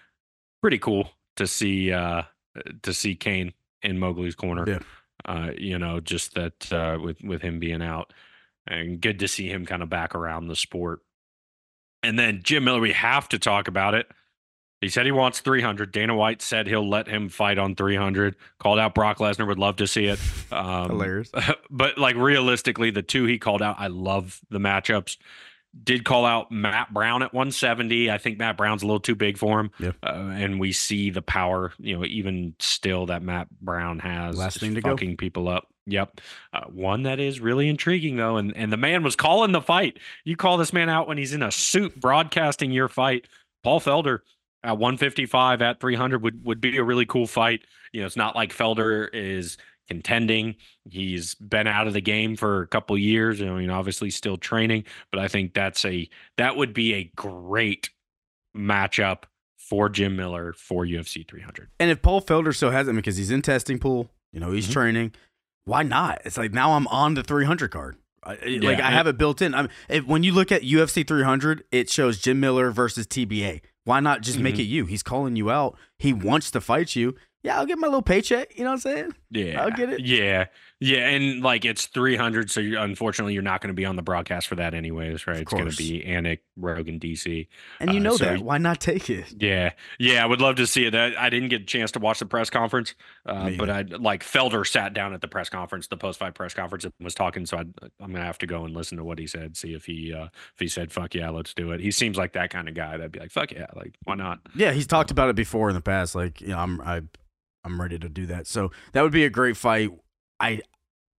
pretty 0.61 0.77
cool 0.77 1.09
to 1.37 1.47
see 1.47 1.91
uh 1.91 2.23
to 2.83 2.93
see 2.93 3.15
Cain 3.15 3.53
in 3.81 3.97
Mowgli's 3.99 4.35
corner 4.35 4.65
Yeah. 4.67 4.79
uh, 5.25 5.51
you 5.57 5.79
know, 5.79 5.99
just 6.01 6.35
that 6.35 6.71
uh, 6.73 6.97
with 7.01 7.21
with 7.23 7.41
him 7.41 7.59
being 7.59 7.81
out, 7.81 8.11
and 8.69 9.01
good 9.01 9.19
to 9.19 9.27
see 9.27 9.49
him 9.49 9.65
kind 9.65 9.83
of 9.83 9.89
back 9.89 10.15
around 10.15 10.47
the 10.47 10.55
sport. 10.55 11.01
And 12.03 12.17
then 12.17 12.41
Jim 12.43 12.63
Miller, 12.63 12.79
we 12.79 12.93
have 12.93 13.27
to 13.29 13.39
talk 13.39 13.67
about 13.67 13.95
it. 13.95 14.07
He 14.81 14.87
said 14.87 15.05
he 15.05 15.11
wants 15.11 15.41
300. 15.41 15.91
Dana 15.91 16.15
White 16.15 16.41
said 16.41 16.65
he'll 16.65 16.87
let 16.87 17.07
him 17.07 17.27
fight 17.27 17.57
on 17.57 17.75
300. 17.75 18.35
Called 18.59 18.79
out 18.79 18.95
Brock 18.95 19.17
Lesnar. 19.17 19.45
Would 19.45 19.59
love 19.59 19.77
to 19.77 19.87
see 19.87 20.05
it. 20.05 20.19
Um, 20.53 20.91
hilarious. 20.91 21.31
but 21.69 21.97
like 21.97 22.15
realistically, 22.15 22.89
the 22.91 23.01
two 23.01 23.25
he 23.25 23.37
called 23.37 23.61
out, 23.61 23.75
I 23.77 23.87
love 23.87 24.39
the 24.49 24.59
matchups. 24.59 25.17
Did 25.83 26.05
call 26.05 26.25
out 26.25 26.49
Matt 26.51 26.93
Brown 26.93 27.21
at 27.23 27.33
170. 27.33 28.09
I 28.09 28.17
think 28.17 28.39
Matt 28.39 28.57
Brown's 28.57 28.81
a 28.81 28.85
little 28.85 29.01
too 29.01 29.15
big 29.15 29.37
for 29.37 29.59
him. 29.59 29.71
Yeah. 29.79 29.91
Uh, 30.01 30.31
and 30.33 30.59
we 30.59 30.71
see 30.71 31.09
the 31.09 31.21
power, 31.21 31.73
you 31.77 31.97
know, 31.97 32.05
even 32.05 32.55
still 32.59 33.07
that 33.07 33.21
Matt 33.21 33.49
Brown 33.59 33.99
has. 33.99 34.37
Last 34.37 34.61
thing 34.61 34.75
to 34.75 34.81
go. 34.81 34.91
fucking 34.91 35.17
people 35.17 35.49
up. 35.49 35.67
Yep. 35.91 36.21
Uh, 36.53 36.61
one 36.65 37.03
that 37.03 37.19
is 37.19 37.39
really 37.39 37.67
intriguing 37.67 38.15
though, 38.17 38.37
and 38.37 38.55
and 38.55 38.71
the 38.71 38.77
man 38.77 39.03
was 39.03 39.15
calling 39.15 39.51
the 39.51 39.61
fight. 39.61 39.97
You 40.23 40.35
call 40.35 40.57
this 40.57 40.73
man 40.73 40.89
out 40.89 41.07
when 41.07 41.17
he's 41.17 41.33
in 41.33 41.41
a 41.43 41.51
suit 41.51 41.99
broadcasting 41.99 42.71
your 42.71 42.87
fight. 42.89 43.27
Paul 43.63 43.79
Felder 43.81 44.19
at 44.63 44.77
155 44.77 45.61
at 45.61 45.79
300 45.79 46.21
would 46.23 46.45
would 46.45 46.61
be 46.61 46.77
a 46.77 46.83
really 46.83 47.05
cool 47.05 47.27
fight. 47.27 47.61
You 47.91 48.01
know, 48.01 48.05
it's 48.07 48.15
not 48.17 48.35
like 48.35 48.53
Felder 48.55 49.09
is 49.13 49.57
contending. 49.87 50.55
He's 50.89 51.33
been 51.35 51.65
out 51.65 51.87
of 51.87 51.93
the 51.93 52.01
game 52.01 52.35
for 52.35 52.61
a 52.61 52.67
couple 52.67 52.95
years. 52.97 53.41
I 53.41 53.45
mean, 53.45 53.69
obviously 53.71 54.11
still 54.11 54.37
training, 54.37 54.83
but 55.11 55.19
I 55.19 55.27
think 55.27 55.53
that's 55.53 55.83
a 55.85 56.07
that 56.37 56.55
would 56.55 56.73
be 56.73 56.93
a 56.93 57.11
great 57.15 57.89
matchup 58.55 59.23
for 59.57 59.89
Jim 59.89 60.15
Miller 60.15 60.53
for 60.53 60.85
UFC 60.85 61.27
300. 61.27 61.69
And 61.79 61.91
if 61.91 62.01
Paul 62.01 62.21
Felder 62.21 62.55
still 62.55 62.71
has 62.71 62.87
it 62.87 62.95
because 62.95 63.17
he's 63.17 63.31
in 63.31 63.41
testing 63.41 63.77
pool, 63.79 64.09
you 64.33 64.39
know, 64.39 64.51
he's 64.51 64.67
Mhm. 64.67 64.73
training. 64.73 65.11
Why 65.69 65.83
not? 65.83 66.21
It's 66.25 66.35
like 66.37 66.51
now 66.51 66.73
I'm 66.73 66.87
on 66.87 67.13
the 67.13 67.21
300 67.23 67.69
card. 67.69 67.95
I, 68.23 68.31
I- 68.31 68.59
like 68.61 68.79
Yeah, 68.79 68.87
I 68.87 68.91
have 68.91 69.05
it 69.07 69.17
built 69.19 69.39
in. 69.41 69.53
I 69.53 69.61
mean, 69.63 69.71
if, 69.87 70.05
when 70.05 70.23
you 70.23 70.31
look 70.33 70.51
at 70.51 70.63
UFC 70.63 71.07
300, 71.07 71.63
it 71.71 71.89
shows 71.91 72.17
Jim 72.19 72.39
Miller 72.39 72.71
versus 72.71 73.05
TBA. 73.05 73.61
Why 73.85 73.99
not 73.99 74.21
just 74.21 74.39
make 74.39 74.55
Mhm. 74.55 74.59
it 74.59 74.63
you? 74.63 74.85
He's 74.87 75.03
calling 75.03 75.35
you 75.35 75.51
out. 75.51 75.77
He 75.97 76.11
wants 76.11 76.49
to 76.51 76.61
fight 76.61 76.95
you. 76.95 77.15
Yeah, 77.43 77.57
I'll 77.57 77.65
get 77.65 77.77
my 77.77 77.87
little 77.87 78.01
paycheck. 78.01 78.57
You 78.57 78.63
know 78.63 78.71
what 78.71 78.85
I'm 78.85 78.91
saying? 78.95 79.15
Yeah, 79.31 79.61
I'll 79.63 79.71
get 79.71 79.89
it. 79.89 80.01
Yeah, 80.01 80.45
yeah, 80.79 81.07
and 81.09 81.41
like 81.41 81.63
it's 81.65 81.85
three 81.85 82.15
hundred, 82.15 82.49
so 82.51 82.59
you're, 82.59 82.81
unfortunately 82.81 83.33
you're 83.33 83.43
not 83.43 83.61
going 83.61 83.69
to 83.69 83.73
be 83.75 83.85
on 83.85 83.95
the 83.95 84.01
broadcast 84.01 84.47
for 84.47 84.55
that 84.55 84.73
anyways, 84.73 85.27
right? 85.27 85.37
It's 85.37 85.51
going 85.51 85.69
to 85.69 85.75
be 85.77 86.03
Anik, 86.07 86.39
Rogan, 86.57 86.99
DC. 86.99 87.47
And 87.79 87.93
you 87.93 87.99
Uh, 87.99 88.03
know 88.03 88.17
so 88.17 88.25
that. 88.25 88.39
Why 88.41 88.57
not 88.57 88.79
take 88.79 89.09
it? 89.09 89.33
Yeah, 89.37 89.71
yeah, 89.99 90.23
I 90.23 90.25
would 90.25 90.41
love 90.41 90.55
to 90.55 90.65
see 90.67 90.85
it. 90.85 90.95
I, 90.95 91.13
I 91.17 91.29
didn't 91.29 91.49
get 91.49 91.61
a 91.61 91.65
chance 91.65 91.91
to 91.91 91.99
watch 91.99 92.19
the 92.19 92.25
press 92.25 92.49
conference, 92.49 92.95
uh, 93.25 93.51
but 93.51 93.69
I 93.69 93.81
like 93.83 94.23
Felder 94.23 94.67
sat 94.67 94.93
down 94.93 95.13
at 95.13 95.21
the 95.21 95.27
press 95.27 95.47
conference, 95.49 95.87
the 95.87 95.97
post 95.97 96.19
fight 96.19 96.33
press 96.33 96.53
conference, 96.53 96.83
and 96.85 96.93
was 96.99 97.13
talking. 97.15 97.45
So 97.45 97.57
I, 97.57 97.61
I'm 98.01 98.11
gonna 98.11 98.25
have 98.25 98.39
to 98.39 98.47
go 98.47 98.65
and 98.65 98.73
listen 98.75 98.97
to 98.97 99.03
what 99.03 99.19
he 99.19 99.27
said, 99.27 99.55
see 99.55 99.73
if 99.73 99.85
he 99.85 100.13
uh, 100.13 100.25
if 100.25 100.59
he 100.59 100.67
said 100.67 100.91
"fuck 100.91 101.13
yeah, 101.13 101.29
let's 101.29 101.53
do 101.53 101.71
it." 101.71 101.79
He 101.81 101.91
seems 101.91 102.17
like 102.17 102.33
that 102.33 102.49
kind 102.49 102.67
of 102.67 102.73
guy 102.73 102.97
that'd 102.97 103.11
be 103.11 103.19
like 103.19 103.31
"fuck 103.31 103.51
yeah," 103.51 103.67
like 103.75 103.95
why 104.03 104.15
not? 104.15 104.39
Yeah, 104.55 104.71
he's 104.71 104.87
talked 104.87 105.11
about 105.11 105.29
it 105.29 105.35
before 105.35 105.69
in 105.69 105.75
the 105.75 105.81
past. 105.81 106.15
Like, 106.15 106.41
you 106.41 106.47
know, 106.47 106.57
I'm 106.57 106.81
I, 106.81 107.01
I'm 107.63 107.79
ready 107.81 107.99
to 107.99 108.09
do 108.09 108.25
that. 108.27 108.47
So 108.47 108.71
that 108.93 109.01
would 109.01 109.11
be 109.11 109.25
a 109.25 109.29
great 109.29 109.57
fight. 109.57 109.91
I, 110.39 110.61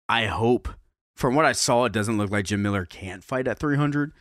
I 0.07 0.25
hope. 0.27 0.69
From 1.15 1.35
what 1.35 1.43
I 1.43 1.51
saw, 1.51 1.83
it 1.83 1.91
doesn't 1.91 2.17
look 2.17 2.31
like 2.31 2.45
Jim 2.45 2.61
Miller 2.61 2.85
can't 2.85 3.23
fight 3.25 3.45
at 3.47 3.59
300. 3.59 4.13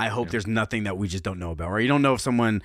I 0.00 0.08
hope 0.08 0.26
Yeah. 0.26 0.30
there's 0.32 0.46
nothing 0.48 0.82
that 0.82 0.98
we 0.98 1.06
just 1.06 1.22
don't 1.22 1.38
know 1.38 1.52
about. 1.52 1.70
Right? 1.70 1.82
You 1.82 1.88
don't 1.88 2.02
know 2.02 2.14
if 2.14 2.20
someone 2.20 2.60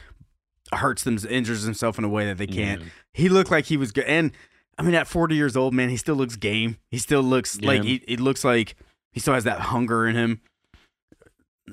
hurts 0.74 1.04
them, 1.04 1.20
injures 1.30 1.62
himself 1.62 2.00
in 2.00 2.04
a 2.04 2.10
way 2.10 2.26
that 2.26 2.40
they 2.40 2.48
can't. 2.48 2.82
Yeah. 2.82 2.88
He 3.14 3.30
looked 3.30 3.52
like 3.52 3.66
he 3.66 3.78
was 3.78 3.92
good, 3.92 4.06
and 4.06 4.32
I 4.80 4.82
mean, 4.82 4.96
at 4.96 5.06
40 5.06 5.36
years 5.36 5.56
old, 5.56 5.74
man, 5.76 5.90
he 5.90 5.98
still 5.98 6.16
looks 6.16 6.36
game. 6.36 6.78
He 6.90 6.98
still 6.98 7.22
looks 7.22 7.62
like 7.62 7.84
Yeah. 7.84 7.90
he. 7.90 7.96
It 8.08 8.20
looks 8.20 8.44
like 8.44 8.76
he 9.12 9.20
still 9.20 9.36
has 9.36 9.44
that 9.44 9.60
hunger 9.60 10.08
in 10.08 10.16
him. 10.16 10.42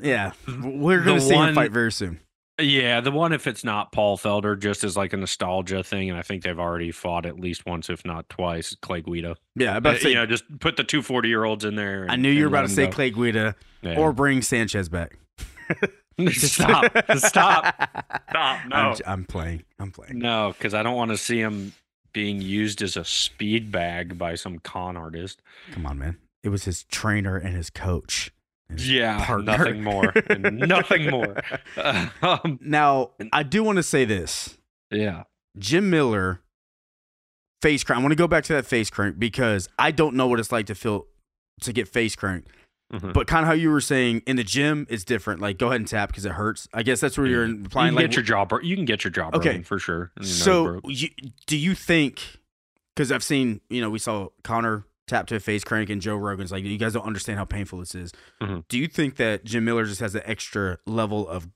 Yeah, 0.00 0.32
mm-hmm. 0.46 0.80
we're 0.80 1.00
The 1.00 1.04
gonna 1.06 1.20
see 1.20 1.34
one- 1.34 1.48
him 1.50 1.54
fight 1.54 1.70
very 1.72 1.92
soon. 1.92 2.20
Yeah, 2.62 3.00
the 3.00 3.10
one 3.10 3.32
if 3.32 3.46
it's 3.46 3.64
not 3.64 3.92
Paul 3.92 4.16
Felder, 4.16 4.58
just 4.58 4.84
as 4.84 4.96
like 4.96 5.12
a 5.12 5.16
nostalgia 5.16 5.82
thing, 5.82 6.08
and 6.10 6.18
I 6.18 6.22
think 6.22 6.42
they've 6.42 6.58
already 6.58 6.90
fought 6.92 7.26
at 7.26 7.38
least 7.40 7.66
once, 7.66 7.90
if 7.90 8.04
not 8.04 8.28
twice. 8.28 8.76
Clay 8.82 9.00
Guida, 9.02 9.36
Yeah, 9.56 9.74
Uh, 9.74 9.78
about 9.78 9.94
to 9.96 10.00
say, 10.00 10.08
you 10.10 10.14
know, 10.14 10.26
just 10.26 10.44
put 10.60 10.76
the 10.76 10.84
two 10.84 11.02
40 11.02 11.28
year 11.28 11.44
olds 11.44 11.64
in 11.64 11.74
there. 11.74 12.06
I 12.08 12.16
knew 12.16 12.30
you 12.30 12.42
were 12.42 12.48
about 12.48 12.62
to 12.62 12.68
say 12.68 12.86
go. 12.86 12.92
Clay 12.92 13.10
Guida 13.10 13.54
Yeah. 13.82 13.98
or 13.98 14.12
bring 14.12 14.42
Sanchez 14.42 14.88
back. 14.88 15.18
stop, 16.30 16.84
stop, 17.16 17.18
stop. 17.18 17.74
No, 18.68 18.76
I'm, 18.76 18.96
I'm 19.06 19.24
playing. 19.24 19.64
I'm 19.78 19.90
playing. 19.90 20.18
no, 20.18 20.52
because 20.56 20.74
I 20.74 20.82
don't 20.82 20.96
want 20.96 21.10
to 21.10 21.16
see 21.16 21.38
him 21.40 21.72
being 22.12 22.40
used 22.40 22.82
as 22.82 22.96
a 22.96 23.04
speed 23.04 23.70
bag 23.72 24.18
by 24.18 24.34
some 24.34 24.58
con 24.58 24.96
artist. 24.96 25.40
Come 25.72 25.86
on, 25.86 25.98
man. 25.98 26.18
It 26.42 26.48
was 26.50 26.64
his 26.64 26.84
trainer 26.84 27.36
and 27.36 27.54
his 27.56 27.70
coach. 27.70 28.30
Yeah, 28.76 29.24
partner. 29.24 29.44
nothing 29.58 29.82
more, 29.84 30.12
nothing 30.50 31.10
more. 31.10 31.36
um, 32.22 32.58
Now, 32.62 33.10
I 33.32 33.42
do 33.42 33.62
want 33.62 33.76
to 33.76 33.82
say 33.82 34.04
this. 34.04 34.56
yeah, 34.90 35.24
Jim 35.58 35.90
Miller 35.90 36.40
face 37.60 37.84
crank. 37.84 37.98
I 38.00 38.02
want 38.02 38.12
to 38.12 38.16
go 38.16 38.26
back 38.28 38.44
to 38.44 38.52
that 38.54 38.66
face 38.66 38.90
crank 38.90 39.18
because 39.18 39.68
I 39.78 39.90
don't 39.90 40.16
know 40.16 40.26
what 40.26 40.40
it's 40.40 40.52
like 40.52 40.66
to 40.66 40.74
feel 40.74 41.06
to 41.60 41.72
get 41.72 41.88
face 41.88 42.16
crank. 42.16 42.46
Mhm. 42.92 43.12
But 43.14 43.26
kind 43.26 43.42
of 43.42 43.46
how 43.48 43.54
you 43.54 43.70
were 43.70 43.80
saying 43.80 44.22
in 44.26 44.36
the 44.36 44.44
gym, 44.44 44.86
it's 44.90 45.04
different. 45.04 45.40
Like 45.40 45.56
go 45.58 45.68
ahead 45.68 45.80
and 45.80 45.88
tap 45.88 46.10
because 46.10 46.24
it 46.26 46.32
hurts. 46.32 46.68
I 46.74 46.82
guess 46.82 47.00
that's 47.00 47.16
where 47.16 47.26
you're 47.26 47.46
you 47.46 47.54
implying. 47.54 47.90
can 47.90 47.94
Like, 47.96 48.06
get 48.10 48.16
your 48.16 48.22
jaw. 48.24 48.44
bro- 48.44 48.60
You 48.60 48.76
can 48.76 48.84
get 48.84 49.02
your 49.04 49.10
jaw 49.10 49.28
Okay. 49.28 49.38
broken 49.38 49.64
for 49.64 49.78
sure. 49.78 50.12
You 50.20 50.26
know, 50.26 50.28
so, 50.28 50.80
you, 50.84 51.08
do 51.46 51.56
you 51.56 51.74
think? 51.74 52.20
Because 52.94 53.10
I've 53.10 53.24
seen, 53.24 53.62
you 53.70 53.80
know, 53.80 53.88
we 53.88 53.98
saw 53.98 54.28
Conor 54.44 54.84
tap 55.06 55.26
to 55.28 55.36
a 55.36 55.40
face 55.40 55.64
crank 55.64 55.90
and 55.90 56.00
Joe 56.00 56.16
Rogan's 56.16 56.52
like, 56.52 56.64
you 56.64 56.78
guys 56.78 56.92
don't 56.92 57.04
understand 57.06 57.38
how 57.38 57.44
painful 57.44 57.80
this 57.80 57.94
is. 57.94 58.12
Mhm. 58.40 58.64
Do 58.68 58.78
you 58.78 58.86
think 58.86 59.16
that 59.16 59.44
Jim 59.44 59.64
Miller 59.64 59.84
just 59.84 60.00
has 60.00 60.14
an 60.14 60.22
extra 60.24 60.78
level 60.86 61.28
of, 61.28 61.48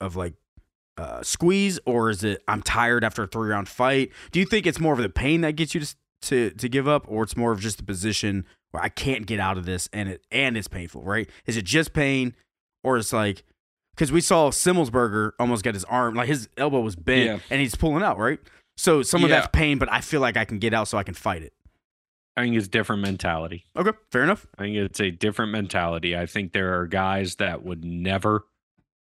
of 0.00 0.16
like, 0.16 0.34
uh, 0.96 1.22
squeeze, 1.22 1.78
or 1.86 2.08
is 2.08 2.22
it 2.22 2.42
I'm 2.46 2.62
tired 2.62 3.02
after 3.04 3.24
a 3.24 3.26
three 3.26 3.50
round 3.50 3.68
fight? 3.68 4.10
Do 4.30 4.38
you 4.40 4.46
think 4.46 4.64
it's 4.66 4.78
more 4.80 4.92
of 4.92 5.00
the 5.00 5.08
pain 5.08 5.40
that 5.40 5.52
gets 5.56 5.74
you 5.74 5.80
to 5.80 5.94
to 6.22 6.50
to 6.52 6.68
give 6.68 6.86
up, 6.88 7.04
or 7.08 7.24
it's 7.24 7.36
more 7.36 7.50
of 7.52 7.60
just 7.60 7.78
the 7.78 7.82
position 7.82 8.46
where 8.70 8.82
I 8.82 8.88
can't 8.88 9.26
get 9.26 9.40
out 9.40 9.58
of 9.58 9.66
this 9.66 9.88
and 9.92 10.08
it 10.08 10.24
and 10.30 10.56
it's 10.56 10.68
painful, 10.68 11.02
right? 11.02 11.28
Is 11.46 11.56
it 11.56 11.64
just 11.64 11.92
pain, 11.94 12.34
or 12.84 12.96
it's 12.96 13.12
like 13.12 13.42
because 13.96 14.12
we 14.12 14.20
saw 14.20 14.50
Simmelsberger 14.50 15.32
almost 15.40 15.64
get 15.64 15.74
his 15.74 15.84
arm, 15.84 16.14
like 16.14 16.28
his 16.28 16.48
elbow 16.56 16.80
was 16.80 16.94
bent, 16.96 17.26
Yeah. 17.26 17.38
and 17.50 17.60
he's 17.60 17.74
pulling 17.74 18.02
out, 18.04 18.16
right? 18.18 18.38
So 18.76 19.02
some 19.02 19.22
of 19.24 19.30
Yeah. 19.30 19.36
that's 19.40 19.48
pain, 19.52 19.78
but 19.78 19.90
I 19.92 20.00
feel 20.00 20.20
like 20.20 20.36
I 20.36 20.44
can 20.44 20.58
get 20.60 20.72
out 20.72 20.86
so 20.88 20.96
I 20.96 21.02
can 21.02 21.14
fight 21.14 21.42
it. 21.42 21.52
I 22.36 22.42
think 22.42 22.56
it's 22.56 22.68
different 22.68 23.02
mentality. 23.02 23.66
Okay, 23.76 23.96
fair 24.10 24.24
enough. 24.24 24.46
I 24.58 24.62
think 24.62 24.76
it's 24.76 25.00
a 25.00 25.10
different 25.10 25.52
mentality. 25.52 26.16
I 26.16 26.26
think 26.26 26.52
there 26.52 26.80
are 26.80 26.86
guys 26.86 27.36
that 27.36 27.62
would 27.62 27.84
never 27.84 28.44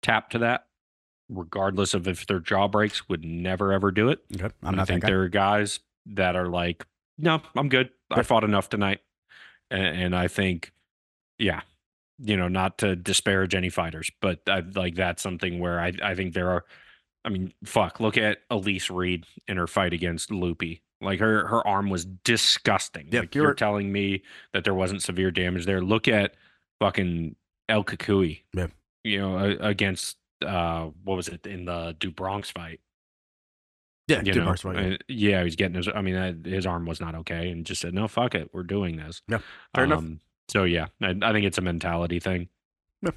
tap 0.02 0.30
to 0.32 0.40
that, 0.40 0.66
regardless 1.30 1.94
of 1.94 2.08
if 2.08 2.28
their 2.28 2.40
jaw 2.40 2.68
breaks, 2.68 3.08
would 3.08 3.24
never 3.24 3.72
ever 3.72 3.92
do 3.92 4.10
it. 4.10 4.20
Okay, 4.36 4.54
I'm 4.64 4.76
not 4.76 4.88
that 4.88 4.94
think 4.94 5.06
there 5.06 5.22
are 5.22 5.30
guys 5.30 5.80
that 6.08 6.36
are 6.36 6.48
like, 6.48 6.86
no, 7.18 7.42
I'm 7.56 7.70
good. 7.70 7.90
I 8.12 8.24
fought 8.24 8.44
enough 8.44 8.70
tonight. 8.70 9.00
And, 9.72 10.02
and 10.02 10.16
I 10.16 10.28
think, 10.28 10.74
yeah, 11.40 11.62
you 12.20 12.38
know, 12.38 12.48
not 12.48 12.78
to 12.80 12.96
disparage 12.96 13.56
any 13.56 13.70
fighters, 13.70 14.12
but 14.22 14.42
I, 14.48 14.62
like 14.76 14.96
that's 14.96 15.24
something 15.24 15.60
where 15.60 15.80
I, 15.80 15.94
I 16.04 16.16
think 16.16 16.34
there 16.34 16.52
are, 16.52 16.66
I 17.24 17.30
mean, 17.30 17.54
fuck, 17.64 18.00
look 18.00 18.18
at 18.18 18.40
Elise 18.52 18.92
Reed 18.92 19.26
in 19.48 19.58
her 19.58 19.68
fight 19.68 19.94
against 19.94 20.32
Loopy. 20.32 20.84
Like 21.06 21.20
her, 21.20 21.48
her 21.48 21.66
arm 21.66 21.90
was 21.90 22.06
disgusting. 22.06 23.08
Yeah, 23.12 23.22
like 23.22 23.36
you're 23.36 23.46
you're 23.46 23.54
telling 23.54 23.92
me 23.92 24.24
that 24.54 24.64
there 24.64 24.74
wasn't 24.74 25.02
severe 25.02 25.32
damage 25.32 25.66
there. 25.66 25.82
Look 25.82 26.08
at 26.08 26.36
fucking 26.80 27.36
El 27.70 27.84
Kakui. 27.84 28.42
Yeah. 28.54 28.68
You 29.04 29.20
know, 29.20 29.58
against, 29.60 30.18
uh, 30.46 30.90
what 31.04 31.16
was 31.16 31.28
it 31.28 31.46
in 31.46 31.66
the 31.66 31.96
Du 32.00 32.12
Bronx 32.12 32.50
fight? 32.50 32.80
yeah, 34.08 34.22
you 34.24 34.34
know, 34.34 34.54
right, 34.64 34.92
yeah. 34.92 34.98
yeah, 35.08 35.38
he 35.40 35.44
was 35.46 35.56
getting 35.56 35.76
his. 35.76 35.88
I 35.88 36.02
mean, 36.02 36.44
his 36.46 36.66
arm 36.66 36.86
was 36.86 37.00
not 37.00 37.16
okay, 37.16 37.50
and 37.50 37.66
just 37.66 37.82
said, 37.82 37.94
"No, 37.94 38.08
fuck 38.08 38.36
it, 38.36 38.50
we're 38.54 38.64
doing 38.64 38.98
this." 38.98 39.22
Yeah, 39.28 39.40
fair 39.74 39.86
enough. 39.86 40.00
Um, 40.00 40.20
So 40.48 40.64
yeah, 40.64 40.88
I, 41.02 41.16
I 41.22 41.32
think 41.32 41.46
it's 41.46 41.58
a 41.58 41.62
mentality 41.62 42.20
thing. 42.20 42.50
Yeah. 43.02 43.12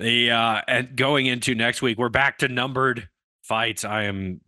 The 0.00 0.30
uh, 0.30 0.60
and 0.68 0.96
going 0.96 1.26
into 1.26 1.54
next 1.54 1.82
week, 1.82 1.98
we're 1.98 2.08
back 2.08 2.38
to 2.38 2.48
numbered 2.48 3.08
fights. 3.42 3.84
I 3.84 4.04
am. 4.04 4.40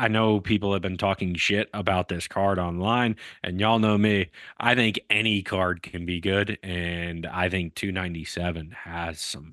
I 0.00 0.08
know 0.08 0.40
people 0.40 0.72
have 0.72 0.82
been 0.82 0.96
talking 0.96 1.34
shit 1.34 1.68
about 1.74 2.08
this 2.08 2.26
card 2.26 2.58
online, 2.58 3.16
and 3.44 3.60
y'all 3.60 3.78
know 3.78 3.98
me. 3.98 4.30
I 4.58 4.74
think 4.74 4.98
any 5.10 5.42
card 5.42 5.82
can 5.82 6.06
be 6.06 6.20
good, 6.20 6.58
and 6.62 7.26
I 7.26 7.48
think 7.50 7.74
297 7.74 8.70
has 8.84 9.20
some 9.20 9.52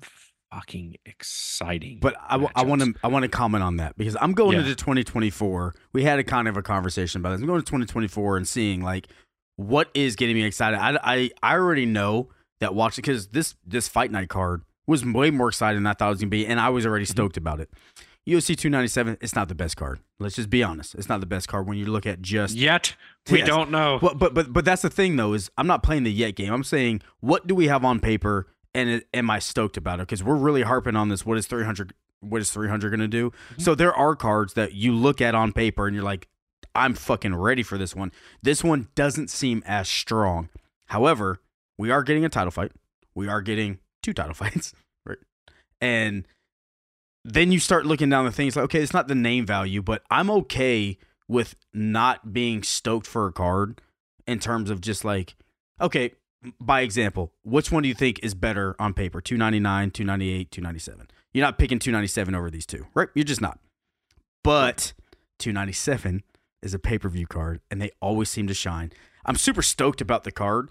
fucking 0.50 0.96
exciting. 1.04 1.98
But 2.00 2.16
I, 2.26 2.36
want 2.38 2.80
to 2.80 2.94
I 3.04 3.08
want 3.08 3.22
to 3.24 3.28
comment 3.28 3.62
on 3.62 3.76
that 3.76 3.96
because 3.98 4.16
I'm 4.20 4.32
going 4.32 4.54
Yeah. 4.54 4.60
into 4.60 4.74
2024. 4.74 5.74
We 5.92 6.04
had 6.04 6.18
a 6.18 6.24
kind 6.24 6.48
of 6.48 6.56
a 6.56 6.62
conversation 6.62 7.20
about 7.20 7.32
this. 7.32 7.40
I'm 7.42 7.46
going 7.46 7.60
to 7.60 7.66
2024 7.66 8.38
and 8.38 8.48
seeing 8.48 8.82
like 8.82 9.08
what 9.56 9.90
is 9.92 10.16
getting 10.16 10.34
me 10.36 10.44
excited. 10.44 10.78
I 10.78 10.98
I, 11.02 11.30
I 11.42 11.54
already 11.56 11.84
know 11.86 12.30
that 12.60 12.74
watching 12.74 13.02
because 13.02 13.28
this 13.28 13.54
this 13.66 13.88
fight 13.88 14.10
night 14.10 14.30
card 14.30 14.62
was 14.86 15.04
way 15.04 15.30
more 15.30 15.48
exciting 15.48 15.82
than 15.82 15.86
I 15.86 15.92
thought 15.92 16.06
it 16.06 16.10
was 16.12 16.20
gonna 16.20 16.30
be, 16.30 16.46
and 16.46 16.58
I 16.58 16.70
was 16.70 16.86
already 16.86 17.04
Mm-hmm. 17.04 17.10
stoked 17.12 17.36
about 17.36 17.60
it. 17.60 17.68
UFC 18.28 18.56
297, 18.56 19.18
it's 19.20 19.34
not 19.34 19.48
the 19.48 19.54
best 19.54 19.76
card. 19.76 20.00
Let's 20.18 20.36
just 20.36 20.50
be 20.50 20.62
honest. 20.62 20.94
It's 20.94 21.08
not 21.08 21.20
the 21.20 21.26
best 21.26 21.48
card 21.48 21.66
when 21.66 21.78
you 21.78 21.86
look 21.86 22.04
at 22.06 22.20
just 22.20 22.54
Yet 22.54 22.94
we 23.30 23.38
Yes. 23.38 23.46
don't 23.46 23.70
know. 23.70 23.98
Well, 24.02 24.14
but 24.14 24.34
but 24.34 24.52
but 24.52 24.64
that's 24.64 24.82
the 24.82 24.90
thing 24.90 25.16
though 25.16 25.32
is 25.32 25.50
I'm 25.56 25.66
not 25.66 25.82
playing 25.82 26.02
the 26.04 26.12
yet 26.12 26.36
game. 26.36 26.52
I'm 26.52 26.64
saying 26.64 27.00
what 27.20 27.46
do 27.46 27.54
we 27.54 27.68
have 27.68 27.84
on 27.84 28.00
paper 28.00 28.48
and 28.74 28.88
it, 28.90 29.08
am 29.14 29.30
I 29.30 29.38
stoked 29.38 29.76
about 29.76 30.00
it? 30.00 30.02
Because 30.02 30.22
we're 30.22 30.36
really 30.36 30.62
harping 30.62 30.94
on 30.94 31.08
this. 31.08 31.24
What 31.24 31.38
is 31.38 31.46
300? 31.46 31.94
What 32.20 32.40
is 32.40 32.50
300 32.50 32.90
going 32.90 33.00
to 33.00 33.08
do? 33.08 33.30
Mm-hmm. 33.30 33.62
So 33.62 33.74
there 33.74 33.94
are 33.94 34.14
cards 34.14 34.54
that 34.54 34.74
you 34.74 34.92
look 34.92 35.20
at 35.20 35.34
on 35.34 35.52
paper 35.52 35.86
and 35.86 35.94
you're 35.94 36.04
like, 36.04 36.28
I'm 36.74 36.94
fucking 36.94 37.34
ready 37.34 37.62
for 37.62 37.78
this 37.78 37.94
one. 37.96 38.12
This 38.42 38.62
one 38.62 38.88
doesn't 38.94 39.30
seem 39.30 39.62
as 39.66 39.88
strong. 39.88 40.48
However, 40.86 41.40
we 41.78 41.90
are 41.90 42.02
getting 42.02 42.24
a 42.24 42.28
title 42.28 42.50
fight. 42.50 42.72
We 43.14 43.26
are 43.28 43.40
getting 43.40 43.78
two 44.02 44.12
title 44.12 44.34
fights, 44.42 44.74
right? 45.06 45.18
And 45.80 46.26
then 47.34 47.52
you 47.52 47.60
start 47.60 47.86
looking 47.86 48.08
down 48.08 48.24
the 48.24 48.32
things 48.32 48.56
like, 48.56 48.64
okay, 48.64 48.82
it's 48.82 48.92
not 48.92 49.08
the 49.08 49.14
name 49.14 49.44
value, 49.46 49.82
but 49.82 50.02
I'm 50.10 50.30
okay 50.30 50.98
with 51.26 51.56
not 51.74 52.32
being 52.32 52.62
stoked 52.62 53.06
for 53.06 53.26
a 53.26 53.32
card 53.32 53.80
in 54.26 54.38
terms 54.38 54.70
of 54.70 54.80
just 54.80 55.04
like, 55.04 55.36
okay, 55.80 56.12
by 56.60 56.80
example, 56.80 57.32
which 57.42 57.70
one 57.70 57.82
do 57.82 57.88
you 57.88 57.94
think 57.94 58.20
is 58.22 58.34
better 58.34 58.76
on 58.78 58.94
paper? 58.94 59.20
299, 59.20 59.90
298, 59.90 60.50
297. 60.50 61.08
You're 61.34 61.44
not 61.44 61.58
picking 61.58 61.78
297 61.78 62.34
over 62.34 62.50
these 62.50 62.66
two, 62.66 62.86
right? 62.94 63.08
You're 63.14 63.24
just 63.24 63.40
not. 63.40 63.58
But 64.42 64.92
297 65.40 66.22
is 66.62 66.74
a 66.74 66.78
pay 66.78 66.98
per 66.98 67.08
view 67.08 67.26
card 67.26 67.60
and 67.70 67.82
they 67.82 67.90
always 68.00 68.30
seem 68.30 68.46
to 68.46 68.54
shine. 68.54 68.92
I'm 69.26 69.36
super 69.36 69.62
stoked 69.62 70.00
about 70.00 70.24
the 70.24 70.32
card. 70.32 70.70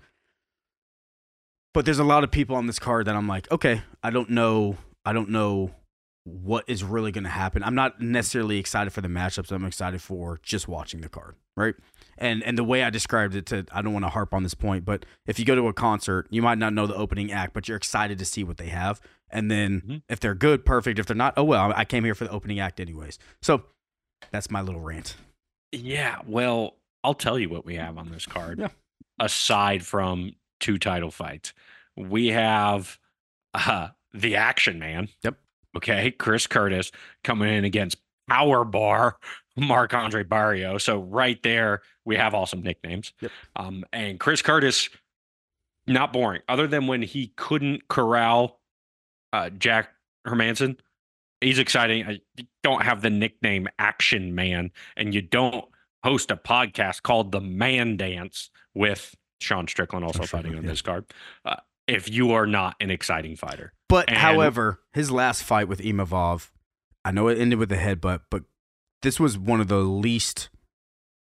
But 1.73 1.85
there's 1.85 1.99
a 1.99 2.03
lot 2.03 2.23
of 2.23 2.31
people 2.31 2.55
on 2.55 2.65
this 2.65 2.79
card 2.79 3.05
that 3.05 3.15
I'm 3.15 3.27
like, 3.27 3.51
okay, 3.51 3.83
I 4.01 4.09
don't 4.09 4.31
know. 4.31 4.77
I 5.05 5.13
don't 5.13 5.29
know 5.29 5.75
what 6.27 6.65
is 6.67 6.83
really 6.83 7.11
going 7.11 7.23
to 7.23 7.29
happen. 7.29 7.63
I'm 7.63 7.75
not 7.75 8.01
necessarily 8.01 8.57
excited 8.59 8.91
for 8.91 9.01
the 9.01 9.07
matchups. 9.07 9.51
I'm 9.51 9.63
excited 9.65 10.01
for 10.01 10.39
just 10.43 10.67
watching 10.67 11.01
the 11.01 11.09
card, 11.09 11.35
right? 11.55 11.73
And 12.17 12.43
and 12.43 12.57
the 12.57 12.63
way 12.63 12.83
I 12.83 12.89
described 12.89 13.35
it 13.35 13.45
to 13.47 13.65
I 13.71 13.81
don't 13.81 13.93
want 13.93 14.03
to 14.05 14.09
harp 14.09 14.33
on 14.33 14.43
this 14.43 14.53
point, 14.53 14.83
but 14.85 15.05
if 15.25 15.39
you 15.39 15.45
go 15.45 15.55
to 15.55 15.67
a 15.67 15.73
concert, 15.73 16.27
you 16.29 16.41
might 16.41 16.57
not 16.57 16.73
know 16.73 16.85
the 16.87 16.95
opening 16.95 17.31
act, 17.31 17.53
but 17.53 17.67
you're 17.67 17.77
excited 17.77 18.17
to 18.19 18.25
see 18.25 18.43
what 18.43 18.57
they 18.57 18.67
have. 18.67 18.99
And 19.29 19.49
then 19.51 19.81
Mhm. 19.81 20.01
if 20.09 20.19
they're 20.19 20.35
good, 20.35 20.65
perfect. 20.65 20.99
If 20.99 21.05
they're 21.05 21.15
not, 21.15 21.33
oh 21.37 21.43
well, 21.43 21.71
I 21.75 21.85
came 21.85 22.03
here 22.03 22.15
for 22.15 22.25
the 22.25 22.31
opening 22.31 22.59
act 22.59 22.79
anyways. 22.79 23.19
So 23.41 23.63
that's 24.31 24.49
my 24.51 24.61
little 24.61 24.81
rant. 24.81 25.15
Yeah, 25.71 26.19
well, 26.25 26.75
I'll 27.03 27.13
tell 27.13 27.37
you 27.39 27.49
what 27.49 27.65
we 27.65 27.75
have 27.75 27.97
on 27.97 28.09
this 28.11 28.25
card. 28.25 28.59
Yeah. 28.59 28.69
Aside 29.19 29.85
from 29.85 30.33
two 30.59 30.77
title 30.77 31.11
fights, 31.11 31.53
we 31.95 32.27
have 32.27 32.99
uh, 33.53 33.89
the 34.13 34.35
Action 34.35 34.79
Man. 34.79 35.09
Yep. 35.23 35.37
Okay, 35.77 36.11
Chris 36.11 36.47
Curtis 36.47 36.91
coming 37.23 37.53
in 37.53 37.65
against 37.65 37.97
Power 38.27 38.65
Bar 38.65 39.17
Marc 39.57 39.93
Andre 39.93 40.23
Barriault. 40.23 40.81
So 40.81 40.99
right 40.99 41.41
there, 41.43 41.81
we 42.05 42.15
have 42.15 42.33
awesome 42.33 42.61
nicknames. 42.61 43.13
Yep. 43.21 43.31
Um, 43.55 43.83
and 43.91 44.19
Chris 44.19 44.41
Curtis, 44.41 44.89
not 45.87 46.13
boring, 46.13 46.41
other 46.47 46.67
than 46.67 46.87
when 46.87 47.01
he 47.01 47.33
couldn't 47.35 47.87
corral 47.87 48.59
uh, 49.33 49.49
Jack 49.49 49.89
Hermansson. 50.27 50.77
He's 51.41 51.59
exciting. 51.59 52.05
I 52.05 52.19
don't 52.63 52.83
have 52.83 53.01
the 53.01 53.09
nickname 53.09 53.67
Action 53.77 54.33
Man, 54.33 54.71
and 54.95 55.13
you 55.13 55.21
don't 55.21 55.65
host 56.03 56.31
a 56.31 56.35
podcast 56.35 57.03
called 57.03 57.31
The 57.31 57.41
Man 57.41 57.97
Dance 57.97 58.49
with 58.73 59.15
Sean 59.41 59.67
Strickland 59.67 60.03
also 60.03 60.19
Sean 60.19 60.27
fighting 60.27 60.51
Strickland, 60.51 60.57
on 60.59 60.63
yeah. 60.65 60.71
this 60.71 60.81
card. 60.81 61.05
Uh, 61.45 61.55
if 61.87 62.09
you 62.09 62.31
are 62.31 62.47
not 62.47 62.75
an 62.79 62.89
exciting 62.89 63.35
fighter, 63.35 63.73
But 63.89 64.09
And- 64.09 64.17
however, 64.17 64.81
his 64.93 65.11
last 65.11 65.43
fight 65.43 65.67
with 65.67 65.79
Imavov, 65.79 66.49
I 67.05 67.11
know 67.11 67.27
it 67.27 67.37
ended 67.37 67.59
with 67.59 67.71
a 67.71 67.77
headbutt, 67.77 68.21
but 68.29 68.43
this 69.01 69.19
was 69.19 69.37
one 69.37 69.61
of 69.61 69.67
the 69.67 69.77
least 69.77 70.49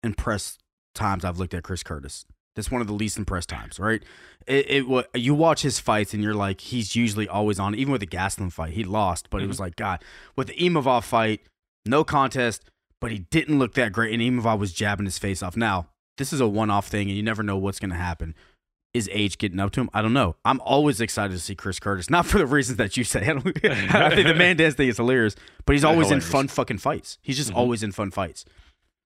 impressed 0.03 0.61
times 0.93 1.23
I've 1.23 1.37
looked 1.37 1.53
at 1.53 1.63
Chris 1.63 1.83
Curtis. 1.83 2.25
This 2.55 2.71
one 2.71 2.81
of 2.81 2.87
the 2.87 2.93
least 2.93 3.17
impressed 3.17 3.49
times, 3.49 3.79
right? 3.79 4.01
It, 4.47 4.65
it 4.69 5.07
you 5.13 5.35
watch 5.35 5.61
his 5.61 5.79
fights 5.79 6.13
and 6.13 6.23
you're 6.23 6.33
like, 6.33 6.59
he's 6.59 6.95
usually 6.95 7.27
always 7.27 7.59
on. 7.59 7.75
Even 7.75 7.91
with 7.91 8.01
the 8.01 8.07
Gastelum 8.07 8.51
fight, 8.51 8.73
he 8.73 8.83
lost, 8.83 9.29
but 9.29 9.41
it 9.41 9.47
was 9.47 9.57
mm-hmm. 9.57 9.65
like, 9.65 9.75
God, 9.75 10.03
with 10.35 10.47
the 10.47 10.55
Imavov 10.55 11.03
fight, 11.03 11.41
no 11.85 12.03
contest, 12.03 12.63
but 12.99 13.11
he 13.11 13.19
didn't 13.19 13.59
look 13.59 13.75
that 13.75 13.93
great, 13.93 14.11
and 14.11 14.21
Imavov 14.21 14.57
was 14.57 14.73
jabbing 14.73 15.05
his 15.05 15.19
face 15.19 15.43
off. 15.43 15.55
Now, 15.55 15.89
this 16.17 16.33
is 16.33 16.41
a 16.41 16.47
one-off 16.47 16.87
thing, 16.87 17.09
and 17.09 17.15
you 17.15 17.21
never 17.21 17.43
know 17.43 17.57
what's 17.57 17.79
going 17.79 17.91
to 17.91 17.95
happen. 17.95 18.33
Is 18.97 19.09
age 19.13 19.37
getting 19.37 19.59
up 19.59 19.71
to 19.73 19.81
him? 19.81 19.89
I 19.93 20.01
don't 20.01 20.13
know. 20.13 20.35
I'm 20.43 20.59
always 20.61 20.99
excited 20.99 21.33
to 21.33 21.39
see 21.39 21.53
Chris 21.55 21.79
Curtis, 21.79 22.09
not 22.09 22.25
for 22.25 22.37
the 22.39 22.45
reasons 22.47 22.77
that 22.77 22.97
you 22.97 23.03
say. 23.03 23.21
I, 23.27 23.31
I 23.31 24.15
think 24.15 24.27
the 24.27 24.33
man 24.37 24.57
dance 24.57 24.73
thing 24.75 24.89
is 24.89 24.97
hilarious, 24.97 25.35
but 25.65 25.73
he's 25.73 25.83
always 25.83 26.09
in 26.11 26.19
fun 26.21 26.47
fucking 26.47 26.79
fights. 26.79 27.17
He's 27.21 27.37
just 27.37 27.51
Mhm. 27.51 27.55
always 27.57 27.83
in 27.83 27.91
fun 27.91 28.11
fights. 28.11 28.43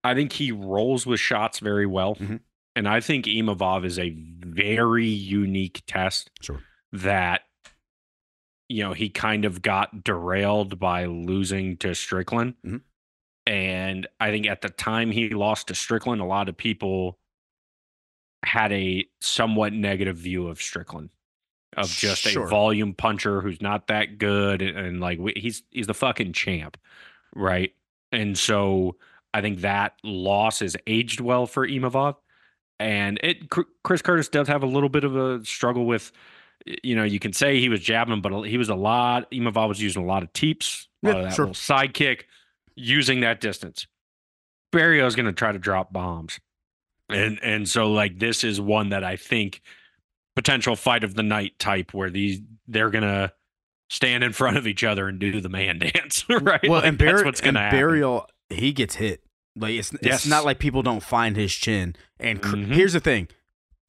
I 0.03 0.13
think 0.15 0.33
he 0.33 0.51
rolls 0.51 1.05
with 1.05 1.19
shots 1.19 1.59
very 1.59 1.85
well. 1.85 2.15
Mhm. 2.15 2.39
And 2.75 2.87
I 2.87 3.01
think 3.01 3.25
Imavov 3.25 3.83
is 3.85 3.99
a 3.99 4.09
very 4.11 5.07
unique 5.07 5.83
test 5.87 6.31
Sure. 6.41 6.61
that, 6.93 7.41
you 8.69 8.83
know, 8.83 8.93
he 8.93 9.09
kind 9.09 9.43
of 9.45 9.61
got 9.61 10.03
derailed 10.03 10.79
by 10.79 11.05
losing 11.05 11.75
to 11.77 11.93
Strickland. 11.93 12.55
Mhm. 12.65 12.81
And 13.45 14.07
I 14.19 14.31
think 14.31 14.47
at 14.47 14.61
the 14.61 14.69
time 14.69 15.11
he 15.11 15.29
lost 15.29 15.67
to 15.67 15.75
Strickland, 15.75 16.21
a 16.21 16.25
lot 16.25 16.47
of 16.47 16.55
people 16.55 17.19
had 18.43 18.71
a 18.71 19.05
somewhat 19.19 19.73
negative 19.73 20.17
view 20.17 20.47
of 20.47 20.61
Strickland. 20.61 21.09
Of 21.77 21.87
just 21.89 22.23
Sure. 22.23 22.45
a 22.45 22.47
volume 22.49 22.93
puncher 22.93 23.39
who's 23.39 23.61
not 23.61 23.87
that 23.87 24.17
good, 24.17 24.61
and, 24.61 24.77
and 24.77 24.99
like 24.99 25.19
we, 25.19 25.33
he's 25.37 25.63
he's 25.71 25.87
the 25.87 25.93
fucking 25.93 26.33
champ, 26.33 26.75
right? 27.33 27.73
And 28.11 28.37
so 28.37 28.97
I 29.33 29.39
think 29.39 29.61
that 29.61 29.93
loss 30.03 30.59
has 30.59 30.75
aged 30.85 31.21
well 31.21 31.45
for 31.45 31.65
Imavov. 31.65 32.15
And 32.77 33.19
it 33.23 33.47
Chris 33.83 34.01
Curtis 34.01 34.27
does 34.27 34.49
have 34.49 34.63
a 34.63 34.65
little 34.65 34.89
bit 34.89 35.05
of 35.05 35.15
a 35.15 35.45
struggle 35.45 35.85
with, 35.85 36.11
you 36.83 36.95
know, 36.95 37.03
you 37.05 37.19
can 37.19 37.31
say 37.31 37.59
he 37.59 37.69
was 37.69 37.79
jabbing, 37.79 38.19
but 38.21 38.41
he 38.43 38.57
was 38.57 38.67
a 38.67 38.75
lot. 38.75 39.31
Imavov 39.31 39.69
was 39.69 39.81
using 39.81 40.03
a 40.03 40.05
lot 40.05 40.23
of 40.23 40.33
teeps, 40.33 40.89
a 41.03 41.07
lot 41.07 41.13
Yeah, 41.13 41.19
of 41.19 41.23
that 41.29 41.35
sure. 41.35 41.45
little 41.45 41.53
side 41.53 41.93
kick, 41.93 42.27
using 42.75 43.21
that 43.21 43.39
distance. 43.39 43.87
Barriault 44.73 45.07
is 45.07 45.15
going 45.15 45.27
to 45.27 45.31
try 45.31 45.51
to 45.53 45.59
drop 45.59 45.93
bombs, 45.93 46.39
and 47.13 47.39
and 47.43 47.67
so 47.69 47.91
like 47.91 48.19
this 48.19 48.43
is 48.43 48.59
one 48.61 48.89
that 48.89 49.03
I 49.03 49.15
think 49.15 49.61
potential 50.35 50.75
fight 50.75 51.03
of 51.03 51.15
the 51.15 51.23
night 51.23 51.59
type 51.59 51.93
where 51.93 52.09
these 52.09 52.39
they're 52.67 52.89
gonna 52.89 53.33
stand 53.89 54.23
in 54.23 54.31
front 54.33 54.57
of 54.57 54.65
each 54.67 54.83
other 54.83 55.07
and 55.07 55.19
do 55.19 55.41
the 55.41 55.49
man 55.49 55.79
dance, 55.93 56.25
right? 56.29 56.61
Well, 56.63 56.79
Like, 56.79 56.85
and, 56.85 56.97
that's 56.99 57.23
what's 57.23 57.41
gonna 57.41 57.59
happen. 57.59 57.79
Barriault, 57.79 58.27
he 58.49 58.71
gets 58.71 58.95
hit. 58.95 59.23
Like 59.55 59.73
it's 59.73 59.91
it's 59.93 60.03
Yes. 60.05 60.25
not 60.25 60.45
like 60.45 60.59
people 60.59 60.81
don't 60.81 61.03
find 61.03 61.35
his 61.35 61.53
chin. 61.53 61.95
And 62.19 62.41
Cr- 62.41 62.55
Mhm. 62.55 62.67
here's 62.73 62.93
the 62.93 62.99
thing: 63.01 63.27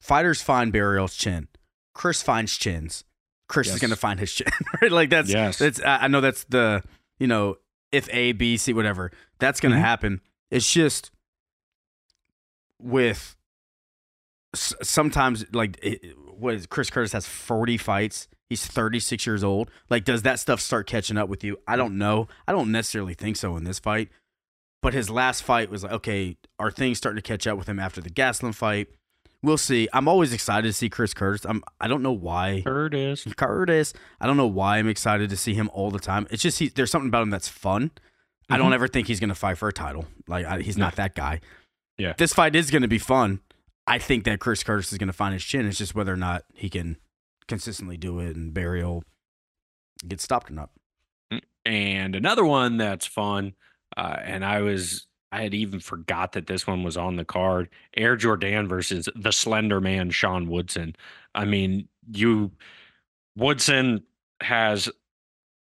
fighters 0.01 0.41
find 0.41 0.73
Barriault's 0.73 1.15
chin. 1.15 1.47
Chris 1.93 2.21
finds 2.21 2.57
chins. 2.57 3.03
Chris 3.47 3.69
is 3.69 3.79
gonna 3.79 3.95
find 3.95 4.19
his 4.19 4.33
chin. 4.33 4.47
right? 4.81 4.91
Like 4.91 5.09
that's 5.09 5.29
Yes. 5.29 5.59
That's 5.59 5.79
I 5.85 6.07
know 6.07 6.19
that's 6.21 6.43
the 6.45 6.83
you 7.19 7.27
know 7.27 7.57
if 7.93 8.09
A 8.11 8.33
B 8.33 8.57
C 8.57 8.73
whatever 8.73 9.11
that's 9.39 9.59
gonna 9.61 9.75
Mhm. 9.77 9.81
happen. 9.81 10.21
It's 10.51 10.69
just 10.71 11.11
with 12.83 13.35
s- 14.53 14.73
sometimes 14.81 15.45
like 15.53 15.79
it, 15.81 16.15
what 16.37 16.53
is 16.55 16.65
Chris 16.67 16.89
Curtis 16.89 17.13
has 17.13 17.25
forty 17.27 17.77
fights. 17.77 18.27
He's 18.49 18.65
thirty 18.65 18.99
six 18.99 19.25
years 19.25 19.43
old. 19.43 19.71
Like 19.89 20.03
does 20.03 20.21
that 20.23 20.39
stuff 20.39 20.59
start 20.61 20.85
catching 20.87 21.17
up 21.17 21.29
with 21.29 21.43
you? 21.43 21.57
I 21.67 21.75
don't 21.75 21.97
know. 21.97 22.27
I 22.47 22.51
don't 22.51 22.71
necessarily 22.71 23.13
think 23.13 23.35
so 23.37 23.55
in 23.57 23.63
this 23.63 23.79
fight. 23.79 24.09
But 24.81 24.93
his 24.93 25.09
last 25.09 25.43
fight 25.43 25.69
was 25.71 25.83
like, 25.83 25.93
okay, 25.93 26.37
are 26.59 26.69
things 26.69 26.97
starting 26.97 27.15
to 27.21 27.27
catch 27.27 27.47
up 27.47 27.57
with 27.57 27.69
him 27.69 27.79
after 27.79 28.01
the 28.01 28.09
Gastelum 28.09 28.53
fight? 28.53 28.89
We'll 29.41 29.57
see. 29.57 29.87
I'm 29.93 30.07
always 30.09 30.33
excited 30.33 30.67
to 30.67 30.73
see 30.73 30.89
Chris 30.89 31.13
Curtis. 31.13 31.45
I'm. 31.45 31.63
I 31.79 31.87
don't 31.87 32.01
know 32.03 32.11
why. 32.13 32.61
Curtis. 32.65 33.25
Curtis. 33.37 33.93
I 34.21 34.27
don't 34.27 34.37
know 34.37 34.47
why 34.47 34.77
I'm 34.77 34.87
excited 34.89 35.29
to 35.29 35.37
see 35.37 35.53
him 35.53 35.69
all 35.73 35.89
the 35.91 35.99
time. 35.99 36.27
It's 36.31 36.41
just 36.43 36.59
he, 36.59 36.67
there's 36.69 36.91
something 36.91 37.07
about 37.09 37.23
him 37.23 37.29
that's 37.29 37.47
fun. 37.49 37.91
I 38.49 38.57
don't 38.57 38.71
Mhm. 38.71 38.75
ever 38.75 38.87
think 38.89 39.07
he's 39.07 39.19
going 39.21 39.29
to 39.29 39.35
fight 39.35 39.57
for 39.57 39.67
a 39.69 39.73
title. 39.73 40.05
Like 40.27 40.45
I, 40.45 40.61
he's 40.61 40.77
No. 40.77 40.85
not 40.85 40.95
that 40.97 41.15
guy. 41.15 41.39
Yeah. 41.97 42.13
This 42.17 42.33
fight 42.33 42.55
is 42.55 42.71
going 42.71 42.81
to 42.81 42.87
be 42.87 42.97
fun. 42.97 43.41
I 43.85 43.99
think 43.99 44.23
that 44.23 44.39
Chris 44.39 44.63
Curtis 44.63 44.91
is 44.91 44.97
going 44.97 45.07
to 45.07 45.13
find 45.13 45.33
his 45.33 45.43
chin. 45.43 45.67
It's 45.67 45.77
just 45.77 45.95
whether 45.95 46.13
or 46.13 46.17
not 46.17 46.43
he 46.53 46.69
can 46.69 46.97
consistently 47.47 47.97
do 47.97 48.19
it 48.19 48.35
and 48.35 48.53
Barriault 48.53 49.03
get 50.07 50.21
stopped 50.21 50.49
or 50.49 50.53
not. 50.53 50.69
And 51.65 52.15
another 52.15 52.45
one 52.45 52.77
that's 52.77 53.05
fun, 53.05 53.53
uh, 53.95 54.17
and 54.23 54.43
I 54.43 54.61
was 54.61 55.07
I 55.31 55.41
had 55.41 55.53
even 55.53 55.79
forgot 55.79 56.33
that 56.33 56.45
this 56.45 56.67
one 56.67 56.83
was 56.83 56.95
on 56.95 57.15
the 57.15 57.25
card. 57.25 57.69
Air 57.95 58.15
Jordan 58.15 58.67
versus 58.67 59.09
the 59.15 59.31
Slender 59.31 59.81
Man 59.81 60.11
Sean 60.11 60.47
Woodson. 60.47 60.95
I 61.33 61.45
mean, 61.45 61.87
you 62.11 62.51
Woodson 63.35 64.03
has 64.41 64.89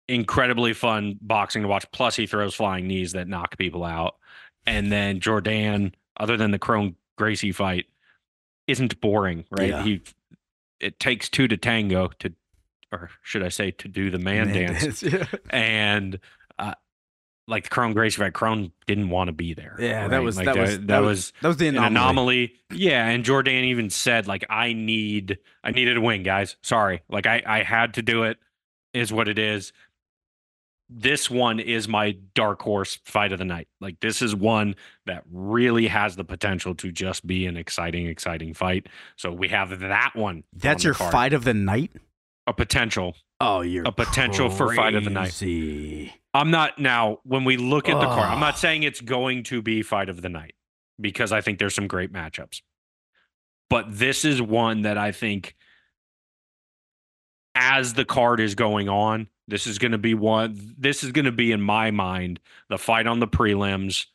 incredibly 0.08 0.74
fun 0.74 1.20
boxing 1.22 1.62
to 1.62 1.68
watch. 1.68 1.86
Plus, 1.92 2.16
he 2.16 2.26
throws 2.26 2.56
flying 2.56 2.88
knees 2.88 3.12
that 3.12 3.28
knock 3.28 3.58
people 3.58 3.84
out. 3.84 4.16
And 4.66 4.92
then 4.92 5.20
Jourdain, 5.20 5.94
other 6.18 6.38
than 6.38 6.52
the 6.52 6.60
Kron 6.60 6.96
Gracie 7.18 7.52
fight, 7.52 7.86
isn't 8.68 9.00
boring, 9.02 9.46
right? 9.52 9.70
Yeah. 9.70 9.84
He 9.84 10.02
it 10.80 11.00
takes 11.00 11.30
two 11.30 11.48
to 11.48 11.58
tango 11.58 12.10
to, 12.20 12.34
or 12.92 13.10
should 13.22 13.44
I 13.44 13.50
say, 13.50 13.72
to 13.72 13.88
do 13.88 14.10
the 14.10 14.18
man, 14.20 14.52
dance 14.52 15.04
yeah. 15.04 15.26
and 15.50 16.20
uh, 16.58 16.74
like 17.48 17.66
the 17.66 17.70
Kron 17.70 17.94
Gracie 17.94 18.18
fight, 18.18 18.34
Kron 18.34 18.72
didn't 18.88 19.10
want 19.10 19.28
to 19.28 19.32
be 19.32 19.54
there. 19.54 19.76
Yeah, 19.80 20.08
that 20.08 20.24
was 20.24 20.38
Like, 20.38 20.46
that, 20.46 20.58
was 20.58 20.80
that, 20.82 21.00
was 21.00 21.34
that 21.42 21.48
was 21.50 21.58
the 21.58 21.68
anomaly. 21.68 21.92
anomaly. 21.96 22.54
Yeah, 22.72 23.08
and 23.08 23.24
Jourdain 23.24 23.66
even 23.66 23.90
said 23.90 24.28
like, 24.28 24.46
"I 24.50 24.74
need, 24.74 25.38
I 25.64 25.72
needed 25.72 25.98
a 25.98 26.02
win, 26.02 26.24
guys. 26.24 26.56
Sorry, 26.62 27.02
like 27.10 27.26
I, 27.28 27.44
I 27.46 27.64
had 27.64 27.94
to 27.96 28.02
do 28.02 28.24
it. 28.24 28.38
Is 28.94 29.12
what 29.14 29.28
it 29.28 29.38
is." 29.40 29.72
This 30.94 31.30
one 31.30 31.62
is 31.62 31.88
my 31.88 32.18
dark 32.36 32.62
horse 32.62 33.00
fight 33.06 33.32
of 33.32 33.40
the 33.40 33.46
night. 33.46 33.70
Like 33.80 34.02
this 34.02 34.22
is 34.22 34.36
one 34.36 34.76
that 35.06 35.24
really 35.32 35.88
has 35.88 36.18
the 36.18 36.26
potential 36.26 36.76
to 36.76 36.92
just 36.92 37.26
be 37.26 37.46
an 37.46 37.56
exciting, 37.56 38.08
exciting 38.08 38.54
fight. 38.54 38.88
So 39.16 39.32
we 39.32 39.48
have 39.48 39.80
that 39.80 40.12
one. 40.16 40.44
That's 40.54 40.84
on 40.84 40.90
your 40.90 40.94
card. 40.96 41.12
fight 41.14 41.34
of 41.34 41.46
the 41.46 41.54
night. 41.54 41.94
A 42.46 42.54
potential. 42.54 43.16
Oh, 43.40 43.62
you're 43.62 43.86
A 43.86 43.92
potential 43.92 44.50
for 44.50 44.76
fight 44.76 44.96
of 44.96 45.06
the 45.06 45.10
night. 45.10 45.42
I'm 46.34 46.52
not 46.52 46.78
now 46.78 47.20
when 47.24 47.46
we 47.46 47.56
look 47.56 47.88
at 47.88 48.00
the 48.00 48.06
card, 48.06 48.30
I'm 48.30 48.40
not 48.40 48.58
saying 48.58 48.84
it's 48.84 49.02
going 49.02 49.44
to 49.44 49.62
be 49.62 49.84
fight 49.84 50.10
of 50.10 50.22
the 50.22 50.30
night 50.30 50.56
because 51.00 51.32
I 51.32 51.42
think 51.42 51.58
there's 51.58 51.76
some 51.76 51.88
great 51.88 52.12
matchups. 52.12 52.62
But 53.70 53.86
this 53.90 54.26
is 54.26 54.42
one 54.42 54.82
that 54.82 54.98
I 54.98 55.14
think 55.14 55.56
as 57.56 57.94
the 57.94 58.06
card 58.06 58.40
is 58.40 58.56
going 58.56 58.90
on, 58.90 59.28
this 59.52 59.68
is 59.68 59.78
going 59.78 59.92
to 59.92 60.00
be 60.00 60.16
one 60.16 60.74
this 60.80 61.04
is 61.04 61.12
going 61.12 61.26
to 61.26 61.32
be 61.32 61.52
in 61.52 61.62
my 61.62 61.92
mind 61.92 62.40
the 62.70 62.78
fight 62.80 63.06
on 63.06 63.20
the 63.20 63.28
prelims 63.28 64.08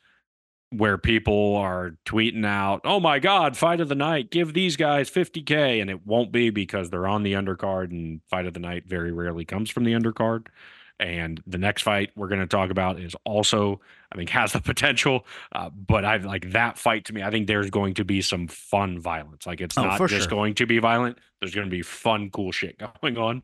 where 0.71 0.97
people 0.97 1.55
are 1.55 1.95
tweeting 2.05 2.45
out, 2.45 2.81
"Oh 2.83 2.99
my 2.99 3.19
god, 3.19 3.55
fight 3.55 3.79
of 3.79 3.87
the 3.87 3.95
night, 3.95 4.29
give 4.31 4.53
these 4.53 4.75
guys 4.75 5.09
50k." 5.09 5.79
And 5.79 5.89
it 5.89 6.05
won't 6.05 6.29
be 6.33 6.49
because 6.49 6.89
they're 6.89 7.07
on 7.07 7.23
the 7.23 7.33
undercard 7.33 7.91
and 7.91 8.19
fight 8.29 8.45
of 8.45 8.53
the 8.53 8.59
night 8.59 8.83
very 8.85 9.13
rarely 9.13 9.45
comes 9.45 9.69
from 9.69 9.85
the 9.85 9.93
undercard. 9.93 10.47
And 10.99 11.41
the 11.47 11.57
next 11.57 11.83
fight 11.83 12.09
we're 12.17 12.27
going 12.27 12.41
to 12.41 12.47
talk 12.47 12.69
about 12.69 12.99
is 12.99 13.15
also, 13.23 13.79
I 14.11 14.15
think, 14.17 14.29
has 14.31 14.51
the 14.51 14.59
potential. 14.73 15.25
Uh, 15.53 15.69
but 15.69 16.03
I 16.03 16.17
like 16.17 16.51
that 16.51 16.77
fight 16.77 17.05
to 17.05 17.13
me. 17.13 17.23
I 17.23 17.29
think 17.31 17.47
there's 17.47 17.69
going 17.69 17.93
to 17.93 18.03
be 18.03 18.21
some 18.21 18.47
fun 18.49 18.99
violence. 18.99 19.45
Like 19.45 19.61
it's 19.61 19.77
Oh, 19.77 19.83
not 19.83 19.99
just 20.09 20.13
sure. 20.23 20.27
going 20.27 20.55
to 20.55 20.65
be 20.65 20.79
violent. 20.79 21.19
There's 21.39 21.55
going 21.55 21.67
to 21.67 21.71
be 21.71 21.81
fun, 21.83 22.29
cool 22.29 22.51
shit 22.51 22.77
going 23.01 23.17
on. 23.17 23.41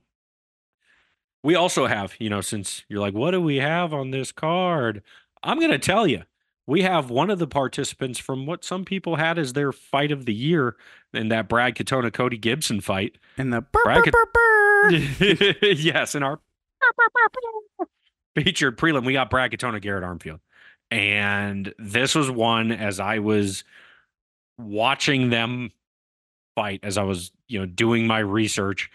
We 1.44 1.56
also 1.56 1.88
have, 1.88 2.16
you 2.20 2.30
know, 2.30 2.42
since 2.42 2.84
you're 2.88 3.02
like, 3.02 3.14
what 3.14 3.32
do 3.32 3.42
we 3.42 3.58
have 3.58 3.94
on 3.94 4.12
this 4.12 4.32
card? 4.32 5.04
I'm 5.44 5.60
going 5.60 5.72
to 5.72 5.80
tell 5.80 6.08
you, 6.08 6.24
we 6.66 6.84
have 6.84 7.10
one 7.10 7.30
of 7.30 7.40
the 7.40 7.48
participants 7.48 8.18
from 8.18 8.46
what 8.46 8.64
some 8.64 8.86
people 8.86 9.18
had 9.18 9.38
as 9.38 9.54
their 9.54 9.74
fight 9.74 10.12
of 10.12 10.26
the 10.26 10.34
year 10.34 10.78
in 11.14 11.28
that 11.30 11.50
Brad 11.50 11.76
Katona 11.76 12.14
Cody 12.14 12.38
Gibson 12.38 12.80
fight. 12.80 13.18
And 13.38 13.52
the 13.52 13.62
burr, 13.62 13.82
Brad 13.84 14.06
burr, 14.06 14.12
burr, 14.34 14.90
burr. 14.90 15.56
yes, 15.74 16.16
in 16.16 16.24
our 16.24 16.40
featured 18.36 18.78
prelim, 18.78 19.06
we 19.06 19.14
got 19.14 19.30
Brad 19.30 19.52
Katona, 19.52 19.82
Garrett 19.82 20.04
Armfield. 20.04 20.40
And 20.90 21.74
this 21.78 22.16
was 22.16 22.30
one 22.30 22.72
as 22.72 23.00
I 23.00 23.20
was 23.20 23.64
watching 24.58 25.30
them 25.30 25.72
fight, 26.56 26.82
as 26.84 26.98
I 26.98 27.04
was, 27.04 27.32
you 27.48 27.60
know, 27.60 27.66
doing 27.66 28.08
my 28.08 28.20
research. 28.20 28.90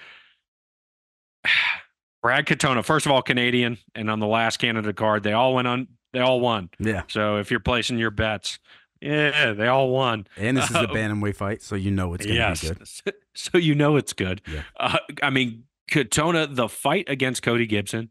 Brad 2.23 2.47
Katona, 2.47 2.85
first 2.85 3.07
of 3.07 3.13
all, 3.13 3.23
Canadian, 3.23 3.79
and 3.95 4.11
on 4.11 4.19
the 4.21 4.27
last 4.27 4.57
Canada 4.59 4.93
card, 4.93 5.23
they 5.23 5.33
all 5.33 5.55
went 5.55 5.69
on, 5.69 5.89
they 6.13 6.21
all 6.21 6.41
won. 6.41 6.71
yeah. 6.79 7.03
So 7.09 7.37
if 7.39 7.51
you're 7.51 7.61
placing 7.61 7.99
your 7.99 8.11
bets, 8.11 8.59
yeah, 9.01 9.53
they 9.53 9.69
all 9.69 9.91
won. 9.91 10.27
And 10.37 10.57
this 10.57 10.69
is 10.69 10.75
a 10.77 10.81
Uh, 10.81 10.87
bantamweight 10.87 11.37
fight, 11.37 11.63
so 11.63 11.77
you 11.77 11.91
know 11.93 12.15
it's 12.15 12.27
going 12.27 12.35
to 12.37 12.41
yes. 12.43 12.61
be 12.63 12.69
good. 13.05 13.15
So 13.35 13.57
you 13.57 13.77
know 13.77 13.97
it's 13.97 14.13
good. 14.15 14.43
Yeah. 14.53 14.63
Uh, 14.81 14.99
I 15.23 15.31
mean, 15.31 15.63
Katona, 15.89 16.53
the 16.53 16.69
fight 16.69 17.09
against 17.09 17.45
Cody 17.45 17.67
Gibson 17.67 18.11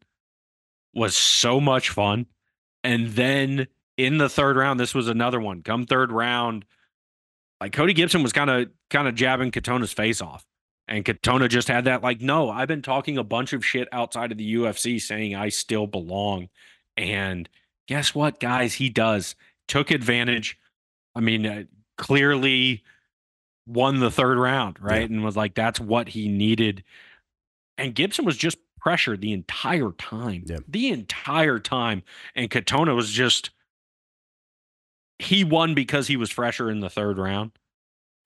was 0.93 1.17
so 1.17 1.59
much 1.59 1.89
fun. 1.89 2.27
And 2.81 3.09
then 3.09 3.67
in 3.97 4.19
the 4.19 4.29
third 4.29 4.55
round, 4.55 4.79
this 4.79 4.95
was 4.95 5.09
another 5.09 5.41
one. 5.41 5.63
Come 5.63 5.85
third 5.85 6.13
round, 6.13 6.63
like 7.59 7.73
Cody 7.73 7.91
Gibson 7.91 8.23
was 8.23 8.31
kind 8.31 8.49
of 8.49 8.69
kind 8.89 9.09
of 9.09 9.15
jabbing 9.15 9.51
Katona's 9.51 9.91
face 9.91 10.21
off. 10.21 10.45
And 10.87 11.03
Katona 11.03 11.49
just 11.49 11.67
had 11.67 11.83
that, 11.85 12.01
like, 12.01 12.21
no, 12.21 12.49
I've 12.49 12.67
been 12.69 12.81
talking 12.81 13.17
a 13.17 13.23
bunch 13.23 13.51
of 13.53 13.65
shit 13.65 13.87
outside 13.91 14.31
of 14.31 14.37
the 14.37 14.55
UFC 14.55 15.01
saying 15.01 15.35
I 15.35 15.49
still 15.49 15.85
belong. 15.85 16.47
And 16.95 17.49
guess 17.87 18.15
what, 18.15 18.39
guys? 18.39 18.75
He 18.75 18.89
does. 18.89 19.35
Took 19.67 19.91
advantage. 19.91 20.57
I 21.13 21.19
mean, 21.19 21.45
uh, 21.45 21.63
clearly 21.97 22.83
won 23.65 23.99
the 23.99 24.09
third 24.11 24.37
round, 24.37 24.79
right? 24.79 25.09
And 25.09 25.23
was 25.25 25.35
like, 25.35 25.55
that's 25.55 25.79
what 25.79 26.07
he 26.09 26.29
needed. 26.29 26.83
And 27.77 27.93
Gibson 27.93 28.23
was 28.23 28.37
just 28.37 28.57
pressured 28.79 29.19
the 29.19 29.33
entire 29.33 29.91
time, 29.91 30.43
Yeah. 30.45 30.59
the 30.69 30.87
entire 30.89 31.59
time. 31.59 32.03
And 32.33 32.49
Katona 32.49 32.95
was 32.95 33.11
just, 33.11 33.49
he 35.19 35.43
won 35.43 35.73
because 35.73 36.07
he 36.07 36.15
was 36.15 36.29
fresher 36.31 36.69
in 36.71 36.79
the 36.79 36.89
third 36.89 37.17
round. 37.17 37.51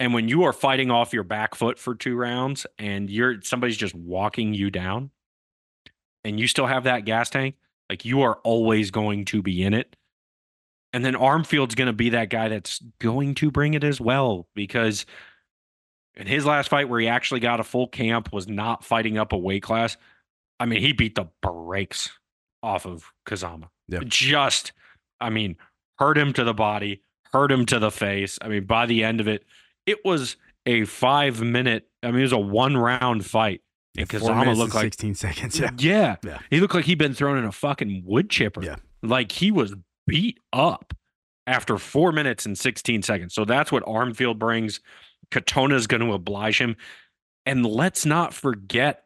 And 0.01 0.15
when 0.15 0.27
you 0.27 0.45
are 0.45 0.51
fighting 0.53 0.89
off 0.89 1.13
your 1.13 1.23
back 1.23 1.53
foot 1.53 1.77
for 1.77 1.93
two 1.93 2.15
rounds 2.15 2.65
and 2.79 3.07
you're 3.07 3.39
somebody's 3.43 3.77
just 3.77 3.93
walking 3.93 4.55
you 4.55 4.71
down 4.71 5.11
and 6.23 6.39
you 6.39 6.47
still 6.47 6.65
have 6.65 6.85
that 6.85 7.05
gas 7.05 7.29
tank, 7.29 7.53
like 7.87 8.03
you 8.03 8.23
are 8.23 8.37
always 8.37 8.89
going 8.89 9.25
to 9.25 9.43
be 9.43 9.61
in 9.61 9.75
it. 9.75 9.95
And 10.91 11.05
then 11.05 11.15
Armfield's 11.15 11.75
going 11.75 11.85
to 11.85 11.93
be 11.93 12.09
that 12.09 12.31
guy 12.31 12.47
that's 12.47 12.81
going 12.97 13.35
to 13.35 13.51
bring 13.51 13.75
it 13.75 13.83
as 13.83 14.01
well 14.01 14.47
because 14.55 15.05
in 16.15 16.25
his 16.25 16.47
last 16.47 16.69
fight 16.69 16.89
where 16.89 16.99
he 16.99 17.07
actually 17.07 17.39
got 17.39 17.59
a 17.59 17.63
full 17.63 17.87
camp 17.87 18.33
was 18.33 18.47
not 18.47 18.83
fighting 18.83 19.19
up 19.19 19.33
a 19.33 19.37
weight 19.37 19.61
class. 19.61 19.97
I 20.59 20.65
mean, 20.65 20.81
he 20.81 20.93
beat 20.93 21.13
the 21.13 21.27
brakes 21.43 22.09
off 22.63 22.87
of 22.87 23.05
Kazama. 23.27 23.69
Yeah. 23.87 23.99
Just, 24.05 24.71
I 25.19 25.29
mean, 25.29 25.57
hurt 25.99 26.17
him 26.17 26.33
to 26.33 26.43
the 26.43 26.55
body, 26.55 27.03
hurt 27.31 27.51
him 27.51 27.67
to 27.67 27.77
the 27.77 27.91
face. 27.91 28.39
I 28.41 28.47
mean, 28.47 28.65
by 28.65 28.87
the 28.87 29.03
end 29.03 29.21
of 29.21 29.27
it, 29.27 29.45
it 29.91 29.99
was 30.03 30.37
a 30.65 30.85
five 30.85 31.41
minute, 31.41 31.87
I 32.03 32.07
mean, 32.07 32.19
it 32.19 32.23
was 32.23 32.31
a 32.31 32.37
one 32.37 32.75
round 32.77 33.25
fight. 33.25 33.61
Four 33.95 34.05
Kazama 34.05 34.55
looked 34.55 34.73
like 34.73 34.83
16 34.85 35.15
seconds. 35.15 35.59
Yeah. 35.59 35.69
yeah. 35.77 36.15
Yeah. 36.25 36.39
He 36.49 36.59
looked 36.59 36.73
like 36.73 36.85
he'd 36.85 36.97
been 36.97 37.13
thrown 37.13 37.37
in 37.37 37.43
a 37.45 37.51
fucking 37.51 38.03
wood 38.05 38.29
chipper. 38.29 38.63
Yeah. 38.63 38.77
Like 39.03 39.31
he 39.33 39.51
was 39.51 39.75
beat 40.07 40.39
up 40.53 40.93
after 41.45 41.77
four 41.77 42.11
minutes 42.11 42.45
and 42.45 42.57
16 42.57 43.01
seconds. 43.03 43.33
So 43.33 43.43
that's 43.45 43.71
what 43.71 43.83
Armfield 43.83 44.39
brings. 44.39 44.79
Katona's 45.31 45.87
going 45.87 46.01
to 46.01 46.13
oblige 46.13 46.59
him. 46.59 46.77
And 47.45 47.65
let's 47.65 48.05
not 48.05 48.33
forget 48.33 49.03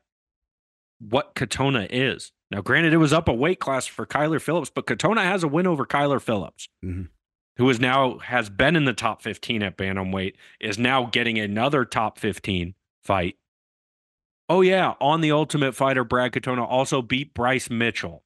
what 0.99 1.35
Katona 1.35 1.87
is. 1.89 2.31
Now, 2.51 2.61
granted, 2.61 2.93
it 2.93 2.97
was 2.97 3.11
up 3.13 3.27
a 3.27 3.33
weight 3.33 3.59
class 3.59 3.85
for 3.87 4.05
Kyler 4.05 4.41
Phillips, 4.41 4.69
but 4.69 4.85
Katona 4.85 5.23
has 5.23 5.43
a 5.43 5.47
win 5.47 5.65
over 5.67 5.85
Kyler 5.85 6.21
Phillips, 6.21 6.67
Mhm. 6.83 7.09
Who 7.57 7.69
is 7.69 7.79
now 7.79 8.17
has 8.19 8.49
been 8.49 8.75
in 8.75 8.85
the 8.85 8.93
top 8.93 9.21
15 9.21 9.63
at 9.63 9.77
bantamweight, 9.77 10.33
is 10.59 10.77
now 10.77 11.05
getting 11.05 11.39
another 11.39 11.85
top 11.85 12.17
15 12.19 12.73
fight. 13.03 13.37
Oh 14.49 14.61
yeah, 14.61 14.93
on 14.99 15.21
the 15.21 15.31
Ultimate 15.31 15.73
Fighter, 15.73 16.03
Brad 16.03 16.31
Katona 16.33 16.67
also 16.67 17.01
beat 17.01 17.33
Bryce 17.33 17.69
Mitchell. 17.69 18.23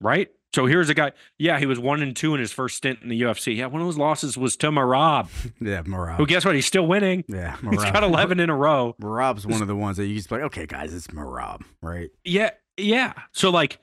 Right? 0.00 0.28
So 0.54 0.66
here's 0.66 0.88
a 0.88 0.94
guy. 0.94 1.12
Yeah, 1.38 1.58
he 1.58 1.66
was 1.66 1.78
one 1.78 2.02
and 2.02 2.14
two 2.16 2.34
in 2.34 2.40
his 2.40 2.52
first 2.52 2.76
stint 2.76 3.00
in 3.02 3.08
the 3.08 3.20
UFC. 3.22 3.56
Yeah, 3.56 3.66
one 3.66 3.80
of 3.80 3.86
those 3.86 3.96
losses 3.98 4.36
was 4.36 4.56
to 4.56 4.70
Merab, 4.70 5.28
Yeah, 5.60 5.82
Merab. 5.82 6.16
who 6.16 6.26
guess 6.26 6.44
what? 6.44 6.54
He's 6.56 6.66
still 6.66 6.86
winning. 6.86 7.24
yeah, 7.28 7.56
he's 7.70 7.82
got 7.84 8.02
11 8.02 8.40
in 8.40 8.50
a 8.50 8.56
row. 8.56 8.96
Merab's 9.00 9.46
one 9.46 9.62
of 9.62 9.68
the 9.68 9.76
ones 9.76 9.96
that 9.98 10.06
you 10.06 10.16
just 10.16 10.30
like, 10.30 10.42
okay, 10.42 10.66
guys, 10.66 10.92
it's 10.92 11.06
Merab, 11.08 11.62
right? 11.82 12.10
Yeah, 12.24 12.50
yeah. 12.76 13.12
So 13.32 13.50
like, 13.50 13.78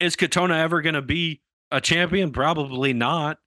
is 0.00 0.16
Katona 0.16 0.58
ever 0.58 0.80
going 0.80 0.94
to 0.94 1.02
be 1.02 1.42
a 1.70 1.80
champion? 1.80 2.32
Probably 2.32 2.92
not. 2.92 3.38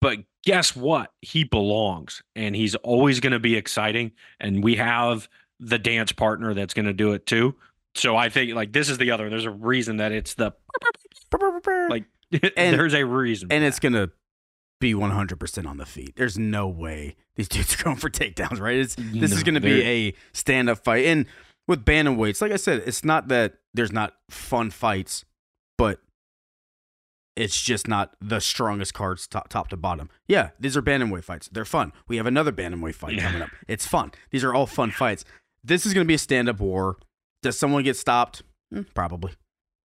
But 0.00 0.18
guess 0.44 0.76
what? 0.76 1.12
He 1.22 1.44
belongs, 1.44 2.22
and 2.36 2.54
he's 2.54 2.74
always 2.76 3.20
going 3.20 3.32
to 3.32 3.38
be 3.38 3.56
exciting. 3.56 4.12
And 4.40 4.62
we 4.62 4.76
have 4.76 5.28
the 5.60 5.78
dance 5.78 6.12
partner 6.12 6.52
that's 6.52 6.74
going 6.74 6.86
to 6.86 6.92
do 6.92 7.12
it 7.12 7.26
too. 7.26 7.54
So 7.94 8.16
I 8.16 8.28
think 8.28 8.54
like 8.54 8.72
this 8.72 8.88
is 8.88 8.98
the 8.98 9.12
other. 9.12 9.30
There's 9.30 9.44
a 9.44 9.50
reason 9.50 9.98
that 9.98 10.12
it's 10.12 10.34
the 10.34 10.52
like. 11.88 12.04
And- 12.56 12.76
there's 12.78 12.94
a 12.94 13.04
reason, 13.04 13.52
and 13.52 13.62
it's 13.62 13.78
gonna 13.78 14.10
be 14.80 14.92
100% 14.92 15.66
on 15.66 15.76
the 15.76 15.86
feet. 15.86 16.14
There's 16.16 16.36
no 16.36 16.66
way 16.66 17.14
these 17.36 17.46
dudes 17.48 17.78
are 17.78 17.84
going 17.84 17.96
for 17.96 18.10
takedowns, 18.10 18.58
right? 18.60 18.76
It's, 18.76 18.96
this 18.98 19.30
is 19.30 19.44
gonna 19.44 19.60
be 19.60 19.82
a 19.84 20.14
stand-up 20.32 20.82
fight. 20.82 21.04
And 21.06 21.26
with 21.68 21.84
bantamweights, 21.84 22.42
like 22.42 22.50
I 22.50 22.56
said, 22.56 22.82
it's 22.86 23.04
not 23.04 23.28
that 23.28 23.54
there's 23.72 23.92
not 23.92 24.14
fun 24.30 24.70
fights, 24.70 25.24
but 25.78 26.00
it's 27.36 27.60
just 27.60 27.88
not 27.88 28.14
the 28.20 28.40
strongest 28.40 28.94
cards 28.94 29.26
top, 29.26 29.48
top 29.48 29.68
to 29.68 29.76
bottom. 29.76 30.08
Yeah, 30.28 30.50
these 30.60 30.76
are 30.76 30.82
bantamweight 30.82 31.24
fights. 31.24 31.48
They're 31.52 31.64
fun. 31.64 31.92
We 32.08 32.16
have 32.16 32.26
another 32.26 32.52
bantamweight 32.52 32.94
fight 32.94 33.14
Yeah. 33.14 33.26
coming 33.26 33.42
up. 33.42 33.50
It's 33.68 33.86
fun. 33.86 34.12
These 34.30 34.44
are 34.44 34.54
all 34.54 34.66
fun 34.66 34.90
fights. 34.90 35.24
This 35.62 35.84
is 35.86 35.94
gonna 35.94 36.04
be 36.04 36.14
a 36.14 36.18
stand-up 36.18 36.60
war. 36.60 36.96
Does 37.42 37.58
someone 37.58 37.82
get 37.82 37.96
stopped? 37.96 38.42
Hmm, 38.72 38.82
probably. 38.94 39.32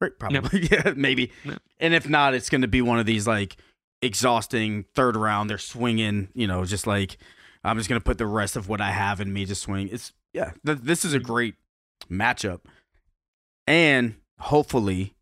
Right, 0.00 0.12
probably. 0.18 0.68
yeah, 0.70 0.92
maybe. 0.94 1.32
And 1.78 1.92
if 1.94 2.08
not, 2.08 2.32
it's 2.34 2.48
going 2.48 2.60
to 2.60 2.68
be 2.68 2.80
one 2.80 3.00
of 3.00 3.06
these 3.06 3.26
like 3.26 3.56
exhausting 4.00 4.84
third 4.94 5.16
round. 5.16 5.50
They're 5.50 5.58
swinging, 5.58 6.28
you 6.34 6.46
know, 6.46 6.64
just 6.64 6.86
like 6.86 7.18
I'm 7.64 7.76
just 7.78 7.88
going 7.88 8.00
to 8.00 8.04
put 8.04 8.16
the 8.18 8.26
rest 8.26 8.54
of 8.54 8.68
what 8.68 8.80
I 8.80 8.92
have 8.92 9.20
in 9.20 9.32
me 9.32 9.44
to 9.46 9.56
swing. 9.56 9.88
It's 9.90 10.12
yeah. 10.32 10.52
Th- 10.64 10.78
this 10.80 11.04
is 11.04 11.14
a 11.14 11.18
great 11.18 11.56
matchup, 12.08 12.60
and 13.66 14.14
hopefully, 14.38 15.14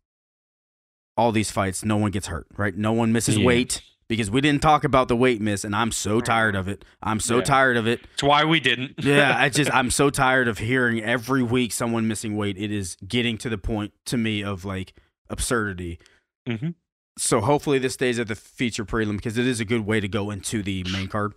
all 1.17 1.31
these 1.31 1.51
fights, 1.51 1.83
no 1.83 1.97
one 1.97 2.11
gets 2.11 2.27
hurt. 2.27 2.47
Right, 2.55 2.75
no 2.75 2.93
one 2.93 3.11
misses 3.11 3.37
Yeah. 3.37 3.45
weight 3.45 3.81
because 4.07 4.31
we 4.31 4.39
didn't 4.39 4.61
talk 4.61 4.83
about 4.83 5.07
the 5.09 5.15
weight 5.15 5.41
miss, 5.41 5.63
and 5.65 5.75
I'm 5.75 5.91
so 5.91 6.21
tired 6.21 6.55
of 6.55 6.67
it. 6.67 6.85
I'm 7.03 7.19
so 7.19 7.37
Yeah. 7.37 7.43
tired 7.43 7.75
of 7.77 7.87
it. 7.87 8.01
It's 8.13 8.23
why 8.23 8.43
we 8.45 8.59
didn't. 8.59 8.93
Yeah, 9.03 9.35
I 9.37 9.49
just 9.49 9.69
I'm 9.75 9.91
so 9.91 10.09
tired 10.09 10.47
of 10.47 10.59
hearing 10.59 11.01
every 11.03 11.43
week 11.43 11.71
someone 11.73 12.07
missing 12.07 12.37
weight. 12.37 12.57
It 12.57 12.71
is 12.71 12.95
getting 13.07 13.37
to 13.39 13.49
the 13.49 13.57
point 13.57 13.93
to 14.05 14.15
me 14.17 14.43
of 14.43 14.63
like 14.63 14.93
absurdity. 15.29 15.99
Mhm. 16.47 16.75
So 17.17 17.41
hopefully 17.41 17.79
this 17.79 17.95
stays 17.95 18.19
at 18.19 18.27
the 18.27 18.35
feature 18.35 18.85
prelim 18.85 19.17
because 19.17 19.37
it 19.37 19.47
is 19.47 19.59
a 19.59 19.65
good 19.65 19.85
way 19.85 19.99
to 19.99 20.07
go 20.07 20.29
into 20.29 20.61
the 20.61 20.85
main 20.91 21.07
card. 21.07 21.33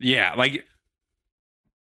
Yeah, 0.00 0.34
like 0.36 0.64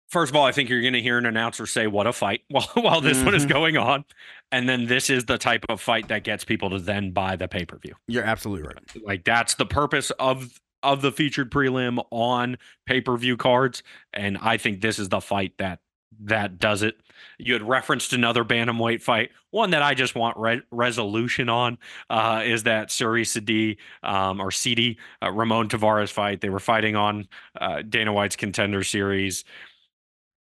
first 0.08 0.30
of 0.30 0.36
all, 0.36 0.46
I 0.46 0.52
think 0.52 0.68
you're 0.70 0.80
going 0.80 0.94
to 0.94 1.02
hear 1.02 1.18
an 1.18 1.26
announcer 1.26 1.66
say 1.66 1.86
"What 1.86 2.06
a 2.06 2.12
fight" 2.12 2.42
while 2.48 2.66
while 2.74 3.00
this 3.00 3.22
one 3.22 3.34
is 3.34 3.44
Mhm. 3.46 3.50
going 3.50 3.76
on, 3.76 4.04
and 4.52 4.68
then 4.68 4.86
this 4.86 5.10
is 5.10 5.24
the 5.24 5.38
type 5.38 5.64
of 5.68 5.80
fight 5.80 6.08
that 6.08 6.24
gets 6.24 6.44
people 6.44 6.70
to 6.70 6.78
then 6.78 7.10
buy 7.10 7.36
the 7.36 7.48
pay 7.48 7.64
per 7.64 7.78
view. 7.78 7.94
You're 8.06 8.24
absolutely 8.24 8.66
right. 8.66 9.04
Like 9.04 9.24
that's 9.24 9.54
the 9.54 9.66
purpose 9.66 10.10
of 10.18 10.60
of 10.82 11.02
the 11.02 11.10
featured 11.10 11.50
prelim 11.50 12.04
on 12.10 12.58
pay 12.86 13.00
per 13.00 13.16
view 13.16 13.36
cards, 13.36 13.82
and 14.12 14.38
I 14.40 14.56
think 14.56 14.80
this 14.80 14.98
is 14.98 15.08
the 15.08 15.20
fight 15.20 15.52
that 15.58 15.80
that 16.20 16.58
does 16.58 16.82
it. 16.82 16.96
You 17.38 17.52
had 17.52 17.62
referenced 17.62 18.12
another 18.12 18.44
bantamweight 18.44 19.02
fight. 19.02 19.30
One 19.50 19.70
that 19.70 19.82
I 19.82 19.94
just 19.94 20.14
want 20.14 20.36
re- 20.36 20.62
resolution 20.70 21.48
on 21.48 21.78
uh, 22.08 22.42
is 22.44 22.62
that 22.64 22.88
Suri 22.88 23.26
Sadi 23.26 23.78
um, 24.02 24.40
or 24.40 24.50
CD 24.50 24.98
uh, 25.22 25.32
Ramon 25.32 25.68
Taveras 25.68 26.10
fight. 26.10 26.40
They 26.40 26.50
were 26.50 26.60
fighting 26.60 26.96
on 26.96 27.28
uh, 27.60 27.82
Dana 27.82 28.12
White's 28.12 28.36
contender 28.36 28.84
series. 28.84 29.44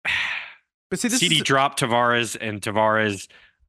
But 0.91 0.99
see, 0.99 1.07
this 1.07 1.19
CD 1.19 1.37
is, 1.37 1.41
dropped 1.41 1.79
Taveras, 1.79 2.37
and 2.39 2.61
Taveras 2.61 3.27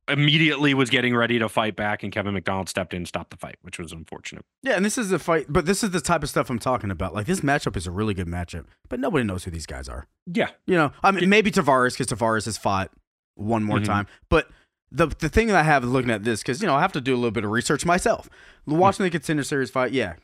immediately 0.09 0.73
was 0.75 0.89
getting 0.91 1.15
ready 1.17 1.39
to 1.39 1.49
fight 1.49 1.75
back, 1.77 2.03
and 2.03 2.13
Kevin 2.13 2.35
MacDonald 2.35 2.69
stepped 2.69 2.93
in 2.95 2.99
and 2.99 3.09
stopped 3.09 3.31
the 3.31 3.37
fight, 3.37 3.57
which 3.63 3.79
was 3.79 3.93
unfortunate. 3.93 4.45
yeah, 4.63 4.75
and 4.75 4.85
this 4.85 4.97
is 4.99 5.09
the 5.11 5.19
fight. 5.19 5.47
But 5.49 5.67
this 5.67 5.83
is 5.83 5.91
the 5.91 6.01
type 6.01 6.23
of 6.23 6.29
stuff 6.29 6.49
I'm 6.51 6.59
talking 6.59 6.91
about. 6.91 7.15
Like 7.15 7.27
this 7.27 7.41
matchup 7.41 7.77
is 7.77 7.87
a 7.87 7.91
really 7.91 8.15
good 8.15 8.29
matchup, 8.29 8.65
but 8.89 9.01
nobody 9.01 9.25
knows 9.25 9.45
who 9.45 9.51
these 9.51 9.67
guys 9.67 9.89
are. 9.89 10.07
Yeah. 10.27 10.51
You 10.67 10.77
know, 10.77 10.93
I 11.03 11.11
mean, 11.11 11.29
maybe 11.29 11.51
Taveras 11.51 11.93
because 11.99 12.07
Taveras 12.07 12.45
has 12.45 12.57
fought 12.59 12.91
one 13.35 13.63
more 13.65 13.79
Mhm. 13.79 13.85
time, 13.85 14.07
but 14.29 14.49
the 14.93 15.07
the 15.09 15.29
thing 15.29 15.49
that 15.49 15.57
I 15.57 15.63
have 15.65 15.83
looking 15.85 16.11
at 16.11 16.23
this 16.25 16.41
because 16.41 16.61
you 16.63 16.67
know 16.69 16.77
I 16.77 16.81
have 16.81 16.93
to 16.93 17.01
do 17.01 17.13
a 17.15 17.17
little 17.17 17.31
bit 17.33 17.45
of 17.45 17.51
research 17.51 17.85
myself. 17.85 18.29
Watching 18.67 19.05
the 19.05 19.11
contender 19.11 19.43
series 19.43 19.71
fight, 19.71 19.93
yeah, 19.93 20.15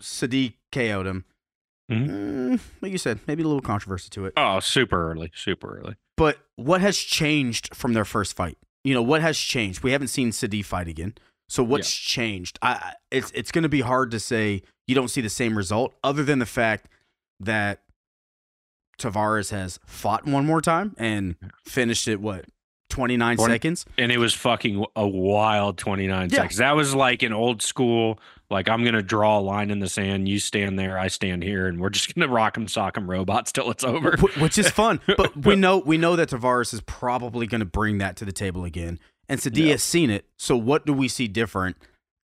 Sadiq 0.00 0.54
KO'd 0.70 1.06
him. 1.06 1.24
Mhm. 1.90 2.08
Mm, 2.08 2.60
like 2.80 2.92
you 2.92 2.98
said, 2.98 3.18
maybe 3.26 3.42
a 3.42 3.46
little 3.46 3.60
controversy 3.60 4.08
to 4.10 4.24
it. 4.26 4.32
Oh, 4.36 4.60
super 4.60 5.10
early, 5.10 5.32
super 5.34 5.76
early. 5.78 5.96
But 6.16 6.38
what 6.56 6.80
has 6.80 6.96
changed 6.96 7.74
from 7.74 7.92
their 7.92 8.04
first 8.04 8.34
fight? 8.36 8.56
You 8.84 8.94
know, 8.94 9.02
what 9.02 9.20
has 9.22 9.38
changed? 9.38 9.82
We 9.82 9.92
haven't 9.92 10.08
seen 10.08 10.30
Sadiq 10.30 10.64
fight 10.64 10.88
again. 10.88 11.14
So 11.48 11.62
what's 11.62 11.94
changed? 11.94 12.58
I 12.62 12.94
it's 13.10 13.30
it's 13.32 13.52
going 13.52 13.62
to 13.62 13.68
be 13.68 13.82
hard 13.82 14.10
to 14.12 14.18
say 14.20 14.62
you 14.86 14.94
don't 14.94 15.08
see 15.08 15.20
the 15.20 15.28
same 15.28 15.56
result 15.56 15.94
other 16.02 16.24
than 16.24 16.38
the 16.38 16.46
fact 16.46 16.88
that 17.40 17.82
Taveras 18.98 19.50
has 19.50 19.78
fought 19.86 20.26
one 20.26 20.46
more 20.46 20.60
time 20.60 20.94
and 20.98 21.36
finished 21.66 22.08
it 22.08 22.20
what 22.20 22.46
29 22.88 23.36
Twenty- 23.36 23.54
seconds. 23.54 23.84
And 23.98 24.12
it 24.12 24.18
was 24.18 24.34
fucking 24.34 24.84
a 24.96 25.06
wild 25.06 25.78
29 25.78 26.28
Yeah. 26.30 26.36
seconds. 26.36 26.56
That 26.58 26.76
was 26.76 26.94
like 26.94 27.22
an 27.22 27.32
old 27.32 27.62
school, 27.62 28.18
like 28.52 28.68
I'm 28.68 28.82
going 28.82 28.94
to 28.94 29.02
draw 29.02 29.38
a 29.38 29.40
line 29.40 29.70
in 29.70 29.80
the 29.80 29.88
sand. 29.88 30.28
You 30.28 30.38
stand 30.38 30.78
there, 30.78 30.96
I 30.98 31.08
stand 31.08 31.42
here, 31.42 31.66
and 31.66 31.80
we're 31.80 31.90
just 31.90 32.14
going 32.14 32.26
to 32.28 32.32
rock 32.32 32.56
'em, 32.56 32.68
sock 32.68 32.96
'em 32.96 33.10
robots 33.10 33.50
till 33.50 33.70
it's 33.70 33.82
over. 33.82 34.16
Which 34.38 34.58
is 34.58 34.70
fun. 34.70 35.00
But 35.16 35.36
we 35.44 35.56
know 35.56 35.78
we 35.78 35.98
know 35.98 36.14
that 36.16 36.28
Taveras 36.30 36.72
is 36.72 36.80
probably 36.82 37.46
going 37.46 37.60
to 37.60 37.64
bring 37.66 37.98
that 37.98 38.16
to 38.18 38.24
the 38.24 38.32
table 38.32 38.64
again, 38.64 39.00
and 39.28 39.40
Sadiq 39.40 39.64
Yeah. 39.66 39.72
has 39.72 39.82
seen 39.82 40.10
it. 40.10 40.26
So 40.36 40.56
what 40.56 40.86
do 40.86 40.92
we 40.92 41.08
see 41.08 41.26
different? 41.26 41.76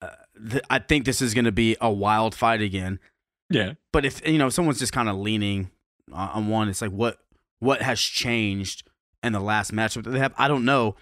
Uh, 0.02 0.10
th- 0.52 0.64
I 0.70 0.80
think 0.80 1.06
this 1.06 1.22
is 1.22 1.34
going 1.34 1.46
to 1.46 1.52
be 1.54 1.78
a 1.80 1.92
wild 1.92 2.36
fight 2.36 2.62
again. 2.62 3.00
Yeah. 3.50 3.74
But 3.94 4.04
if 4.06 4.28
you 4.28 4.38
know 4.38 4.50
someone's 4.50 4.80
just 4.80 4.92
kind 4.94 5.08
of 5.08 5.16
leaning 5.16 5.70
on 6.12 6.30
on 6.30 6.48
one, 6.48 6.68
it's 6.70 6.82
like 6.82 6.92
what 6.92 7.20
what 7.60 7.82
has 7.82 8.02
changed 8.02 8.84
in 9.24 9.32
the 9.34 9.40
last 9.40 9.72
matchup 9.72 10.04
that 10.04 10.10
they 10.12 10.20
have? 10.20 10.34
I 10.38 10.48
don't 10.48 10.66
know. 10.66 10.96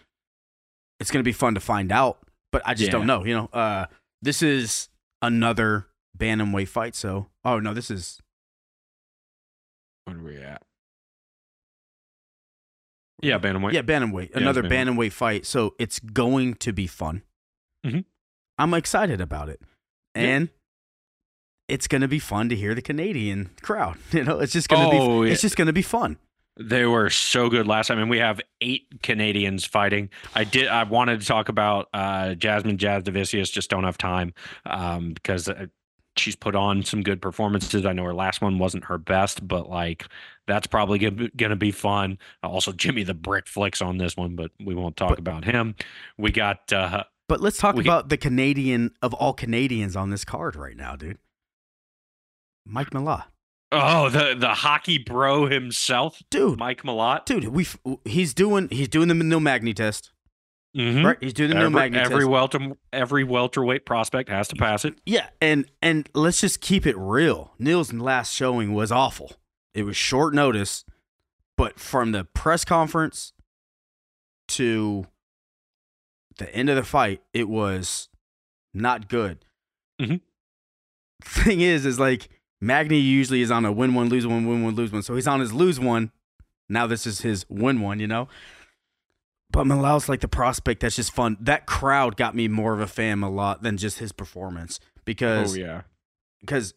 It's 0.99 1.11
going 1.11 1.23
to 1.23 1.27
be 1.27 1.33
fun 1.33 1.55
to 1.55 1.59
find 1.59 1.91
out, 1.91 2.19
but 2.51 2.61
I 2.65 2.73
just 2.73 2.87
Yeah. 2.87 2.91
don't 2.99 3.07
know. 3.07 3.25
You 3.25 3.33
know, 3.35 3.45
uh, 3.53 3.85
this 4.21 4.41
is 4.41 4.89
another 5.23 5.87
bantamweight 6.15 6.67
fight. 6.67 6.93
So, 6.95 7.29
oh 7.43 7.59
no, 7.59 7.73
this 7.73 7.89
is 7.89 8.19
Where 10.05 10.17
are 10.17 10.21
we 10.23 10.37
at? 10.37 10.61
Yeah, 13.21 13.39
Bantamweight. 13.39 13.71
Yeah, 13.71 13.83
bantamweight. 13.83 14.31
Yeah, 14.31 14.37
Another 14.39 14.63
bantamweight. 14.63 14.69
bantamweight 14.97 15.11
fight. 15.13 15.45
So 15.45 15.75
it's 15.79 15.99
going 15.99 16.55
to 16.55 16.73
be 16.73 16.87
fun. 16.87 17.21
Mhm. 17.85 18.03
I'm 18.57 18.73
excited 18.73 19.21
about 19.21 19.47
it, 19.49 19.61
Yeah. 20.15 20.21
and 20.23 20.49
it's 21.69 21.87
going 21.87 22.01
to 22.01 22.07
be 22.09 22.19
fun 22.19 22.49
to 22.49 22.55
hear 22.55 22.75
the 22.75 22.81
Canadian 22.81 23.51
crowd. 23.61 23.97
You 24.11 24.25
know, 24.25 24.39
it's 24.39 24.51
just 24.53 24.67
going 24.67 24.89
to 24.91 24.97
Oh, 24.97 25.21
be. 25.21 25.27
yeah. 25.27 25.33
It's 25.33 25.41
just 25.41 25.55
going 25.55 25.67
to 25.67 25.73
be 25.73 25.81
fun. 25.81 26.17
They 26.59 26.85
were 26.85 27.09
so 27.09 27.49
good 27.49 27.65
last 27.65 27.87
time, 27.87 27.97
and 27.99 28.09
we 28.09 28.19
have 28.19 28.39
eight 28.61 28.85
Canadians 29.01 29.65
fighting. 29.65 30.09
I 30.35 30.43
did. 30.43 30.67
I 30.67 30.83
wanted 30.83 31.19
to 31.21 31.25
talk 31.25 31.49
about 31.49 31.89
uh, 31.93 32.35
Jasmine 32.35 32.77
Jasudavicius. 32.77 33.51
Just 33.51 33.69
don't 33.71 33.85
have 33.85 33.97
time 33.97 34.33
um, 34.67 35.13
because 35.13 35.49
uh, 35.49 35.65
she's 36.15 36.35
put 36.35 36.55
on 36.55 36.83
some 36.83 37.01
good 37.01 37.23
performances. 37.23 37.87
I 37.87 37.93
know 37.93 38.03
her 38.03 38.13
last 38.13 38.39
one 38.41 38.59
wasn't 38.59 38.85
her 38.85 38.99
best, 38.99 39.47
but 39.47 39.67
like 39.67 40.05
that's 40.45 40.67
probably 40.67 40.99
going 40.99 41.31
to 41.49 41.55
be 41.55 41.71
fun. 41.71 42.19
Also, 42.43 42.71
Jimmy 42.71 43.01
the 43.01 43.15
Brick 43.15 43.47
flicks 43.47 43.81
on 43.81 43.97
this 43.97 44.15
one, 44.15 44.35
but 44.35 44.51
we 44.63 44.75
won't 44.75 44.95
talk 44.95 45.09
But- 45.09 45.19
about 45.19 45.45
him. 45.45 45.73
We 46.19 46.31
got 46.31 46.71
uh, 46.71 47.05
But 47.27 47.41
let's 47.41 47.57
talk 47.57 47.79
about 47.79 48.09
the 48.09 48.17
Canadian 48.17 48.91
of 49.01 49.15
all 49.15 49.33
Canadians 49.33 49.95
on 49.95 50.11
this 50.11 50.23
card 50.23 50.55
right 50.55 50.77
now, 50.77 50.95
dude. 50.95 51.17
Mike 52.65 52.91
Malott, 52.91 53.23
oh 53.73 54.09
the 54.09 54.35
the 54.37 54.49
hockey 54.53 54.97
bro 54.97 55.47
himself, 55.47 56.21
dude. 56.29 56.57
Mike 56.59 56.83
Malott. 56.83 57.25
Dude, 57.25 57.45
we 57.49 57.67
he's 58.05 58.33
doing 58.33 58.67
he's 58.71 58.87
doing 58.87 59.07
the 59.07 59.13
Neil 59.15 59.39
Magny 59.39 59.73
test, 59.73 60.11
Mhm. 60.77 61.03
right? 61.03 61.17
He's 61.19 61.33
doing 61.33 61.49
the 61.49 61.55
Neil 61.55 61.65
Every, 61.65 61.75
Magny 61.75 61.97
every 61.99 62.19
test. 62.19 62.29
welter 62.29 62.59
every 62.91 63.23
welterweight 63.23 63.85
prospect 63.85 64.29
has 64.29 64.47
to 64.49 64.55
pass 64.55 64.85
it. 64.85 64.95
Yeah, 65.05 65.27
and 65.41 65.65
and 65.81 66.07
let's 66.13 66.39
just 66.41 66.61
keep 66.61 66.85
it 66.85 66.95
real. 66.97 67.53
Neil's 67.59 67.91
last 67.91 68.33
showing 68.33 68.73
was 68.73 68.91
awful. 68.91 69.33
It 69.73 69.83
was 69.83 69.97
short 69.97 70.33
notice, 70.33 70.85
but 71.57 71.79
from 71.79 72.11
the 72.11 72.23
press 72.25 72.63
conference 72.63 73.33
to 74.49 75.07
the 76.37 76.53
end 76.55 76.69
of 76.69 76.75
the 76.75 76.83
fight, 76.83 77.21
it 77.33 77.47
was 77.49 78.09
not 78.73 79.07
good. 79.07 79.45
Mhm. 80.01 80.21
Thing 81.23 81.61
is, 81.61 81.85
is 81.85 81.99
like 81.99 82.27
Magny 82.63 82.99
usually 82.99 83.41
is 83.41 83.51
on 83.51 83.65
a 83.65 83.71
win 83.71 83.93
one, 83.93 84.09
lose 84.09 84.25
one, 84.25 84.47
win 84.47 84.63
one, 84.63 84.75
lose 84.75 84.91
one. 84.91 85.03
So 85.03 85.15
he's 85.15 85.27
on 85.27 85.39
his 85.39 85.51
lose 85.53 85.79
one. 85.79 86.11
Now 86.69 86.87
this 86.87 87.05
is 87.05 87.21
his 87.21 87.45
win 87.49 87.81
one, 87.81 87.99
you 87.99 88.07
know. 88.07 88.27
But 89.51 89.67
Malott's 89.67 90.09
like 90.09 90.21
the 90.21 90.27
prospect 90.27 90.81
that's 90.81 90.95
just 90.95 91.11
fun. 91.13 91.37
That 91.39 91.65
crowd 91.67 92.15
got 92.17 92.35
me 92.35 92.47
more 92.47 92.73
of 92.73 92.79
a 92.79 92.87
fan 92.87 93.21
a 93.21 93.29
lot 93.29 93.61
than 93.61 93.77
just 93.77 93.99
his 93.99 94.11
performance 94.11 94.79
because 95.05 95.55
Oh 95.55 95.59
yeah. 95.59 95.81
because 96.41 96.73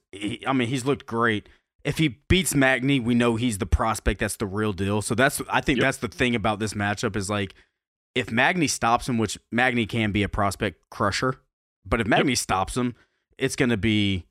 I 0.47 0.53
mean 0.53 0.68
he's 0.68 0.84
looked 0.84 1.07
great. 1.07 1.49
If 1.84 1.99
he 1.99 2.18
beats 2.28 2.55
Magny, 2.55 2.99
we 2.99 3.14
know 3.14 3.37
he's 3.37 3.59
the 3.59 3.66
prospect. 3.66 4.20
That's 4.20 4.37
the 4.37 4.47
real 4.47 4.72
deal. 4.72 5.01
So 5.03 5.14
that's 5.14 5.41
I 5.49 5.61
think 5.61 5.78
Yep. 5.78 5.84
that's 5.84 5.99
the 5.99 6.09
thing 6.09 6.34
about 6.34 6.59
this 6.59 6.74
matchup 6.74 7.16
is 7.16 7.30
like 7.30 7.55
if 8.14 8.30
Magny 8.30 8.66
stops 8.66 9.09
him, 9.09 9.18
which 9.18 9.39
Magny 9.53 9.87
can 9.87 10.11
be 10.11 10.22
a 10.22 10.28
prospect 10.28 10.80
crusher, 10.91 11.37
but 11.87 12.01
if 12.01 12.07
Magny 12.07 12.34
stops 12.34 12.76
him, 12.76 12.95
it's 13.39 13.57
going 13.57 13.68
to 13.68 13.76
be 13.76 14.24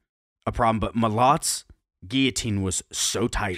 a 0.46 0.52
problem. 0.52 0.80
But 0.80 0.96
Malot's 0.96 1.66
guillotine 2.08 2.62
was 2.62 2.84
so 2.92 3.28
tight, 3.28 3.58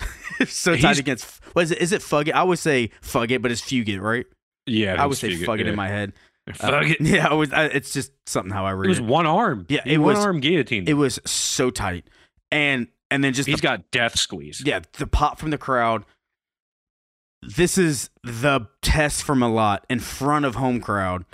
so 0.46 0.72
tight 0.72 0.78
He's- 0.80 0.98
against. 0.98 1.26
What 1.54 1.62
is 1.62 1.70
it? 1.70 1.78
Is 1.78 1.92
it 1.92 2.00
Fugget? 2.02 2.32
I 2.32 2.42
would 2.42 2.58
say 2.58 2.90
Fugget, 3.02 3.40
but 3.42 3.50
it's 3.52 3.60
Fugitt, 3.62 4.00
right? 4.00 4.26
Yeah, 4.66 5.00
I 5.02 5.06
would 5.06 5.18
say 5.18 5.30
Fugget 5.36 5.66
in 5.66 5.76
my 5.76 5.88
head. 5.88 6.12
Uh, 6.48 6.52
Fuck 6.54 6.84
it. 6.86 7.00
Yeah, 7.00 7.28
I 7.28 7.34
was, 7.34 7.52
I, 7.52 7.64
it's 7.66 7.92
just 7.92 8.12
something 8.26 8.52
how 8.52 8.66
I 8.66 8.72
read 8.72 8.86
It 8.86 8.88
was 8.90 8.98
it. 8.98 9.04
one 9.04 9.24
arm. 9.26 9.66
Yeah, 9.68 9.80
it 9.86 9.98
one 9.98 10.14
was- 10.14 10.24
arm 10.24 10.40
guillotine. 10.40 10.88
It 10.88 10.94
was 10.94 11.18
so 11.26 11.70
tight, 11.70 12.04
and 12.50 12.88
and 13.10 13.22
then 13.22 13.32
just 13.34 13.46
He's 13.46 13.56
the, 13.56 13.62
got 13.62 13.90
death 13.92 14.18
squeeze. 14.18 14.62
yeah 14.64 14.80
the 14.98 15.06
pop 15.06 15.38
from 15.38 15.50
the 15.50 15.58
crowd. 15.58 16.04
This 17.42 17.76
is 17.78 18.08
the 18.22 18.68
test 18.82 19.22
from 19.22 19.42
a 19.42 19.48
lot 19.52 19.84
in 19.90 20.00
front 20.00 20.44
of 20.46 20.54
home 20.54 20.80
crowd. 20.80 21.24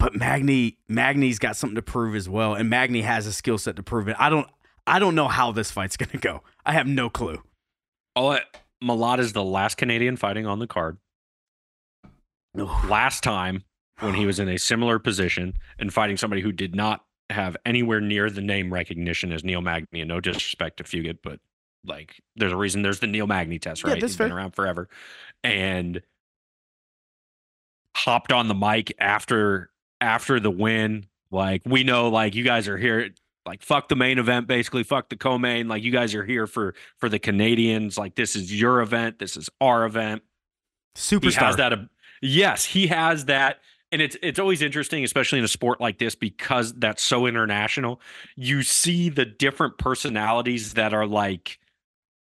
But 0.00 0.16
Magny 0.16 0.78
Magny's 0.88 1.38
got 1.38 1.56
something 1.56 1.76
to 1.76 1.82
prove 1.82 2.16
as 2.16 2.26
well, 2.26 2.54
and 2.54 2.70
Magny 2.70 3.02
has 3.02 3.26
a 3.26 3.32
skill 3.34 3.58
set 3.58 3.76
to 3.76 3.82
prove 3.82 4.08
it. 4.08 4.16
I 4.18 4.30
don't 4.30 4.48
I 4.86 4.98
don't 4.98 5.14
know 5.14 5.28
how 5.28 5.52
this 5.52 5.70
fight's 5.70 5.96
gonna 5.98 6.18
go. 6.18 6.42
I 6.64 6.72
have 6.72 6.86
no 6.86 7.10
clue. 7.10 7.42
Oh, 8.16 8.28
uh, 8.28 8.40
Malott 8.82 9.18
is 9.18 9.34
the 9.34 9.44
last 9.44 9.76
Canadian 9.76 10.16
fighting 10.16 10.46
on 10.46 10.58
the 10.58 10.66
card. 10.66 10.96
Last 12.54 13.22
time 13.22 13.62
when 14.00 14.14
he 14.14 14.24
was 14.26 14.40
in 14.40 14.48
a 14.48 14.58
similar 14.58 14.98
position 14.98 15.52
and 15.78 15.92
fighting 15.92 16.16
somebody 16.16 16.40
who 16.40 16.50
did 16.50 16.74
not 16.74 17.04
have 17.28 17.56
anywhere 17.66 18.00
near 18.00 18.30
the 18.30 18.40
name 18.40 18.72
recognition 18.72 19.32
as 19.32 19.44
Neil 19.44 19.60
Magny. 19.60 20.00
And 20.00 20.08
no 20.08 20.18
disrespect 20.18 20.78
to 20.78 20.84
Fugitt, 20.84 21.18
but 21.22 21.40
like 21.84 22.20
there's 22.36 22.52
a 22.52 22.56
reason 22.56 22.80
there's 22.80 23.00
the 23.00 23.06
Neil 23.06 23.26
Magny 23.26 23.58
test, 23.58 23.84
right? 23.84 24.00
that's 24.00 24.14
He's 24.14 24.16
been 24.16 24.32
around 24.32 24.52
forever. 24.52 24.88
And 25.44 26.00
hopped 27.94 28.32
on 28.32 28.48
the 28.48 28.54
mic 28.54 28.94
after 28.98 29.69
after 30.00 30.40
the 30.40 30.50
win. 30.50 31.06
Like 31.30 31.62
we 31.64 31.84
know 31.84 32.08
like 32.08 32.34
you 32.34 32.42
guys 32.44 32.66
are 32.68 32.76
here 32.78 33.10
like 33.46 33.62
fuck 33.62 33.88
the 33.88 33.96
main 33.96 34.18
event 34.18 34.46
basically 34.46 34.82
fuck 34.82 35.08
the 35.08 35.16
co-main 35.16 35.66
like 35.68 35.82
you 35.82 35.90
guys 35.92 36.14
are 36.14 36.24
here 36.24 36.46
for 36.46 36.74
for 36.98 37.08
the 37.08 37.18
Canadians 37.18 37.96
like 37.96 38.14
this 38.16 38.34
is 38.36 38.58
your 38.60 38.80
event 38.80 39.18
this 39.18 39.36
is 39.36 39.48
our 39.60 39.84
event 39.84 40.22
Superstar. 40.96 41.22
he 41.22 41.34
has 41.44 41.56
that 41.56 41.72
yes 42.20 42.64
he 42.64 42.86
has 42.88 43.24
that 43.26 43.60
and 43.92 44.02
it's 44.02 44.16
it's 44.22 44.38
always 44.38 44.60
interesting 44.60 45.04
especially 45.04 45.38
in 45.38 45.44
a 45.44 45.48
sport 45.48 45.80
like 45.80 45.98
this 45.98 46.14
because 46.14 46.74
that's 46.74 47.02
so 47.02 47.26
international 47.26 48.00
you 48.36 48.62
see 48.62 49.08
the 49.08 49.24
different 49.24 49.78
personalities 49.78 50.74
that 50.74 50.92
are 50.92 51.06
like 51.06 51.58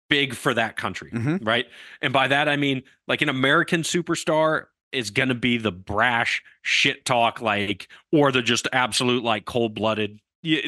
big 0.10 0.34
for 0.34 0.54
that 0.54 0.76
country 0.78 1.10
Mhm. 1.12 1.46
right 1.46 1.66
and 2.02 2.14
by 2.14 2.28
that 2.30 2.48
i 2.48 2.56
mean 2.56 2.84
like 3.08 3.22
an 3.22 3.30
american 3.30 3.82
superstar 3.82 4.66
is 4.92 5.10
going 5.12 5.30
to 5.30 5.36
be 5.36 5.58
the 5.58 5.72
brash 5.72 6.44
shit 6.62 7.06
talk 7.06 7.42
like 7.42 7.88
or 8.12 8.32
the 8.32 8.42
just 8.42 8.68
absolute 8.74 9.24
like 9.24 9.46
cold-blooded 9.46 10.20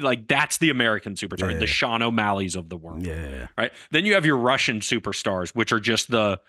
like 0.02 0.28
that's 0.28 0.60
the 0.60 0.70
american 0.70 1.16
superstar 1.16 1.52
Yeah. 1.52 1.58
the 1.58 1.68
sean 1.68 2.02
o'malley's 2.02 2.56
of 2.56 2.70
the 2.70 2.78
world 2.78 3.06
Yeah, 3.06 3.48
right? 3.58 3.72
Then 3.92 4.06
you 4.06 4.14
have 4.14 4.26
your 4.26 4.38
Russian 4.38 4.80
superstars, 4.82 5.50
which 5.56 5.72
are 5.72 5.80
just 5.80 6.12
the 6.12 6.40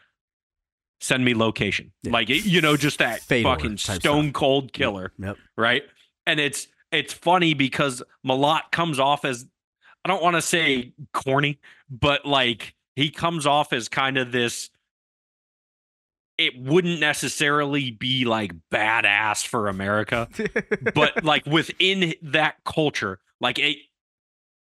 send 1.01 1.25
me 1.25 1.35
location, 1.35 1.93
Yeah. 2.03 2.13
like 2.13 2.29
you 2.29 2.61
know, 2.61 2.77
just 2.77 2.99
that 2.99 3.21
fucking 3.23 3.77
stone 3.79 3.99
stuff. 4.01 4.33
cold 4.33 4.73
killer, 4.73 5.13
Yep. 5.19 5.37
right? 5.57 5.83
And 6.27 6.41
it's 6.41 6.69
it's 6.93 7.13
funny 7.13 7.55
because 7.55 8.03
Malott 8.27 8.71
comes 8.71 8.99
off 8.99 9.25
as 9.25 9.47
I 10.05 10.09
don't 10.09 10.23
want 10.23 10.37
to 10.37 10.43
say 10.43 10.93
corny, 11.13 11.59
but 11.91 12.25
like 12.25 12.75
he 12.95 13.11
comes 13.11 13.47
off 13.47 13.73
as 13.73 13.89
kind 13.89 14.17
of 14.19 14.33
this. 14.33 14.71
It 16.37 16.59
wouldn't 16.59 17.01
necessarily 17.01 17.93
be 17.93 18.25
like 18.25 18.53
badass 18.73 19.47
for 19.47 19.69
America, 19.69 20.29
but 20.95 21.25
like 21.25 21.47
within 21.47 22.15
that 22.23 22.57
culture, 22.65 23.21
like 23.41 23.59
it, 23.59 23.79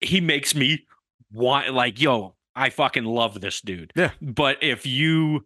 he 0.01 0.21
makes 0.21 0.53
me 0.53 0.85
want 1.31 1.73
like, 1.73 1.99
yo, 1.99 2.35
I 2.55 2.69
fucking 2.69 3.05
love 3.05 3.41
this 3.41 3.61
dude. 3.61 3.91
Yeah. 3.95 4.11
But 4.21 4.61
if 4.61 4.85
you 4.85 5.45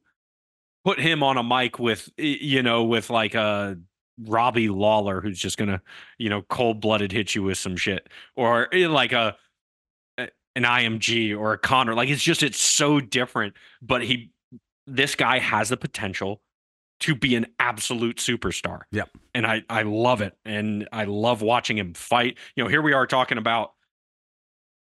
put 0.84 1.00
him 1.00 1.22
on 1.22 1.38
a 1.38 1.44
mic 1.44 1.80
with 1.80 2.10
you 2.18 2.64
know 2.64 2.84
with 2.84 3.10
like 3.10 3.36
a 3.36 3.78
Robbie 4.26 4.70
Lawler 4.70 5.20
who's 5.22 5.38
just 5.38 5.58
gonna 5.58 5.82
you 6.18 6.30
know 6.30 6.44
cold 6.44 6.80
blooded 6.80 7.12
hit 7.12 7.36
you 7.36 7.44
with 7.44 7.58
some 7.58 7.76
shit 7.76 8.08
or 8.38 8.74
eh, 8.74 8.88
like 8.88 9.12
a 9.12 9.36
a- 10.18 10.30
an 10.56 10.64
IMG 10.64 11.38
or 11.38 11.52
a 11.54 11.58
Conor 11.58 11.94
like 11.94 12.08
it's 12.10 12.24
just 12.24 12.42
it's 12.42 12.60
so 12.60 13.02
different 13.02 13.54
but 13.82 14.02
he 14.02 14.32
this 14.88 15.16
guy 15.16 15.40
has 15.40 15.70
the 15.70 15.78
potential 15.78 16.42
to 17.02 17.14
be 17.14 17.36
an 17.36 17.46
absolute 17.60 18.18
superstar. 18.18 18.82
Yep. 18.92 19.10
And 19.36 19.46
I 19.46 19.64
I 19.70 19.84
love 19.84 20.22
it 20.22 20.36
and 20.46 20.88
I 20.92 21.04
love 21.04 21.42
watching 21.42 21.78
him 21.78 21.94
fight. 21.94 22.38
You 22.56 22.64
know, 22.64 22.70
here 22.70 22.82
we 22.82 22.94
are 22.94 23.06
talking 23.06 23.38
about 23.38 23.74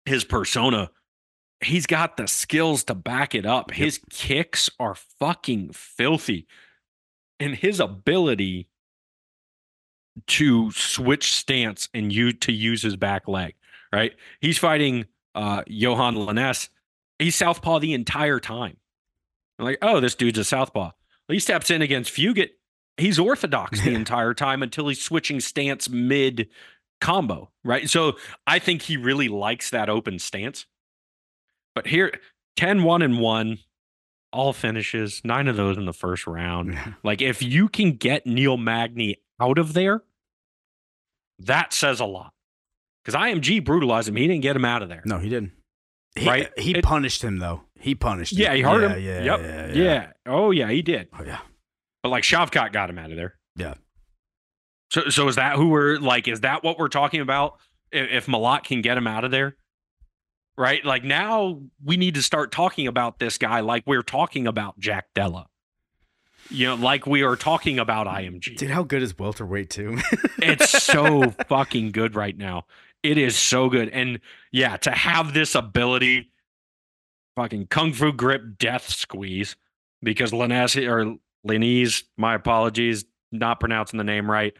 his 0.06 0.24
persona 0.24 0.90
he's 1.60 1.86
got 1.86 2.16
the 2.16 2.26
skills 2.26 2.84
to 2.84 2.94
back 2.94 3.34
it 3.34 3.46
up. 3.46 3.70
His 3.72 4.00
kicks 4.10 4.70
are 4.78 4.94
fucking 4.94 5.72
filthy. 5.72 6.46
And 7.38 7.54
his 7.54 7.80
ability 7.80 8.68
to 10.26 10.70
switch 10.72 11.32
stance 11.34 11.88
and 11.94 12.12
you 12.12 12.32
to 12.32 12.52
use 12.52 12.82
his 12.82 12.96
back 12.96 13.28
leg, 13.28 13.54
right? 13.92 14.12
He's 14.40 14.58
fighting 14.58 15.06
uh 15.34 15.62
Yohan 15.62 16.16
Lainesse. 16.16 16.68
He's 17.18 17.36
southpaw 17.36 17.78
the 17.78 17.94
entire 17.94 18.40
time. 18.40 18.76
I'm 19.60 19.66
like, 19.66 19.78
oh, 19.82 20.00
this 20.00 20.14
dude's 20.14 20.38
a 20.38 20.44
southpaw. 20.44 20.92
He 21.28 21.38
steps 21.38 21.70
in 21.70 21.82
against 21.82 22.12
Fugitt. 22.12 22.50
He's 22.96 23.18
orthodox 23.18 23.80
the 23.82 23.94
entire 23.94 24.34
time 24.34 24.62
until 24.62 24.88
he's 24.88 25.00
switching 25.00 25.38
stance 25.38 25.88
mid 25.88 26.48
combo, 27.00 27.50
right? 27.62 27.88
So 27.88 28.16
I 28.46 28.58
think 28.58 28.82
he 28.82 28.96
really 28.96 29.28
likes 29.28 29.70
that 29.70 29.88
open 29.88 30.18
stance. 30.18 30.66
But 31.74 31.86
here, 31.86 32.12
10 32.56 32.82
1 32.82 33.02
and 33.02 33.20
1, 33.20 33.58
all 34.32 34.52
finishes, 34.52 35.20
nine 35.24 35.46
of 35.46 35.56
those 35.56 35.76
in 35.76 35.84
the 35.84 35.92
first 35.92 36.26
round. 36.26 36.78
Like, 37.02 37.20
if 37.20 37.42
you 37.42 37.68
can 37.68 37.92
get 37.92 38.26
Neil 38.26 38.56
Magny 38.56 39.18
out 39.40 39.58
of 39.58 39.72
there, 39.72 40.02
that 41.38 41.72
says 41.72 42.00
a 42.00 42.04
lot. 42.06 42.32
Because 43.04 43.18
IMG 43.18 43.64
brutalized 43.64 44.08
him. 44.08 44.16
He 44.16 44.26
didn't 44.26 44.42
get 44.42 44.56
him 44.56 44.64
out 44.64 44.82
of 44.82 44.88
there. 44.88 45.02
No, 45.04 45.18
he 45.18 45.28
didn't. 45.28 45.52
He, 46.16 46.26
Right? 46.26 46.50
He 46.58 46.72
It- 46.72 46.84
punished 46.84 47.22
him 47.22 47.38
though. 47.38 47.62
He 47.78 47.94
punished 47.94 48.32
him. 48.32 48.40
Yeah, 48.40 48.54
he 48.54 48.62
hurt 48.62 48.82
yeah, 48.82 48.88
him. 48.94 49.02
Yeah, 49.02 49.22
yep. 49.22 49.40
yeah, 49.40 49.66
Yeah, 49.66 49.82
yeah. 49.82 50.12
Oh, 50.26 50.50
yeah, 50.50 50.70
he 50.70 50.82
did. 50.82 51.08
Oh, 51.18 51.24
yeah. 51.24 51.38
But 52.02 52.10
like 52.10 52.24
Shavkat 52.24 52.72
got 52.72 52.90
him 52.90 52.98
out 52.98 53.10
of 53.10 53.16
there. 53.16 53.36
Yeah. 53.56 53.74
So, 54.90 55.08
so 55.08 55.28
is 55.28 55.36
that 55.36 55.56
who 55.56 55.68
we're 55.68 55.98
like? 55.98 56.28
Is 56.28 56.40
that 56.40 56.62
what 56.64 56.78
we're 56.78 56.88
talking 56.88 57.20
about? 57.20 57.58
If, 57.92 58.26
if 58.28 58.62
can 58.64 58.82
get 58.82 58.96
him 58.98 59.06
out 59.06 59.24
of 59.24 59.30
there, 59.30 59.56
right? 60.56 60.84
Like 60.84 61.04
now 61.04 61.62
we 61.84 61.96
need 61.96 62.14
to 62.14 62.22
start 62.22 62.52
talking 62.52 62.86
about 62.86 63.18
this 63.18 63.38
guy 63.38 63.60
like 63.60 63.84
we're 63.86 64.02
talking 64.02 64.46
about 64.46 64.78
Jack 64.78 65.06
Della. 65.14 65.46
You 66.50 66.66
know, 66.68 66.74
like 66.74 67.06
we 67.06 67.22
are 67.22 67.36
talking 67.36 67.78
about 67.78 68.06
IMG. 68.08 68.56
Dude, 68.56 68.70
how 68.70 68.82
good 68.82 69.02
is 69.02 69.16
welterweight 69.18 69.70
too? 69.70 69.98
It's 70.42 70.70
so 70.70 71.30
fucking 71.48 71.92
good 71.92 72.14
right 72.14 72.36
now. 72.36 72.64
It 73.02 73.18
is 73.18 73.36
so 73.36 73.68
good. 73.68 73.88
And 73.90 74.20
yeah, 74.52 74.76
to 74.78 74.90
have 74.90 75.32
this 75.34 75.54
ability, 75.54 76.30
fucking 77.36 77.68
kung 77.68 77.92
fu 77.92 78.12
grip 78.12 78.58
death 78.58 78.88
squeeze, 78.88 79.56
because 80.02 80.32
Linese 80.32 80.86
or 80.88 81.16
Linese, 81.46 82.04
my 82.16 82.34
apologies, 82.34 83.04
not 83.32 83.60
pronouncing 83.60 83.98
the 83.98 84.04
name 84.04 84.30
right. 84.30 84.54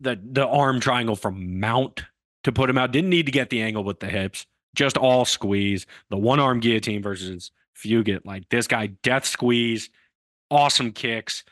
The 0.00 0.20
the 0.22 0.46
arm 0.46 0.80
triangle 0.80 1.16
from 1.16 1.58
Mount 1.58 2.04
to 2.44 2.52
put 2.52 2.68
him 2.68 2.78
out. 2.78 2.92
Didn't 2.92 3.10
need 3.10 3.26
to 3.26 3.32
get 3.32 3.50
the 3.50 3.62
angle 3.62 3.82
with 3.82 4.00
the 4.00 4.08
hips. 4.08 4.46
Just 4.74 4.98
all 4.98 5.24
squeeze. 5.24 5.86
The 6.10 6.18
one 6.18 6.38
arm 6.38 6.60
guillotine 6.60 7.02
versus 7.02 7.50
Fugitt. 7.74 8.26
Like 8.26 8.48
this 8.50 8.66
guy, 8.66 8.88
death 9.02 9.24
squeeze, 9.24 9.88
awesome 10.50 10.92
kicks. 10.92 11.44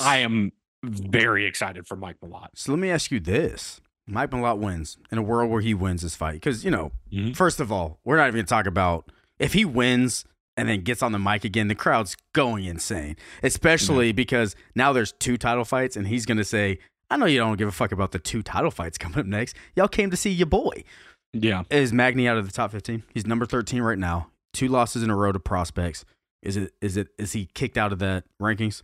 I 0.00 0.18
am 0.18 0.52
very 0.82 1.44
excited 1.44 1.86
for 1.86 1.94
Mike 1.94 2.16
Malott. 2.24 2.48
So 2.54 2.72
let 2.72 2.78
me 2.78 2.90
ask 2.90 3.10
you 3.10 3.20
this: 3.20 3.81
Mike 4.06 4.30
Malott 4.30 4.58
wins 4.58 4.98
in 5.10 5.18
a 5.18 5.22
world 5.22 5.50
where 5.50 5.60
he 5.60 5.74
wins 5.74 6.02
this 6.02 6.16
fight 6.16 6.34
because 6.34 6.64
you 6.64 6.70
know, 6.70 6.92
Mhm. 7.12 7.36
first 7.36 7.60
of 7.60 7.70
all, 7.70 8.00
we're 8.04 8.16
not 8.16 8.24
even 8.24 8.34
going 8.36 8.44
to 8.46 8.48
talk 8.50 8.66
about 8.66 9.10
if 9.38 9.52
he 9.52 9.64
wins 9.64 10.24
and 10.56 10.68
then 10.68 10.82
gets 10.82 11.02
on 11.02 11.12
the 11.12 11.18
mic 11.18 11.44
again. 11.44 11.68
The 11.68 11.74
crowd's 11.74 12.16
going 12.34 12.64
insane, 12.64 13.16
especially 13.42 14.10
Mm-hmm. 14.10 14.16
because 14.16 14.56
now 14.74 14.92
there's 14.92 15.12
two 15.12 15.36
title 15.36 15.64
fights, 15.64 15.96
and 15.96 16.06
he's 16.08 16.26
going 16.26 16.38
to 16.38 16.44
say, 16.44 16.78
"I 17.10 17.16
know 17.16 17.26
you 17.26 17.38
don't 17.38 17.56
give 17.56 17.68
a 17.68 17.72
fuck 17.72 17.92
about 17.92 18.12
the 18.12 18.18
two 18.18 18.42
title 18.42 18.70
fights 18.70 18.98
coming 18.98 19.18
up 19.18 19.26
next. 19.26 19.56
Y'all 19.76 19.88
came 19.88 20.10
to 20.10 20.16
see 20.16 20.30
your 20.30 20.46
boy." 20.46 20.84
Yeah. 21.32 21.62
Is 21.70 21.92
Magny 21.92 22.28
out 22.28 22.36
of 22.36 22.44
the 22.46 22.52
top 22.52 22.72
fifteen? 22.72 23.04
He's 23.14 23.26
number 23.26 23.46
thirteen 23.46 23.80
right 23.82 23.98
now. 23.98 24.30
Two 24.52 24.68
losses 24.68 25.02
in 25.02 25.08
a 25.08 25.16
row 25.16 25.32
to 25.32 25.38
prospects. 25.40 26.04
Is 26.42 26.56
it? 26.58 26.74
Is 26.82 26.96
it? 26.98 27.08
Is 27.18 27.32
he 27.32 27.46
kicked 27.54 27.78
out 27.78 27.92
of 27.92 27.98
the 28.00 28.22
rankings? 28.40 28.82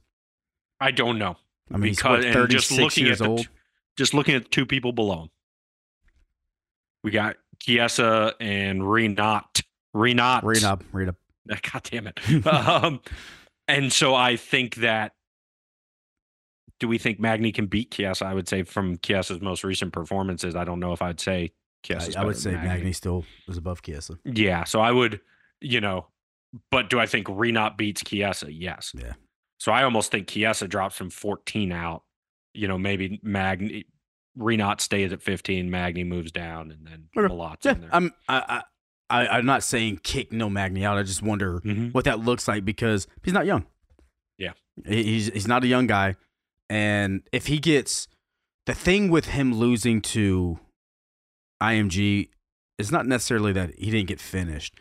I 0.80 0.90
don't 0.92 1.18
know. 1.18 1.36
I 1.70 1.76
mean, 1.76 1.92
because 1.92 2.24
he's 2.24 2.32
and 2.34 2.40
what, 2.40 2.50
just 2.50 2.68
36 2.70 2.82
looking 2.82 3.06
years 3.06 3.20
at 3.20 3.24
the, 3.24 3.30
old. 3.30 3.48
Just 3.98 4.14
looking 4.14 4.36
at 4.36 4.44
the 4.44 4.48
two 4.48 4.64
people 4.64 4.92
below 4.92 5.22
him. 5.22 5.28
We 7.04 7.10
got 7.10 7.36
Chiesa 7.60 8.32
and 8.40 8.80
Renat. 8.80 9.62
Renat. 9.94 10.64
Up, 10.64 10.84
read 10.92 11.08
up. 11.08 11.16
God 11.48 11.82
damn 11.82 12.06
it. 12.06 12.46
um, 12.46 13.00
and 13.66 13.92
so 13.92 14.14
I 14.14 14.36
think 14.36 14.76
that 14.76 15.12
do 16.78 16.86
we 16.86 16.96
think 16.96 17.18
Magny 17.18 17.50
can 17.50 17.66
beat 17.66 17.90
Chiesa? 17.90 18.24
I 18.24 18.34
would 18.34 18.48
say 18.48 18.62
from 18.62 18.98
Chiesa's 18.98 19.40
most 19.40 19.64
recent 19.64 19.92
performances, 19.92 20.54
I 20.54 20.64
don't 20.64 20.78
know 20.78 20.92
if 20.92 21.02
I'd 21.02 21.18
say 21.18 21.50
Chiesa's 21.82 22.14
I, 22.14 22.22
I 22.22 22.24
would 22.24 22.36
say 22.36 22.52
than 22.52 22.64
Magny 22.64 22.92
still 22.92 23.24
is 23.48 23.56
above 23.56 23.82
Chiesa. 23.82 24.16
Yeah, 24.24 24.62
so 24.62 24.80
I 24.80 24.92
would, 24.92 25.20
you 25.60 25.80
know, 25.80 26.06
but 26.70 26.88
do 26.88 27.00
I 27.00 27.06
think 27.06 27.26
Renat 27.26 27.76
beats 27.76 28.04
Kiesa? 28.04 28.48
Yes. 28.50 28.92
Yeah. 28.94 29.14
So 29.58 29.72
I 29.72 29.82
almost 29.82 30.12
think 30.12 30.28
Kiesa 30.28 30.68
drops 30.68 30.96
from 30.96 31.10
14 31.10 31.72
out. 31.72 32.04
You 32.54 32.68
know, 32.68 32.78
maybe 32.78 33.20
Magny 33.22 33.84
Renat 34.38 34.80
stays 34.80 35.12
at 35.12 35.22
15, 35.22 35.70
Magny 35.70 36.04
moves 36.04 36.32
down, 36.32 36.70
and 36.70 36.86
then 36.86 37.08
Okay. 37.16 37.32
Malott's 37.32 37.64
Yeah, 37.64 37.72
in 37.72 37.80
there. 37.82 37.90
I'm 37.92 38.12
I, 38.28 38.62
I 39.10 39.20
I 39.24 39.28
I'm 39.38 39.46
not 39.46 39.62
saying 39.62 40.00
kick 40.02 40.32
no 40.32 40.48
Magny 40.50 40.84
out. 40.84 40.98
I 40.98 41.02
just 41.02 41.22
wonder 41.22 41.60
Mhm. 41.60 41.92
what 41.92 42.04
that 42.04 42.20
looks 42.20 42.46
like 42.48 42.64
because 42.64 43.06
he's 43.22 43.32
not 43.34 43.46
young. 43.46 43.66
Yeah. 44.38 44.52
He's 44.86 45.26
he's 45.32 45.48
not 45.48 45.64
a 45.64 45.66
young 45.66 45.86
guy, 45.86 46.14
and 46.70 47.22
if 47.32 47.46
he 47.46 47.58
gets 47.58 48.06
the 48.66 48.74
thing 48.74 49.08
with 49.10 49.26
him 49.26 49.54
losing 49.54 50.00
to 50.02 50.60
IMG 51.62 52.28
is 52.78 52.92
not 52.92 53.06
necessarily 53.06 53.52
that 53.52 53.74
he 53.78 53.90
didn't 53.90 54.08
get 54.08 54.20
finished. 54.20 54.78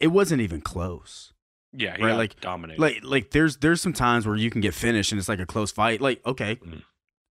It 0.00 0.08
wasn't 0.08 0.40
even 0.40 0.60
close. 0.60 1.32
Yeah, 1.72 1.96
he 1.96 2.04
right, 2.04 2.14
like- 2.16 2.40
dominated. 2.40 2.80
Like 2.80 3.00
like 3.02 3.30
there's 3.30 3.58
there's 3.58 3.80
some 3.80 3.92
times 3.92 4.26
where 4.26 4.36
you 4.36 4.50
can 4.50 4.60
get 4.60 4.74
finished 4.74 5.12
and 5.12 5.18
it's 5.18 5.28
like 5.28 5.40
a 5.40 5.46
close 5.46 5.70
fight. 5.70 6.00
Like 6.00 6.24
okay, 6.26 6.56
Mm. 6.56 6.82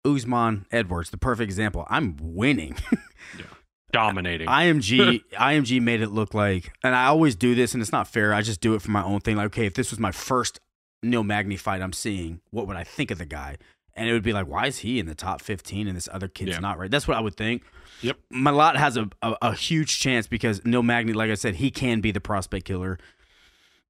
Usman 0.06 0.66
Edwards, 0.72 1.10
the 1.10 1.18
perfect 1.18 1.46
example. 1.46 1.86
I'm 1.90 2.16
winning. 2.22 2.76
dominating. 3.92 4.48
IMG 4.48 5.22
IMG 5.34 5.82
made 5.82 6.02
it 6.02 6.10
look 6.10 6.34
like, 6.34 6.72
and 6.84 6.96
I 6.96 7.06
always 7.06 7.36
do 7.36 7.56
this, 7.56 7.74
and 7.74 7.82
it's 7.82 7.92
not 7.92 8.08
fair. 8.08 8.34
I 8.34 8.42
just 8.42 8.62
do 8.62 8.74
it 8.76 8.82
for 8.82 8.92
my 8.92 9.04
own 9.04 9.22
thing. 9.22 9.36
Like, 9.38 9.48
okay, 9.48 9.66
if 9.66 9.74
this 9.74 9.92
was 9.92 10.00
my 10.00 10.12
first 10.12 10.60
Neil 11.04 11.24
Magny 11.24 11.58
fight 11.58 11.82
I'm 11.82 11.94
seeing, 11.94 12.42
what 12.52 12.68
would 12.68 12.76
I 12.78 12.84
think 12.84 13.12
of 13.12 13.18
the 13.18 13.26
guy? 13.26 13.58
And 13.98 14.10
it 14.10 14.14
would 14.14 14.24
be 14.24 14.34
like, 14.34 14.48
why 14.48 14.68
is 14.68 14.80
he 14.80 15.00
in 15.00 15.06
the 15.06 15.16
top 15.16 15.40
15 15.42 15.88
and 15.88 15.96
this 15.96 16.10
other 16.12 16.28
kid's 16.28 16.52
Yeah. 16.52 16.60
not 16.60 16.78
right? 16.78 16.92
That's 16.92 17.08
what 17.08 17.16
I 17.16 17.22
would 17.22 17.38
think. 17.38 17.64
Yep. 18.02 18.18
Malott 18.34 18.76
has 18.76 18.98
a, 18.98 19.08
a, 19.22 19.36
a 19.42 19.54
huge 19.54 20.00
chance 20.02 20.28
because 20.28 20.66
Neil 20.66 20.84
Magny, 20.84 21.14
like 21.14 21.32
I 21.32 21.36
said, 21.36 21.56
he 21.56 21.72
can 21.72 22.02
be 22.02 22.12
the 22.12 22.20
prospect 22.20 22.66
killer. 22.66 22.98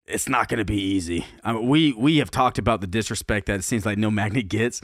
It's 0.07 0.29
not 0.29 0.47
going 0.49 0.59
to 0.59 0.65
be 0.65 0.79
easy. 0.79 1.25
I 1.43 1.53
mean, 1.53 1.67
we 1.67 1.93
we 1.93 2.17
have 2.17 2.29
talked 2.31 2.57
about 2.59 2.81
the 2.81 2.87
disrespect 2.87 3.47
that 3.47 3.59
it 3.59 3.63
seems 3.63 3.85
like 3.85 3.97
no 3.97 4.11
Magny 4.21 4.43
gets. 4.43 4.81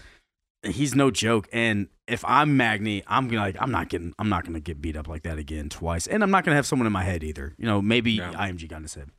He's 0.64 0.94
no 0.94 1.10
joke, 1.10 1.48
and 1.52 1.88
if 2.08 2.24
I'm 2.24 2.56
Magny, 2.56 3.02
I'm 3.08 3.28
gonna 3.28 3.42
like 3.42 3.56
I'm 3.60 3.72
not 3.72 3.90
getting 3.90 4.14
I'm 4.20 4.30
not 4.30 4.46
gonna 4.46 4.60
get 4.60 4.80
beat 4.80 4.96
up 4.96 5.08
like 5.08 5.24
that 5.24 5.40
again 5.40 5.70
twice, 5.70 6.06
and 6.06 6.22
I'm 6.22 6.30
not 6.30 6.44
gonna 6.44 6.56
have 6.56 6.68
someone 6.68 6.86
in 6.86 6.94
my 6.94 7.04
head 7.04 7.24
either. 7.24 7.56
You 7.58 7.66
know, 7.66 7.82
maybe 7.82 8.12
Yeah. 8.12 8.32
IMG 8.34 8.68
got 8.70 8.78
in 8.78 8.84
his 8.84 8.94
head. 8.94 9.10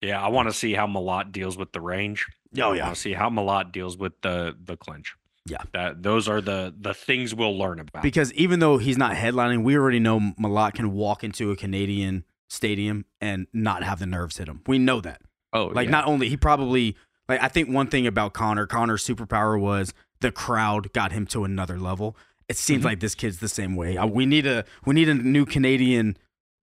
yeah, 0.00 0.22
I 0.22 0.28
want 0.28 0.48
to 0.48 0.54
see 0.54 0.72
how 0.72 0.86
Malott 0.86 1.30
deals 1.30 1.58
with 1.58 1.72
the 1.72 1.80
range. 1.82 2.26
Oh 2.58 2.72
I 2.72 2.76
yeah, 2.76 2.84
want 2.84 2.94
to 2.94 3.00
see 3.02 3.12
how 3.12 3.28
Malott 3.28 3.70
deals 3.70 3.98
with 3.98 4.14
the 4.22 4.56
the 4.64 4.78
clinch. 4.78 5.14
Yeah. 5.44 5.58
that 5.72 6.02
those 6.02 6.26
are 6.26 6.40
the 6.40 6.74
the 6.78 6.94
things 6.94 7.34
we'll 7.34 7.58
learn 7.58 7.80
about. 7.80 8.02
because 8.02 8.32
even 8.32 8.60
though 8.60 8.78
he's 8.78 8.96
not 8.96 9.12
headlining, 9.14 9.64
we 9.64 9.76
already 9.76 9.98
know 10.00 10.20
Malott 10.40 10.72
can 10.72 10.92
walk 10.92 11.22
into 11.22 11.50
a 11.50 11.56
Canadian 11.56 12.24
stadium 12.48 13.04
and 13.20 13.46
not 13.52 13.82
have 13.82 13.98
the 13.98 14.06
nerves 14.06 14.38
hit 14.38 14.48
him. 14.48 14.62
We 14.66 14.78
know 14.78 15.02
that. 15.02 15.20
Oh, 15.52 15.66
Like 15.66 15.86
yeah. 15.86 15.90
not 15.92 16.06
only 16.06 16.28
he 16.28 16.36
probably 16.36 16.96
like 17.28 17.42
I 17.42 17.48
think 17.48 17.68
one 17.68 17.86
thing 17.88 18.06
about 18.06 18.32
Conor, 18.34 18.66
Conor's 18.66 19.06
superpower 19.06 19.60
was 19.60 19.92
the 20.20 20.30
crowd 20.32 20.92
got 20.92 21.12
him 21.12 21.26
to 21.28 21.44
another 21.44 21.78
level. 21.78 22.16
It 22.48 22.56
seems 22.56 22.82
Mhm. 22.82 22.86
like 22.86 23.00
this 23.00 23.14
kid's 23.14 23.38
the 23.40 23.48
same 23.48 23.76
way. 23.76 23.96
Uh, 23.96 24.06
We 24.06 24.24
need 24.26 24.46
a 24.46 24.64
we 24.86 24.94
need 24.94 25.08
a 25.08 25.14
new 25.14 25.44
Canadian 25.46 26.16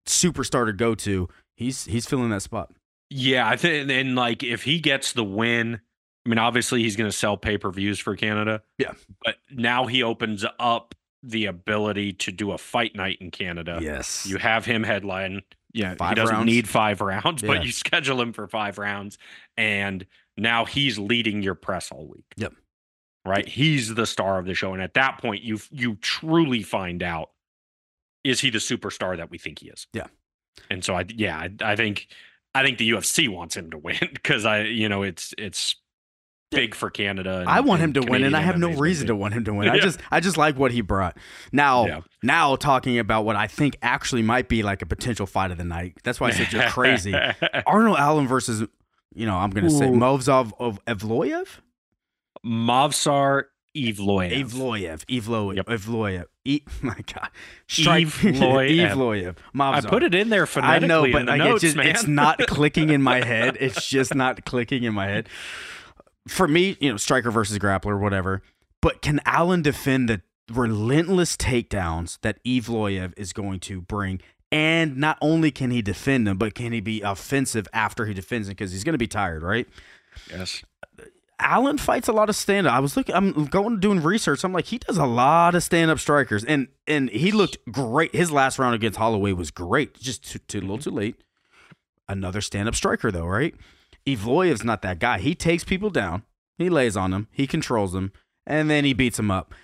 superstar 0.06 0.66
to 0.66 0.72
go 0.72 0.94
to. 0.96 1.28
He's 1.56 1.84
he's 1.86 2.06
filling 2.06 2.30
that 2.30 2.42
spot. 2.42 2.72
Yeah, 3.10 3.48
I 3.48 3.56
think, 3.56 3.90
and 3.90 4.14
like 4.14 4.42
if 4.42 4.62
he 4.62 4.78
gets 4.80 5.12
the 5.12 5.24
win, 5.24 5.80
I 6.24 6.28
mean, 6.28 6.38
obviously 6.38 6.82
he's 6.82 6.96
going 6.96 7.10
to 7.10 7.16
sell 7.16 7.36
pay 7.36 7.58
per 7.58 7.70
views 7.70 7.98
for 7.98 8.14
Canada. 8.16 8.62
Yeah. 8.78 8.92
but 9.24 9.36
now 9.50 9.86
he 9.86 10.02
opens 10.02 10.44
up 10.58 10.94
the 11.22 11.46
ability 11.46 12.12
to 12.14 12.32
do 12.32 12.52
a 12.52 12.58
fight 12.58 12.94
night 12.96 13.18
in 13.20 13.30
Canada. 13.30 13.78
yes. 13.82 14.26
You 14.26 14.38
have 14.38 14.64
him 14.64 14.82
headline 14.84 15.42
Yeah, 15.72 15.94
Five 15.94 16.10
he 16.10 16.14
doesn't 16.16 16.34
rounds? 16.34 16.46
need 16.46 16.68
five 16.68 17.00
rounds, 17.00 17.42
Yeah. 17.44 17.48
but 17.48 17.64
you 17.64 17.72
schedule 17.72 18.20
him 18.20 18.32
for 18.32 18.46
five 18.48 18.78
rounds, 18.78 19.18
and 19.56 20.04
now 20.36 20.64
he's 20.64 20.98
leading 20.98 21.42
your 21.42 21.54
press 21.54 21.90
all 21.92 22.06
week. 22.08 22.24
Yep. 22.36 22.54
Right, 23.26 23.46
he's 23.46 23.94
the 23.94 24.06
star 24.06 24.38
of 24.38 24.46
the 24.46 24.54
show, 24.54 24.72
and 24.72 24.82
at 24.82 24.94
that 24.94 25.18
point, 25.18 25.42
you 25.42 25.58
you 25.70 25.96
truly 25.96 26.62
find 26.62 27.02
out 27.02 27.30
is 28.24 28.40
he 28.40 28.50
the 28.50 28.58
superstar 28.58 29.16
that 29.18 29.30
we 29.30 29.38
think 29.38 29.58
he 29.60 29.68
is? 29.68 29.86
Yeah. 29.92 30.06
And 30.70 30.84
so 30.84 30.94
I 30.96 31.04
yeah 31.14 31.36
I, 31.38 31.50
I 31.62 31.76
think 31.76 32.08
I 32.54 32.62
think 32.62 32.78
the 32.78 32.90
UFC 32.90 33.28
wants 33.28 33.56
him 33.56 33.70
to 33.70 33.78
win 33.78 33.98
because 34.12 34.44
I 34.46 34.62
you 34.62 34.88
know 34.88 35.02
it's 35.02 35.34
it's 35.38 35.76
big 36.50 36.74
for 36.74 36.90
Canada. 36.90 37.44
I 37.46 37.60
want 37.60 37.80
him 37.80 37.86
and 37.86 37.94
to 37.94 38.00
win, 38.02 38.24
and 38.24 38.36
I 38.36 38.40
Canadian 38.42 38.62
have 38.70 38.74
no 38.76 38.80
reason 38.80 39.06
to 39.06 39.14
want 39.16 39.34
him 39.34 39.44
to 39.44 39.54
win. 39.54 39.68
I 39.68 39.76
Yeah. 39.76 39.82
just, 39.82 40.00
I 40.10 40.20
just 40.20 40.36
like 40.36 40.58
what 40.58 40.72
he 40.72 40.80
brought. 40.80 41.16
Now, 41.52 41.86
Yeah. 41.86 42.00
now 42.22 42.56
talking 42.56 42.98
about 42.98 43.24
what 43.24 43.36
I 43.36 43.46
think 43.46 43.76
actually 43.82 44.22
might 44.22 44.48
be 44.48 44.62
like 44.62 44.82
a 44.82 44.86
potential 44.86 45.26
fight 45.26 45.50
of 45.50 45.58
the 45.58 45.64
night. 45.64 45.98
That's 46.02 46.20
why 46.20 46.28
I 46.28 46.30
said 46.32 46.52
you're 46.52 46.68
crazy. 46.68 47.14
Arnold 47.66 47.98
Allen 47.98 48.26
versus, 48.26 48.64
you 49.14 49.26
know, 49.26 49.36
I'm 49.36 49.50
gonna 49.50 49.70
say 49.70 49.86
Ooh. 49.88 49.92
Movzov 49.92 50.52
of 50.58 50.84
Evloyev, 50.86 51.46
Movsar 52.44 53.44
Evloyev. 53.76 54.32
Evloyev, 54.44 55.04
Evloyev, 55.06 55.56
Yep. 55.56 55.66
Evloyev. 55.66 56.24
E- 56.44 56.62
my 56.82 56.96
God, 57.14 57.28
Evloyev. 57.68 58.90
Evloyev. 58.90 59.36
I 59.60 59.80
put 59.82 60.02
it 60.02 60.14
in 60.14 60.30
there 60.30 60.42
I 60.42 60.46
phonetically 60.46 60.88
know, 60.88 61.04
in 61.04 61.12
but 61.12 61.26
like, 61.26 61.38
notes, 61.38 61.62
it's, 61.62 61.74
just, 61.74 61.76
man. 61.76 61.86
it's 61.86 62.06
not 62.08 62.38
clicking 62.48 62.88
in 62.90 63.02
my 63.02 63.24
head. 63.24 63.56
It's 63.60 63.86
just 63.88 64.14
not 64.14 64.44
clicking 64.44 64.82
in 64.82 64.92
my 64.94 65.06
head. 65.06 65.28
For 66.28 66.46
me, 66.46 66.76
you 66.80 66.90
know, 66.90 66.96
striker 66.96 67.30
versus 67.30 67.58
grappler, 67.58 67.98
whatever. 67.98 68.42
But 68.82 69.02
can 69.02 69.20
Allen 69.24 69.62
defend 69.62 70.08
the 70.08 70.22
relentless 70.50 71.36
takedowns 71.36 72.18
that 72.22 72.42
Evloyev 72.44 73.12
is 73.16 73.32
going 73.32 73.60
to 73.60 73.80
bring? 73.80 74.20
And 74.52 74.96
not 74.96 75.16
only 75.20 75.50
can 75.50 75.70
he 75.70 75.80
defend 75.80 76.26
them, 76.26 76.36
but 76.36 76.54
can 76.54 76.72
he 76.72 76.80
be 76.80 77.02
offensive 77.02 77.68
after 77.72 78.06
he 78.06 78.14
defends 78.14 78.48
them? 78.48 78.52
Because 78.52 78.72
he's 78.72 78.84
going 78.84 78.94
to 78.94 78.98
be 78.98 79.06
tired, 79.06 79.42
right? 79.42 79.68
yes. 80.30 80.62
Allen 81.38 81.78
fights 81.78 82.08
a 82.08 82.12
lot 82.12 82.28
of 82.28 82.36
stand 82.36 82.66
up. 82.66 82.74
I 82.74 82.80
was 82.80 82.96
looking, 82.96 83.14
I'm 83.14 83.46
going 83.46 83.80
doing 83.80 84.02
research. 84.02 84.44
I'm 84.44 84.52
like, 84.52 84.66
he 84.66 84.78
does 84.78 84.98
a 84.98 85.06
lot 85.06 85.54
of 85.54 85.62
stand 85.62 85.90
up 85.90 85.98
strikers, 85.98 86.44
and 86.44 86.68
and 86.86 87.08
he 87.08 87.32
looked 87.32 87.58
great. 87.70 88.14
His 88.14 88.30
last 88.30 88.58
round 88.58 88.74
against 88.74 88.98
Holloway 88.98 89.32
was 89.32 89.50
great. 89.50 89.98
Just 89.98 90.30
too, 90.30 90.38
too, 90.40 90.58
a 90.58 90.60
little 90.60 90.76
mm-hmm. 90.76 90.90
too 90.90 90.96
late. 90.96 91.24
Another 92.08 92.40
stand 92.40 92.68
up 92.68 92.74
striker 92.74 93.10
though, 93.10 93.24
right? 93.24 93.54
Evloyev's 94.06 94.64
not 94.64 94.82
that 94.82 94.98
guy. 94.98 95.18
He 95.18 95.34
takes 95.34 95.64
people 95.64 95.90
down, 95.90 96.22
he 96.58 96.68
lays 96.68 96.96
on 96.96 97.10
them, 97.10 97.28
he 97.30 97.46
controls 97.46 97.92
them, 97.92 98.12
and 98.46 98.70
then 98.70 98.84
he 98.84 98.92
beats 98.92 99.16
them 99.16 99.30
up. 99.30 99.54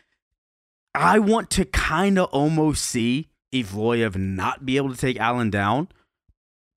I 0.94 1.18
want 1.18 1.50
to 1.50 1.64
kind 1.64 2.18
of 2.18 2.28
almost 2.30 2.84
see 2.84 3.28
Evloyev 3.52 4.16
not 4.16 4.64
be 4.64 4.76
able 4.76 4.90
to 4.90 4.96
take 4.96 5.18
Allen 5.18 5.50
down 5.50 5.88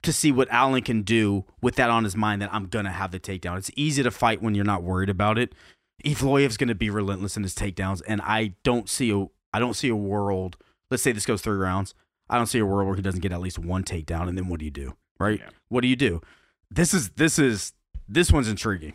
to 0.02 0.14
see 0.14 0.32
what 0.32 0.50
Allen 0.52 0.82
can 0.82 1.02
do 1.02 1.46
with 1.62 1.76
that 1.76 1.90
on 1.90 2.04
his 2.04 2.16
mind 2.16 2.42
that 2.42 2.54
I'm 2.54 2.68
gonna 2.68 2.92
have 2.92 3.12
the 3.12 3.20
takedown. 3.20 3.58
It's 3.58 3.72
easy 3.76 4.04
to 4.04 4.12
fight 4.12 4.42
when 4.42 4.56
you're 4.56 4.66
not 4.66 4.84
worried 4.84 5.10
about 5.10 5.38
it. 5.38 5.54
Evloyev's 6.06 6.58
gonna 6.58 6.76
be 6.76 6.90
relentless 6.90 7.36
in 7.36 7.44
his 7.44 7.56
takedowns, 7.56 8.02
and 8.08 8.22
I 8.22 8.56
don't 8.64 8.90
see 8.90 9.12
a 9.12 9.28
I 9.54 9.60
don't 9.60 9.76
see 9.76 9.90
a 9.90 9.96
world. 9.96 10.58
Let's 10.90 11.04
say 11.04 11.12
this 11.12 11.26
goes 11.26 11.42
three 11.42 11.58
rounds. 11.58 11.94
I 12.30 12.38
don't 12.38 12.46
see 12.46 12.60
a 12.60 12.66
world 12.66 12.88
where 12.88 12.96
he 12.96 13.02
doesn't 13.02 13.22
get 13.22 13.32
at 13.32 13.42
least 13.42 13.60
one 13.60 13.84
takedown, 13.84 14.30
and 14.30 14.38
then 14.38 14.48
what 14.48 14.60
do 14.60 14.66
you 14.66 14.72
do? 14.72 14.96
Right? 15.20 15.40
Yeah. 15.40 15.50
What 15.68 15.82
do 15.82 15.88
you 15.88 15.96
do? 15.96 16.22
This 16.72 16.94
is 16.94 17.10
this 17.12 17.40
is 17.40 17.74
this 18.08 18.32
one's 18.32 18.48
intriguing. 18.48 18.94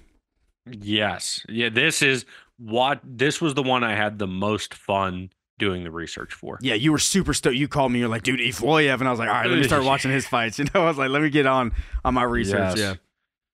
Yes. 0.71 1.45
Yeah. 1.49 1.69
This 1.69 2.03
is 2.03 2.25
what 2.59 3.01
this 3.05 3.41
was 3.41 3.55
the 3.55 3.63
one 3.63 3.85
I 3.85 3.95
had 3.95 4.19
the 4.19 4.27
most 4.27 4.75
fun 4.75 5.31
doing 5.59 5.85
the 5.85 5.91
research 5.91 6.33
for. 6.35 6.59
Yeah, 6.61 6.75
you 6.75 6.93
were 6.93 6.99
super 6.99 7.33
stoked. 7.35 7.57
You 7.57 7.69
called 7.69 7.93
me. 7.93 8.01
You're 8.01 8.09
like, 8.09 8.23
dude, 8.23 8.41
Evloyev, 8.41 8.99
and 8.99 9.09
I 9.09 9.11
was 9.11 9.21
like, 9.21 9.29
all 9.29 9.35
right, 9.35 9.49
let 9.49 9.59
me 9.59 9.65
start 9.65 9.85
watching 9.93 10.11
his 10.11 10.27
fights. 10.27 10.59
You 10.65 10.67
know, 10.75 10.85
I 10.85 10.89
was 10.89 10.99
like, 10.99 11.11
let 11.11 11.23
me 11.23 11.31
get 11.31 11.47
on 11.47 11.73
on 12.05 12.15
my 12.15 12.23
research. 12.25 12.77
Yes. 12.77 12.79
Yeah. 12.79 12.95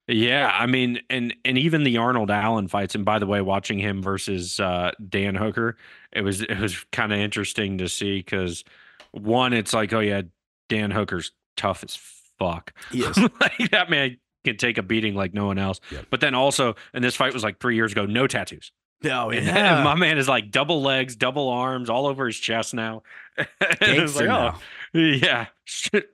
Yeah, 0.09 0.51
I 0.53 0.66
mean, 0.66 1.01
and 1.09 1.33
and 1.45 1.57
even 1.57 1.85
the 1.85 1.99
Arnold 1.99 2.33
Allen 2.33 2.66
fights, 2.66 2.97
and 2.97 3.05
by 3.05 3.21
the 3.21 3.27
way, 3.27 3.41
watching 3.43 3.79
him 3.79 4.03
versus 4.03 4.59
uh, 4.59 4.91
Dan 5.09 5.37
Hooker, 5.37 5.77
it 6.11 6.23
was 6.23 6.43
it 6.43 6.59
was 6.59 6.85
kind 6.91 7.12
of 7.12 7.21
interesting 7.21 7.79
to 7.79 7.89
see 7.89 8.18
because 8.18 8.64
one, 9.12 9.53
it's 9.53 9.73
like, 9.73 9.93
oh 9.93 10.01
yeah, 10.01 10.23
Dan 10.68 10.91
Hooker's 10.91 11.31
tough 11.57 11.85
as 11.85 11.95
fuck. 12.41 12.72
Yes. 12.91 13.16
like 13.41 13.70
that 13.70 13.91
man 13.91 14.16
can 14.45 14.57
take 14.57 14.78
a 14.78 14.82
beating 14.82 15.14
like 15.14 15.34
no 15.34 15.47
one 15.47 15.59
else. 15.59 15.80
Yep. 15.93 16.07
But 16.11 16.20
then 16.20 16.34
also, 16.34 16.74
and 16.93 17.05
this 17.05 17.14
fight 17.14 17.32
was 17.32 17.45
like 17.45 17.61
three 17.61 17.76
years 17.76 17.93
ago, 17.93 18.07
no 18.07 18.26
tattoos. 18.26 18.72
Oh 19.05 19.30
And 19.30 19.47
yeah. 19.47 19.84
my 19.84 19.95
man 19.95 20.18
is 20.18 20.28
like 20.28 20.51
double 20.51 20.82
legs, 20.82 21.16
double 21.16 21.49
arms, 21.49 21.88
all 21.88 22.07
over 22.07 22.26
his 22.26 22.38
chest 22.38 22.74
now. 22.74 23.03
And 23.38 24.03
it's 24.03 24.16
like, 24.16 24.24
oh, 24.24 24.26
now. 24.26 24.61
oh, 24.95 24.99
yeah, 24.99 25.47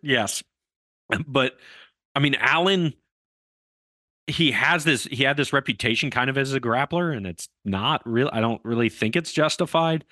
yes. 0.00 0.44
But 1.26 1.56
I 2.14 2.20
mean, 2.20 2.36
Allen, 2.36 2.94
he 4.28 4.52
has 4.52 4.84
this, 4.84 5.04
he 5.04 5.24
had 5.24 5.36
this 5.36 5.52
reputation 5.52 6.10
kind 6.10 6.30
of 6.30 6.38
as 6.38 6.52
a 6.52 6.60
grappler, 6.60 7.16
and 7.16 7.26
it's 7.26 7.48
not 7.64 8.02
real. 8.04 8.30
I 8.32 8.40
don't 8.40 8.64
really 8.64 8.88
think 8.88 9.16
it's 9.16 9.32
justified. 9.32 10.04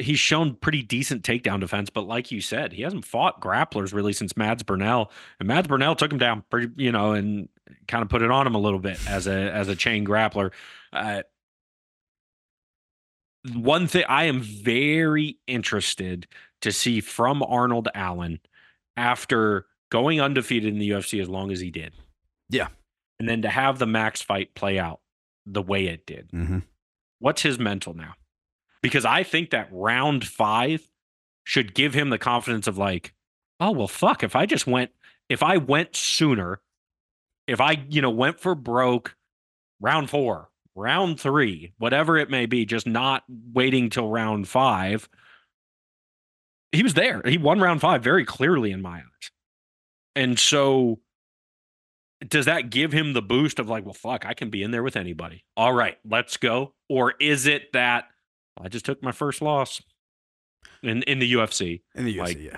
He's 0.00 0.18
shown 0.18 0.54
pretty 0.54 0.82
decent 0.82 1.22
takedown 1.22 1.60
defense, 1.60 1.90
but 1.90 2.06
like 2.06 2.32
you 2.32 2.40
said, 2.40 2.72
he 2.72 2.82
hasn't 2.82 3.04
fought 3.04 3.40
grapplers 3.40 3.92
really 3.92 4.12
since 4.12 4.36
Mads 4.36 4.62
Burnell, 4.62 5.10
and 5.38 5.46
Mads 5.46 5.68
Burnell 5.68 5.94
took 5.94 6.12
him 6.12 6.18
down 6.18 6.42
pretty, 6.50 6.72
you 6.76 6.90
know, 6.90 7.12
and 7.12 7.48
kind 7.86 8.02
of 8.02 8.08
put 8.08 8.22
it 8.22 8.30
on 8.30 8.46
him 8.46 8.54
a 8.54 8.58
little 8.58 8.78
bit 8.78 8.98
as 9.08 9.26
a 9.26 9.52
as 9.52 9.68
a 9.68 9.76
chain 9.76 10.06
grappler. 10.06 10.50
Uh, 10.92 11.22
one 13.54 13.86
thing 13.86 14.04
I 14.08 14.24
am 14.24 14.40
very 14.40 15.38
interested 15.46 16.26
to 16.62 16.72
see 16.72 17.00
from 17.00 17.42
Arnold 17.42 17.88
Allen 17.94 18.40
after 18.96 19.66
going 19.90 20.20
undefeated 20.20 20.72
in 20.72 20.78
the 20.78 20.90
UFC 20.90 21.20
as 21.20 21.28
long 21.28 21.50
as 21.50 21.60
he 21.60 21.70
did. 21.70 21.94
Yeah. 22.48 22.68
And 23.18 23.28
then 23.28 23.42
to 23.42 23.48
have 23.48 23.78
the 23.78 23.86
max 23.86 24.22
fight 24.22 24.54
play 24.54 24.78
out 24.78 25.00
the 25.46 25.62
way 25.62 25.86
it 25.86 26.06
did. 26.06 26.30
Mm-hmm. 26.32 26.58
What's 27.18 27.42
his 27.42 27.58
mental 27.58 27.94
now? 27.94 28.14
Because 28.82 29.04
I 29.04 29.22
think 29.22 29.50
that 29.50 29.68
round 29.70 30.26
five 30.26 30.88
should 31.44 31.74
give 31.74 31.94
him 31.94 32.10
the 32.10 32.18
confidence 32.18 32.66
of 32.66 32.78
like, 32.78 33.14
oh 33.58 33.72
well 33.72 33.88
fuck, 33.88 34.22
if 34.22 34.34
I 34.34 34.46
just 34.46 34.66
went 34.66 34.90
if 35.30 35.44
I 35.44 35.56
went 35.58 35.94
sooner, 35.94 36.60
if 37.46 37.60
I, 37.60 37.84
you 37.88 38.02
know, 38.02 38.10
went 38.10 38.40
for 38.40 38.54
broke 38.54 39.16
round 39.80 40.10
four, 40.10 40.50
round 40.74 41.20
three, 41.20 41.72
whatever 41.78 42.18
it 42.18 42.28
may 42.28 42.46
be, 42.46 42.66
just 42.66 42.86
not 42.86 43.22
waiting 43.28 43.88
till 43.90 44.10
round 44.10 44.48
five. 44.48 45.08
He 46.72 46.82
was 46.82 46.94
there. 46.94 47.22
He 47.24 47.38
won 47.38 47.60
round 47.60 47.80
five 47.80 48.02
very 48.02 48.24
clearly 48.24 48.72
in 48.72 48.82
my 48.82 48.98
eyes. 48.98 49.30
And 50.16 50.38
so 50.38 50.98
does 52.26 52.46
that 52.46 52.70
give 52.70 52.92
him 52.92 53.12
the 53.12 53.22
boost 53.22 53.60
of 53.60 53.68
like, 53.68 53.84
well, 53.84 53.94
fuck, 53.94 54.26
I 54.26 54.34
can 54.34 54.50
be 54.50 54.64
in 54.64 54.72
there 54.72 54.82
with 54.82 54.96
anybody. 54.96 55.44
All 55.56 55.72
right, 55.72 55.96
let's 56.04 56.36
go. 56.36 56.74
Or 56.88 57.14
is 57.20 57.46
it 57.46 57.72
that 57.72 58.06
I 58.62 58.68
just 58.68 58.84
took 58.84 59.02
my 59.02 59.12
first 59.12 59.40
loss 59.42 59.80
in, 60.82 61.02
in 61.04 61.18
the 61.18 61.32
UFC? 61.34 61.80
In 61.94 62.04
the 62.04 62.16
UFC, 62.16 62.20
Like, 62.20 62.40
yeah. 62.40 62.56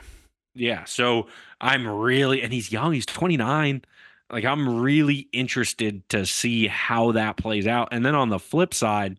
Yeah. 0.54 0.84
So 0.84 1.28
I'm 1.60 1.86
really, 1.88 2.42
and 2.42 2.52
he's 2.52 2.70
young, 2.72 2.92
he's 2.92 3.06
29. 3.06 3.82
Like, 4.30 4.44
I'm 4.44 4.80
really 4.80 5.28
interested 5.32 6.08
to 6.10 6.24
see 6.26 6.66
how 6.66 7.12
that 7.12 7.36
plays 7.36 7.66
out. 7.66 7.88
And 7.92 8.04
then 8.04 8.14
on 8.14 8.28
the 8.30 8.38
flip 8.38 8.72
side, 8.74 9.18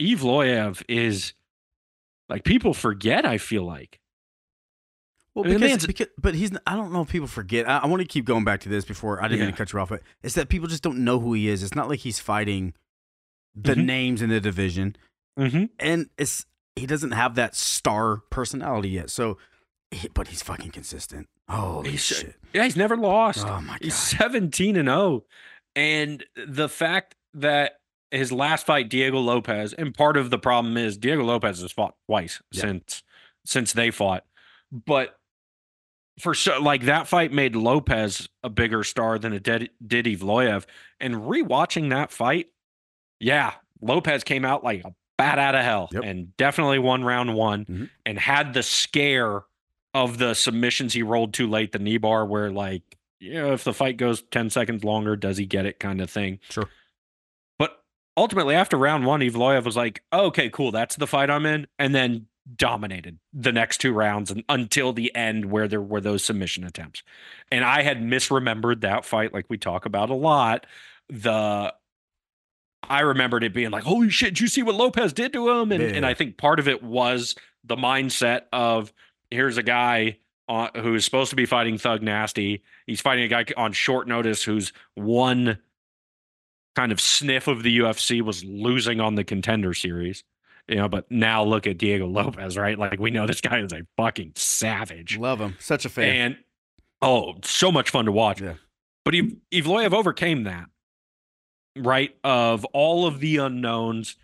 Evloyev 0.00 0.82
is 0.88 1.34
like, 2.28 2.44
people 2.44 2.72
forget, 2.74 3.26
I 3.26 3.38
feel 3.38 3.64
like. 3.64 4.00
Well, 5.34 5.44
because, 5.44 5.86
because 5.86 6.08
but 6.18 6.34
he's 6.34 6.50
I 6.66 6.74
don't 6.74 6.92
know 6.92 7.02
if 7.02 7.08
people 7.08 7.28
forget. 7.28 7.68
I, 7.68 7.78
I 7.78 7.86
want 7.86 8.02
to 8.02 8.08
keep 8.08 8.24
going 8.24 8.42
back 8.44 8.60
to 8.60 8.68
this 8.68 8.84
before 8.84 9.22
I 9.22 9.28
didn't 9.28 9.40
mean 9.46 9.50
to 9.52 9.56
cut 9.56 9.72
you 9.72 9.78
off, 9.78 9.88
but 9.90 10.02
it's 10.24 10.34
that 10.34 10.48
people 10.48 10.66
just 10.66 10.82
don't 10.82 10.98
know 11.04 11.20
who 11.20 11.34
he 11.34 11.48
is. 11.48 11.62
It's 11.62 11.74
not 11.74 11.88
like 11.88 12.00
he's 12.00 12.18
fighting 12.18 12.74
the 13.54 13.74
Mhm. 13.74 13.84
names 13.84 14.22
in 14.22 14.28
the 14.30 14.40
division, 14.40 14.96
Mm-hmm. 15.40 15.64
and 15.78 16.10
it's 16.18 16.46
he 16.76 16.86
doesn't 16.86 17.12
have 17.12 17.34
that 17.34 17.54
star 17.54 18.18
personality 18.30 18.90
yet. 18.90 19.10
So, 19.10 19.38
he- 19.90 20.08
but 20.08 20.28
he's 20.28 20.42
fucking 20.42 20.70
consistent. 20.70 21.28
Holy 21.48 21.90
He's- 21.90 22.02
shit! 22.04 22.36
Yeah, 22.52 22.64
he's 22.64 22.76
never 22.76 22.96
lost. 22.96 23.44
Oh 23.46 23.60
my 23.60 23.72
god! 23.74 23.78
He's 23.82 23.94
17 23.96 24.76
and 24.76 24.88
0. 24.88 25.24
And 25.76 26.24
the 26.46 26.68
fact 26.68 27.14
that 27.34 27.80
his 28.10 28.30
last 28.32 28.66
fight, 28.66 28.88
Diego 28.88 29.18
Lopes, 29.18 29.72
and 29.72 29.94
part 29.94 30.16
of 30.16 30.30
the 30.30 30.38
problem 30.38 30.76
is 30.76 30.96
Diego 30.98 31.22
Lopes 31.24 31.60
has 31.60 31.72
fought 31.72 31.94
twice 32.06 32.40
Yeah. 32.52 32.60
since 32.62 33.02
since 33.44 33.72
they 33.72 33.90
fought. 33.90 34.24
But 34.70 35.16
for 36.20 36.34
so 36.34 36.60
like 36.60 36.82
that 36.82 37.08
fight 37.08 37.32
made 37.32 37.56
Lopes 37.56 38.28
a 38.44 38.50
bigger 38.50 38.84
star 38.84 39.18
than 39.18 39.32
it 39.32 39.42
did, 39.42 39.70
did 39.84 40.04
Evloyev. 40.06 40.66
And 41.00 41.14
rewatching 41.16 41.90
that 41.90 42.12
fight, 42.12 42.48
yeah, 43.18 43.54
Lopes 43.80 44.22
came 44.24 44.44
out 44.44 44.62
like 44.62 44.84
a 44.84 44.92
bat 45.20 45.38
out 45.38 45.54
of 45.54 45.62
hell 45.64 45.88
Yep. 45.92 46.02
and 46.04 46.36
definitely 46.36 46.78
won 46.78 47.04
round 47.04 47.34
one 47.34 47.64
Mhm. 47.66 47.90
and 48.06 48.18
had 48.18 48.54
the 48.54 48.62
scare 48.62 49.42
of 49.94 50.18
the 50.18 50.34
submissions 50.34 50.92
he 50.92 51.02
rolled 51.02 51.34
too 51.34 51.48
late, 51.48 51.72
the 51.72 51.78
knee 51.78 51.98
bar, 51.98 52.24
where 52.24 52.50
like, 52.50 52.82
you 53.18 53.34
know, 53.34 53.52
if 53.52 53.64
the 53.64 53.74
fight 53.74 53.96
goes 53.96 54.22
10 54.30 54.48
seconds 54.50 54.84
longer, 54.84 55.16
does 55.16 55.36
he 55.36 55.46
get 55.46 55.66
it 55.66 55.78
kind 55.80 56.00
of 56.00 56.08
thing. 56.10 56.38
Sure. 56.48 56.68
But 57.58 57.82
ultimately, 58.16 58.54
after 58.54 58.76
round 58.76 59.04
one, 59.04 59.20
Evloyev 59.20 59.64
was 59.64 59.76
like, 59.76 60.02
oh, 60.12 60.26
okay, 60.26 60.48
cool. 60.48 60.70
That's 60.70 60.96
the 60.96 61.06
fight 61.06 61.28
I'm 61.30 61.44
in. 61.46 61.66
And 61.78 61.94
then 61.94 62.26
dominated 62.56 63.18
the 63.32 63.52
next 63.52 63.78
two 63.78 63.92
rounds 63.92 64.30
and 64.30 64.42
until 64.48 64.92
the 64.92 65.14
end 65.14 65.44
where 65.50 65.68
there 65.68 65.80
were 65.82 66.00
those 66.00 66.24
submission 66.24 66.64
attempts. 66.64 67.02
And 67.52 67.64
I 67.64 67.82
had 67.82 68.00
misremembered 68.02 68.80
that 68.80 69.04
fight 69.04 69.32
like 69.34 69.46
we 69.48 69.58
talk 69.58 69.84
about 69.86 70.10
a 70.10 70.14
lot. 70.14 70.66
The 71.08 71.74
I 72.88 73.00
remembered 73.00 73.44
it 73.44 73.52
being 73.54 73.70
like, 73.70 73.84
holy 73.84 74.10
shit, 74.10 74.30
did 74.30 74.40
you 74.40 74.48
see 74.48 74.62
what 74.62 74.74
Lopes 74.74 75.12
did 75.12 75.32
to 75.34 75.48
him? 75.50 75.70
And, 75.72 75.82
Yeah. 75.82 75.88
and 75.90 76.06
I 76.06 76.14
think 76.14 76.36
part 76.38 76.58
of 76.58 76.66
it 76.68 76.82
was 76.82 77.34
the 77.64 77.76
mindset 77.76 78.42
of 78.52 78.92
here's 79.30 79.58
a 79.58 79.62
guy 79.62 80.18
uh, 80.48 80.68
who 80.80 80.94
is 80.94 81.04
supposed 81.04 81.30
to 81.30 81.36
be 81.36 81.46
fighting 81.46 81.78
Thug 81.78 82.02
Nasty. 82.02 82.62
He's 82.86 83.00
fighting 83.00 83.24
a 83.24 83.28
guy 83.28 83.44
on 83.56 83.72
short 83.72 84.08
notice 84.08 84.42
who's 84.42 84.72
one 84.94 85.58
kind 86.74 86.92
of 86.92 87.00
sniff 87.00 87.46
of 87.48 87.62
the 87.62 87.78
UFC 87.80 88.22
was 88.22 88.44
losing 88.44 89.00
on 89.00 89.14
the 89.14 89.24
contender 89.24 89.74
series. 89.74 90.24
You 90.68 90.76
know, 90.76 90.88
but 90.88 91.10
now 91.10 91.42
look 91.44 91.66
at 91.66 91.78
Diego 91.78 92.06
Lopes, 92.06 92.56
right? 92.56 92.78
Like 92.78 92.98
we 93.00 93.10
know 93.10 93.26
this 93.26 93.40
guy 93.40 93.58
is 93.60 93.72
a 93.72 93.82
fucking 93.96 94.32
savage. 94.36 95.18
Love 95.18 95.40
him. 95.40 95.56
Such 95.58 95.84
a 95.84 95.88
fan. 95.88 96.16
And 96.16 96.36
oh, 97.02 97.34
so 97.42 97.72
much 97.72 97.90
fun 97.90 98.04
to 98.06 98.12
watch. 98.12 98.40
Yeah. 98.40 98.54
But 99.04 99.14
Ev- 99.16 99.36
Evloev 99.52 99.92
overcame 99.92 100.44
that, 100.44 100.66
right? 101.76 102.16
Of 102.24 102.64
all 102.66 103.06
of 103.06 103.20
the 103.20 103.38
unknowns, 103.38 104.16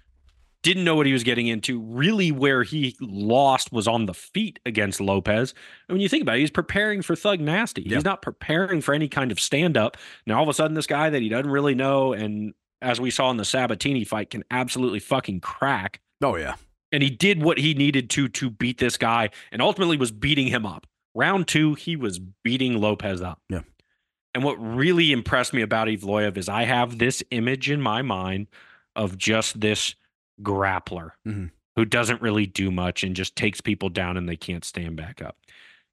didn't 0.62 0.84
know 0.84 0.96
what 0.96 1.06
he 1.06 1.12
was 1.12 1.22
getting 1.22 1.46
into. 1.46 1.80
Really, 1.80 2.32
where 2.32 2.64
he 2.64 2.96
lost 3.00 3.72
was 3.72 3.86
on 3.86 4.06
the 4.06 4.14
feet 4.14 4.58
against 4.66 5.00
Lopes. 5.00 5.54
And 5.88 5.94
when 5.94 6.00
you 6.00 6.08
think 6.08 6.22
about 6.22 6.36
it, 6.36 6.40
he's 6.40 6.50
preparing 6.50 7.02
for 7.02 7.14
Thug 7.14 7.40
Nasty. 7.40 7.82
He's 7.82 8.04
not 8.04 8.20
preparing 8.20 8.80
for 8.80 8.92
any 8.92 9.08
kind 9.08 9.30
of 9.30 9.38
stand 9.38 9.76
up. 9.76 9.96
Now, 10.26 10.38
all 10.38 10.42
of 10.42 10.48
a 10.48 10.54
sudden, 10.54 10.74
this 10.74 10.88
guy 10.88 11.08
that 11.08 11.22
he 11.22 11.28
doesn't 11.28 11.50
really 11.50 11.76
know, 11.76 12.12
and 12.12 12.52
as 12.82 13.00
we 13.00 13.10
saw 13.10 13.30
in 13.30 13.36
the 13.36 13.44
Sabatini 13.44 14.04
fight, 14.04 14.30
can 14.30 14.44
absolutely 14.50 14.98
fucking 14.98 15.40
crack 15.40 16.00
oh 16.22 16.36
yeah. 16.36 16.54
and 16.92 17.02
he 17.02 17.10
did 17.10 17.42
what 17.42 17.58
he 17.58 17.74
needed 17.74 18.10
to 18.10 18.28
to 18.28 18.50
beat 18.50 18.78
this 18.78 18.96
guy 18.96 19.30
and 19.52 19.62
ultimately 19.62 19.96
was 19.96 20.10
beating 20.10 20.48
him 20.48 20.66
up. 20.66 20.86
Round 21.14 21.46
2 21.46 21.74
he 21.74 21.96
was 21.96 22.18
beating 22.18 22.80
Lopes 22.80 23.20
up. 23.20 23.40
Yeah. 23.48 23.62
And 24.36 24.44
what 24.44 24.56
really 24.56 25.12
impressed 25.12 25.54
me 25.54 25.62
about 25.62 25.88
Evloev 25.88 26.36
is 26.36 26.46
I 26.46 26.64
have 26.64 26.98
this 26.98 27.22
image 27.30 27.70
in 27.70 27.80
my 27.80 28.02
mind 28.02 28.48
of 28.94 29.16
just 29.16 29.62
this 29.62 29.94
grappler 30.42 31.12
Mhm. 31.26 31.52
who 31.74 31.86
doesn't 31.86 32.20
really 32.20 32.44
do 32.44 32.70
much 32.70 33.02
and 33.02 33.16
just 33.16 33.34
takes 33.34 33.62
people 33.62 33.88
down 33.88 34.18
and 34.18 34.28
they 34.28 34.36
can't 34.36 34.62
stand 34.62 34.94
back 34.94 35.22
up. 35.22 35.38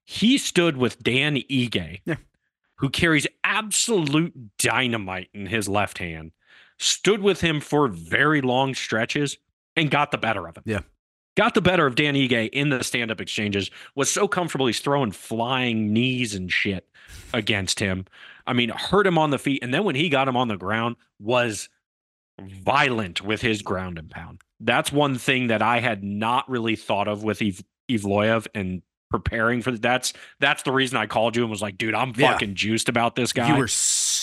He 0.04 0.36
stood 0.36 0.76
with 0.76 1.02
Dan 1.02 1.36
Ige, 1.36 2.02
Yeah. 2.04 2.16
who 2.76 2.90
carries 2.90 3.26
absolute 3.44 4.58
dynamite 4.58 5.30
in 5.32 5.46
his 5.46 5.66
left 5.66 5.96
hand, 5.96 6.32
stood 6.78 7.22
with 7.22 7.40
him 7.40 7.60
for 7.62 7.88
very 7.88 8.42
long 8.42 8.74
stretches 8.74 9.38
and 9.74 9.90
got 9.90 10.10
the 10.10 10.18
better 10.18 10.46
of 10.46 10.58
him. 10.58 10.64
Yeah. 10.66 10.80
Got 11.36 11.54
the 11.54 11.60
better 11.62 11.86
of 11.86 11.94
Dan 11.96 12.14
Ige 12.14 12.48
in 12.50 12.68
the 12.68 12.84
stand 12.84 13.10
up 13.10 13.20
exchanges, 13.20 13.70
was 13.96 14.10
so 14.10 14.28
comfortable 14.28 14.66
he's 14.66 14.78
throwing 14.80 15.10
flying 15.10 15.92
knees 15.92 16.34
and 16.34 16.50
shit 16.52 16.88
against 17.32 17.80
him. 17.80 18.06
I 18.46 18.52
mean, 18.52 18.68
hurt 18.68 19.06
him 19.06 19.18
on 19.18 19.30
the 19.30 19.38
feet. 19.38 19.62
And 19.62 19.72
then 19.74 19.84
when 19.84 19.96
he 19.96 20.08
got 20.08 20.28
him 20.28 20.36
on 20.36 20.48
the 20.48 20.56
ground, 20.56 20.96
was 21.20 21.68
violent 22.40 23.22
with 23.22 23.40
his 23.40 23.62
ground 23.62 23.98
and 23.98 24.10
pound. 24.10 24.42
That's 24.60 24.92
one 24.92 25.16
thing 25.18 25.48
that 25.48 25.62
I 25.62 25.80
had 25.80 26.02
not 26.04 26.48
really 26.48 26.76
thought 26.76 27.08
of 27.08 27.22
with 27.22 27.42
Ev- 27.42 27.62
Evloev 27.90 28.46
and 28.54 28.82
preparing 29.10 29.62
for 29.62 29.70
that's 29.72 30.12
that's 30.40 30.64
the 30.64 30.72
reason 30.72 30.96
I 30.96 31.06
called 31.06 31.36
you 31.36 31.42
and 31.42 31.50
was 31.50 31.62
like, 31.62 31.78
dude, 31.78 31.94
I'm 31.94 32.12
Yeah. 32.16 32.32
fucking 32.32 32.54
juiced 32.56 32.88
about 32.88 33.14
this 33.14 33.32
guy. 33.32 33.48
You 33.52 33.56
were 33.58 33.68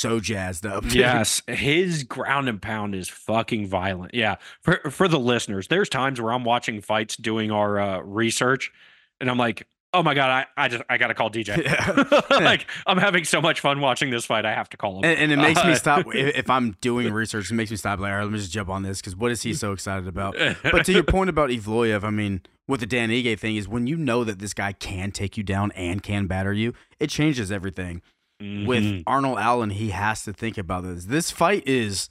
so 0.01 0.19
jazzed 0.19 0.65
up. 0.65 0.83
dude. 0.83 0.93
Yes, 0.95 1.41
his 1.47 2.03
ground 2.03 2.49
and 2.49 2.61
pound 2.61 2.95
is 2.95 3.07
fucking 3.09 3.67
violent. 3.67 4.13
Yeah, 4.13 4.35
for 4.61 4.77
for 4.91 5.07
the 5.07 5.19
listeners, 5.19 5.67
there's 5.67 5.89
times 5.89 6.19
where 6.19 6.33
I'm 6.33 6.43
watching 6.43 6.81
fights, 6.81 7.15
doing 7.17 7.51
our 7.51 7.79
uh, 7.79 7.99
research, 8.01 8.71
and 9.19 9.29
I'm 9.29 9.37
like, 9.37 9.67
oh 9.93 10.01
my 10.03 10.13
god, 10.13 10.29
I 10.57 10.65
I 10.65 10.67
just 10.67 10.83
I 10.89 10.97
gotta 10.97 11.13
call 11.13 11.29
DJ. 11.29 11.57
Yeah. 11.63 12.39
like 12.43 12.65
I'm 12.87 12.97
having 12.97 13.23
so 13.25 13.41
much 13.41 13.59
fun 13.59 13.79
watching 13.81 14.09
this 14.09 14.25
fight, 14.25 14.45
I 14.45 14.53
have 14.53 14.69
to 14.69 14.77
call 14.77 14.97
him. 14.99 15.05
And, 15.05 15.19
and 15.19 15.31
it 15.31 15.37
makes 15.37 15.59
Uh, 15.61 15.67
me 15.67 15.75
stop 15.75 16.05
if, 16.15 16.35
if 16.35 16.49
I'm 16.49 16.71
doing 16.81 17.11
research. 17.13 17.51
It 17.51 17.55
makes 17.55 17.71
me 17.71 17.77
stop. 17.77 17.99
Like, 17.99 18.11
all 18.11 18.17
right, 18.17 18.23
let 18.23 18.31
me 18.31 18.39
just 18.39 18.51
jump 18.51 18.69
on 18.69 18.83
this 18.83 18.99
because 19.01 19.15
what 19.15 19.31
is 19.31 19.41
he 19.43 19.53
so 19.53 19.71
excited 19.73 20.07
about? 20.07 20.35
But 20.63 20.85
to 20.85 20.93
your 20.93 21.03
point 21.03 21.29
about 21.29 21.49
Evloev, 21.49 22.03
I 22.03 22.09
mean, 22.09 22.41
with 22.67 22.79
the 22.79 22.85
Dan 22.85 23.09
Ige 23.09 23.37
thing 23.37 23.57
is 23.57 23.67
when 23.67 23.85
you 23.87 23.97
know 23.97 24.23
that 24.23 24.39
this 24.39 24.53
guy 24.53 24.71
can 24.73 25.11
take 25.11 25.35
you 25.37 25.43
down 25.43 25.71
and 25.73 26.01
can 26.01 26.25
batter 26.27 26.53
you, 26.53 26.73
it 26.99 27.09
changes 27.09 27.51
everything. 27.51 28.01
With 28.41 28.84
Mhm. 28.84 29.03
Arnold 29.05 29.38
Allen, 29.38 29.69
he 29.69 29.89
has 29.91 30.23
to 30.23 30.34
think 30.34 30.57
about 30.57 30.84
this. 30.84 31.05
This 31.05 31.30
fight 31.31 31.68
is 31.68 32.09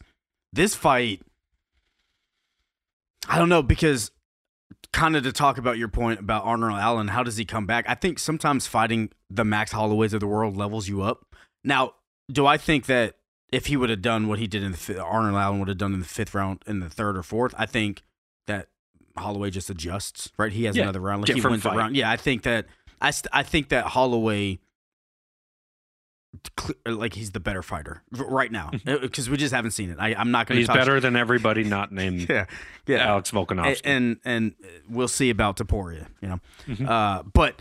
this 0.53 0.75
fight. 0.75 1.23
I 3.29 3.39
don't 3.39 3.49
know 3.49 3.63
because 3.63 4.11
kind 4.93 5.17
of 5.17 5.23
to 5.25 5.33
talk 5.33 5.59
about 5.59 5.79
your 5.79 5.89
point 5.89 6.21
about 6.21 6.45
Arnold 6.45 6.79
Allen, 6.79 7.09
how 7.09 7.23
does 7.23 7.37
he 7.37 7.45
come 7.45 7.67
back? 7.67 7.85
I 7.89 7.95
think 7.95 8.19
sometimes 8.19 8.67
fighting 8.67 9.11
the 9.29 9.45
Max 9.45 9.73
Holloways 9.73 10.13
of 10.13 10.21
the 10.21 10.27
world 10.27 10.57
levels 10.57 10.89
you 10.89 11.03
up. 11.03 11.27
Now, 11.65 11.95
do 12.31 12.47
I 12.47 12.57
think 12.57 12.87
that 12.87 13.17
if 13.53 13.67
he 13.67 13.77
would 13.77 13.91
have 13.91 14.03
done 14.03 14.29
what 14.29 14.39
he 14.39 14.47
did 14.47 14.63
in 14.63 14.73
the 14.73 14.79
fifth, 14.79 14.99
Arnold 14.99 15.35
Allen 15.37 15.59
would 15.59 15.69
have 15.69 15.79
done 15.79 15.93
in 15.95 16.01
the 16.01 16.07
fifth 16.07 16.35
round, 16.35 16.63
in 16.67 16.81
the 16.81 16.89
third 16.89 17.17
or 17.17 17.23
fourth, 17.23 17.55
I 17.59 17.67
think 17.67 18.03
that 18.47 18.69
Holloway 19.17 19.51
just 19.51 19.69
adjusts. 19.69 20.31
Right, 20.39 20.53
he 20.53 20.65
has 20.65 20.77
Yeah, 20.77 20.85
another 20.85 21.01
round. 21.01 21.23
Like 21.29 21.35
he 21.35 21.41
wins 21.41 21.63
the 21.63 21.69
fight. 21.71 21.77
round. 21.77 21.97
Yeah, 21.97 22.11
I 22.11 22.17
think 22.17 22.43
that 22.43 22.67
I 23.01 23.11
st- 23.11 23.31
I 23.33 23.43
think 23.43 23.69
that 23.71 23.87
Holloway. 23.87 24.61
Cl- 26.59 26.75
Like 26.97 27.15
he's 27.15 27.33
the 27.33 27.41
better 27.41 27.63
fighter 27.63 28.03
right 28.13 28.53
now 28.53 28.71
because 28.85 29.29
we 29.29 29.37
just 29.37 29.53
haven't 29.53 29.73
seen 29.73 29.91
it. 29.91 29.97
I, 29.99 30.15
I'm 30.15 30.31
not 30.31 30.47
going 30.47 30.57
to. 30.57 30.61
he's 30.61 30.69
better 30.69 31.01
than 31.01 31.17
everybody 31.17 31.65
not 31.65 31.91
named 31.93 32.21
Yeah, 32.31 32.47
yeah. 32.87 33.09
Alex 33.09 33.31
Volkanovski. 33.33 33.81
and 33.85 34.19
and 34.25 34.55
we'll 34.89 35.09
see 35.09 35.31
about 35.31 35.57
Topuria, 35.57 36.07
you 36.21 36.29
know. 36.29 36.41
Mhm. 36.69 36.89
Uh, 36.89 37.23
but 37.25 37.61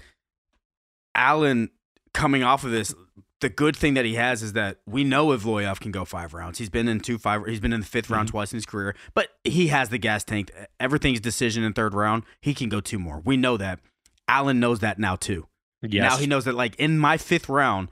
Allen 1.15 1.69
coming 2.13 2.43
off 2.43 2.63
of 2.63 2.71
this, 2.71 2.93
the 3.41 3.49
good 3.49 3.75
thing 3.75 3.93
that 3.95 4.05
he 4.05 4.15
has 4.15 4.43
is 4.43 4.53
that 4.53 4.77
we 4.85 5.03
know 5.03 5.31
if 5.31 5.43
Evloev 5.43 5.79
can 5.79 5.91
go 5.91 6.05
five 6.05 6.33
rounds. 6.33 6.59
He's 6.59 6.69
been 6.69 6.87
in 6.87 6.99
two 6.99 7.17
five. 7.17 7.45
He's 7.45 7.59
been 7.59 7.73
in 7.73 7.79
the 7.81 7.85
5th 7.85 8.09
round 8.09 8.27
Mhm. 8.27 8.31
twice 8.31 8.51
in 8.53 8.57
his 8.57 8.65
career, 8.65 8.95
but 9.13 9.29
he 9.43 9.67
has 9.67 9.89
the 9.89 9.97
gas 9.97 10.23
tank. 10.23 10.51
Everything's 10.79 11.19
decision 11.19 11.63
in 11.63 11.73
third 11.73 11.93
round. 11.93 12.23
He 12.41 12.53
can 12.53 12.69
go 12.69 12.81
two 12.81 12.99
more. 12.99 13.21
We 13.25 13.37
know 13.37 13.57
that. 13.57 13.79
Allen 14.27 14.59
knows 14.59 14.79
that 14.79 14.99
now 14.99 15.15
too. 15.15 15.47
yes, 15.81 16.11
Now 16.11 16.17
he 16.17 16.27
knows 16.27 16.45
that 16.45 16.53
like 16.55 16.75
in 16.75 16.99
my 16.99 17.17
fifth 17.17 17.49
round, 17.49 17.87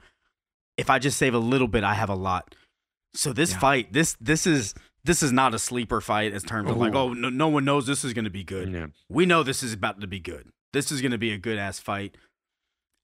if 0.78 0.88
I 0.88 0.98
just 0.98 1.18
save 1.18 1.34
a 1.34 1.38
little 1.38 1.68
bit, 1.68 1.84
I 1.84 1.92
have 1.94 2.08
a 2.08 2.14
lot. 2.14 2.54
So 3.14 3.32
this 3.34 3.52
Yeah. 3.52 3.58
fight, 3.58 3.92
this 3.92 4.16
this 4.20 4.46
is 4.46 4.74
this 5.04 5.22
is 5.22 5.32
not 5.32 5.52
a 5.54 5.58
sleeper 5.58 6.00
fight 6.00 6.32
as 6.32 6.42
terms 6.42 6.70
of 6.70 6.76
like, 6.78 6.94
oh 6.94 7.12
no, 7.12 7.28
no 7.28 7.48
one 7.48 7.64
knows 7.64 7.86
this 7.86 8.04
is 8.04 8.14
going 8.14 8.24
to 8.24 8.30
be 8.30 8.44
good. 8.44 8.72
Yeah. 8.72 8.86
We 9.08 9.26
know 9.26 9.42
this 9.42 9.62
is 9.62 9.72
about 9.74 10.00
to 10.00 10.06
be 10.06 10.20
good. 10.20 10.48
This 10.72 10.90
is 10.92 11.00
going 11.02 11.12
to 11.12 11.18
be 11.18 11.32
a 11.32 11.38
good 11.38 11.58
ass 11.58 11.78
fight. 11.78 12.16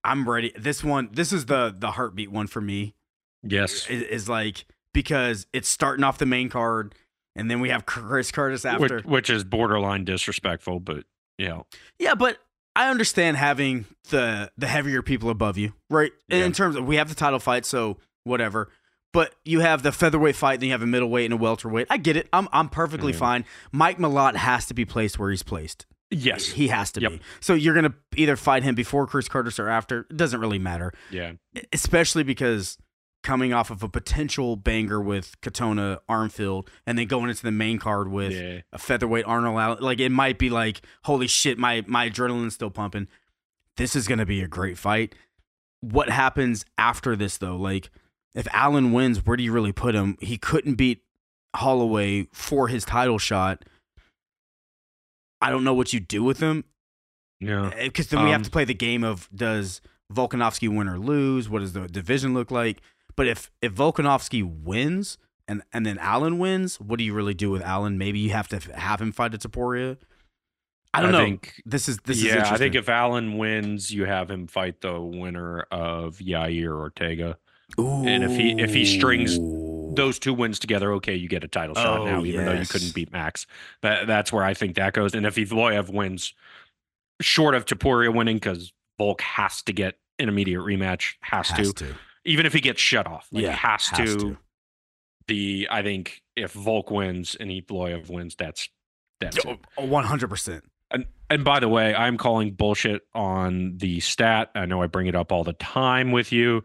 I'm 0.02 0.28
ready. 0.28 0.52
This 0.56 0.84
one, 0.84 1.10
this 1.12 1.32
is 1.32 1.46
the 1.46 1.74
the 1.76 1.92
heartbeat 1.92 2.30
one 2.30 2.46
for 2.46 2.60
me. 2.60 2.94
Yes. 3.42 3.86
Is, 3.88 4.02
is 4.02 4.28
like 4.28 4.66
because 4.92 5.46
it's 5.52 5.68
starting 5.68 6.04
off 6.04 6.18
the 6.18 6.26
main 6.26 6.48
card, 6.48 6.94
and 7.34 7.50
then 7.50 7.60
we 7.60 7.70
have 7.70 7.86
Chris 7.86 8.30
Curtis 8.30 8.64
after. 8.64 8.96
Which, 8.96 9.04
which 9.04 9.30
is 9.30 9.44
borderline 9.44 10.04
disrespectful, 10.04 10.80
but 10.80 11.04
you 11.38 11.48
know, 11.48 11.66
Yeah, 11.98 12.14
but 12.14 12.38
I 12.76 12.90
understand 12.90 13.36
having 13.36 13.86
the 14.10 14.50
the 14.58 14.66
heavier 14.66 15.02
people 15.02 15.30
above 15.30 15.56
you, 15.58 15.72
right? 15.90 16.12
In- 16.28 16.38
Yeah. 16.40 16.44
In 16.46 16.52
terms 16.52 16.76
of 16.76 16.84
we 16.84 16.96
have 16.96 17.08
the 17.08 17.14
title 17.14 17.38
fight, 17.38 17.64
so 17.64 17.98
whatever. 18.24 18.70
But 19.12 19.32
you 19.44 19.60
have 19.60 19.84
the 19.84 19.92
featherweight 19.92 20.34
fight, 20.34 20.58
then 20.58 20.66
you 20.68 20.72
have 20.72 20.82
a 20.82 20.86
middleweight 20.86 21.26
and 21.30 21.34
a 21.34 21.36
welterweight. 21.36 21.86
I 21.88 21.98
get 21.98 22.16
it. 22.16 22.28
I'm 22.32 22.48
I'm 22.52 22.68
perfectly 22.68 23.12
Mhm. 23.12 23.16
fine. 23.16 23.44
Mike 23.70 23.98
Malott 23.98 24.34
has 24.34 24.66
to 24.66 24.74
be 24.74 24.84
placed 24.84 25.18
where 25.18 25.30
he's 25.30 25.42
placed. 25.44 25.86
yes, 26.10 26.48
He 26.48 26.68
has 26.68 26.92
to 26.92 27.00
Yep. 27.00 27.10
be. 27.12 27.20
So 27.40 27.54
you're 27.54 27.74
gonna 27.74 27.94
either 28.16 28.36
fight 28.36 28.62
him 28.62 28.74
before 28.74 29.06
Chris 29.06 29.28
Curtis 29.28 29.58
or 29.58 29.68
after. 29.68 30.06
It 30.10 30.16
doesn't 30.16 30.40
really 30.40 30.58
matter. 30.60 30.92
yeah, 31.10 31.32
Especially 31.72 32.22
because 32.22 32.76
coming 33.24 33.52
off 33.52 33.70
of 33.70 33.82
a 33.82 33.88
potential 33.88 34.54
banger 34.54 35.00
with 35.00 35.40
Katona 35.40 35.98
Armfield 36.08 36.68
and 36.86 36.96
then 36.96 37.08
going 37.08 37.28
into 37.30 37.42
the 37.42 37.50
main 37.50 37.78
card 37.78 38.08
with 38.08 38.32
yeah. 38.32 38.60
a 38.72 38.78
featherweight 38.78 39.24
Arnold 39.24 39.58
Allen. 39.58 39.78
Like 39.80 39.98
it 39.98 40.10
might 40.10 40.38
be 40.38 40.50
like, 40.50 40.82
holy 41.04 41.26
shit, 41.26 41.58
my 41.58 41.82
my 41.88 42.08
adrenaline's 42.08 42.54
still 42.54 42.70
pumping. 42.70 43.08
This 43.76 43.96
is 43.96 44.06
gonna 44.06 44.26
be 44.26 44.40
a 44.42 44.46
great 44.46 44.78
fight. 44.78 45.16
What 45.80 46.08
happens 46.10 46.64
after 46.78 47.16
this 47.16 47.36
though? 47.38 47.56
Like 47.56 47.90
if 48.34 48.46
Allen 48.52 48.92
wins, 48.92 49.24
where 49.26 49.36
do 49.36 49.42
you 49.42 49.50
really 49.52 49.72
put 49.72 49.94
him? 49.96 50.16
He 50.20 50.36
couldn't 50.38 50.74
beat 50.74 51.02
Holloway 51.56 52.28
for 52.32 52.68
his 52.68 52.84
title 52.84 53.18
shot. 53.18 53.64
I 55.40 55.50
don't 55.50 55.64
know 55.64 55.74
what 55.74 55.92
you 55.92 56.00
do 56.00 56.22
with 56.22 56.40
him 56.40 56.64
Yeah. 57.40 57.70
because 57.82 58.08
then 58.08 58.24
we 58.24 58.30
have 58.30 58.40
Um, 58.40 58.44
to 58.44 58.50
play 58.50 58.64
the 58.64 58.74
game 58.74 59.04
of 59.04 59.28
does 59.34 59.80
Volkanovski 60.12 60.68
win 60.74 60.88
or 60.88 60.98
lose? 60.98 61.48
What 61.48 61.60
does 61.60 61.72
the 61.72 61.86
division 61.88 62.34
look 62.34 62.50
like? 62.50 62.80
But 63.16 63.26
if 63.28 63.50
if 63.62 63.74
Volkanovski 63.74 64.42
wins 64.42 65.18
and 65.46 65.62
and 65.72 65.84
then 65.86 65.98
Allen 65.98 66.38
wins, 66.38 66.80
what 66.80 66.98
do 66.98 67.04
you 67.04 67.12
really 67.14 67.34
do 67.34 67.50
with 67.50 67.62
Allen? 67.62 67.98
Maybe 67.98 68.18
you 68.18 68.30
have 68.30 68.48
to 68.48 68.58
have 68.74 69.00
him 69.00 69.12
fight 69.12 69.34
a 69.34 69.38
Topuria. 69.38 69.96
I 70.92 71.00
don't 71.02 71.10
know. 71.12 71.18
think 71.24 71.60
this 71.66 71.88
is 71.88 71.98
this 72.04 72.18
is 72.18 72.24
yeah, 72.24 72.52
I 72.52 72.56
think 72.56 72.74
if 72.76 72.88
Allen 72.88 73.36
wins, 73.36 73.90
you 73.90 74.04
have 74.04 74.30
him 74.30 74.46
fight 74.46 74.80
the 74.80 75.00
winner 75.00 75.60
of 75.70 76.18
Yair 76.18 76.72
Ortega. 76.72 77.36
and 77.78 78.22
if 78.22 78.30
he- 78.32 78.60
if 78.60 78.72
he 78.74 78.84
strings 78.84 79.38
Those 79.96 80.18
two 80.18 80.34
wins 80.34 80.58
together, 80.58 80.92
okay, 80.94 81.14
you 81.14 81.28
get 81.28 81.44
a 81.44 81.48
title 81.48 81.74
shot 81.76 82.00
Oh, 82.00 82.04
now, 82.04 82.24
even 82.24 82.44
though 82.44 82.52
you 82.52 82.66
couldn't 82.66 82.94
beat 82.94 83.12
Max. 83.12 83.46
That 83.82 84.06
that's 84.08 84.32
where 84.32 84.42
I 84.44 84.52
think 84.54 84.74
that 84.76 84.92
goes. 84.92 85.14
And 85.14 85.24
if 85.24 85.36
Evloev 85.36 85.88
wins, 85.92 86.34
short 87.20 87.54
of 87.54 87.64
Topuria 87.64 88.12
winning 88.14 88.36
because 88.36 88.72
Volk 88.98 89.20
has 89.20 89.62
to 89.62 89.72
get 89.72 89.98
an 90.18 90.28
immediate 90.28 90.60
rematch. 90.60 91.14
Has, 91.20 91.48
Has 91.50 91.72
to. 91.74 91.86
to. 91.86 91.94
Even 92.24 92.46
if 92.46 92.52
he 92.52 92.60
gets 92.60 92.80
shut 92.80 93.06
off. 93.06 93.28
Like, 93.32 93.44
Yeah, 93.44 93.52
has, 93.52 93.88
has 93.88 93.98
to. 94.14 94.18
to. 94.18 94.36
The 95.26 95.68
I 95.70 95.82
think 95.82 96.22
if 96.36 96.52
Volk 96.52 96.90
wins 96.90 97.34
and 97.38 97.50
Evloev 97.50 98.10
wins, 98.10 98.34
that's 98.36 98.68
that's. 99.20 99.38
Oh, 99.46 99.56
oh, 99.78 99.86
One 99.86 100.04
hundred 100.04 100.28
percent. 100.28 100.64
And 100.90 101.06
and 101.30 101.44
by 101.44 101.60
the 101.60 101.68
way, 101.68 101.94
I'm 101.94 102.18
calling 102.18 102.52
bullshit 102.52 103.02
on 103.14 103.78
the 103.78 104.00
stat. 104.00 104.50
I 104.54 104.66
know 104.66 104.82
I 104.82 104.86
bring 104.86 105.06
it 105.06 105.14
up 105.14 105.32
all 105.32 105.44
the 105.44 105.54
time 105.54 106.12
with 106.12 106.30
you. 106.30 106.62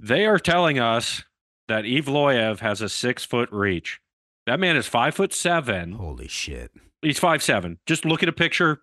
They 0.00 0.24
are 0.26 0.38
telling 0.38 0.78
us 0.78 1.22
that 1.68 1.84
Evloev 1.84 2.60
has 2.60 2.80
a 2.80 2.88
six 2.88 3.24
foot 3.24 3.50
reach. 3.52 4.00
That 4.46 4.58
man 4.60 4.76
is 4.76 4.86
five 4.86 5.14
foot 5.14 5.34
seven. 5.34 5.92
Holy 5.92 6.28
shit. 6.28 6.70
He's 7.02 7.18
five 7.18 7.42
seven. 7.42 7.78
Just 7.84 8.06
look 8.06 8.22
at 8.22 8.28
a 8.30 8.32
picture. 8.32 8.80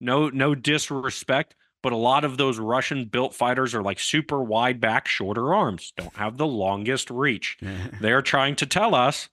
No, 0.00 0.28
no 0.28 0.54
disrespect, 0.54 1.54
but 1.82 1.92
a 1.92 1.96
lot 1.96 2.24
of 2.24 2.36
those 2.36 2.58
Russian 2.58 3.04
built 3.06 3.34
fighters 3.34 3.74
are 3.74 3.82
like 3.82 3.98
super 3.98 4.42
wide 4.42 4.80
back, 4.80 5.08
shorter 5.08 5.54
arms, 5.54 5.92
don't 5.96 6.16
have 6.16 6.36
the 6.36 6.46
longest 6.46 7.10
reach. 7.10 7.58
They're 8.00 8.22
trying 8.22 8.56
to 8.56 8.66
tell 8.66 8.94
us 8.94 9.28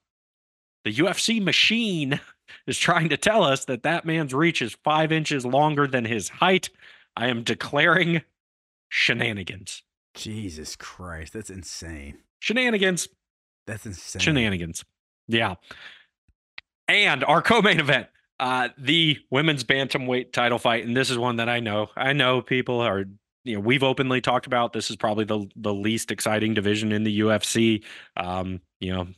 the 0.84 0.92
UFC 0.92 1.42
machine 1.42 2.20
is 2.66 2.78
trying 2.78 3.08
to 3.10 3.16
tell 3.16 3.44
us 3.44 3.64
that 3.66 3.84
that 3.84 4.04
man's 4.04 4.34
reach 4.34 4.60
is 4.60 4.76
five 4.82 5.12
inches 5.12 5.46
longer 5.46 5.86
than 5.86 6.04
his 6.04 6.28
height. 6.28 6.70
I 7.16 7.28
am 7.28 7.42
declaring 7.42 8.22
shenanigans. 8.88 9.82
Jesus 10.14 10.76
Christ, 10.76 11.32
that's 11.32 11.50
insane. 11.50 12.18
Shenanigans. 12.40 13.08
That's 13.66 13.86
insane. 13.86 14.20
Shenanigans. 14.20 14.84
Yeah. 15.28 15.54
And 16.88 17.22
our 17.22 17.40
co-main 17.42 17.78
event, 17.78 18.08
uh, 18.40 18.70
the 18.78 19.18
women's 19.30 19.62
bantamweight 19.62 20.32
title 20.32 20.58
fight, 20.58 20.86
and 20.86 20.96
this 20.96 21.10
is 21.10 21.18
one 21.18 21.36
that 21.36 21.50
I 21.50 21.60
know. 21.60 21.90
I 21.94 22.14
know 22.14 22.40
people 22.40 22.80
are, 22.80 23.04
you 23.44 23.54
know, 23.54 23.60
we've 23.60 23.82
openly 23.82 24.22
talked 24.22 24.46
about. 24.46 24.72
This 24.72 24.90
is 24.90 24.96
probably 24.96 25.26
the 25.26 25.46
the 25.56 25.74
least 25.74 26.10
exciting 26.10 26.54
division 26.54 26.90
in 26.90 27.04
the 27.04 27.20
UFC. 27.20 27.84
Um, 28.16 28.62
you 28.80 28.94
know, 28.94 29.08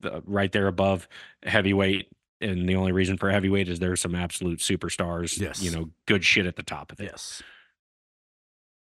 the, 0.00 0.20
right 0.26 0.50
there 0.50 0.66
above 0.66 1.06
heavyweight, 1.44 2.08
and 2.40 2.68
the 2.68 2.74
only 2.74 2.90
reason 2.90 3.16
for 3.16 3.30
heavyweight 3.30 3.68
is 3.68 3.78
there's 3.78 4.00
some 4.00 4.16
absolute 4.16 4.58
superstars. 4.58 5.40
Yes. 5.40 5.62
you 5.62 5.70
know, 5.70 5.90
good 6.06 6.24
shit 6.24 6.44
at 6.44 6.56
the 6.56 6.64
top 6.64 6.90
of 6.90 6.98
it. 6.98 7.04
Yes. 7.04 7.44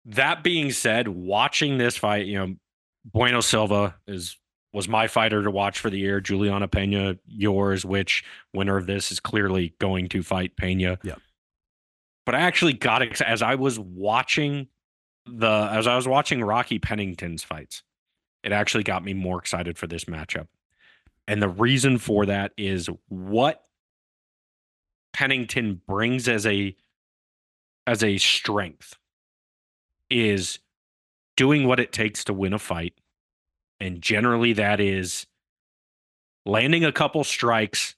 That 0.07 0.43
being 0.43 0.70
said, 0.70 1.07
watching 1.07 1.77
this 1.77 1.98
fight, 1.98 2.24
you 2.24 2.39
know, 2.39 2.55
Bueno 3.05 3.43
Silva 3.43 3.97
is 4.07 4.39
was 4.77 4.89
my 4.89 5.09
fighter 5.09 5.43
to 5.43 5.51
watch 5.51 5.78
for 5.78 5.89
the 5.89 5.98
year. 5.98 6.20
Juliana 6.20 6.69
Pena, 6.69 7.16
yours, 7.27 7.86
which 7.86 8.23
winner 8.53 8.77
of 8.77 8.86
this 8.86 9.11
is 9.11 9.19
clearly 9.19 9.74
going 9.78 10.07
to 10.11 10.23
fight 10.23 10.55
Pena. 10.55 10.98
Yep. 11.03 11.19
But 12.27 12.35
I 12.35 12.40
actually 12.40 12.74
got 12.74 13.01
ex- 13.01 13.23
as 13.23 13.40
I 13.40 13.55
was 13.55 13.78
watching 13.78 14.69
the 15.24 15.69
as 15.73 15.86
I 15.86 15.97
was 15.97 16.07
watching 16.07 16.44
Rocky 16.44 16.78
Pennington's 16.78 17.43
fights, 17.43 17.85
it 18.43 18.53
actually 18.53 18.85
got 18.85 19.03
me 19.03 19.15
more 19.15 19.39
excited 19.39 19.78
for 19.78 19.86
this 19.86 20.05
matchup. 20.05 20.48
And 21.27 21.40
the 21.40 21.48
reason 21.48 21.97
for 21.97 22.27
that 22.27 22.53
is 22.59 22.90
what 23.09 23.65
Pennington 25.15 25.81
brings 25.89 26.28
as 26.28 26.44
a 26.44 26.77
as 27.86 28.05
a 28.05 28.19
strength 28.19 28.98
is 30.11 30.59
doing 31.35 31.66
what 31.66 31.81
it 31.81 31.93
takes 31.93 32.24
to 32.24 32.35
win 32.35 32.53
a 32.53 32.59
fight. 32.59 32.93
And 33.81 34.01
generally, 34.01 34.53
that 34.55 34.81
is 34.81 35.27
landing 36.44 36.85
a 36.85 36.93
couple 36.93 37.24
strikes 37.24 37.94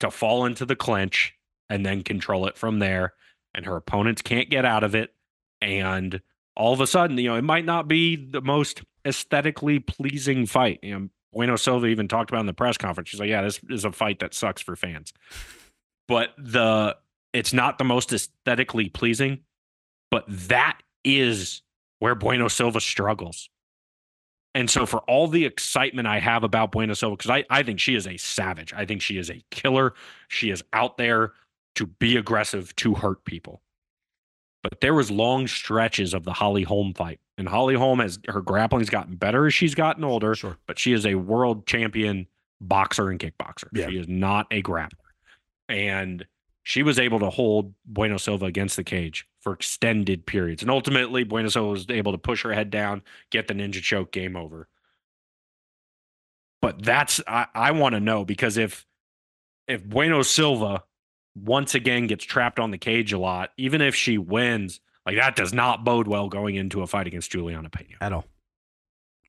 to 0.00 0.10
fall 0.10 0.44
into 0.44 0.66
the 0.66 0.76
clinch 0.76 1.34
and 1.68 1.86
then 1.86 2.02
control 2.02 2.46
it 2.46 2.56
from 2.56 2.78
there. 2.78 3.14
And 3.54 3.66
her 3.66 3.76
opponents 3.76 4.22
can't 4.22 4.50
get 4.50 4.64
out 4.64 4.84
of 4.84 4.94
it. 4.94 5.14
And 5.60 6.20
all 6.56 6.72
of 6.72 6.80
a 6.80 6.86
sudden, 6.86 7.16
you 7.18 7.28
know, 7.28 7.36
it 7.36 7.42
might 7.42 7.64
not 7.64 7.88
be 7.88 8.16
the 8.16 8.42
most 8.42 8.82
aesthetically 9.06 9.78
pleasing 9.78 10.46
fight. 10.46 10.80
You 10.82 10.98
know, 10.98 11.08
Bueno 11.32 11.56
Silva 11.56 11.86
even 11.86 12.08
talked 12.08 12.30
about 12.30 12.40
in 12.40 12.46
the 12.46 12.52
press 12.52 12.76
conference. 12.76 13.08
She's 13.08 13.20
like, 13.20 13.30
yeah, 13.30 13.42
this 13.42 13.60
is 13.70 13.84
a 13.84 13.92
fight 13.92 14.20
that 14.20 14.34
sucks 14.34 14.60
for 14.60 14.76
fans. 14.76 15.12
But 16.08 16.30
the 16.36 16.96
it's 17.32 17.52
not 17.52 17.78
the 17.78 17.84
most 17.84 18.12
aesthetically 18.12 18.90
pleasing, 18.90 19.40
but 20.10 20.24
that 20.28 20.78
is 21.04 21.62
where 21.98 22.14
Bueno 22.14 22.48
Silva 22.48 22.80
struggles. 22.80 23.48
And 24.54 24.68
so, 24.68 24.84
for 24.84 24.98
all 25.00 25.28
the 25.28 25.44
excitement 25.46 26.06
I 26.06 26.18
have 26.18 26.44
about 26.44 26.72
Bueno 26.72 26.92
Silva, 26.94 27.16
because 27.16 27.30
I, 27.30 27.44
I 27.48 27.62
think 27.62 27.80
she 27.80 27.94
is 27.94 28.06
a 28.06 28.16
savage, 28.18 28.72
I 28.74 28.84
think 28.84 29.00
she 29.00 29.16
is 29.16 29.30
a 29.30 29.42
killer. 29.50 29.94
She 30.28 30.50
is 30.50 30.62
out 30.72 30.98
there 30.98 31.32
to 31.76 31.86
be 31.86 32.16
aggressive, 32.16 32.74
to 32.76 32.94
hurt 32.94 33.24
people. 33.24 33.62
But 34.62 34.80
there 34.80 34.94
was 34.94 35.10
long 35.10 35.46
stretches 35.46 36.12
of 36.14 36.24
the 36.24 36.34
Holly 36.34 36.62
Holm 36.64 36.92
fight, 36.92 37.18
and 37.38 37.48
Holly 37.48 37.74
Holm 37.74 37.98
has 38.00 38.18
her 38.28 38.42
grappling's 38.42 38.90
gotten 38.90 39.16
better 39.16 39.46
as 39.46 39.54
she's 39.54 39.74
gotten 39.74 40.04
older. 40.04 40.34
Sure. 40.34 40.58
But 40.66 40.78
she 40.78 40.92
is 40.92 41.06
a 41.06 41.14
world 41.14 41.66
champion 41.66 42.26
boxer 42.60 43.08
and 43.08 43.18
kickboxer. 43.18 43.68
Yeah. 43.72 43.88
She 43.88 43.98
is 43.98 44.06
not 44.06 44.46
a 44.50 44.62
grappler, 44.62 44.90
and 45.68 46.26
she 46.62 46.82
was 46.82 46.98
able 46.98 47.20
to 47.20 47.30
hold 47.30 47.74
Bueno 47.86 48.18
Silva 48.18 48.44
against 48.44 48.76
the 48.76 48.84
cage 48.84 49.26
for 49.42 49.52
extended 49.52 50.24
periods. 50.24 50.62
And 50.62 50.70
ultimately, 50.70 51.24
Bueno 51.24 51.48
Silva 51.48 51.68
was 51.68 51.86
able 51.90 52.12
to 52.12 52.18
push 52.18 52.42
her 52.42 52.52
head 52.52 52.70
down, 52.70 53.02
get 53.30 53.48
the 53.48 53.54
ninja 53.54 53.82
choke, 53.82 54.12
game 54.12 54.36
over. 54.36 54.68
But 56.62 56.82
that's 56.82 57.20
I, 57.26 57.46
I 57.54 57.72
want 57.72 57.94
to 57.94 58.00
know 58.00 58.24
because 58.24 58.56
if 58.56 58.86
if 59.66 59.84
Bueno 59.84 60.22
Silva 60.22 60.84
once 61.34 61.74
again 61.74 62.06
gets 62.06 62.24
trapped 62.24 62.60
on 62.60 62.70
the 62.70 62.78
cage 62.78 63.12
a 63.12 63.18
lot, 63.18 63.50
even 63.56 63.80
if 63.80 63.94
she 63.94 64.16
wins, 64.16 64.80
like 65.04 65.16
that 65.16 65.34
does 65.34 65.52
not 65.52 65.84
bode 65.84 66.06
well 66.06 66.28
going 66.28 66.54
into 66.54 66.82
a 66.82 66.86
fight 66.86 67.06
against 67.06 67.32
Juliana 67.32 67.68
Pena. 67.68 67.96
At 68.00 68.12
all. 68.12 68.26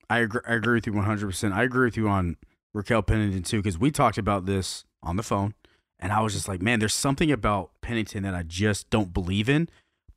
I 0.10 0.19
agree, 0.19 0.41
I 0.48 0.53
agree 0.53 0.76
with 0.76 0.85
you 0.85 0.94
100%. 0.94 1.53
I 1.53 1.64
agree 1.64 1.85
with 1.85 1.98
you 1.98 2.07
on 2.07 2.38
Raquel 2.73 3.02
Pennington 3.02 3.44
too, 3.44 3.57
because 3.57 3.80
we 3.80 3.90
talked 3.90 4.18
about 4.18 4.45
this 4.45 4.85
on 5.02 5.15
the 5.15 5.23
phone. 5.23 5.56
And 5.99 6.11
I 6.11 6.19
was 6.19 6.34
just 6.34 6.48
like, 6.48 6.61
man, 6.61 6.80
there's 6.80 6.94
something 6.94 7.31
about 7.31 7.72
Pennington 7.81 8.23
that 8.23 8.35
I 8.35 8.44
just 8.44 8.90
don't 8.90 9.14
believe 9.14 9.48
in. 9.48 9.69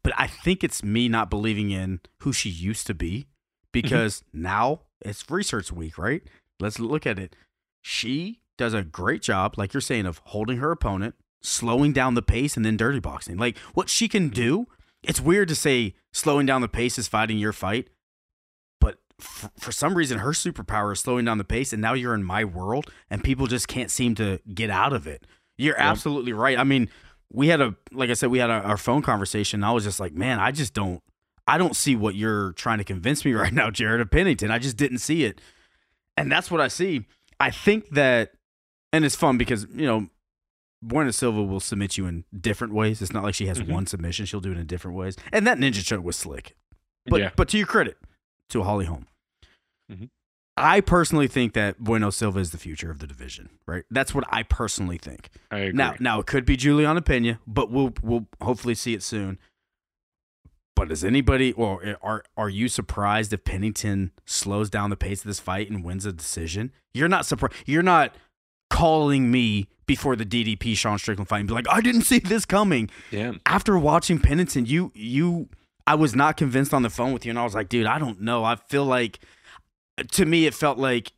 But 0.07 0.15
I 0.17 0.29
think 0.29 0.63
it's 0.63 0.85
me 0.85 1.09
not 1.09 1.31
believing 1.31 1.73
in 1.73 1.99
who 2.19 2.33
she 2.33 2.49
used 2.49 2.87
to 2.87 2.95
be 2.95 3.11
mm-hmm. 3.11 3.27
because 3.73 4.23
now 4.33 4.83
it's 5.01 5.29
research 5.29 5.73
week, 5.73 5.99
right? 5.99 6.23
Let's 6.61 6.79
look 6.79 7.09
at 7.09 7.19
it. 7.19 7.35
She 7.83 8.39
does 8.57 8.73
a 8.73 8.85
great 8.85 9.21
job, 9.21 9.59
like 9.59 9.75
you're 9.75 9.81
saying, 9.81 10.07
of 10.07 10.21
holding 10.27 10.59
her 10.59 10.71
opponent, 10.71 11.17
slowing 11.43 11.93
down 11.93 12.15
the 12.15 12.23
pace, 12.23 12.57
and 12.57 12.65
then 12.65 12.77
dirty 12.77 13.01
boxing. 13.01 13.37
Like 13.37 13.59
what 13.75 13.91
she 13.91 14.07
can 14.07 14.29
do, 14.29 14.69
it's 15.03 15.21
weird 15.21 15.49
to 15.49 15.57
say 15.57 15.97
slowing 16.13 16.47
down 16.47 16.61
the 16.61 16.69
pace 16.69 16.99
is 16.99 17.09
fighting 17.09 17.39
your 17.39 17.53
fight, 17.53 17.89
but 18.81 18.99
f- 19.21 19.51
for 19.59 19.73
some 19.73 19.97
reason, 19.97 20.21
her 20.21 20.31
superpower 20.31 20.93
is 20.93 21.01
slowing 21.01 21.25
down 21.25 21.39
the 21.39 21.45
pace, 21.45 21.73
and 21.73 21.83
now 21.83 21.95
you're 21.95 22.15
in 22.15 22.23
my 22.23 22.45
world, 22.45 22.93
and 23.11 23.25
people 23.25 23.49
just 23.49 23.67
can't 23.67 23.91
seem 23.91 24.15
to 24.15 24.39
get 24.55 24.71
out 24.71 24.93
of 24.93 25.09
it. 25.09 25.27
You're 25.59 25.81
absolutely 25.81 26.33
right. 26.33 26.59
I 26.59 26.65
mean, 26.65 26.91
we 27.33 27.49
had 27.49 27.61
a 27.61 27.75
like 27.93 28.11
I 28.11 28.15
said, 28.15 28.31
we 28.31 28.39
had 28.39 28.51
a, 28.51 28.55
our 28.55 28.77
phone 28.77 29.03
conversation. 29.03 29.59
And 29.61 29.65
I 29.65 29.73
was 29.73 29.85
just 29.85 30.01
like, 30.01 30.13
man, 30.15 30.39
I 30.39 30.51
just 30.53 30.75
don't, 30.75 31.03
I 31.47 31.59
don't 31.59 31.77
see 31.77 31.97
what 31.97 32.15
you're 32.15 32.53
trying 32.53 32.79
to 32.79 32.85
convince 32.85 33.25
me 33.25 33.33
right 33.43 33.53
now, 33.53 33.71
Jared 33.71 34.01
of 34.01 34.11
Pennington. 34.11 34.51
I 34.51 34.59
just 34.59 34.77
didn't 34.77 34.99
see 34.99 35.25
it, 35.25 35.41
and 36.17 36.31
that's 36.31 36.51
what 36.51 36.61
I 36.61 36.69
see. 36.69 37.07
I 37.39 37.51
think 37.51 37.91
that, 37.91 38.33
and 38.93 39.05
it's 39.05 39.17
fun 39.17 39.39
because 39.39 39.67
you 39.75 39.87
know. 39.87 40.09
Bueno 40.83 41.11
Silva 41.11 41.43
will 41.43 41.59
submit 41.59 41.97
you 41.97 42.07
in 42.07 42.25
different 42.39 42.73
ways. 42.75 43.01
It's 43.01 43.13
not 43.13 43.25
like 43.25 43.35
she 43.35 43.47
has 43.47 43.59
Mhm. 43.59 43.71
one 43.73 43.87
submission; 43.87 44.27
she'll 44.27 44.41
do 44.43 44.53
it 44.53 44.59
in 44.59 44.67
different 44.67 44.97
ways. 44.97 45.17
And 45.33 45.47
that 45.47 45.57
ninja 45.59 45.83
choke 45.83 46.05
was 46.05 46.17
slick. 46.17 46.55
But 47.07 47.21
yeah. 47.21 47.31
but 47.35 47.49
to 47.49 47.59
your 47.59 47.67
credit, 47.67 47.97
to 48.51 48.63
Holly 48.63 48.85
Holm, 48.85 49.07
Mhm. 49.91 50.11
I 50.57 50.81
personally 50.81 51.29
think 51.29 51.53
that 51.53 51.79
Bueno 51.79 52.11
Silva 52.11 52.39
is 52.39 52.51
the 52.51 52.59
future 52.59 52.91
of 52.91 52.99
the 52.99 53.07
division. 53.07 53.51
Right? 53.67 53.85
That's 53.91 54.15
what 54.15 54.25
I 54.31 54.43
personally 54.43 54.99
think. 54.99 55.31
I 55.51 55.59
agree. 55.59 55.77
Now 55.77 55.95
now 56.01 56.21
it 56.21 56.27
could 56.27 56.45
be 56.45 56.57
Juliana 56.57 57.03
Pena, 57.03 57.41
but 57.47 57.71
we'll 57.71 57.93
we'll 58.03 58.27
hopefully 58.43 58.75
see 58.75 58.95
it 58.95 59.03
soon. 59.03 59.39
But 60.75 60.93
is 60.93 61.05
anybody 61.05 61.53
or 61.53 61.97
are 62.03 62.25
are 62.37 62.49
you 62.49 62.69
surprised 62.69 63.33
if 63.33 63.45
Pennington 63.45 64.13
slows 64.25 64.69
down 64.71 64.91
the 64.91 64.97
pace 64.97 65.21
of 65.21 65.27
this 65.27 65.41
fight 65.41 65.71
and 65.71 65.85
wins 65.85 66.05
a 66.07 66.13
decision? 66.13 66.73
You're 66.93 67.09
not 67.09 67.27
surprised. 67.27 67.55
You're 67.67 67.83
not 67.83 68.15
calling 68.69 69.31
me 69.31 69.69
before 69.87 70.17
the 70.17 70.27
DDP 70.27 70.77
Sean 70.77 70.99
Strickland 70.99 71.29
fight 71.29 71.41
and 71.41 71.49
be 71.49 71.55
like, 71.55 71.69
I 71.71 71.81
didn't 71.81 72.03
see 72.03 72.19
this 72.19 72.45
coming 72.45 72.91
yeah. 73.11 73.33
after 73.47 73.79
watching 73.79 74.19
Pennington, 74.19 74.67
you 74.67 74.93
you 74.95 75.49
I 75.87 75.95
was 75.95 76.15
not 76.17 76.37
convinced 76.37 76.75
on 76.75 76.83
the 76.83 76.91
phone 76.91 77.13
with 77.13 77.25
you, 77.25 77.31
and 77.31 77.39
I 77.39 77.45
was 77.45 77.55
like, 77.55 77.69
dude, 77.69 77.87
I 77.87 77.99
don't 77.99 78.21
know. 78.21 78.45
I 78.45 78.57
feel 78.57 78.85
like 78.85 79.21
to 80.13 80.27
me, 80.27 80.47
it 80.47 80.55
felt 80.55 80.79
like 80.79 81.13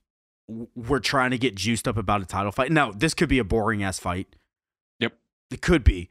we're 0.74 1.00
trying 1.00 1.30
to 1.30 1.38
get 1.38 1.54
juiced 1.54 1.86
up 1.86 1.96
about 1.96 2.22
a 2.22 2.26
title 2.26 2.52
fight. 2.52 2.72
Now, 2.72 2.90
this 2.90 3.14
could 3.14 3.28
be 3.28 3.38
a 3.38 3.44
boring 3.44 3.82
ass 3.82 3.98
fight. 3.98 4.34
Yep. 5.00 5.14
It 5.50 5.60
could 5.60 5.84
be. 5.84 6.08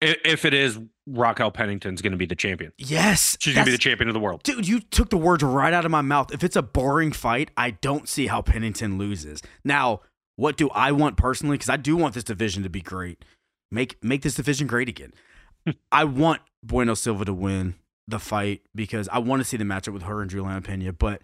If 0.00 0.44
it 0.44 0.52
is, 0.52 0.78
Raquel 1.06 1.50
Pennington's 1.50 2.02
going 2.02 2.12
to 2.12 2.18
be 2.18 2.26
the 2.26 2.34
champion. 2.34 2.72
Yes. 2.76 3.36
She's 3.40 3.54
going 3.54 3.64
to 3.64 3.70
be 3.70 3.76
the 3.76 3.78
champion 3.78 4.08
of 4.08 4.14
the 4.14 4.20
world. 4.20 4.42
Dude, 4.42 4.68
you 4.68 4.80
took 4.80 5.08
the 5.10 5.16
words 5.16 5.42
right 5.42 5.72
out 5.72 5.84
of 5.84 5.90
my 5.90 6.02
mouth. 6.02 6.32
If 6.32 6.44
it's 6.44 6.56
a 6.56 6.62
boring 6.62 7.12
fight, 7.12 7.50
I 7.56 7.70
don't 7.70 8.08
see 8.08 8.26
how 8.26 8.42
Pennington 8.42 8.98
loses. 8.98 9.42
Now, 9.64 10.00
what 10.36 10.56
do 10.56 10.68
I 10.70 10.92
want 10.92 11.16
personally? 11.16 11.54
Because 11.54 11.70
I 11.70 11.78
do 11.78 11.96
want 11.96 12.14
this 12.14 12.24
division 12.24 12.62
to 12.62 12.68
be 12.68 12.82
great. 12.82 13.24
Make 13.70 14.02
make 14.04 14.22
this 14.22 14.34
division 14.34 14.66
great 14.66 14.88
again. 14.88 15.12
I 15.92 16.04
want 16.04 16.42
Bueno 16.62 16.94
Silva 16.94 17.24
to 17.24 17.32
win 17.32 17.76
the 18.06 18.18
fight 18.18 18.62
because 18.74 19.08
I 19.08 19.18
want 19.18 19.40
to 19.40 19.44
see 19.44 19.56
the 19.56 19.64
matchup 19.64 19.92
with 19.92 20.02
her 20.02 20.20
and 20.20 20.30
Juliana 20.30 20.60
Pena. 20.60 20.92
But 20.92 21.22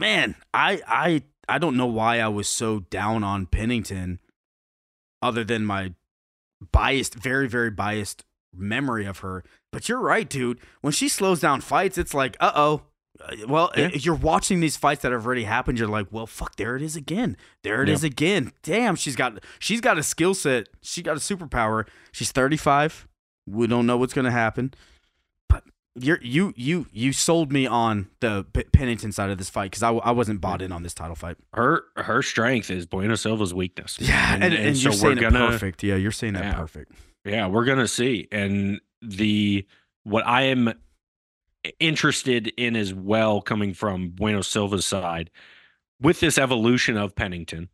man, 0.00 0.34
I 0.52 0.80
I 0.88 1.22
I 1.48 1.58
don't 1.58 1.76
know 1.76 1.86
why 1.86 2.18
I 2.20 2.28
was 2.28 2.48
so 2.48 2.80
down 2.80 3.22
on 3.22 3.46
Pennington, 3.46 4.18
other 5.22 5.44
than 5.44 5.64
my 5.64 5.94
biased, 6.72 7.14
very 7.14 7.48
very 7.48 7.70
biased 7.70 8.24
memory 8.54 9.04
of 9.06 9.18
her. 9.18 9.44
But 9.72 9.88
you're 9.88 10.00
right, 10.00 10.28
dude. 10.28 10.58
When 10.80 10.92
she 10.92 11.08
slows 11.08 11.40
down 11.40 11.60
fights, 11.60 11.96
it's 11.98 12.14
like, 12.14 12.36
uh 12.40 12.52
oh. 12.54 12.82
Well, 13.46 13.70
Yeah. 13.76 13.88
you're 13.92 14.14
watching 14.14 14.60
these 14.60 14.78
fights 14.78 15.02
that 15.02 15.12
have 15.12 15.26
already 15.26 15.44
happened. 15.44 15.78
You're 15.78 15.88
like, 15.88 16.06
well, 16.10 16.26
fuck, 16.26 16.56
there 16.56 16.74
it 16.74 16.80
is 16.80 16.96
again. 16.96 17.36
There 17.62 17.82
it 17.82 17.88
Yeah. 17.88 17.94
is 17.94 18.02
again. 18.02 18.52
Damn, 18.62 18.96
she's 18.96 19.14
got 19.14 19.44
she's 19.58 19.80
got 19.82 19.98
a 19.98 20.02
skill 20.02 20.32
set. 20.34 20.68
She 20.80 21.02
got 21.02 21.16
a 21.18 21.20
superpower. 21.20 21.86
She's 22.12 22.32
35. 22.32 23.06
We 23.46 23.66
don't 23.66 23.86
know 23.86 23.98
what's 23.98 24.14
gonna 24.14 24.30
happen. 24.30 24.72
You're 25.96 26.20
you 26.22 26.54
you 26.56 26.86
you 26.92 27.12
sold 27.12 27.52
me 27.52 27.66
on 27.66 28.08
the 28.20 28.46
P- 28.52 28.62
Pennington 28.64 29.10
side 29.10 29.30
of 29.30 29.38
this 29.38 29.50
fight 29.50 29.72
because 29.72 29.82
I, 29.82 29.90
I 29.90 30.12
wasn't 30.12 30.40
bought 30.40 30.62
in 30.62 30.70
on 30.70 30.84
this 30.84 30.94
title 30.94 31.16
fight. 31.16 31.36
Her 31.52 31.82
her 31.96 32.22
strength 32.22 32.70
is 32.70 32.86
Bueno 32.86 33.16
Silva's 33.16 33.52
weakness. 33.52 33.98
Yeah, 34.00 34.34
and, 34.34 34.44
and, 34.44 34.76
you're 34.76 34.92
saying 34.92 35.18
it 35.18 35.32
perfect. 35.32 35.82
Yeah, 35.82 35.96
you're 35.96 36.12
saying 36.12 36.34
that 36.34 36.44
Yeah. 36.44 36.54
perfect. 36.54 36.92
Yeah, 37.24 37.48
we're 37.48 37.64
gonna 37.64 37.88
see. 37.88 38.28
And 38.30 38.80
the 39.02 39.66
what 40.04 40.24
I 40.26 40.42
am 40.42 40.74
interested 41.78 42.48
in 42.56 42.76
as 42.76 42.94
well, 42.94 43.40
coming 43.42 43.74
from 43.74 44.10
Bueno 44.10 44.42
Silva's 44.42 44.86
side, 44.86 45.30
with 46.00 46.20
this 46.20 46.38
evolution 46.38 46.96
of 46.96 47.14
Pennington, 47.14 47.68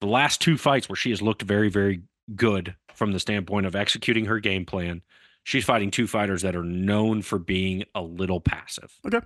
the 0.00 0.06
last 0.06 0.40
two 0.40 0.56
fights 0.56 0.88
where 0.88 0.96
she 0.96 1.10
has 1.10 1.20
looked 1.20 1.42
very, 1.42 1.68
very 1.68 2.02
good 2.34 2.76
from 2.94 3.12
the 3.12 3.20
standpoint 3.20 3.66
of 3.66 3.76
executing 3.76 4.26
her 4.26 4.38
game 4.38 4.64
plan. 4.64 5.02
She's 5.44 5.64
fighting 5.64 5.90
two 5.90 6.06
fighters 6.06 6.42
that 6.42 6.54
are 6.54 6.64
known 6.64 7.22
for 7.22 7.38
being 7.38 7.84
a 7.94 8.02
little 8.02 8.40
passive. 8.40 8.92
Okay. 9.06 9.20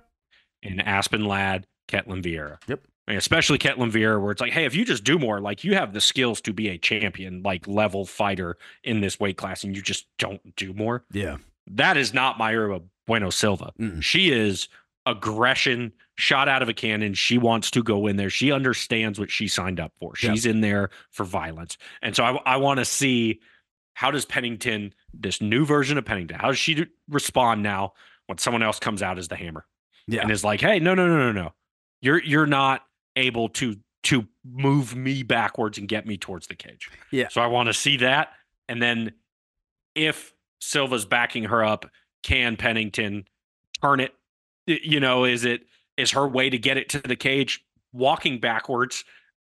In 0.63 0.79
Aspen 0.79 1.25
Ladd, 1.25 1.67
Ketlen 1.87 2.23
Vieira. 2.23 2.57
Yep. 2.67 2.81
Especially 3.07 3.59
Ketlen 3.59 3.91
Vieira, 3.91 4.19
where 4.19 4.31
it's 4.31 4.41
like, 4.41 4.51
hey, 4.51 4.65
if 4.65 4.75
you 4.75 4.83
just 4.83 5.03
do 5.03 5.19
more, 5.19 5.39
like 5.39 5.63
you 5.63 5.75
have 5.75 5.93
the 5.93 6.01
skills 6.01 6.41
to 6.41 6.53
be 6.53 6.69
a 6.69 6.77
champion, 6.77 7.43
like 7.43 7.67
level 7.67 8.05
fighter 8.05 8.57
in 8.83 9.01
this 9.01 9.19
weight 9.19 9.37
class, 9.37 9.63
and 9.63 9.75
you 9.75 9.81
just 9.83 10.07
don't 10.17 10.55
do 10.55 10.73
more. 10.73 11.05
Yeah. 11.11 11.37
That 11.67 11.97
is 11.97 12.13
not 12.13 12.39
Mayra 12.39 12.81
Bueno 13.05 13.29
Silva. 13.29 13.73
Mm-mm. 13.79 14.01
She 14.01 14.31
is 14.31 14.69
aggression, 15.05 15.93
shot 16.15 16.49
out 16.49 16.63
of 16.63 16.69
a 16.69 16.73
cannon. 16.73 17.13
She 17.13 17.37
wants 17.37 17.69
to 17.71 17.83
go 17.83 18.07
in 18.07 18.15
there. 18.17 18.31
She 18.31 18.51
understands 18.51 19.19
what 19.19 19.29
she 19.29 19.47
signed 19.47 19.79
up 19.79 19.93
for. 19.99 20.15
She's 20.15 20.47
in 20.47 20.61
there 20.61 20.89
for 21.11 21.25
violence. 21.25 21.77
And 22.01 22.15
so 22.15 22.23
I, 22.23 22.53
I 22.53 22.57
want 22.57 22.79
to 22.79 22.85
see 22.85 23.39
how 23.95 24.11
does 24.11 24.25
Pennington, 24.25 24.93
this 25.13 25.41
new 25.41 25.65
version 25.65 25.97
of 25.97 26.05
Pennington, 26.05 26.37
how 26.39 26.49
does 26.49 26.59
she 26.59 26.85
respond 27.09 27.63
now 27.63 27.93
when 28.27 28.37
someone 28.37 28.61
else 28.61 28.77
comes 28.77 29.01
out 29.01 29.17
as 29.17 29.27
the 29.29 29.35
hammer? 29.35 29.65
Yeah. 30.07 30.21
and 30.21 30.29
is 30.29 30.43
like, 30.43 30.61
"Hey, 30.61 30.77
no, 30.79 30.93
no, 30.93 31.07
no, 31.07 31.17
no, 31.17 31.31
no, 31.31 31.53
you're 31.99 32.21
you're 32.21 32.45
not 32.45 32.85
able 33.15 33.49
to 33.49 33.77
to 34.03 34.27
move 34.43 34.95
me 34.95 35.23
backwards 35.23 35.79
and 35.79 35.87
get 35.87 36.05
me 36.05 36.15
towards 36.15 36.45
the 36.45 36.53
cage." 36.53 36.91
Yeah. 37.09 37.29
So 37.29 37.41
I 37.41 37.47
want 37.47 37.67
to 37.67 37.73
see 37.73 37.97
that, 37.97 38.33
and 38.69 38.79
then 38.79 39.13
if 39.95 40.35
Silva's 40.59 41.05
backing 41.05 41.45
her 41.45 41.63
up, 41.63 41.89
can 42.21 42.55
Pennington 42.55 43.25
turn 43.81 43.99
it? 43.99 44.13
You 44.67 44.99
know, 44.99 45.23
is 45.25 45.43
it 45.43 45.61
is 45.97 46.11
her 46.11 46.27
way 46.27 46.51
to 46.51 46.57
get 46.59 46.77
it 46.77 46.89
to 46.89 46.99
the 46.99 47.15
cage 47.15 47.65
walking 47.91 48.39
backwards? 48.39 49.05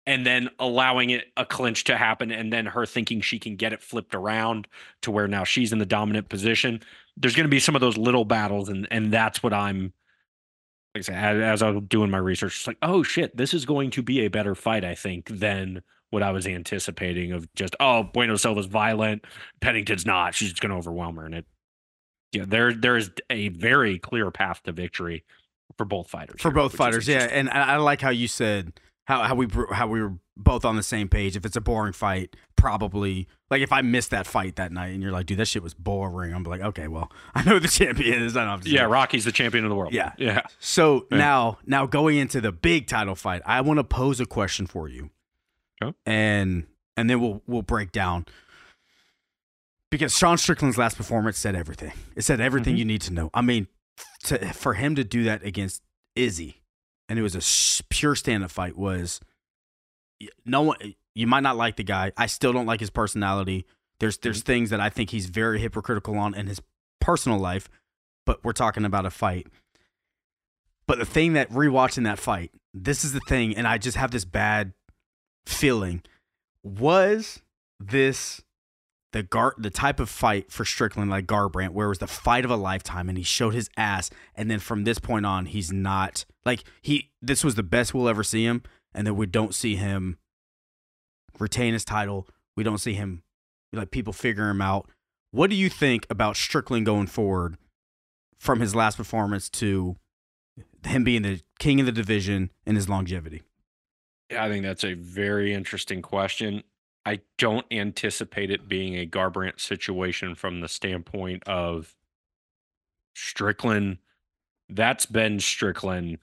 And 0.08 0.24
then 0.24 0.50
allowing 0.60 1.10
it 1.10 1.24
a 1.36 1.44
clinch 1.44 1.82
to 1.84 1.96
happen, 1.96 2.30
and 2.30 2.52
then 2.52 2.66
her 2.66 2.86
thinking 2.86 3.20
she 3.20 3.40
can 3.40 3.56
get 3.56 3.72
it 3.72 3.82
flipped 3.82 4.14
around 4.14 4.68
to 5.02 5.10
where 5.10 5.26
now 5.26 5.42
she's 5.42 5.72
in 5.72 5.80
the 5.80 5.86
dominant 5.86 6.28
position. 6.28 6.80
There's 7.16 7.34
going 7.34 7.44
to 7.44 7.50
be 7.50 7.58
some 7.58 7.74
of 7.74 7.80
those 7.80 7.96
little 7.96 8.24
battles, 8.24 8.68
and 8.68 8.86
and 8.90 9.12
that's 9.12 9.42
what 9.42 9.52
I'm 9.52 9.92
like 10.96 11.00
I 11.00 11.12
said, 11.12 11.36
as, 11.36 11.42
as 11.42 11.62
I 11.62 11.70
was 11.70 11.84
doing 11.88 12.10
my 12.10 12.18
research, 12.18 12.56
it's 12.56 12.66
like, 12.66 12.78
oh 12.82 13.02
shit, 13.02 13.36
this 13.36 13.52
is 13.52 13.64
going 13.64 13.90
to 13.90 14.02
be 14.02 14.20
a 14.20 14.28
better 14.28 14.54
fight, 14.54 14.84
I 14.84 14.94
think, 14.94 15.28
than 15.28 15.82
what 16.10 16.22
I 16.22 16.30
was 16.30 16.46
anticipating 16.46 17.32
of 17.32 17.52
just, 17.54 17.76
oh, 17.80 18.04
Bueno 18.04 18.36
Silva's 18.36 18.66
violent, 18.66 19.24
Pennington's 19.60 20.06
not. 20.06 20.34
She's 20.34 20.50
just 20.50 20.62
going 20.62 20.70
to 20.70 20.78
overwhelm 20.78 21.16
her. 21.16 21.26
And 21.26 21.34
it, 21.34 21.46
yeah, 22.32 22.44
there 22.46 22.72
there 22.72 22.96
is 22.96 23.10
a 23.30 23.48
very 23.50 23.98
clear 23.98 24.30
path 24.30 24.62
to 24.64 24.72
victory 24.72 25.24
for 25.76 25.84
both 25.84 26.08
fighters. 26.08 26.40
for 26.40 26.48
here, 26.48 26.54
both 26.54 26.74
fighters. 26.74 27.06
Yeah, 27.06 27.28
and 27.30 27.50
I, 27.50 27.74
I 27.74 27.76
like 27.76 28.00
how 28.00 28.10
you 28.10 28.28
said 28.28 28.80
how 29.06 29.22
how 29.22 29.34
we 29.34 29.48
how 29.72 29.86
we 29.88 30.00
were 30.02 30.14
both 30.36 30.64
on 30.64 30.76
the 30.76 30.82
same 30.82 31.08
page. 31.08 31.34
If 31.36 31.44
it's 31.46 31.56
a 31.56 31.60
boring 31.60 31.92
fight, 31.94 32.36
probably 32.56 33.26
like 33.50 33.62
if 33.62 33.72
I 33.72 33.80
missed 33.80 34.10
that 34.10 34.26
fight 34.26 34.56
that 34.56 34.70
night, 34.70 34.88
and 34.88 35.02
you're 35.02 35.12
like, 35.12 35.26
dude, 35.26 35.38
that 35.38 35.48
shit 35.48 35.62
was 35.62 35.74
boring. 35.74 36.34
I'm 36.34 36.42
like, 36.44 36.60
okay, 36.60 36.86
well, 36.88 37.10
I 37.34 37.42
know 37.44 37.52
who 37.54 37.60
the 37.60 37.68
champion 37.68 38.22
is. 38.22 38.36
I 38.36 38.40
don't 38.42 38.50
have 38.50 38.60
to. 38.62 38.70
yeah, 38.70 38.80
say. 38.82 38.86
Rocky's 38.86 39.24
the 39.24 39.32
champion 39.32 39.64
of 39.64 39.70
the 39.70 39.74
world. 39.76 39.92
Yeah. 39.94 40.12
yeah. 40.18 40.42
So 40.58 41.06
Yeah. 41.10 41.18
now 41.18 41.58
now 41.66 41.86
going 41.86 42.16
into 42.18 42.40
the 42.40 42.52
big 42.52 42.86
title 42.86 43.14
fight, 43.14 43.40
I 43.46 43.60
want 43.62 43.78
to 43.78 43.84
pose 43.84 44.20
a 44.20 44.26
question 44.26 44.66
for 44.66 44.88
you, 44.88 45.10
Okay. 45.82 45.96
and 46.04 46.66
and 46.96 47.08
then 47.08 47.20
we'll 47.20 47.42
we'll 47.46 47.62
break 47.62 47.92
down. 47.92 48.26
Because 49.90 50.16
Sean 50.16 50.36
Strickland's 50.36 50.76
last 50.78 50.96
performance 50.96 51.38
said 51.38 51.54
everything. 51.54 51.92
It 52.16 52.22
said 52.22 52.40
everything 52.40 52.74
Mhm. 52.74 52.78
you 52.78 52.84
need 52.84 53.00
to 53.02 53.12
know. 53.12 53.30
I 53.32 53.40
mean, 53.40 53.68
to, 54.24 54.52
for 54.52 54.74
him 54.74 54.96
to 54.96 55.04
do 55.04 55.22
that 55.24 55.44
against 55.44 55.80
Izzy, 56.16 56.60
and 57.08 57.18
it 57.18 57.22
was 57.22 57.34
a 57.34 57.84
pure 57.88 58.14
stand-up 58.14 58.50
fight. 58.50 58.76
Was 58.76 59.20
no 60.44 60.62
one? 60.62 60.94
You 61.14 61.26
might 61.26 61.42
not 61.42 61.56
like 61.56 61.76
the 61.76 61.84
guy. 61.84 62.12
I 62.16 62.26
still 62.26 62.52
don't 62.52 62.66
like 62.66 62.80
his 62.80 62.90
personality. 62.90 63.66
There's 64.00 64.18
there's 64.18 64.40
mm-hmm. 64.40 64.46
things 64.46 64.70
that 64.70 64.80
I 64.80 64.90
think 64.90 65.10
he's 65.10 65.26
very 65.26 65.60
hypocritical 65.60 66.16
on 66.18 66.34
in 66.34 66.46
his 66.46 66.60
personal 67.00 67.38
life, 67.38 67.68
but 68.24 68.44
we're 68.44 68.52
talking 68.52 68.84
about 68.84 69.06
a 69.06 69.10
fight. 69.10 69.46
But 70.86 70.98
the 70.98 71.06
thing 71.06 71.32
that 71.32 71.50
rewatching 71.50 72.04
that 72.04 72.18
fight, 72.18 72.52
this 72.72 73.04
is 73.04 73.12
the 73.12 73.20
thing, 73.28 73.56
and 73.56 73.66
I 73.66 73.78
just 73.78 73.96
have 73.96 74.10
this 74.10 74.24
bad 74.24 74.72
feeling. 75.46 76.02
Was 76.62 77.40
this 77.80 78.42
the 79.12 79.22
Gar 79.22 79.54
the 79.56 79.70
type 79.70 80.00
of 80.00 80.08
fight 80.08 80.50
for 80.50 80.64
Strickland 80.64 81.10
like 81.10 81.26
Garbrandt, 81.26 81.70
where 81.70 81.86
it 81.86 81.90
was 81.90 81.98
the 81.98 82.06
fight 82.06 82.44
of 82.44 82.50
a 82.50 82.56
lifetime 82.56 83.08
and 83.08 83.16
he 83.16 83.24
showed 83.24 83.54
his 83.54 83.70
ass, 83.76 84.10
and 84.34 84.50
then 84.50 84.58
from 84.58 84.84
this 84.84 84.98
point 84.98 85.26
on, 85.26 85.46
he's 85.46 85.72
not 85.72 86.24
like 86.44 86.64
he 86.82 87.10
this 87.22 87.44
was 87.44 87.54
the 87.54 87.62
best 87.62 87.94
we'll 87.94 88.08
ever 88.08 88.24
see 88.24 88.44
him, 88.44 88.62
and 88.94 89.06
then 89.06 89.16
we 89.16 89.26
don't 89.26 89.54
see 89.54 89.76
him 89.76 90.18
retain 91.38 91.72
his 91.72 91.84
title. 91.84 92.28
We 92.56 92.64
don't 92.64 92.78
see 92.78 92.94
him 92.94 93.22
like 93.72 93.90
people 93.90 94.12
figure 94.12 94.48
him 94.48 94.60
out. 94.60 94.88
What 95.30 95.50
do 95.50 95.56
you 95.56 95.68
think 95.68 96.06
about 96.08 96.36
Strickland 96.36 96.86
going 96.86 97.06
forward 97.06 97.56
from 98.38 98.60
his 98.60 98.74
last 98.74 98.96
performance 98.96 99.48
to 99.50 99.96
him 100.84 101.04
being 101.04 101.22
the 101.22 101.42
king 101.58 101.80
of 101.80 101.86
the 101.86 101.92
division 101.92 102.50
and 102.64 102.76
his 102.76 102.88
longevity? 102.88 103.42
I 104.36 104.48
think 104.48 104.64
that's 104.64 104.84
a 104.84 104.94
very 104.94 105.52
interesting 105.52 106.02
question. 106.02 106.62
I 107.06 107.20
don't 107.38 107.64
anticipate 107.70 108.50
it 108.50 108.68
being 108.68 108.96
a 108.96 109.06
Garbrandt 109.06 109.60
situation 109.60 110.34
from 110.34 110.60
the 110.60 110.66
standpoint 110.66 111.44
of 111.46 111.94
Strickland. 113.14 113.98
That's 114.68 115.06
been 115.06 115.38
Strickland 115.38 116.18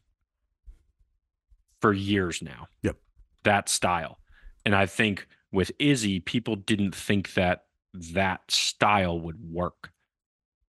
for 1.79 1.93
years 1.93 2.41
now. 2.41 2.67
Yep. 2.81 2.97
That 3.43 3.69
style. 3.69 4.19
And 4.65 4.75
I 4.75 4.85
think 4.85 5.25
with 5.53 5.71
Izzy, 5.79 6.19
people 6.19 6.57
didn't 6.57 6.93
think 6.93 7.33
that 7.35 7.63
that 7.93 8.41
style 8.51 9.21
would 9.21 9.51
work. 9.51 9.91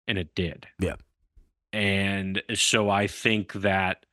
And 0.07 0.17
it 0.17 0.33
did. 0.33 0.65
Yeah. 0.79 0.95
And 1.71 2.41
so 2.55 2.89
I 2.89 3.05
think 3.05 3.53
that 3.53 4.07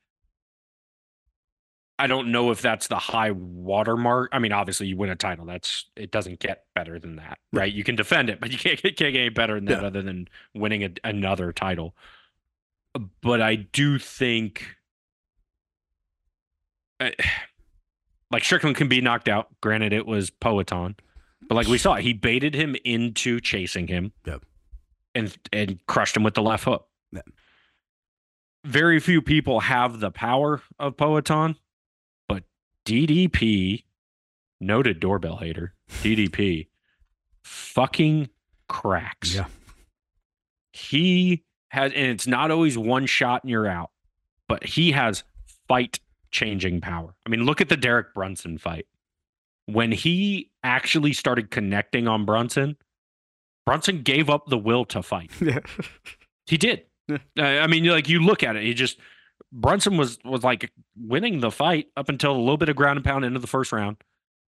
I 1.98 2.06
don't 2.06 2.30
know 2.30 2.50
if 2.50 2.60
that's 2.60 2.88
the 2.88 2.98
high 2.98 3.30
watermark. 3.30 4.28
I 4.32 4.38
mean, 4.38 4.52
obviously, 4.52 4.86
you 4.86 4.96
win 4.98 5.08
a 5.10 5.16
title. 5.16 5.46
That's 5.46 5.86
it 5.96 6.10
doesn't 6.10 6.40
get 6.40 6.64
better 6.74 6.98
than 6.98 7.16
that, 7.16 7.38
Yeah. 7.52 7.60
right? 7.60 7.72
You 7.72 7.84
can 7.84 7.96
defend 7.96 8.28
it, 8.28 8.38
but 8.40 8.52
you 8.52 8.58
can't, 8.58 8.80
can't 8.82 8.96
get 8.96 9.14
any 9.16 9.28
better 9.30 9.54
than 9.54 9.64
that 9.66 9.80
Yeah. 9.80 9.86
other 9.86 10.02
than 10.02 10.28
winning 10.54 10.84
a, 10.84 10.90
another 11.04 11.52
title. 11.52 11.96
But 13.22 13.40
I 13.40 13.54
do 13.56 13.98
think, 13.98 14.76
uh, 17.00 17.10
like 18.30 18.44
Strickland 18.44 18.76
can 18.76 18.88
be 18.88 19.00
knocked 19.00 19.28
out. 19.28 19.48
Granted, 19.60 19.92
it 19.92 20.06
was 20.06 20.30
Poatan, 20.30 20.96
but 21.48 21.54
like 21.54 21.66
we 21.66 21.78
saw, 21.78 21.94
he 21.96 22.12
baited 22.12 22.54
him 22.54 22.76
into 22.84 23.40
chasing 23.40 23.86
him, 23.88 24.12
Yep. 24.26 24.42
and 25.14 25.36
and 25.52 25.86
crushed 25.86 26.16
him 26.16 26.22
with 26.24 26.34
the 26.34 26.42
left 26.42 26.64
hook. 26.64 26.88
Yeah. 27.12 27.22
Very 28.64 28.98
few 29.00 29.22
people 29.22 29.60
have 29.60 30.00
the 30.00 30.10
power 30.10 30.60
of 30.78 30.96
Poatan, 30.96 31.54
but 31.54 31.65
DDP, 32.86 33.84
noted 34.60 35.00
doorbell 35.00 35.36
hater, 35.36 35.74
DDP, 36.02 36.68
fucking 37.42 38.30
cracks. 38.68 39.34
Yeah. 39.34 39.46
He 40.72 41.44
has, 41.68 41.92
and 41.92 42.06
it's 42.06 42.26
not 42.26 42.50
always 42.50 42.78
one 42.78 43.06
shot 43.06 43.42
and 43.42 43.50
you're 43.50 43.66
out, 43.66 43.90
but 44.48 44.64
he 44.64 44.92
has 44.92 45.24
fight 45.68 46.00
changing 46.30 46.80
power. 46.80 47.14
I 47.26 47.28
mean, 47.28 47.44
look 47.44 47.60
at 47.60 47.68
the 47.68 47.76
Derek 47.76 48.14
Brunson 48.14 48.58
fight. 48.58 48.86
When 49.66 49.90
he 49.90 50.50
actually 50.62 51.12
started 51.12 51.50
connecting 51.50 52.06
on 52.06 52.24
Brunson, 52.24 52.76
Brunson 53.64 54.02
gave 54.02 54.30
up 54.30 54.46
the 54.46 54.58
will 54.58 54.84
to 54.86 55.02
fight. 55.02 55.30
Yeah. 55.40 55.58
He 56.46 56.56
did. 56.56 56.84
Yeah. 57.08 57.18
I 57.62 57.66
mean, 57.66 57.84
like 57.86 58.08
you 58.08 58.20
look 58.20 58.44
at 58.44 58.54
it, 58.54 58.62
he 58.62 58.72
just 58.72 58.98
Brunson 59.52 59.96
was 59.96 60.18
was 60.24 60.42
like 60.42 60.70
winning 60.98 61.40
the 61.40 61.50
fight 61.50 61.88
up 61.96 62.08
until 62.08 62.32
a 62.32 62.38
little 62.38 62.56
bit 62.56 62.68
of 62.68 62.76
ground 62.76 62.98
and 62.98 63.04
pound 63.04 63.24
into 63.24 63.38
the 63.38 63.46
first 63.46 63.72
round, 63.72 63.96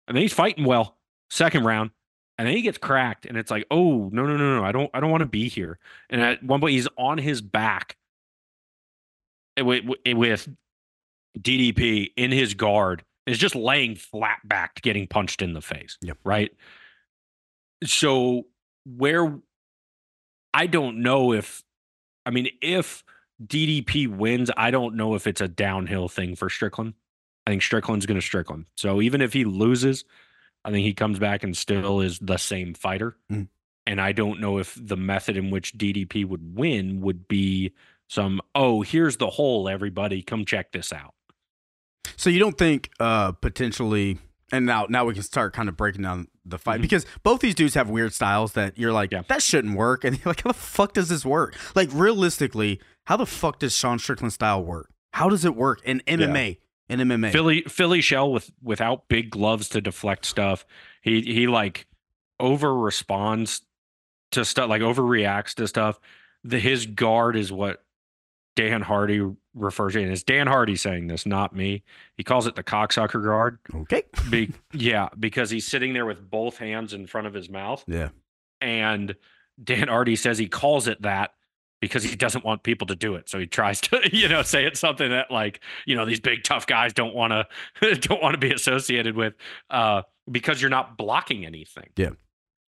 and 0.07 0.15
then 0.15 0.21
he's 0.21 0.33
fighting 0.33 0.65
well 0.65 0.97
second 1.29 1.65
round, 1.65 1.91
and 2.37 2.47
then 2.47 2.55
he 2.55 2.61
gets 2.61 2.77
cracked, 2.77 3.25
and 3.25 3.37
it's 3.37 3.51
like, 3.51 3.65
oh 3.71 4.09
no 4.11 4.25
no 4.25 4.37
no 4.37 4.57
no, 4.57 4.63
I 4.63 4.71
don't 4.71 4.89
I 4.93 4.99
don't 4.99 5.11
want 5.11 5.21
to 5.21 5.27
be 5.27 5.49
here. 5.49 5.79
And 6.09 6.21
at 6.21 6.43
one 6.43 6.59
point, 6.59 6.73
he's 6.73 6.87
on 6.97 7.17
his 7.17 7.41
back 7.41 7.97
with, 9.57 9.85
with 10.05 10.49
DDP 11.39 12.11
in 12.15 12.31
his 12.31 12.53
guard, 12.53 13.03
is 13.25 13.37
just 13.37 13.55
laying 13.55 13.95
flat 13.95 14.39
back, 14.45 14.81
getting 14.81 15.07
punched 15.07 15.41
in 15.41 15.53
the 15.53 15.61
face. 15.61 15.97
Yep. 16.01 16.17
Right. 16.23 16.51
So 17.83 18.45
where 18.85 19.39
I 20.53 20.67
don't 20.67 20.99
know 21.01 21.33
if 21.33 21.63
I 22.25 22.31
mean 22.31 22.49
if 22.61 23.03
DDP 23.43 24.07
wins, 24.07 24.49
I 24.55 24.71
don't 24.71 24.95
know 24.95 25.15
if 25.15 25.27
it's 25.27 25.41
a 25.41 25.47
downhill 25.47 26.07
thing 26.07 26.35
for 26.35 26.49
Strickland. 26.49 26.93
I 27.45 27.51
think 27.51 27.61
Strickland's 27.61 28.05
going 28.05 28.19
to 28.19 28.25
Strickland. 28.25 28.65
So 28.75 29.01
even 29.01 29.21
if 29.21 29.33
he 29.33 29.45
loses, 29.45 30.03
I 30.63 30.71
think 30.71 30.85
he 30.85 30.93
comes 30.93 31.19
back 31.19 31.43
and 31.43 31.55
still 31.55 32.01
is 32.01 32.17
the 32.19 32.37
same 32.37 32.73
fighter. 32.73 33.17
Mm. 33.31 33.47
And 33.85 34.01
I 34.01 34.13
don't 34.13 34.39
know 34.39 34.57
if 34.57 34.77
the 34.81 34.97
method 34.97 35.37
in 35.37 35.51
which 35.51 35.77
DDP 35.77 36.25
would 36.25 36.57
win 36.57 37.01
would 37.01 37.27
be 37.27 37.73
some, 38.07 38.41
oh, 38.55 38.81
here's 38.81 39.17
the 39.17 39.29
hole, 39.29 39.69
everybody, 39.69 40.23
come 40.23 40.45
check 40.45 40.71
this 40.71 40.91
out. 40.91 41.13
So 42.17 42.29
you 42.29 42.39
don't 42.39 42.57
think 42.57 42.89
uh 42.99 43.33
potentially 43.33 44.19
and 44.51 44.65
now 44.65 44.85
now 44.89 45.05
we 45.05 45.13
can 45.13 45.23
start 45.23 45.53
kind 45.53 45.67
of 45.69 45.75
breaking 45.77 46.01
down 46.03 46.27
the 46.45 46.57
fight 46.59 46.79
Mhm. 46.79 46.83
because 46.83 47.05
both 47.23 47.41
these 47.41 47.55
dudes 47.55 47.73
have 47.73 47.89
weird 47.89 48.13
styles 48.13 48.53
that 48.53 48.77
you're 48.77 48.93
like 48.93 49.11
Yeah. 49.11 49.23
that 49.27 49.41
shouldn't 49.41 49.75
work 49.75 50.03
and 50.03 50.15
you're 50.23 50.25
like 50.31 50.41
how 50.43 50.51
the 50.51 50.57
fuck 50.57 50.93
does 50.93 51.09
this 51.09 51.25
work? 51.25 51.55
Like 51.75 51.89
realistically, 51.91 52.79
how 53.05 53.17
the 53.17 53.25
fuck 53.25 53.59
does 53.59 53.75
Sean 53.75 53.97
Strickland's 53.99 54.35
style 54.35 54.63
work? 54.63 54.89
How 55.13 55.29
does 55.29 55.45
it 55.45 55.55
work 55.55 55.81
in 55.83 56.01
MMA? 56.07 56.57
In 56.89 56.99
MMA. 56.99 57.31
Philly 57.31 57.61
Philly 57.63 58.01
shell 58.01 58.31
with 58.31 58.51
without 58.61 59.07
big 59.07 59.31
gloves 59.31 59.69
to 59.69 59.81
deflect 59.81 60.25
stuff. 60.25 60.65
He 61.01 61.21
he 61.21 61.47
like 61.47 61.87
over 62.39 62.75
responds 62.77 63.61
to 64.31 64.43
stuff 64.45 64.69
like 64.69 64.81
overreacts 64.83 65.55
to 65.55 65.67
stuff. 65.67 65.99
The 66.43 66.59
his 66.59 66.85
guard 66.85 67.35
is 67.35 67.51
what 67.51 67.83
Dan 68.55 68.81
Hardy 68.83 69.25
refers 69.55 69.93
to. 69.93 70.03
And 70.03 70.11
it's 70.11 70.23
Dan 70.23 70.47
Hardy 70.47 70.75
saying 70.75 71.07
this, 71.07 71.25
not 71.25 71.55
me. 71.55 71.83
He 72.17 72.23
calls 72.23 72.45
it 72.47 72.55
the 72.55 72.63
cocksucker 72.63 73.23
guard. 73.23 73.59
okay. 73.73 74.03
Be, 74.29 74.51
yeah, 74.73 75.09
because 75.19 75.49
he's 75.49 75.65
sitting 75.67 75.93
there 75.93 76.05
with 76.05 76.29
both 76.29 76.57
hands 76.57 76.93
in 76.93 77.07
front 77.07 77.27
of 77.27 77.33
his 77.33 77.49
mouth. 77.49 77.83
Yeah. 77.87 78.09
And 78.61 79.15
Dan 79.63 79.87
Hardy 79.87 80.15
says 80.15 80.37
he 80.37 80.47
calls 80.47 80.87
it 80.87 81.01
that 81.01 81.31
because 81.81 82.03
he 82.03 82.15
doesn't 82.15 82.43
want 82.43 82.63
people 82.63 82.87
to 82.87 82.95
do 82.95 83.15
it. 83.15 83.29
So 83.29 83.39
he 83.39 83.47
tries 83.47 83.81
to, 83.81 84.01
you 84.15 84.27
know, 84.27 84.41
say 84.41 84.65
it's 84.65 84.79
something 84.79 85.09
that 85.09 85.31
like, 85.31 85.61
you 85.85 85.95
know, 85.95 86.05
these 86.05 86.19
big 86.19 86.43
tough 86.43 86.67
guys 86.67 86.93
don't 86.93 87.15
want 87.15 87.31
to 87.31 87.95
don't 88.01 88.21
want 88.21 88.33
to 88.33 88.39
be 88.39 88.51
associated 88.51 89.15
with 89.15 89.33
uh 89.69 90.01
because 90.29 90.61
you're 90.61 90.69
not 90.69 90.97
blocking 90.97 91.45
anything. 91.45 91.89
Yeah. 91.95 92.11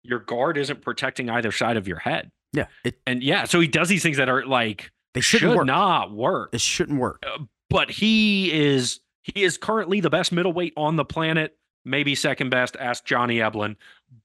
Your 0.03 0.19
guard 0.19 0.57
isn't 0.57 0.81
protecting 0.81 1.29
either 1.29 1.51
side 1.51 1.77
of 1.77 1.87
your 1.87 1.99
head. 1.99 2.31
Yeah. 2.53 2.65
It 2.83 2.99
And 3.05 3.21
yeah, 3.23 3.45
so 3.45 3.59
he 3.59 3.67
does 3.67 3.89
these 3.89 4.03
things 4.03 4.17
that 4.17 4.29
are 4.29 4.45
like 4.45 4.91
they 5.13 5.21
should 5.21 5.39
shouldn't 5.41 5.57
work. 5.57 5.67
not 5.67 6.11
work. 6.11 6.49
It 6.53 6.61
shouldn't 6.61 6.99
work. 6.99 7.23
But 7.69 7.91
he 7.91 8.51
is 8.51 8.99
he 9.23 9.43
is 9.43 9.57
currently 9.57 9.99
the 9.99 10.09
best 10.09 10.31
middleweight 10.31 10.73
on 10.77 10.95
the 10.95 11.05
planet, 11.05 11.57
maybe 11.85 12.15
second 12.15 12.49
best. 12.49 12.75
Ask 12.79 13.05
Johnny 13.05 13.37
Eblen, 13.37 13.75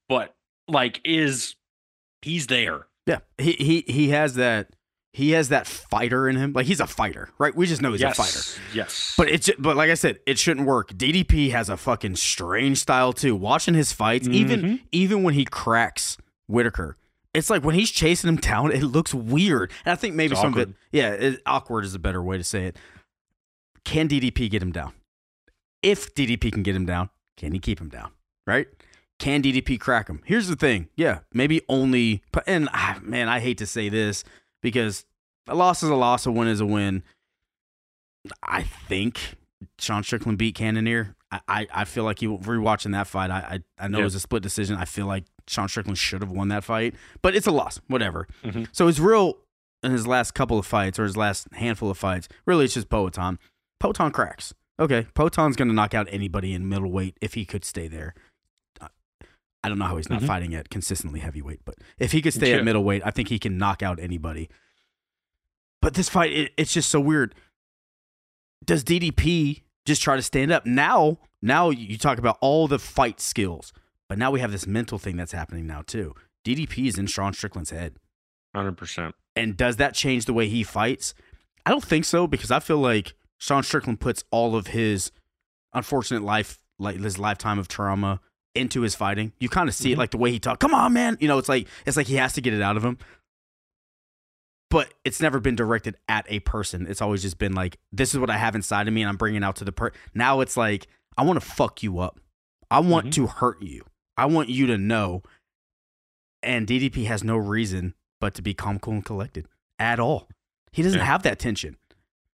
but 0.09 0.35
like 0.67 1.01
is 1.03 1.55
he's 2.21 2.47
there. 2.47 2.87
Yeah. 3.05 3.19
He 3.37 3.51
he 3.53 3.83
he 3.91 4.09
has 4.09 4.35
that 4.35 4.69
he 5.13 5.31
has 5.31 5.49
that 5.49 5.65
fighter 5.67 6.27
in 6.27 6.35
him. 6.35 6.53
Like 6.53 6.65
he's 6.65 6.79
a 6.79 6.87
fighter, 6.87 7.29
right? 7.37 7.55
We 7.55 7.67
just 7.67 7.81
know 7.81 7.91
he's 7.91 8.01
yes, 8.01 8.17
a 8.19 8.23
fighter. 8.23 8.61
Yes, 8.73 9.13
But 9.17 9.29
it's 9.29 9.49
but 9.59 9.77
like 9.77 9.89
I 9.89 9.93
said, 9.93 10.19
it 10.25 10.37
shouldn't 10.39 10.65
work. 10.67 10.89
DDP 10.93 11.51
has 11.51 11.69
a 11.69 11.77
fucking 11.77 12.15
strange 12.17 12.79
style 12.79 13.13
too. 13.13 13.35
Watching 13.35 13.75
his 13.75 13.91
fights, 13.93 14.27
even 14.27 14.61
Mhm. 14.61 14.79
even 14.91 15.23
when 15.23 15.35
he 15.35 15.45
cracks 15.45 16.17
Whitaker, 16.47 16.97
it's 17.35 17.49
like 17.49 17.63
when 17.63 17.75
he's 17.75 17.91
chasing 17.91 18.27
him 18.27 18.37
down, 18.37 18.71
it 18.71 18.83
looks 18.83 19.13
weird. 19.13 19.71
And 19.83 19.91
I 19.91 19.95
think 19.95 20.15
maybe 20.15 20.33
It's 20.33 20.41
some 20.41 20.53
of 20.53 20.59
it, 20.59 20.69
yeah, 20.91 21.11
it, 21.11 21.41
awkward 21.45 21.83
is 21.83 21.93
a 21.93 21.99
better 21.99 22.23
way 22.23 22.37
to 22.37 22.43
say 22.43 22.65
it. 22.65 22.77
Can 23.83 24.07
DDP 24.07 24.49
get 24.49 24.61
him 24.61 24.71
down? 24.71 24.93
If 25.83 26.15
DDP 26.15 26.51
can 26.51 26.63
get 26.63 26.75
him 26.75 26.85
down, 26.85 27.09
can 27.37 27.51
he 27.51 27.59
keep 27.59 27.79
him 27.79 27.89
down? 27.89 28.11
Right? 28.47 28.67
Can 29.19 29.43
DDP 29.43 29.79
crack 29.79 30.07
him? 30.07 30.21
Here's 30.25 30.47
the 30.47 30.55
thing. 30.55 30.89
Yeah, 30.95 31.19
maybe 31.33 31.61
only. 31.69 32.23
And 32.47 32.69
ah, 32.73 32.99
man, 33.01 33.29
I 33.29 33.39
hate 33.39 33.57
to 33.59 33.67
say 33.67 33.89
this 33.89 34.23
because 34.61 35.05
a 35.47 35.55
loss 35.55 35.83
is 35.83 35.89
a 35.89 35.95
loss, 35.95 36.25
a 36.25 36.31
win 36.31 36.47
is 36.47 36.59
a 36.59 36.65
win. 36.65 37.03
I 38.43 38.63
think 38.63 39.35
Sean 39.79 40.03
Strickland 40.03 40.37
beat 40.37 40.55
Cannonier. 40.55 41.15
I, 41.31 41.39
I, 41.47 41.67
I 41.73 41.85
feel 41.85 42.03
like 42.03 42.19
he 42.19 42.27
rewatching 42.27 42.91
that 42.93 43.07
fight. 43.07 43.29
I 43.29 43.61
I, 43.79 43.85
I 43.85 43.87
know 43.87 43.99
it 43.99 44.03
was 44.03 44.15
a 44.15 44.19
split 44.19 44.43
decision. 44.43 44.75
I 44.75 44.85
feel 44.85 45.05
like 45.05 45.25
Sean 45.47 45.67
Strickland 45.67 45.97
should 45.97 46.21
have 46.21 46.31
won 46.31 46.47
that 46.49 46.63
fight, 46.63 46.95
but 47.21 47.35
it's 47.35 47.47
a 47.47 47.51
loss. 47.51 47.79
Whatever. 47.87 48.27
Mhm. 48.43 48.67
So 48.71 48.87
his 48.87 48.99
real 48.99 49.37
in 49.83 49.91
his 49.91 50.07
last 50.07 50.33
couple 50.33 50.57
of 50.57 50.65
fights 50.65 50.97
or 50.97 51.03
his 51.03 51.15
last 51.15 51.47
handful 51.53 51.91
of 51.91 51.97
fights, 51.97 52.27
really 52.45 52.65
it's 52.65 52.73
just 52.73 52.89
Poatan. 52.89 53.37
Poatan 53.81 54.11
cracks. 54.11 54.53
Okay, 54.79 55.05
Poatan's 55.15 55.55
gonna 55.55 55.73
knock 55.73 55.93
out 55.93 56.07
anybody 56.09 56.53
in 56.53 56.67
middleweight 56.67 57.17
if 57.21 57.35
he 57.35 57.45
could 57.45 57.63
stay 57.63 57.87
there. 57.87 58.13
I- 58.81 59.69
don't 59.69 59.79
know 59.79 59.85
how 59.85 59.97
he's 59.97 60.09
not 60.09 60.21
Mhm. 60.21 60.27
fighting 60.27 60.53
at 60.55 60.69
consistently 60.69 61.19
heavyweight, 61.21 61.61
but 61.65 61.75
if 61.97 62.11
he 62.11 62.21
could 62.21 62.33
stay 62.33 62.51
Yeah. 62.51 62.57
at 62.57 62.63
middleweight, 62.65 63.01
I 63.05 63.11
think 63.11 63.29
he 63.29 63.39
can 63.39 63.57
knock 63.57 63.81
out 63.81 63.99
anybody. 63.99 64.49
But 65.81 65.93
this 65.95 66.09
fight, 66.09 66.31
it, 66.33 66.53
it's 66.57 66.73
just 66.73 66.89
so 66.89 66.99
weird. 66.99 67.33
Does 68.63 68.83
DDP 68.83 69.63
just 69.85 70.01
try 70.01 70.15
to 70.15 70.21
stand 70.21 70.51
up 70.51 70.65
now? 70.65 71.19
Now 71.41 71.69
you 71.69 71.97
talk 71.97 72.17
about 72.17 72.37
all 72.41 72.67
the 72.67 72.79
fight 72.79 73.19
skills, 73.19 73.71
but 74.09 74.17
now 74.17 74.31
we 74.31 74.39
have 74.39 74.51
this 74.51 74.67
mental 74.67 74.97
thing 74.97 75.17
that's 75.17 75.31
happening 75.31 75.65
now 75.67 75.81
too. 75.81 76.13
DDP 76.45 76.87
is 76.87 76.97
in 76.97 77.07
Sean 77.07 77.33
Strickland's 77.33 77.71
head, 77.71 77.95
hundred 78.55 78.77
percent. 78.77 79.15
and 79.35 79.57
does 79.57 79.77
that 79.77 79.93
change 79.93 80.25
the 80.25 80.33
way 80.33 80.47
he 80.47 80.63
fights? 80.63 81.13
I 81.65 81.71
don't 81.71 81.83
think 81.83 82.05
so 82.05 82.27
because 82.27 82.51
I 82.51 82.59
feel 82.59 82.77
like 82.77 83.13
Sean 83.37 83.63
Strickland 83.63 83.99
puts 83.99 84.23
all 84.31 84.55
of 84.55 84.67
his 84.67 85.11
unfortunate 85.73 86.21
life, 86.23 86.59
like 86.77 86.97
his 86.99 87.17
lifetime 87.17 87.57
of 87.59 87.67
trauma, 87.67 88.21
into 88.53 88.81
his 88.81 88.95
fighting. 88.95 89.33
You 89.39 89.49
kind 89.49 89.67
of 89.67 89.75
see 89.75 89.91
it 89.91 89.95
Mhm. 89.95 89.99
like 89.99 90.11
the 90.11 90.17
way 90.17 90.31
he 90.31 90.39
talks. 90.39 90.59
Come 90.59 90.73
on, 90.73 90.93
man. 90.93 91.17
You 91.19 91.27
know, 91.27 91.37
it's 91.39 91.49
like 91.49 91.67
it's 91.85 91.97
like 91.97 92.07
he 92.07 92.15
has 92.15 92.33
to 92.33 92.41
get 92.41 92.53
it 92.53 92.61
out 92.61 92.77
of 92.77 92.85
him. 92.85 92.97
But 94.69 94.93
it's 95.03 95.21
never 95.21 95.39
been 95.39 95.55
directed 95.55 95.95
at 96.07 96.25
a 96.29 96.39
person. 96.39 96.87
It's 96.87 97.01
always 97.01 97.21
just 97.21 97.37
been 97.37 97.53
like, 97.53 97.77
this 97.91 98.13
is 98.13 98.19
what 98.19 98.29
I 98.29 98.37
have 98.37 98.55
inside 98.55 98.87
of 98.87 98.93
me, 98.93 99.01
and 99.01 99.09
I'm 99.09 99.17
bringing 99.17 99.41
it 99.41 99.45
out 99.45 99.55
to 99.57 99.63
the 99.65 99.71
per. 99.71 99.91
Now 100.13 100.41
it's 100.41 100.57
like, 100.57 100.87
I 101.17 101.23
want 101.23 101.39
to 101.39 101.45
fuck 101.45 101.81
you 101.83 101.99
up. 101.99 102.19
I 102.71 102.79
want 102.79 103.07
Mhm. 103.07 103.11
to 103.13 103.27
hurt 103.27 103.61
you. 103.61 103.85
I 104.17 104.25
want 104.25 104.49
you 104.49 104.67
to 104.67 104.77
know. 104.77 105.23
And 106.43 106.67
DDP 106.67 107.05
has 107.05 107.23
no 107.23 107.37
reason 107.37 107.95
but 108.21 108.33
to 108.35 108.41
be 108.41 108.53
calm, 108.53 108.79
cool, 108.79 108.93
and 108.93 109.05
collected 109.05 109.47
at 109.79 109.99
all. 109.99 110.29
He 110.71 110.81
doesn't 110.83 110.99
Yeah. 110.99 111.05
have 111.05 111.23
that 111.23 111.39
tension. 111.39 111.77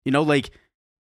You 0.03 0.11
know, 0.11 0.21
like 0.21 0.51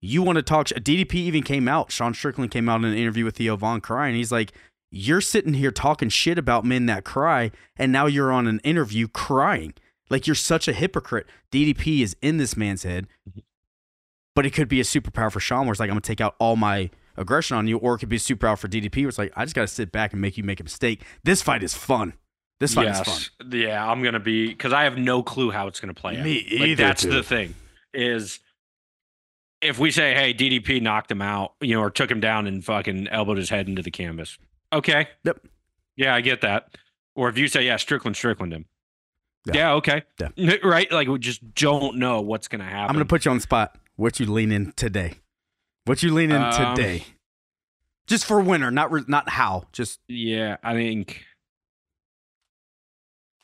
you 0.02 0.22
want 0.22 0.38
to 0.38 0.44
talk. 0.44 0.68
DDP 0.68 1.16
even 1.16 1.44
came 1.44 1.68
out. 1.68 1.92
Sean 1.92 2.14
Strickland 2.14 2.52
came 2.52 2.70
out 2.70 2.78
in 2.82 2.86
an 2.86 2.98
interview 2.98 3.26
with 3.26 3.38
Theo 3.38 3.56
Von 3.56 3.82
crying. 3.82 4.16
He's 4.16 4.32
like, 4.32 4.52
"You're 4.92 5.22
sitting 5.22 5.54
here 5.54 5.72
talking 5.72 6.10
shit 6.10 6.38
about 6.38 6.66
men 6.66 6.86
that 6.88 7.04
cry, 7.04 7.52
and 7.78 7.92
now 7.92 8.06
you're 8.06 8.32
on 8.32 8.48
an 8.48 8.60
interview 8.60 9.08
crying. 9.08 9.74
Like 10.10 10.28
you're 10.28 10.36
such 10.36 10.68
a 10.68 10.74
hypocrite." 10.74 11.28
DDP 11.52 12.02
is 12.02 12.16
in 12.22 12.38
this 12.38 12.56
man's 12.58 12.84
head, 12.84 13.08
mm-hmm. 13.30 13.40
but 14.36 14.46
it 14.46 14.52
could 14.52 14.68
be 14.68 14.80
a 14.80 14.84
superpower 14.84 15.32
for 15.32 15.40
Sean, 15.40 15.66
where 15.66 15.72
it's 15.72 15.80
like, 15.80 15.90
"I'm 15.90 15.96
gonna 15.96 16.02
take 16.02 16.22
out 16.22 16.36
all 16.40 16.56
my 16.56 16.90
aggression 17.22 17.56
on 17.58 17.68
you," 17.68 17.78
or 17.78 17.96
it 17.96 18.00
could 18.00 18.10
be 18.10 18.18
super 18.18 18.48
out 18.48 18.60
for 18.60 18.68
DDP, 18.68 19.04
where 19.04 19.10
it's 19.10 19.18
like, 19.18 19.32
"I 19.36 19.46
just 19.46 19.56
gotta 19.56 19.68
sit 19.68 19.92
back 19.92 20.12
and 20.14 20.22
make 20.22 20.38
you 20.38 20.44
make 20.44 20.60
a 20.60 20.64
mistake." 20.64 21.02
This 21.24 21.42
fight 21.42 21.64
is 21.64 21.74
fun. 21.74 22.14
This 22.60 22.74
fight 22.76 22.90
is 22.90 23.00
fun. 23.00 23.50
Yeah, 23.52 23.90
I'm 23.90 24.04
gonna 24.04 24.20
be 24.20 24.48
because 24.48 24.74
I 24.74 24.84
have 24.84 24.98
no 24.98 25.24
clue 25.24 25.50
how 25.52 25.68
it's 25.68 25.80
gonna 25.80 25.94
play 25.94 26.18
out. 26.18 26.24
Me 26.24 26.44
Like, 26.44 26.70
either, 26.70 26.84
that's 26.84 27.04
dude. 27.04 27.14
the 27.14 27.24
thing 27.24 27.56
is 27.94 28.40
if 29.62 29.78
we 29.80 29.92
say, 29.92 30.14
hey, 30.16 30.34
DDP 30.34 30.82
knocked 30.82 31.12
him 31.12 31.22
out, 31.22 31.54
you 31.62 31.76
know, 31.76 31.82
or 31.82 31.90
took 31.92 32.10
him 32.10 32.20
down 32.20 32.48
and 32.48 32.66
fucking 32.66 33.08
elbowed 33.10 33.38
his 33.38 33.50
head 33.50 33.68
into 33.70 33.82
the 33.84 33.92
canvas. 33.92 34.38
Okay. 34.74 35.08
Yep. 35.24 35.46
Yeah, 35.96 36.16
I 36.16 36.22
get 36.22 36.42
that. 36.42 36.76
Or 37.16 37.30
if 37.30 37.38
you 37.38 37.48
say, 37.48 37.64
yeah, 37.66 37.78
Strickland, 37.78 38.16
Strickland 38.16 38.54
him. 38.54 38.66
Yeah. 39.46 39.54
Yeah, 39.56 39.74
okay. 39.74 40.04
Yeah. 40.36 40.56
Right? 40.64 40.92
Like 40.92 41.08
we 41.08 41.20
just 41.20 41.54
don't 41.56 41.98
know 41.98 42.22
what's 42.22 42.48
gonna 42.48 42.64
happen. 42.64 42.90
I'm 42.90 42.96
gonna 42.96 43.06
put 43.06 43.26
you 43.26 43.32
on 43.32 43.38
the 43.38 43.42
spot. 43.42 43.76
What 43.98 44.20
you 44.20 44.26
lean 44.26 44.52
in 44.52 44.72
today? 44.74 45.16
What 45.86 46.04
you 46.04 46.14
lean 46.14 46.32
in 46.32 46.42
Um, 46.42 46.76
today? 46.76 47.06
Just 48.08 48.26
for 48.26 48.40
winner, 48.42 48.72
not 48.72 48.92
re- 48.92 49.04
not 49.08 49.30
how. 49.30 49.64
Just 49.72 50.00
Yeah, 50.08 50.58
I 50.64 50.74
think 50.74 51.24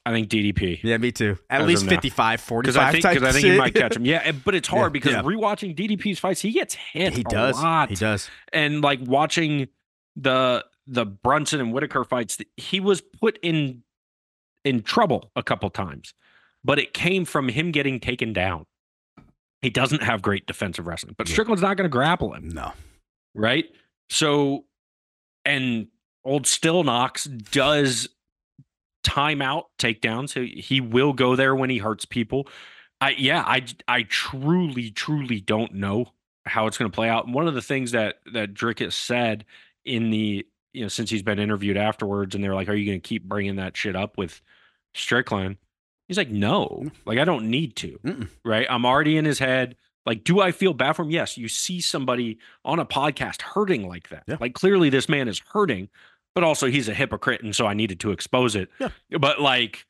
I 0.06 0.12
think 0.12 0.30
DDP. 0.30 0.80
yeah, 0.84 0.98
me 0.98 1.12
too. 1.12 1.38
At 1.50 1.66
least 1.68 1.84
of 1.84 1.90
55, 1.90 2.40
45 2.40 2.62
Because 2.64 2.78
I 2.78 2.92
think 2.94 3.06
I 3.24 3.32
think 3.34 3.46
he 3.46 3.58
might 3.58 3.76
catch 3.76 3.96
him. 3.98 4.06
Yeah, 4.06 4.32
but 4.32 4.56
it's 4.56 4.68
hard 4.68 4.92
Yeah, 4.92 4.94
because 4.94 5.12
yeah. 5.14 5.22
rewatching 5.24 5.76
DDP's 5.76 6.18
fights, 6.20 6.42
he 6.42 6.52
gets 6.52 6.76
hit. 6.76 7.14
He 7.14 7.22
a 7.22 7.24
does. 7.26 7.62
lot. 7.62 7.90
He 7.90 7.96
does. 7.96 8.30
and 8.54 8.82
like 8.82 9.00
watching 9.04 9.68
the 10.16 10.66
the 10.86 11.06
Brunson 11.06 11.60
and 11.60 11.74
Whitaker 11.74 12.06
fights, 12.06 12.38
he 12.56 12.80
was 12.80 13.02
put 13.02 13.38
in 13.42 13.84
in 14.64 14.82
trouble 14.82 15.32
a 15.36 15.44
couple 15.44 15.70
times, 15.70 16.14
but 16.64 16.80
it 16.80 16.94
came 16.94 17.26
from 17.26 17.50
him 17.50 17.72
getting 17.72 18.00
taken 18.00 18.32
down. 18.32 18.66
He 19.62 19.70
doesn't 19.70 20.04
have 20.04 20.22
great 20.22 20.46
defensive 20.46 20.86
wrestling, 20.88 21.16
but. 21.18 21.28
Strickland's 21.28 21.62
not 21.64 21.78
going 21.78 21.86
to 21.86 21.90
grapple 21.90 22.34
him, 22.34 22.50
No. 22.50 22.74
right? 23.34 23.66
So, 24.10 24.66
and 25.46 25.88
old 26.24 26.44
Stillknocks 26.46 27.52
does 27.52 28.08
timeout 29.04 29.64
takedowns. 29.80 30.30
So 30.30 30.44
he 30.44 30.82
will 30.82 31.14
go 31.14 31.36
there 31.36 31.56
when 31.56 31.70
he 31.70 31.78
hurts 31.78 32.06
people. 32.06 32.48
I 33.00 33.12
yeah, 33.12 33.44
I 33.46 33.64
I 33.88 34.04
truly 34.04 34.90
truly 34.92 35.40
don't 35.40 35.74
know 35.76 36.08
how 36.46 36.68
it's 36.68 36.78
going 36.78 36.90
to 36.90 36.96
play 36.96 37.10
out. 37.10 37.26
And 37.26 37.34
one 37.34 37.48
of 37.48 37.54
the 37.54 37.62
things 37.62 37.92
that 37.92 38.20
that 38.34 38.54
Drick 38.54 38.80
has 38.80 38.96
said 38.96 39.46
in 39.86 40.10
the 40.10 40.46
you 40.74 40.82
know 40.82 40.88
since 40.88 41.10
he's 41.10 41.22
been 41.24 41.40
interviewed 41.40 41.78
afterwards, 41.78 42.34
and 42.36 42.44
they're 42.44 42.56
like, 42.56 42.70
"Are 42.70 42.74
you 42.76 42.86
going 42.86 43.00
to 43.02 43.08
keep 43.08 43.24
bringing 43.24 43.58
that 43.58 43.78
shit 43.78 43.96
up 43.96 44.18
with 44.18 44.42
Strickland?" 44.96 45.58
He's 46.08 46.18
like, 46.18 46.30
"No, 46.30 46.84
mm. 46.86 46.92
like 47.06 47.20
I 47.20 47.26
don't 47.26 47.50
need 47.50 47.76
to. 47.78 48.00
Mm-mm. 48.06 48.30
Right? 48.46 48.66
I'm 48.70 48.86
already 48.86 49.18
in 49.18 49.26
his 49.26 49.40
head." 49.40 49.76
Like, 50.06 50.24
do 50.24 50.40
I 50.40 50.54
feel 50.54 50.74
bad 50.74 50.94
for 50.94 51.02
him? 51.02 51.10
Yes. 51.12 51.38
You 51.38 51.50
see 51.50 51.82
somebody 51.82 52.38
on 52.64 52.80
a 52.80 52.86
podcast 52.86 53.42
hurting 53.42 53.90
like 53.90 54.08
that. 54.08 54.24
Yeah. 54.26 54.38
Like, 54.40 54.54
clearly 54.54 54.90
this 54.90 55.10
man 55.10 55.28
is 55.28 55.42
hurting, 55.52 55.90
but 56.34 56.46
also 56.46 56.68
he's 56.68 56.88
a 56.88 56.94
hypocrite. 56.94 57.44
And 57.44 57.54
so 57.54 57.68
I 57.68 57.74
needed 57.74 58.00
to 58.00 58.12
expose 58.12 58.56
it. 58.56 58.70
Yeah. 58.80 58.88
But 59.20 59.42
like, 59.42 59.86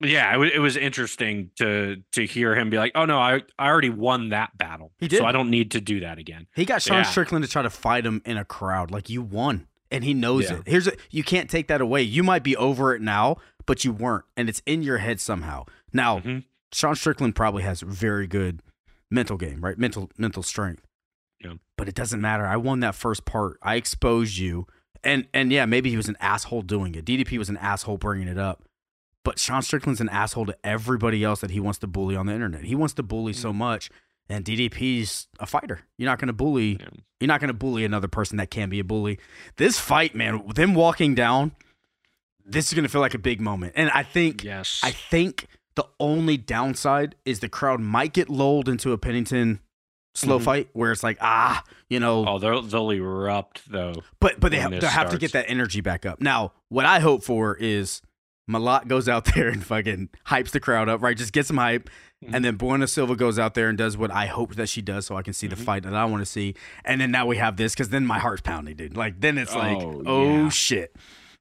yeah, 0.00 0.34
it, 0.34 0.38
wa- 0.38 0.50
it 0.54 0.58
was 0.58 0.76
interesting 0.76 1.50
to 1.56 2.02
to 2.12 2.26
hear 2.26 2.54
him 2.54 2.68
be 2.70 2.78
like, 2.78 2.92
"Oh 2.94 3.04
no, 3.04 3.18
I 3.18 3.42
I 3.58 3.68
already 3.68 3.90
won 3.90 4.30
that 4.30 4.56
battle, 4.58 4.92
He 4.98 5.08
did. 5.08 5.18
so 5.18 5.24
I 5.26 5.32
don't 5.32 5.50
need 5.50 5.70
to 5.72 5.80
do 5.80 6.00
that 6.00 6.18
again." 6.18 6.46
He 6.54 6.64
got 6.64 6.82
Sean 6.82 6.98
Yeah. 6.98 7.02
Strickland 7.04 7.44
to 7.44 7.50
try 7.50 7.62
to 7.62 7.70
fight 7.70 8.04
him 8.04 8.20
in 8.24 8.36
a 8.36 8.44
crowd. 8.44 8.90
Like 8.90 9.08
you 9.08 9.22
won, 9.22 9.66
and 9.90 10.02
he 10.02 10.12
knows 10.14 10.44
Yeah. 10.50 10.56
it. 10.58 10.62
Here's 10.66 10.86
a, 10.88 10.92
you 11.10 11.22
can't 11.22 11.48
take 11.48 11.68
that 11.68 11.80
away. 11.80 12.02
You 12.02 12.22
might 12.22 12.42
be 12.42 12.56
over 12.56 12.94
it 12.94 13.00
now, 13.02 13.36
but 13.66 13.84
you 13.84 13.92
weren't, 13.92 14.24
and 14.36 14.48
it's 14.48 14.62
in 14.66 14.82
your 14.82 14.98
head 14.98 15.20
somehow. 15.20 15.64
Now, 15.92 16.20
Mhm. 16.20 16.44
Sean 16.72 16.94
Strickland 16.96 17.34
probably 17.36 17.62
has 17.62 17.80
very 17.82 18.26
good 18.26 18.60
mental 19.10 19.36
game, 19.36 19.60
right? 19.64 19.78
Mental 19.78 20.10
mental 20.18 20.42
strength. 20.42 20.84
Yeah. 21.42 21.54
But 21.76 21.88
it 21.88 21.94
doesn't 21.94 22.20
matter. 22.20 22.46
I 22.46 22.56
won 22.56 22.80
that 22.80 22.94
first 22.94 23.24
part. 23.24 23.58
I 23.62 23.76
exposed 23.76 24.38
you, 24.38 24.66
and 25.02 25.26
and 25.32 25.52
yeah, 25.52 25.66
maybe 25.66 25.90
he 25.90 25.96
was 25.96 26.08
an 26.08 26.16
asshole 26.20 26.62
doing 26.62 26.94
it. 26.94 27.04
DDP 27.04 27.38
was 27.38 27.48
an 27.48 27.56
asshole 27.58 27.98
bringing 27.98 28.28
it 28.28 28.38
up. 28.38 28.64
But 29.24 29.38
Sean 29.38 29.62
Strickland's 29.62 30.00
an 30.02 30.08
asshole 30.10 30.46
to 30.46 30.56
everybody 30.64 31.24
else 31.24 31.40
that 31.40 31.50
he 31.50 31.58
wants 31.60 31.78
to 31.78 31.86
bully 31.86 32.14
on 32.14 32.26
the 32.26 32.34
internet. 32.34 32.64
He 32.64 32.74
wants 32.74 32.92
to 32.94 33.02
bully 33.02 33.32
so 33.32 33.52
much, 33.54 33.88
and 34.28 34.44
DDP's 34.44 35.28
a 35.38 35.46
fighter. 35.46 35.80
You're 35.96 36.10
not 36.10 36.18
going 36.18 36.26
to 36.26 36.34
bully. 36.34 36.78
You're 37.20 37.28
not 37.28 37.40
going 37.40 37.48
to 37.48 37.54
bully 37.54 37.84
another 37.86 38.08
person 38.08 38.36
that 38.36 38.50
can 38.50 38.68
be 38.68 38.80
a 38.80 38.84
bully. 38.84 39.18
This 39.56 39.78
fight, 39.78 40.14
man, 40.14 40.44
with 40.44 40.56
them 40.56 40.74
walking 40.74 41.14
down, 41.14 41.52
this 42.44 42.68
is 42.68 42.74
going 42.74 42.82
to 42.84 42.88
feel 42.88 43.00
like 43.00 43.14
a 43.14 43.18
big 43.18 43.40
moment. 43.40 43.72
And 43.76 43.90
I 43.90 44.02
think, 44.02 44.44
Yes, 44.44 44.80
I 44.82 44.90
think 44.90 45.46
the 45.76 45.86
only 45.98 46.36
downside 46.36 47.16
is 47.24 47.40
the 47.40 47.48
crowd 47.48 47.80
might 47.80 48.12
get 48.12 48.28
lulled 48.28 48.68
into 48.68 48.92
a 48.92 48.98
Pennington 48.98 49.60
slow 50.14 50.38
Mhm. 50.38 50.44
fight 50.44 50.68
where 50.72 50.92
it's 50.92 51.02
like, 51.02 51.18
ah, 51.20 51.64
you 51.90 51.98
know, 51.98 52.24
oh, 52.28 52.38
they'll 52.38 52.62
they'll 52.62 52.90
erupt 52.90 53.62
though. 53.70 53.94
but 54.20 54.38
but 54.38 54.52
they, 54.52 54.58
this 54.68 54.80
they 54.82 54.86
have 54.86 55.10
to 55.10 55.18
get 55.18 55.32
that 55.32 55.46
energy 55.48 55.80
back 55.80 56.06
up. 56.06 56.20
Now, 56.20 56.52
what 56.68 56.86
I 56.86 57.00
hope 57.00 57.24
for 57.24 57.56
is 57.56 58.00
Malott 58.48 58.86
goes 58.86 59.08
out 59.08 59.24
there 59.34 59.48
and 59.48 59.64
fucking 59.64 60.10
hypes 60.28 60.50
the 60.50 60.60
crowd 60.60 60.88
up, 60.88 61.02
right? 61.02 61.16
Just 61.16 61.32
get 61.32 61.46
some 61.46 61.56
hype. 61.56 61.90
And 62.26 62.42
then 62.42 62.54
Bueno 62.56 62.86
Silva 62.86 63.16
goes 63.16 63.38
out 63.38 63.52
there 63.52 63.68
and 63.68 63.76
does 63.76 63.98
what 63.98 64.10
I 64.10 64.24
hope 64.26 64.54
that 64.54 64.70
she 64.70 64.80
does 64.80 65.04
so 65.04 65.14
I 65.16 65.22
can 65.22 65.34
see 65.34 65.46
the 65.46 65.56
Mhm. 65.56 65.64
fight 65.64 65.82
that 65.82 65.94
I 65.94 66.06
want 66.06 66.22
to 66.22 66.26
see. 66.26 66.54
And 66.82 66.98
then 66.98 67.10
now 67.10 67.26
we 67.26 67.36
have 67.36 67.56
this 67.58 67.74
because 67.74 67.90
then 67.90 68.06
my 68.06 68.18
heart's 68.18 68.40
pounding, 68.40 68.76
dude. 68.76 68.96
Like, 68.96 69.20
then 69.20 69.36
it's 69.36 69.54
like, 69.54 69.76
Oh, 69.76 70.02
oh 70.06 70.24
yeah. 70.44 70.48
shit. 70.48 70.96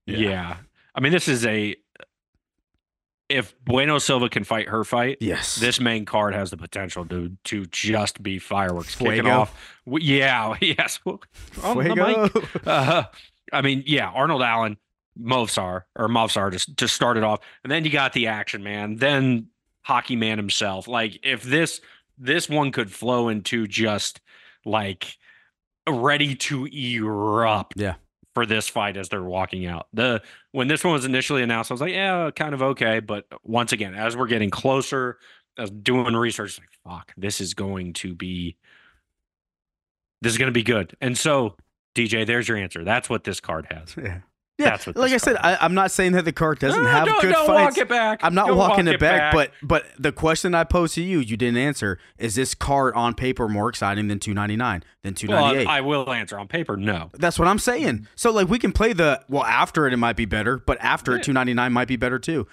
Yeah. 0.06 0.58
I 0.96 1.00
mean, 1.02 1.12
this 1.12 1.28
is 1.28 1.46
a. 1.46 1.76
If 3.30 3.56
Bueno 3.64 3.98
Silva 4.00 4.30
can 4.30 4.44
fight 4.44 4.68
her 4.68 4.84
fight, 4.84 5.18
Yes. 5.22 5.56
this 5.56 5.80
main 5.80 6.06
card 6.06 6.36
has 6.36 6.52
the 6.52 6.58
potential 6.58 7.06
to 7.08 7.36
to 7.46 7.66
just 7.68 8.22
be 8.22 8.38
fireworks 8.38 8.96
kicking 8.96 9.28
off. 9.28 9.56
Yeah, 9.88 10.56
yes. 10.62 11.00
On 11.06 11.20
the 11.78 11.84
Fuego. 11.84 12.30
mic. 12.34 12.68
Uh, 12.68 13.04
I 13.52 13.62
mean, 13.62 13.84
yeah, 13.88 14.10
Arnold 14.10 14.42
Allen, 14.44 14.78
Movsar 15.20 15.84
or 15.96 16.08
Movsar 16.10 16.52
just 16.52 16.76
to 16.78 16.88
start 16.88 17.18
it 17.18 17.24
off, 17.24 17.40
and 17.64 17.72
then 17.72 17.86
you 17.86 17.92
got 17.92 18.14
the 18.14 18.28
action 18.28 18.62
man, 18.62 18.98
then 18.98 19.48
Hockey 19.84 20.16
Man 20.18 20.38
himself. 20.38 20.88
Like 20.88 21.18
if 21.24 21.42
this 21.44 21.82
this 22.18 22.48
one 22.50 22.72
could 22.72 22.92
flow 22.92 23.30
into 23.30 23.68
just 23.68 24.20
like 24.66 25.18
ready 25.90 26.36
to 26.36 26.66
erupt. 26.68 27.74
Yeah. 27.78 27.96
For 28.34 28.46
this 28.46 28.68
fight 28.68 28.98
as 28.98 29.10
they're 29.10 29.24
walking 29.24 29.68
out. 29.68 29.88
The 29.94 30.22
when 30.52 30.68
this 30.68 30.84
one 30.84 30.94
was 30.94 31.06
initially 31.06 31.44
announced, 31.44 31.70
I 31.70 31.76
was 31.76 31.82
like, 31.82 31.94
yeah, 31.94 32.32
kind 32.36 32.54
of 32.54 32.62
okay. 32.64 33.00
But 33.00 33.26
once 33.44 33.72
again, 33.74 33.94
as 33.94 34.18
we're 34.18 34.28
getting 34.28 34.50
closer, 34.50 35.20
as 35.58 35.70
doing 35.70 36.16
research, 36.16 36.60
like, 36.60 36.70
fuck, 36.84 37.14
this 37.16 37.40
is 37.40 37.54
going 37.54 37.94
to 37.94 38.16
be 38.16 38.58
this 40.24 40.32
is 40.32 40.38
going 40.38 40.48
to 40.48 40.54
be 40.54 40.64
good. 40.64 40.96
And 41.02 41.18
so, 41.18 41.56
DJ, 41.96 42.26
there's 42.26 42.48
your 42.48 42.58
answer. 42.58 42.84
That's 42.84 43.10
what 43.10 43.24
this 43.24 43.40
card 43.40 43.68
has. 43.70 43.96
Yeah. 44.04 44.20
Yeah. 44.60 44.70
That's 44.70 44.86
what 44.86 44.96
like 44.98 45.12
I 45.12 45.18
said, 45.18 45.36
I, 45.38 45.58
I'm 45.60 45.74
not 45.74 45.90
saying 45.92 46.12
that 46.12 46.26
the 46.26 46.32
card 46.32 46.60
doesn't 46.60 46.84
No, 46.84 46.88
have 46.90 47.06
don't- 47.08 47.22
good 47.22 47.32
don't 47.34 47.48
fights. 47.48 47.76
Walk 47.76 47.78
it 47.80 47.90
back. 47.90 48.20
I'm 48.24 48.36
not 48.36 48.48
Don't 48.48 48.58
walking 48.58 48.86
walk 48.86 48.94
it 48.96 49.00
back, 49.00 49.34
but 49.34 49.52
but 49.64 49.86
the 49.98 50.12
question 50.12 50.54
I 50.54 50.64
posed 50.64 50.94
to 50.96 51.02
you, 51.02 51.20
you 51.20 51.36
didn't 51.38 51.58
answer. 51.58 51.98
Is 52.20 52.36
this 52.36 52.54
card 52.54 52.94
on 52.94 53.16
paper 53.16 53.50
more 53.50 53.68
exciting 53.68 54.10
than 54.10 54.20
299 54.20 54.84
than 55.02 55.14
298? 55.16 55.66
well, 55.66 55.76
I 55.76 55.82
will 55.82 56.12
answer 56.14 56.38
on 56.38 56.48
paper. 56.48 56.78
No, 56.78 57.10
That's 57.14 57.40
what 57.40 57.48
I'm 57.48 57.58
saying. 57.58 58.08
So 58.16 58.32
like 58.32 58.48
we 58.48 58.60
can 58.60 58.72
play 58.72 58.94
the 58.94 59.24
well 59.28 59.44
after 59.44 59.88
it, 59.88 59.94
it 59.94 59.98
might 59.98 60.16
be 60.16 60.26
better, 60.26 60.60
but 60.60 60.78
after 60.82 61.14
Yeah. 61.14 61.18
it, 61.18 61.24
299 61.24 61.74
might 61.74 61.88
be 61.88 61.96
better 61.96 62.20
too. 62.20 62.44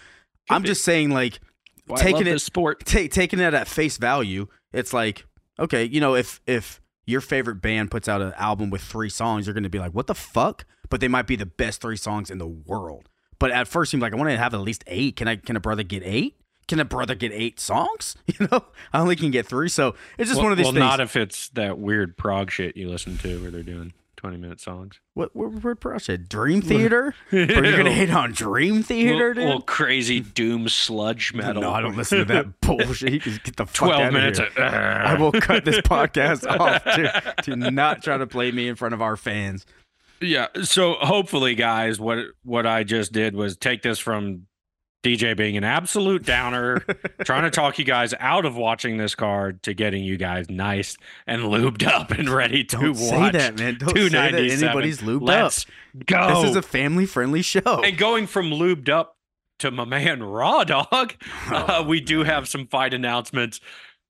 Could 0.49 0.55
I'm 0.55 0.63
be. 0.63 0.69
just 0.69 0.83
saying 0.85 1.11
like 1.11 1.39
Well, 1.87 1.99
taking 1.99 2.27
it 2.27 2.39
sport. 2.41 2.87
ta- 2.87 3.09
taking 3.11 3.41
it 3.41 3.53
at 3.53 3.69
face 3.69 3.99
value. 3.99 4.47
It's 4.73 4.95
like 4.95 5.27
okay, 5.59 5.85
you 5.85 6.01
know 6.01 6.15
if 6.15 6.41
if 6.47 6.81
your 7.05 7.21
favorite 7.21 7.57
band 7.61 7.91
puts 7.91 8.09
out 8.09 8.23
an 8.23 8.33
album 8.39 8.71
with 8.71 8.81
three 8.81 9.11
songs, 9.11 9.47
you're 9.47 9.53
going 9.55 9.65
to 9.65 9.69
be 9.69 9.79
like, 9.81 9.93
what 9.93 10.07
the 10.07 10.15
fuck? 10.15 10.65
But 10.91 11.01
they 11.01 11.09
might 11.09 11.27
be 11.27 11.37
the 11.37 11.47
best 11.47 11.81
three 11.81 11.97
songs 11.97 12.31
in 12.31 12.37
the 12.39 12.47
world. 12.47 13.09
But 13.39 13.53
at 13.53 13.67
first, 13.69 13.93
you're 13.93 14.03
like, 14.03 14.13
I 14.13 14.17
want 14.17 14.29
to 14.29 14.37
have 14.37 14.53
at 14.53 14.61
least 14.61 14.85
eight. 14.87 15.17
Can 15.17 15.27
I? 15.27 15.37
Can 15.37 15.57
a 15.57 15.61
brother 15.61 15.83
get 15.83 16.03
eight? 16.05 16.37
Can 16.69 16.79
a 16.79 16.85
brother 16.85 17.15
get 17.15 17.33
eight 17.33 17.59
songs? 17.59 18.17
You 18.39 18.47
know, 18.51 18.65
I 18.93 19.01
only 19.01 19.17
can 19.17 19.31
get 19.31 19.47
three. 19.47 19.69
So 19.69 19.95
it's 20.19 20.29
just 20.29 20.37
well, 20.37 20.45
one 20.45 20.53
of 20.53 20.59
these 20.59 20.65
well, 20.67 20.73
things. 20.73 20.81
not 20.81 21.01
if 21.01 21.17
it's 21.17 21.49
that 21.51 21.79
weird 21.79 22.17
prog 22.17 22.51
shit 22.51 22.77
you 22.77 22.89
listen 22.89 23.19
to 23.19 23.43
where 23.43 23.51
they're 23.51 23.63
doing 23.63 23.93
20 24.17 24.37
minute 24.37 24.61
songs. 24.61 25.01
what 25.15 25.35
what 25.35 25.65
what 25.65 25.81
project? 25.81 26.29
Dream 26.29 26.61
Theater? 26.63 27.15
Or 27.33 27.39
you're 27.39 27.77
gonna 27.77 27.91
hate 27.93 28.11
on 28.11 28.33
Dream 28.33 28.83
Theater, 28.83 29.33
dude? 29.35 29.45
little 29.45 29.63
crazy 29.63 30.21
doom 30.21 30.69
sludge 30.69 31.33
metal. 31.35 31.63
No, 31.63 31.73
I 31.73 31.81
don't 31.81 31.97
listen 31.97 32.19
to 32.19 32.25
that 32.27 32.61
bullshit. 32.61 33.13
You 33.15 33.21
can 33.21 33.41
get 33.43 33.57
the 33.57 33.67
fuck 33.67 33.89
12 33.89 34.01
out 34.03 34.13
minutes. 34.13 34.39
Of 34.39 34.47
Of, 34.49 34.53
here. 34.55 35.03
I 35.05 35.15
will 35.19 35.33
cut 35.33 35.65
this 35.65 35.79
podcast 35.81 36.47
off. 36.47 36.85
To, 36.85 37.35
to 37.45 37.57
not 37.57 38.03
try 38.03 38.17
to 38.19 38.27
play 38.27 38.53
me 38.53 38.69
in 38.69 38.77
front 38.77 38.95
of 38.95 39.01
our 39.03 39.17
fans. 39.17 39.65
Yeah. 40.21 40.49
So 40.63 40.95
hopefully, 40.95 41.55
guys, 41.55 41.99
what 42.01 42.19
what 42.45 42.67
I 42.67 42.85
just 42.85 43.13
did 43.13 43.35
was 43.35 43.57
take 43.57 43.83
this 43.83 43.99
from 43.99 44.47
DJ 45.03 45.35
being 45.37 45.57
an 45.57 45.65
absolute 45.65 46.25
downer, 46.27 46.81
trying 47.25 47.45
to 47.45 47.51
talk 47.51 47.79
you 47.79 47.87
guys 47.87 48.13
out 48.21 48.45
of 48.45 48.55
watching 48.55 48.99
this 48.99 49.15
card 49.15 49.63
to 49.63 49.73
getting 49.73 50.05
you 50.05 50.19
guys 50.19 50.51
nice 50.51 50.97
and 51.27 51.43
lubed 51.45 51.87
up 51.87 52.11
and 52.11 52.29
ready 52.35 52.65
to 52.65 52.77
Don't 52.77 52.95
say 52.95 53.19
watch. 53.19 53.33
that, 53.33 53.59
man. 53.59 53.79
Don't 53.79 53.97
say 53.97 54.09
that 54.11 54.35
anybody's 54.35 55.01
lubed 55.01 55.27
Let's 55.27 55.65
go. 56.05 56.43
This 56.43 56.51
is 56.51 56.57
a 56.57 56.63
family 56.63 57.07
friendly 57.07 57.41
show. 57.43 57.83
and 57.83 57.97
going 57.97 58.27
from 58.27 58.51
lubed 58.51 58.91
up 58.91 59.17
to 59.61 59.71
my 59.71 59.85
man 59.85 60.23
Raw 60.23 60.65
Dog, 60.65 61.15
uh, 61.51 61.65
Oh, 61.69 61.83
we 61.85 62.01
do 62.01 62.25
have 62.25 62.47
some 62.49 62.67
fight 62.67 62.93
announcements. 62.93 63.61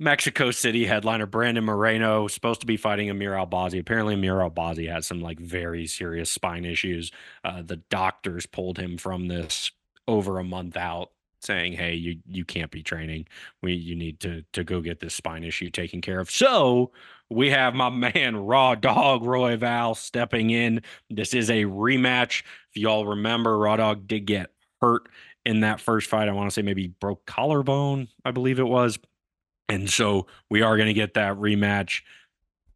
Mexico 0.00 0.50
City 0.50 0.86
headliner 0.86 1.26
Brandon 1.26 1.62
Moreno 1.62 2.26
supposed 2.26 2.60
to 2.60 2.66
be 2.66 2.78
fighting 2.78 3.10
Amir 3.10 3.32
Albazi. 3.32 3.78
Apparently, 3.78 4.14
Amir 4.14 4.36
Albazi 4.36 4.90
has 4.90 5.06
some 5.06 5.20
like 5.20 5.38
very 5.38 5.86
serious 5.86 6.30
spine 6.30 6.64
issues. 6.64 7.12
Uh, 7.44 7.60
the 7.60 7.76
doctors 7.76 8.46
pulled 8.46 8.78
him 8.78 8.96
from 8.96 9.28
this 9.28 9.70
over 10.08 10.38
a 10.38 10.44
month 10.44 10.78
out, 10.78 11.10
saying, 11.42 11.74
"Hey, 11.74 11.94
you 11.94 12.16
you 12.26 12.46
can't 12.46 12.70
be 12.70 12.82
training. 12.82 13.26
We 13.62 13.74
you 13.74 13.94
need 13.94 14.20
to 14.20 14.42
to 14.54 14.64
go 14.64 14.80
get 14.80 15.00
this 15.00 15.14
spine 15.14 15.44
issue 15.44 15.68
taken 15.68 16.00
care 16.00 16.18
of." 16.18 16.30
So 16.30 16.92
we 17.28 17.50
have 17.50 17.74
my 17.74 17.90
man 17.90 18.36
Raw 18.36 18.76
Dog 18.76 19.22
Royval 19.22 19.94
stepping 19.94 20.48
in. 20.48 20.80
This 21.10 21.34
is 21.34 21.50
a 21.50 21.64
rematch. 21.64 22.42
If 22.74 22.80
y'all 22.80 23.04
remember, 23.04 23.58
Raw 23.58 23.76
Dog 23.76 24.06
did 24.06 24.24
get 24.24 24.50
hurt 24.80 25.10
in 25.44 25.60
that 25.60 25.78
first 25.78 26.08
fight. 26.08 26.28
I 26.28 26.32
want 26.32 26.48
to 26.48 26.54
say 26.54 26.62
maybe 26.62 26.88
broke 26.88 27.26
collarbone, 27.26 28.08
I 28.24 28.30
believe 28.30 28.58
it 28.58 28.66
was. 28.66 28.98
And 29.70 29.88
so 29.88 30.26
we 30.50 30.62
are 30.62 30.76
going 30.76 30.88
to 30.88 30.94
get 30.94 31.14
that 31.14 31.36
rematch. 31.36 32.02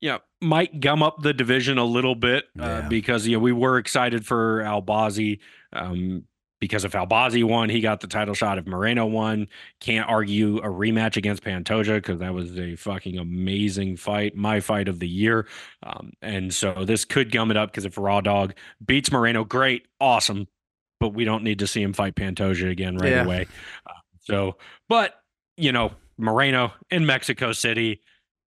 Yeah, 0.00 0.18
might 0.40 0.80
gum 0.80 1.02
up 1.02 1.22
the 1.22 1.32
division 1.32 1.78
a 1.78 1.84
little 1.84 2.14
bit 2.14 2.44
uh, 2.58 2.62
Yeah. 2.82 2.88
because 2.88 3.26
you 3.26 3.36
know 3.36 3.40
we 3.42 3.52
were 3.52 3.78
excited 3.78 4.26
for 4.26 4.60
Albazi. 4.62 5.38
Um, 5.72 6.24
because 6.60 6.84
if 6.86 6.92
Albazi 6.92 7.44
won, 7.44 7.68
he 7.68 7.80
got 7.80 8.00
the 8.00 8.06
title 8.06 8.32
shot. 8.32 8.56
If 8.56 8.66
Moreno 8.66 9.04
won, 9.04 9.48
can't 9.80 10.08
argue 10.08 10.58
a 10.58 10.68
rematch 10.68 11.16
against 11.18 11.42
Pantoja 11.44 11.96
because 11.96 12.20
that 12.20 12.32
was 12.32 12.58
a 12.58 12.74
fucking 12.76 13.18
amazing 13.18 13.96
fight, 13.98 14.34
my 14.34 14.60
fight 14.60 14.88
of 14.88 14.98
the 14.98 15.08
year. 15.08 15.46
Um, 15.82 16.12
and 16.22 16.54
so 16.54 16.84
this 16.86 17.04
could 17.04 17.30
gum 17.30 17.50
it 17.50 17.58
up 17.58 17.70
because 17.70 17.84
if 17.84 17.98
Raw 17.98 18.22
Dog 18.22 18.54
beats 18.82 19.12
Moreno, 19.12 19.44
great, 19.44 19.86
awesome. 20.00 20.48
but 21.00 21.10
we 21.10 21.24
don't 21.24 21.44
need 21.44 21.58
to 21.58 21.66
see 21.66 21.82
him 21.82 21.92
fight 21.92 22.14
Pantoja 22.14 22.70
again 22.70 22.96
right 22.96 23.10
Yeah. 23.12 23.24
away. 23.24 23.46
Uh, 23.86 23.92
so, 24.20 24.56
but 24.88 25.20
you 25.58 25.70
know, 25.72 25.92
Moreno 26.16 26.72
in 26.90 27.06
Mexico 27.06 27.52
City, 27.52 28.00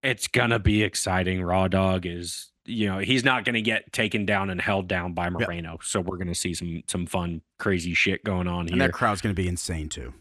it's 0.03 0.27
gonna 0.27 0.59
be 0.59 0.83
exciting. 0.83 1.41
Raw 1.43 1.67
Dog 1.67 2.05
is, 2.05 2.51
you 2.65 2.87
know, 2.87 2.99
he's 2.99 3.23
not 3.23 3.45
gonna 3.45 3.61
get 3.61 3.91
taken 3.91 4.25
down 4.25 4.49
and 4.49 4.61
held 4.61 4.87
down 4.87 5.13
by 5.13 5.29
Moreno. 5.29 5.79
So 5.83 5.99
we're 6.01 6.17
gonna 6.17 6.35
see 6.35 6.53
some 6.53 6.83
some 6.87 7.05
fun, 7.05 7.41
crazy 7.59 7.93
shit 7.93 8.23
going 8.23 8.47
on 8.47 8.65
here. 8.67 8.73
And 8.73 8.81
here. 8.81 8.87
that 8.89 8.93
crowd's 8.93 9.21
going 9.21 9.33
to 9.35 9.41
be 9.41 9.47
insane 9.47 9.89
too. 9.89 10.13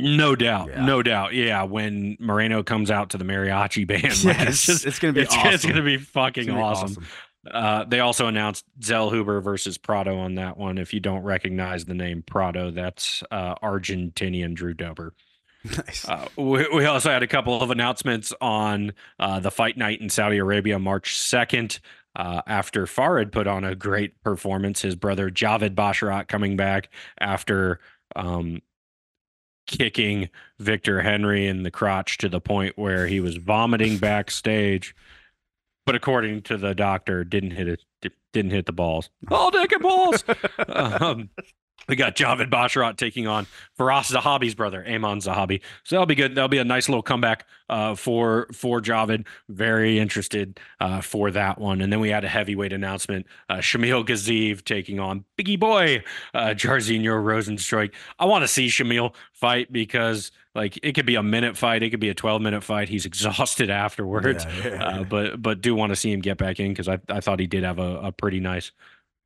No 0.00 0.34
doubt, 0.34 0.68
Yeah. 0.70 0.84
no 0.84 1.02
doubt. 1.04 1.34
Yeah, 1.34 1.62
when 1.62 2.16
Moreno 2.18 2.62
comes 2.64 2.90
out 2.90 3.10
to 3.10 3.16
the 3.18 3.24
mariachi 3.24 3.86
band, 3.86 4.02
like, 4.24 4.38
Yes, 4.38 4.48
it's 4.48 4.66
just 4.66 4.86
it's 4.86 4.98
going 4.98 5.14
to 5.14 5.18
be 5.18 5.22
it's, 5.24 5.34
awesome. 5.36 5.50
it's 5.52 5.64
gonna 5.64 5.82
be 5.82 5.96
fucking 5.98 6.46
gonna 6.46 6.58
be 6.58 6.62
awesome. 6.62 7.06
Uh, 7.50 7.84
they 7.84 8.00
also 8.00 8.26
announced 8.26 8.64
Zellhuber 8.80 9.42
versus 9.42 9.76
Prado 9.76 10.18
on 10.18 10.34
that 10.36 10.56
one. 10.56 10.78
If 10.78 10.94
you 10.94 11.00
don't 11.00 11.22
recognize 11.22 11.84
the 11.84 11.92
name 11.94 12.22
Prado, 12.22 12.70
that's 12.70 13.22
uh, 13.30 13.54
Argentinian 13.56 14.54
Drew 14.54 14.72
Dober. 14.74 15.14
Nice. 15.78 16.06
Uh, 16.06 16.28
we, 16.36 16.68
we 16.74 16.84
also 16.84 17.10
had 17.10 17.22
a 17.22 17.26
couple 17.26 17.62
of 17.62 17.70
announcements 17.70 18.34
on 18.40 18.92
uh, 19.18 19.40
the 19.40 19.50
fight 19.50 19.78
night 19.78 20.00
in 20.00 20.10
Saudi 20.10 20.36
Arabia, 20.36 20.78
March 20.78 21.16
2nd. 21.16 21.80
Uh, 22.16 22.42
after 22.46 22.86
Farid 22.86 23.32
put 23.32 23.46
on 23.46 23.64
a 23.64 23.74
great 23.74 24.22
performance, 24.22 24.82
his 24.82 24.94
brother 24.94 25.30
Javid 25.30 25.74
Basharat 25.74 26.28
coming 26.28 26.56
back 26.56 26.90
after 27.18 27.80
um, 28.14 28.60
kicking 29.66 30.28
Victor 30.58 31.02
Henry 31.02 31.46
in 31.46 31.62
the 31.62 31.70
crotch 31.70 32.18
to 32.18 32.28
the 32.28 32.40
point 32.40 32.78
where 32.78 33.06
he 33.06 33.20
was 33.20 33.36
vomiting 33.36 33.98
backstage. 33.98 34.94
But 35.86 35.94
according 35.94 36.42
to 36.42 36.56
the 36.56 36.74
doctor, 36.74 37.24
didn't 37.24 37.52
hit 37.52 37.68
it, 37.68 38.12
didn't 38.32 38.52
hit 38.52 38.66
the 38.66 38.72
balls. 38.72 39.10
All 39.30 39.50
dick 39.50 39.72
and 39.72 39.82
balls. 39.82 40.24
um, 40.68 41.30
we 41.86 41.96
got 41.96 42.16
Javid 42.16 42.48
Basharat 42.50 42.96
taking 42.96 43.26
on 43.26 43.46
Firas 43.78 44.10
Zahabi's 44.10 44.54
brother, 44.54 44.82
Aiemann 44.88 45.18
Zahabi. 45.22 45.60
So 45.82 45.96
that'll 45.96 46.06
be 46.06 46.14
good. 46.14 46.34
That'll 46.34 46.48
be 46.48 46.56
a 46.58 46.64
nice 46.64 46.88
little 46.88 47.02
comeback 47.02 47.46
uh, 47.68 47.94
for 47.94 48.48
for 48.54 48.80
Javid. 48.80 49.26
Very 49.50 49.98
interested 49.98 50.58
uh, 50.80 51.02
for 51.02 51.30
that 51.32 51.58
one. 51.58 51.82
And 51.82 51.92
then 51.92 52.00
we 52.00 52.08
had 52.08 52.24
a 52.24 52.28
heavyweight 52.28 52.72
announcement: 52.72 53.26
uh, 53.50 53.56
Shamil 53.56 54.02
Gaziev 54.06 54.64
taking 54.64 54.98
on 54.98 55.24
Biggie 55.38 55.60
Boy, 55.60 56.02
uh, 56.32 56.54
Jairzinho 56.56 57.22
Rozenstruik. 57.22 57.92
I 58.18 58.24
want 58.24 58.44
to 58.44 58.48
see 58.48 58.68
Shamil 58.68 59.14
fight 59.32 59.70
because 59.70 60.32
like 60.54 60.78
it 60.82 60.94
could 60.94 61.04
be 61.06 61.16
a 61.16 61.22
minute 61.22 61.54
fight, 61.54 61.82
it 61.82 61.90
could 61.90 62.00
be 62.00 62.08
a 62.08 62.14
twelve 62.14 62.40
minute 62.40 62.62
fight. 62.64 62.88
He's 62.88 63.04
exhausted 63.12 63.68
afterwards. 63.68 64.46
Yeah, 64.46 64.68
yeah, 64.68 64.82
Uh, 64.84 64.96
yeah. 64.98 65.04
but 65.04 65.42
but 65.42 65.60
do 65.60 65.74
want 65.74 65.90
to 65.90 65.96
see 65.96 66.10
him 66.10 66.20
get 66.20 66.38
back 66.38 66.60
in 66.60 66.72
because 66.72 66.88
I, 66.88 66.98
I 67.10 67.20
thought 67.20 67.40
he 67.40 67.46
did 67.46 67.62
have 67.62 67.78
a, 67.78 67.96
a 68.04 68.12
pretty 68.12 68.40
nice 68.40 68.72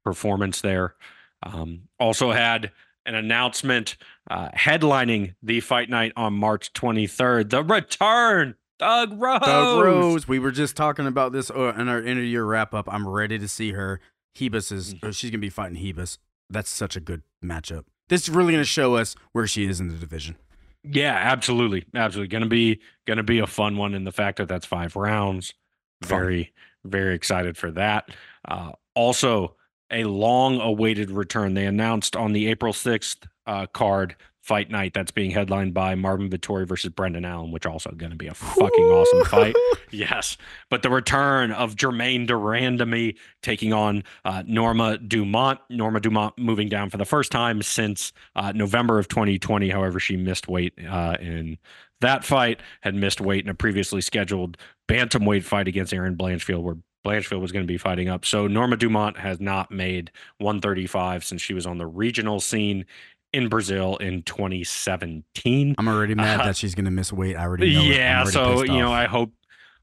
performance 0.04 0.60
there. 0.60 0.94
Um, 1.42 1.82
also 2.00 2.32
had 2.32 2.72
an 3.06 3.14
announcement 3.14 3.96
uh, 4.30 4.48
headlining 4.50 5.34
the 5.42 5.60
fight 5.60 5.88
night 5.88 6.12
on 6.16 6.34
March 6.34 6.72
23rd. 6.72 7.50
The 7.50 7.62
return, 7.64 8.54
Thug 8.78 9.20
Rose. 9.20 9.40
Thug 9.40 9.84
Rose. 9.84 10.28
We 10.28 10.38
were 10.38 10.50
just 10.50 10.76
talking 10.76 11.06
about 11.06 11.32
this 11.32 11.50
uh, 11.50 11.74
in 11.78 11.88
our 11.88 11.98
end 11.98 12.18
of 12.18 12.24
year 12.24 12.44
wrap 12.44 12.74
up. 12.74 12.92
I'm 12.92 13.08
ready 13.08 13.38
to 13.38 13.48
see 13.48 13.72
her. 13.72 14.00
Ribas 14.36 14.70
is 14.72 14.94
Mm-hmm. 14.94 15.06
uh, 15.06 15.12
she's 15.12 15.30
gonna 15.30 15.40
be 15.40 15.48
fighting 15.50 15.78
Ribas. 15.82 16.18
That's 16.50 16.70
such 16.70 16.96
a 16.96 17.00
good 17.00 17.22
matchup. 17.44 17.84
This 18.08 18.22
is 18.22 18.30
really 18.30 18.52
gonna 18.52 18.64
show 18.64 18.94
us 18.96 19.14
where 19.32 19.46
she 19.46 19.66
is 19.66 19.80
in 19.80 19.88
the 19.88 19.94
division. 19.96 20.36
Yeah, 20.84 21.14
absolutely, 21.14 21.84
absolutely. 21.94 22.28
Gonna 22.28 22.46
be 22.46 22.80
gonna 23.06 23.24
be 23.24 23.38
a 23.40 23.46
fun 23.46 23.76
one, 23.76 23.94
and 23.94 24.06
the 24.06 24.12
fact 24.12 24.38
that 24.38 24.48
that's 24.48 24.64
five 24.66 24.94
rounds, 24.96 25.54
Fun. 26.02 26.08
very 26.08 26.52
very 26.84 27.14
excited 27.16 27.56
for 27.56 27.70
that. 27.72 28.10
Uh, 28.46 28.72
also, 28.94 29.56
a 29.90 30.04
long 30.04 30.60
awaited 30.60 31.10
return. 31.10 31.54
They 31.54 31.66
announced 31.66 32.16
on 32.16 32.32
the 32.32 32.48
April 32.48 32.72
sixth 32.72 33.26
uh, 33.46 33.66
card 33.66 34.16
fight 34.48 34.70
night 34.70 34.94
that's 34.94 35.10
being 35.10 35.30
headlined 35.30 35.74
by 35.74 35.94
Marvin 35.94 36.30
Vettori 36.30 36.66
versus 36.66 36.90
Brendan 36.90 37.26
Allen, 37.26 37.50
which 37.50 37.66
also 37.66 37.90
going 37.90 38.12
to 38.12 38.16
be 38.16 38.28
a 38.28 38.34
fucking 38.34 38.84
awesome 38.84 39.24
fight. 39.26 39.54
Yes, 39.90 40.36
but 40.68 40.82
the 40.82 40.90
return 40.90 41.50
of 41.50 41.74
Germaine 41.74 42.26
de 42.26 42.34
Randamie 42.34 43.16
taking 43.42 43.72
on 43.72 44.04
uh, 44.26 44.42
Norma 44.46 44.98
Dumont. 44.98 45.60
Norma 45.70 45.98
Dumont 45.98 46.36
moving 46.36 46.68
down 46.68 46.90
for 46.90 46.98
the 46.98 47.06
first 47.06 47.32
time 47.32 47.62
since 47.62 48.12
uh, 48.36 48.52
November 48.52 48.98
of 48.98 49.08
2020. 49.08 49.70
However, 49.70 49.98
she 49.98 50.18
missed 50.18 50.46
weight 50.46 50.74
uh, 50.86 51.16
in 51.22 51.56
that 52.02 52.22
fight, 52.22 52.60
had 52.82 52.94
missed 52.94 53.18
weight 53.18 53.44
in 53.44 53.50
a 53.50 53.54
previously 53.54 54.02
scheduled 54.02 54.58
bantamweight 54.88 55.44
fight 55.44 55.68
against 55.68 55.94
Erin 55.94 56.16
Blanchfield, 56.16 56.62
where 56.62 56.76
Blanchfield 57.08 57.40
was 57.40 57.52
going 57.52 57.64
to 57.64 57.72
be 57.72 57.78
fighting 57.78 58.08
up. 58.08 58.24
So 58.24 58.46
Norma 58.46 58.76
Dumont 58.76 59.16
has 59.18 59.40
not 59.40 59.70
made 59.70 60.10
135 60.38 61.24
since 61.24 61.40
she 61.40 61.54
was 61.54 61.66
on 61.66 61.78
the 61.78 61.86
regional 61.86 62.40
scene 62.40 62.84
in 63.32 63.48
Brazil 63.48 63.96
in 63.96 64.22
2017. 64.22 65.74
I'm 65.78 65.88
already 65.88 66.14
mad 66.14 66.40
Uh, 66.40 66.44
that 66.46 66.56
she's 66.56 66.74
gonna 66.74 66.90
miss 66.90 67.12
weight. 67.12 67.36
I 67.36 67.42
already 67.42 67.74
know. 67.74 67.82
Yeah, 67.82 68.20
already 68.20 68.30
so 68.32 68.62
you 68.62 68.78
know. 68.78 68.92
I 68.92 69.04
hope, 69.06 69.32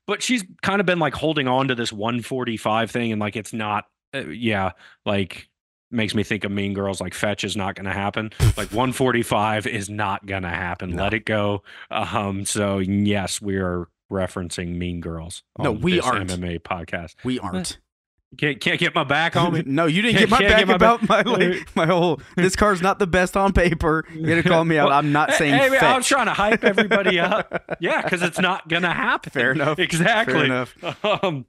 but 0.07 0.23
she's 0.23 0.43
kind 0.61 0.79
of 0.79 0.85
been 0.85 0.99
like 0.99 1.13
holding 1.13 1.47
on 1.47 1.67
to 1.67 1.75
this 1.75 1.91
145 1.93 2.91
thing, 2.91 3.11
and 3.11 3.21
like 3.21 3.35
it's 3.35 3.53
not, 3.53 3.85
uh, 4.13 4.25
yeah, 4.27 4.71
like 5.05 5.47
makes 5.91 6.15
me 6.15 6.23
think 6.23 6.43
of 6.43 6.51
Mean 6.51 6.73
Girls. 6.73 6.99
Like 6.99 7.13
fetch 7.13 7.43
is 7.43 7.55
not 7.55 7.75
going 7.75 7.85
to 7.85 7.93
happen. 7.93 8.31
like 8.57 8.71
145 8.71 9.67
is 9.67 9.89
not 9.89 10.25
going 10.25 10.43
to 10.43 10.49
happen. 10.49 10.95
No. 10.95 11.03
Let 11.03 11.13
it 11.13 11.25
go. 11.25 11.63
Um, 11.91 12.45
so 12.45 12.79
yes, 12.79 13.41
we 13.41 13.57
are 13.57 13.87
referencing 14.11 14.77
Mean 14.77 15.01
Girls. 15.01 15.43
No, 15.57 15.71
we 15.71 15.99
aren't. 15.99 16.29
MMA 16.29 16.59
podcast. 16.59 17.15
we 17.23 17.39
aren't. 17.39 17.79
Can't 18.37 18.59
can't 18.59 18.79
get 18.79 18.93
my 18.93 19.05
back 19.05 19.37
on 19.37 19.53
me. 19.53 19.63
no, 19.65 19.85
you 19.85 20.01
didn't 20.01 20.17
Can't- 20.17 20.29
get 20.29 20.39
my 20.41 20.47
back 20.47 20.57
get 20.59 20.67
my 20.67 20.73
about 20.75 21.07
back- 21.07 21.25
my 21.25 21.31
like, 21.31 21.75
my 21.75 21.85
whole. 21.85 22.19
This 22.35 22.55
car's 22.55 22.81
not 22.81 22.99
the 22.99 23.07
best 23.07 23.37
on 23.37 23.53
paper. 23.53 24.03
You're 24.13 24.27
gonna 24.27 24.43
call 24.43 24.65
me 24.65 24.77
out. 24.77 24.89
Well, 24.89 24.97
I'm 24.97 25.13
not 25.13 25.31
saying. 25.33 25.53
Hey, 25.53 25.69
man, 25.69 25.81
I 25.83 25.95
was 25.95 26.05
trying 26.07 26.25
to 26.25 26.33
hype 26.33 26.63
everybody 26.65 27.17
up. 27.21 27.77
Yeah, 27.79 28.01
because 28.01 28.21
it's 28.23 28.39
not 28.39 28.67
gonna 28.67 28.91
happen. 28.93 29.31
Fair 29.31 29.51
enough. 29.53 29.79
Exactly. 29.79 30.33
Fair 30.33 30.43
enough. 30.45 31.05
Um, 31.23 31.45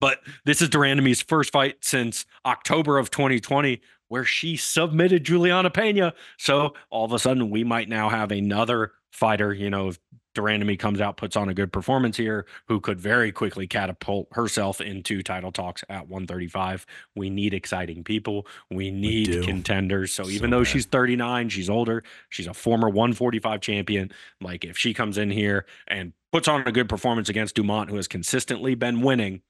but 0.00 0.20
this 0.44 0.62
is 0.62 0.68
de 0.68 0.78
Randamie's 0.78 1.22
first 1.22 1.50
fight 1.52 1.78
since 1.80 2.24
October 2.46 2.98
of 2.98 3.10
2020, 3.10 3.80
where 4.06 4.24
she 4.24 4.56
submitted 4.56 5.24
Juliana 5.24 5.70
Pena. 5.70 6.14
So 6.36 6.74
all 6.88 7.04
of 7.04 7.12
a 7.12 7.18
sudden, 7.18 7.50
we 7.50 7.64
might 7.64 7.88
now 7.88 8.10
have 8.10 8.30
another 8.30 8.92
fighter. 9.10 9.52
You 9.52 9.70
know, 9.70 9.90
de 10.38 10.42
Randamie 10.44 10.78
comes 10.78 11.00
out, 11.00 11.16
puts 11.16 11.36
on 11.36 11.48
a 11.48 11.54
good 11.54 11.72
performance 11.72 12.16
here, 12.16 12.46
who 12.66 12.80
could 12.80 13.00
very 13.00 13.32
quickly 13.32 13.66
catapult 13.66 14.28
herself 14.32 14.80
into 14.80 15.22
title 15.22 15.52
talks 15.52 15.82
at 15.88 16.08
135. 16.08 16.86
We 17.14 17.28
need 17.30 17.54
exciting 17.54 18.04
people. 18.04 18.46
We 18.70 18.90
need 18.90 19.26
do. 19.26 19.42
contenders. 19.42 20.12
So 20.12 20.24
So 20.24 20.30
even 20.30 20.50
though 20.50 20.60
bad. 20.60 20.68
she's 20.68 20.86
39, 20.86 21.48
she's 21.48 21.68
older. 21.68 22.04
She's 22.28 22.46
a 22.46 22.54
former 22.54 22.88
145 22.88 23.60
champion. 23.60 24.12
Like 24.40 24.64
if 24.64 24.78
she 24.78 24.94
comes 24.94 25.18
in 25.18 25.30
here 25.30 25.66
and 25.86 26.12
puts 26.32 26.48
on 26.48 26.66
a 26.66 26.72
good 26.72 26.88
performance 26.88 27.28
against 27.28 27.54
Dumont, 27.56 27.90
who 27.90 27.96
has 27.96 28.06
consistently 28.08 28.74
been 28.74 29.00
winning, 29.00 29.42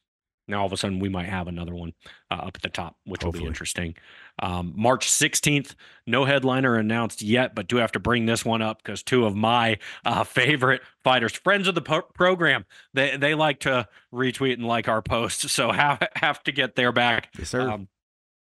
now 0.49 0.61
all 0.61 0.67
of 0.67 0.73
a 0.73 0.77
sudden 0.77 0.99
we 0.99 1.09
might 1.09 1.29
have 1.29 1.49
another 1.49 1.75
one 1.75 1.93
uh, 2.31 2.35
up 2.35 2.57
at 2.57 2.63
the 2.63 2.69
top, 2.69 2.97
which 3.05 3.25
will 3.25 3.33
be 3.33 3.45
interesting. 3.45 3.95
Um, 4.41 4.73
March 4.77 5.09
16th, 5.09 5.75
no 6.07 6.25
headliner 6.25 6.77
announced 6.77 7.23
yet, 7.23 7.55
but 7.55 7.69
do 7.69 7.77
have 7.77 7.93
to 7.93 8.01
bring 8.01 8.27
this 8.27 8.45
one 8.45 8.63
up 8.63 8.83
because 8.83 9.03
two 9.03 9.27
of 9.27 9.35
my 9.35 9.79
uh, 10.05 10.25
favorite 10.25 10.81
fighters, 11.05 11.33
friends 11.33 11.69
of 11.69 11.75
the 11.75 11.83
po- 11.83 12.09
program, 12.15 12.65
they 12.95 13.17
they 13.17 13.35
like 13.35 13.61
to 13.61 13.89
retweet 14.13 14.55
and 14.55 14.67
like 14.67 14.89
our 14.89 15.03
posts, 15.03 15.51
so 15.59 15.73
have 15.73 16.07
have 16.17 16.43
to 16.45 16.53
get 16.53 16.77
their 16.77 16.93
back. 16.93 17.33
Yes, 17.39 17.51
sir. 17.51 17.69
Um, 17.69 17.89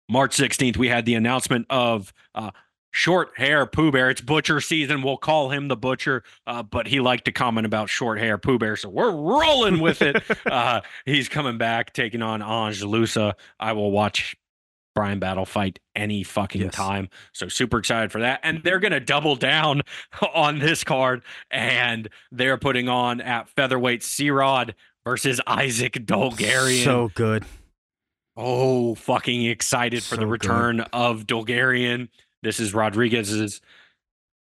March 0.08 0.36
16th, 0.36 0.76
we 0.76 0.88
had 0.88 1.06
the 1.06 1.14
announcement 1.14 1.66
of 1.70 2.12
uh, 2.34 2.50
short 2.92 3.32
hair 3.36 3.66
Pooh 3.66 3.90
Bear. 3.90 4.10
It's 4.10 4.20
butcher 4.20 4.60
season. 4.60 5.02
We'll 5.02 5.16
call 5.16 5.50
him 5.50 5.66
the 5.68 5.76
butcher, 5.76 6.22
uh, 6.46 6.62
but 6.62 6.86
he 6.86 7.00
liked 7.00 7.24
to 7.24 7.32
comment 7.32 7.66
about 7.66 7.88
short 7.88 8.18
hair 8.20 8.38
Pooh 8.38 8.58
Bear, 8.58 8.76
so 8.76 8.88
we're 8.88 9.10
rolling 9.10 9.80
with 9.80 10.00
it. 10.02 10.22
uh, 10.46 10.82
he's 11.04 11.28
coming 11.28 11.58
back, 11.58 11.92
taking 11.92 12.22
on 12.22 12.40
Ange 12.42 12.82
Loosa. 12.84 13.34
I 13.58 13.72
will 13.72 13.90
watch 13.90 14.36
Bryan 14.94 15.18
Battle 15.18 15.46
fight 15.46 15.78
any 15.96 16.22
fucking 16.22 16.60
Yes. 16.60 16.74
time. 16.74 17.08
So 17.32 17.48
super 17.48 17.78
excited 17.78 18.12
for 18.12 18.20
that. 18.20 18.40
And 18.42 18.62
they're 18.62 18.78
going 18.78 18.92
to 18.92 19.00
double 19.00 19.36
down 19.36 19.80
on 20.34 20.58
this 20.58 20.84
card, 20.84 21.22
and 21.50 22.08
they're 22.30 22.58
putting 22.58 22.88
on 22.90 23.20
at 23.22 23.48
featherweight 23.48 24.02
C 24.02 24.30
Rod 24.30 24.74
versus 25.04 25.40
Isaac 25.46 25.94
Dulgarian. 25.94 26.84
So 26.84 27.10
good. 27.14 27.44
Oh, 28.36 28.94
fucking 28.94 29.44
excited 29.44 30.02
for 30.02 30.14
So 30.14 30.16
the 30.16 30.22
good. 30.26 30.30
return 30.30 30.80
of 30.92 31.26
Dulgarian. 31.26 32.08
This 32.42 32.60
is 32.60 32.74
Rodriguez's. 32.74 33.60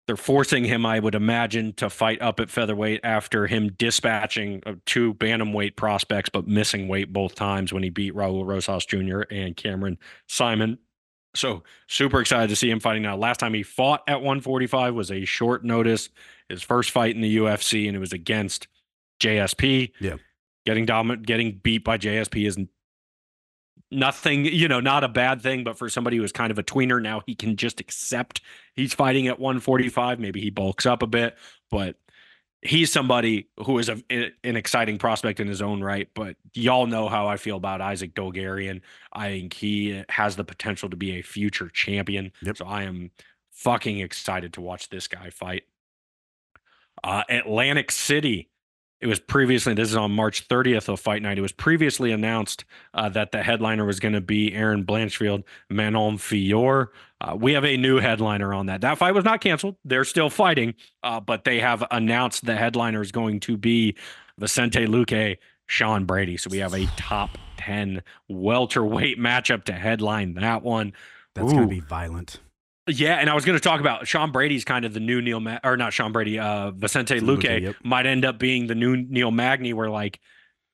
They're 0.07 0.17
forcing 0.17 0.63
him, 0.63 0.88
I 0.88 0.99
would 0.99 1.13
imagine, 1.13 1.73
to 1.73 1.89
fight 1.89 2.19
up 2.19 2.39
at 2.39 2.49
featherweight 2.49 3.01
after 3.03 3.45
him 3.45 3.73
dispatching 3.73 4.63
uh, 4.65 4.73
two 4.88 5.13
bantamweight 5.13 5.76
prospects, 5.76 6.30
but 6.30 6.47
missing 6.47 6.88
weight 6.88 7.13
both 7.13 7.35
times 7.35 7.71
when 7.71 7.84
he 7.84 7.91
beat 7.91 8.15
Raul 8.15 8.43
Rosas 8.43 8.88
Jr. 8.88 9.21
and 9.30 9.55
Cameron 9.55 9.99
Saaiman. 10.27 10.80
So 11.35 11.63
super 11.88 12.21
excited 12.21 12.49
to 12.49 12.55
see 12.55 12.71
him 12.71 12.80
fighting 12.80 13.03
now. 13.03 13.15
Last 13.17 13.39
time 13.39 13.53
he 13.53 13.61
fought 13.61 14.01
at 14.07 14.21
145 14.21 14.95
was 14.95 15.11
a 15.11 15.26
short 15.26 15.63
notice, 15.63 16.09
his 16.47 16.63
first 16.63 16.89
fight 16.89 17.13
in 17.15 17.21
the 17.21 17.38
UFC, 17.38 17.88
and 17.88 17.95
it 17.95 17.99
was 17.99 18.13
against 18.13 18.67
JSP. 19.21 19.91
Yeah. 19.99 20.15
Getting 20.65 20.85
dominant, 20.85 21.27
getting 21.27 21.59
beat 21.61 21.84
by 21.84 21.97
JSP 21.97 22.47
is 22.47 22.57
nothing, 23.91 24.45
you 24.45 24.68
know, 24.68 24.80
not 24.80 25.03
a 25.03 25.07
bad 25.07 25.41
thing, 25.41 25.64
but 25.64 25.78
for 25.78 25.90
somebody 25.90 26.18
who 26.18 26.24
is 26.24 26.32
kind 26.32 26.52
of 26.52 26.60
a 26.60 26.64
tweener 26.64 27.02
now, 27.02 27.22
he 27.26 27.36
can 27.36 27.56
just 27.56 27.80
accept 27.80 28.41
he's 28.76 28.94
fighting 28.94 29.28
at 29.28 29.40
145. 29.40 30.20
Maybe 30.20 30.41
he 30.41 30.49
bulks 30.49 30.86
up 30.86 31.02
a 31.02 31.07
bit, 31.07 31.38
but 31.72 31.95
he's 32.61 32.91
somebody 32.91 33.48
who 33.66 33.80
is 33.80 33.90
a, 33.90 34.02
an 34.10 34.56
exciting 34.56 34.98
prospect 34.98 35.40
in 35.40 35.48
his 35.48 35.61
own 35.61 35.82
right. 35.82 36.10
But 36.14 36.36
y'all 36.53 36.88
know 36.88 37.07
how 37.07 37.28
I 37.28 37.38
feel 37.38 37.57
about 37.57 37.82
Isaac 37.82 38.14
Dulgarian. 38.14 38.82
I 39.14 39.30
think 39.30 39.53
he 39.53 40.03
has 40.10 40.36
the 40.36 40.44
potential 40.44 40.90
to 40.90 40.98
be 40.98 41.20
a 41.20 41.22
future 41.22 41.70
champion. 41.70 42.32
Yep. 42.41 42.57
So 42.57 42.66
I 42.66 42.84
am 42.84 43.11
fucking 43.52 43.99
excited 43.99 44.53
to 44.53 44.61
watch 44.61 44.90
this 44.90 45.07
guy 45.07 45.30
fight. 45.30 45.64
Uh, 47.03 47.24
Atlantic 47.30 47.91
City 47.91 48.49
it 49.01 49.07
was 49.07 49.19
previously 49.19 49.73
this 49.73 49.89
is 49.89 49.95
on 49.95 50.11
March 50.11 50.47
30th 50.47 50.89
of 50.89 50.99
Fight 50.99 51.21
Night. 51.21 51.38
It 51.38 51.41
was 51.41 51.51
previously 51.51 52.11
announced 52.11 52.65
uh, 52.93 53.09
that 53.09 53.31
the 53.31 53.41
headliner 53.41 53.85
was 53.85 53.99
going 53.99 54.13
to 54.13 54.21
be 54.21 54.53
Erin 54.53 54.85
Blanchfield, 54.85 55.43
Manon 55.69 56.17
Fiorot. 56.17 56.88
Uh, 57.21 57.35
we 57.35 57.53
have 57.53 57.65
a 57.65 57.77
new 57.77 57.97
headliner 57.97 58.53
on 58.53 58.65
that. 58.67 58.81
That 58.81 58.97
fight 58.97 59.13
was 59.13 59.26
not 59.26 59.41
canceled. 59.41 59.76
They're 59.85 60.05
still 60.05 60.30
fighting, 60.30 60.76
uh, 61.03 61.19
but 61.19 61.43
they 61.43 61.59
have 61.59 61.84
announced 61.91 62.45
the 62.45 62.55
headliner 62.55 63.01
is 63.01 63.11
going 63.11 63.39
to 63.41 63.57
be 63.57 63.95
Vicente 64.38 64.85
Luque, 64.85 65.38
Sean 65.67 66.05
Brady. 66.05 66.38
So 66.38 66.49
we 66.49 66.57
have 66.59 66.73
a 66.73 66.85
top 66.97 67.38
10 67.57 68.03
welterweight 68.27 69.19
matchup 69.19 69.65
to 69.65 69.73
headline 69.73 70.34
that 70.35 70.63
one. 70.63 70.93
That's 71.35 71.51
going 71.51 71.63
to 71.63 71.69
be 71.69 71.81
violent. 71.81 72.39
Yeah, 72.90 73.16
and 73.16 73.30
I 73.30 73.36
was 73.36 73.45
going 73.45 73.57
to 73.57 73.64
talk 73.64 73.80
about 73.80 74.07
Sean 74.07 74.32
Brady's 74.32 74.66
kind 74.66 74.86
of 74.86 74.94
the 74.94 74.99
new 74.99 75.22
Neil, 75.22 75.40
Ma- 75.40 75.60
or 75.64 75.78
not 75.78 75.94
Sean 75.94 76.11
Brady, 76.11 76.40
uh, 76.40 76.72
Vicente 76.72 77.20
Luque 77.20 77.40
Luque, 77.44 77.61
yep. 77.61 77.76
might 77.84 78.06
end 78.06 78.26
up 78.26 78.40
being 78.40 78.68
the 78.68 78.76
new 78.76 78.98
Neil 78.98 79.32
Magny, 79.32 79.74
where 79.74 79.90
like 79.90 80.20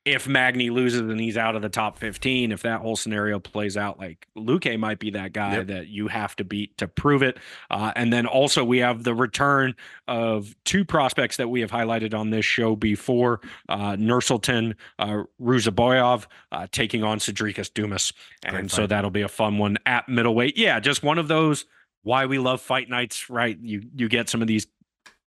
if 0.05 0.27
Magny 0.27 0.69
loses 0.69 1.01
and 1.01 1.19
he's 1.19 1.35
out 1.35 1.55
of 1.55 1.63
the 1.63 1.69
top 1.69 1.97
15, 1.97 2.51
if 2.51 2.61
that 2.61 2.81
whole 2.81 2.95
scenario 2.95 3.39
plays 3.39 3.75
out, 3.75 3.97
like 3.97 4.27
Luque 4.37 4.79
might 4.79 4.99
be 4.99 5.09
that 5.11 5.33
guy 5.33 5.55
Yep. 5.57 5.67
that 5.67 5.87
you 5.87 6.07
have 6.07 6.35
to 6.35 6.43
beat 6.43 6.77
to 6.77 6.87
prove 6.87 7.23
it. 7.23 7.39
Uh, 7.71 7.91
and 7.95 8.13
then 8.13 8.27
also 8.27 8.63
we 8.63 8.77
have 8.77 9.03
the 9.03 9.15
return 9.15 9.73
of 10.07 10.55
two 10.63 10.85
prospects 10.85 11.37
that 11.37 11.49
we 11.49 11.61
have 11.61 11.71
highlighted 11.71 12.13
on 12.13 12.29
this 12.29 12.45
show 12.45 12.75
before 12.75 13.41
uh, 13.67 13.93
Nursultan 13.93 14.75
uh, 14.99 15.23
Ruziboev 15.41 16.27
uh, 16.51 16.67
taking 16.71 17.03
on 17.03 17.17
Sedriques 17.17 17.73
Dumas. 17.73 18.13
Great 18.45 18.59
And 18.59 18.71
so 18.71 18.85
that'll 18.85 19.09
be 19.09 19.23
a 19.23 19.27
fun 19.27 19.57
one 19.57 19.77
at 19.87 20.07
middleweight. 20.07 20.55
Yeah, 20.55 20.79
just 20.79 21.01
one 21.01 21.17
of 21.17 21.27
those 21.27 21.65
why 22.05 22.27
we 22.27 22.37
love 22.37 22.61
fight 22.61 22.87
nights, 22.87 23.29
right? 23.31 23.57
You 23.59 23.81
you 23.95 24.07
get 24.07 24.29
some 24.29 24.41
of 24.41 24.47
these 24.47 24.67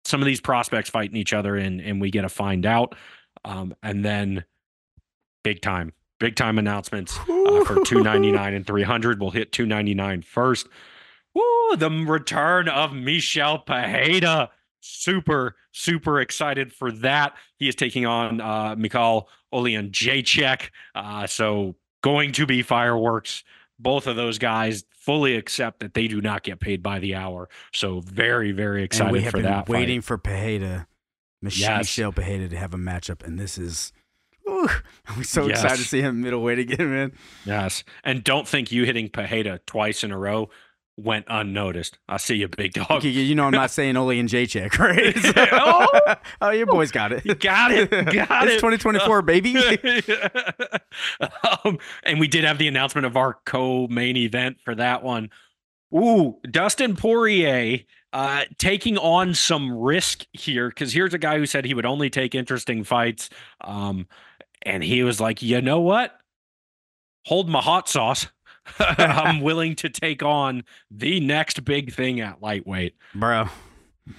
some 0.05 0.21
of 0.21 0.27
these 0.27 0.39
prospects 0.39 0.89
fighting 0.89 1.17
each 1.17 1.33
other 1.33 1.57
and 1.57 1.81
and 1.81 1.99
we 1.99 2.11
get 2.11 2.21
to 2.21 2.29
find 2.29 2.65
out. 2.65 2.95
Um, 3.43 3.75
and 3.81 4.05
then 4.05 4.45
big 5.43 5.61
time, 5.61 5.93
big 6.19 6.35
time 6.35 6.59
announcements 6.59 7.17
uh, 7.17 7.63
for 7.65 7.83
299 7.83 8.53
and 8.53 8.65
300. 8.67 9.19
We'll 9.19 9.31
hit 9.31 9.51
299 9.51 10.21
first. 10.21 10.67
Woo, 11.33 11.75
the 11.75 11.89
return 11.89 12.69
of 12.69 12.93
Michel 12.93 13.59
Pereira. 13.59 14.51
Super, 14.79 15.55
super 15.71 16.21
excited 16.21 16.71
for 16.71 16.91
that. 16.91 17.33
He 17.57 17.67
is 17.67 17.75
taking 17.75 18.05
on 18.05 18.39
uh, 18.39 18.75
Mikhail 18.77 19.29
Olian 19.53 19.89
Jacek. 19.89 20.69
Uh, 20.93 21.25
so 21.25 21.75
going 22.03 22.31
to 22.33 22.45
be 22.45 22.61
fireworks. 22.61 23.43
Both 23.79 24.07
of 24.07 24.15
those 24.15 24.37
guys 24.39 24.83
fully 24.99 25.35
accept 25.35 25.79
that 25.81 25.93
they 25.93 26.07
do 26.07 26.19
not 26.21 26.43
get 26.43 26.59
paid 26.59 26.81
by 26.81 26.99
the 26.99 27.15
hour. 27.15 27.47
So 27.73 27.99
very, 28.01 28.51
very 28.51 28.79
and 28.79 28.85
excited 28.85 29.11
we 29.13 29.21
have 29.21 29.31
for 29.31 29.37
been 29.37 29.45
that. 29.45 29.67
fight. 29.67 29.69
waiting 29.69 30.01
for 30.01 30.17
Pereira, 30.17 30.87
Mich- 31.41 31.59
Yes. 31.59 31.79
Michel 31.79 32.11
Pereira, 32.11 32.47
to 32.49 32.57
have 32.57 32.73
a 32.73 32.77
matchup, 32.77 33.23
and 33.23 33.37
this 33.39 33.57
is. 33.57 33.93
Ooh, 34.49 34.67
I'm 35.07 35.23
so 35.23 35.45
Yes. 35.47 35.61
excited 35.61 35.83
to 35.83 35.87
see 35.89 36.01
him 36.01 36.21
middleweight 36.21 36.57
again, 36.59 36.89
man. 36.89 37.11
Yes. 37.45 37.83
And 38.03 38.23
don't 38.23 38.47
think 38.47 38.71
you 38.71 38.85
hitting 38.85 39.09
Pereira 39.09 39.59
twice 39.67 40.03
in 40.03 40.11
a 40.11 40.17
row 40.17 40.49
went 40.97 41.25
unnoticed. 41.29 41.99
I 42.09 42.17
see 42.17 42.35
you, 42.35 42.47
big 42.47 42.73
dog. 42.73 43.03
You 43.03 43.35
know 43.35 43.45
I'm 43.45 43.51
not 43.51 43.71
saying 43.71 43.95
Oli 43.95 44.19
and 44.19 44.27
J-Check, 44.27 44.77
right? 44.79 45.15
Oh! 45.51 46.15
oh, 46.41 46.49
your 46.49 46.65
boys 46.65 46.91
got 46.91 47.11
it. 47.11 47.25
You 47.25 47.35
got 47.35 47.71
it. 47.71 47.89
Got 47.89 48.47
it's 48.47 48.55
it. 48.63 48.77
2024, 48.79 49.21
baby. 49.21 49.55
um, 51.63 51.77
and 52.03 52.19
we 52.19 52.27
did 52.27 52.43
have 52.43 52.57
the 52.57 52.67
announcement 52.67 53.05
of 53.05 53.15
our 53.15 53.37
co-main 53.45 54.17
event 54.17 54.57
for 54.63 54.75
that 54.75 55.03
one. 55.03 55.29
Ooh, 55.93 56.37
Dustin 56.49 56.95
Poirier 56.95 57.79
uh, 58.11 58.43
taking 58.57 58.97
on 58.97 59.33
some 59.33 59.71
risk 59.71 60.25
here 60.33 60.69
because 60.69 60.93
here's 60.93 61.13
a 61.13 61.19
guy 61.19 61.37
who 61.37 61.45
said 61.45 61.65
he 61.65 61.73
would 61.73 61.85
only 61.85 62.09
take 62.09 62.35
interesting 62.35 62.83
fights, 62.83 63.29
um, 63.61 64.07
and 64.63 64.83
he 64.83 65.03
was 65.03 65.21
like, 65.21 65.41
you 65.41 65.61
know 65.61 65.79
what? 65.79 66.17
Hold 67.25 67.49
my 67.49 67.61
hot 67.61 67.87
sauce. 67.87 68.27
I'm 68.79 69.41
willing 69.41 69.75
to 69.77 69.89
take 69.89 70.23
on 70.23 70.63
the 70.91 71.19
next 71.19 71.63
big 71.65 71.93
thing 71.93 72.19
at 72.21 72.41
lightweight. 72.41 72.95
bro, 73.15 73.47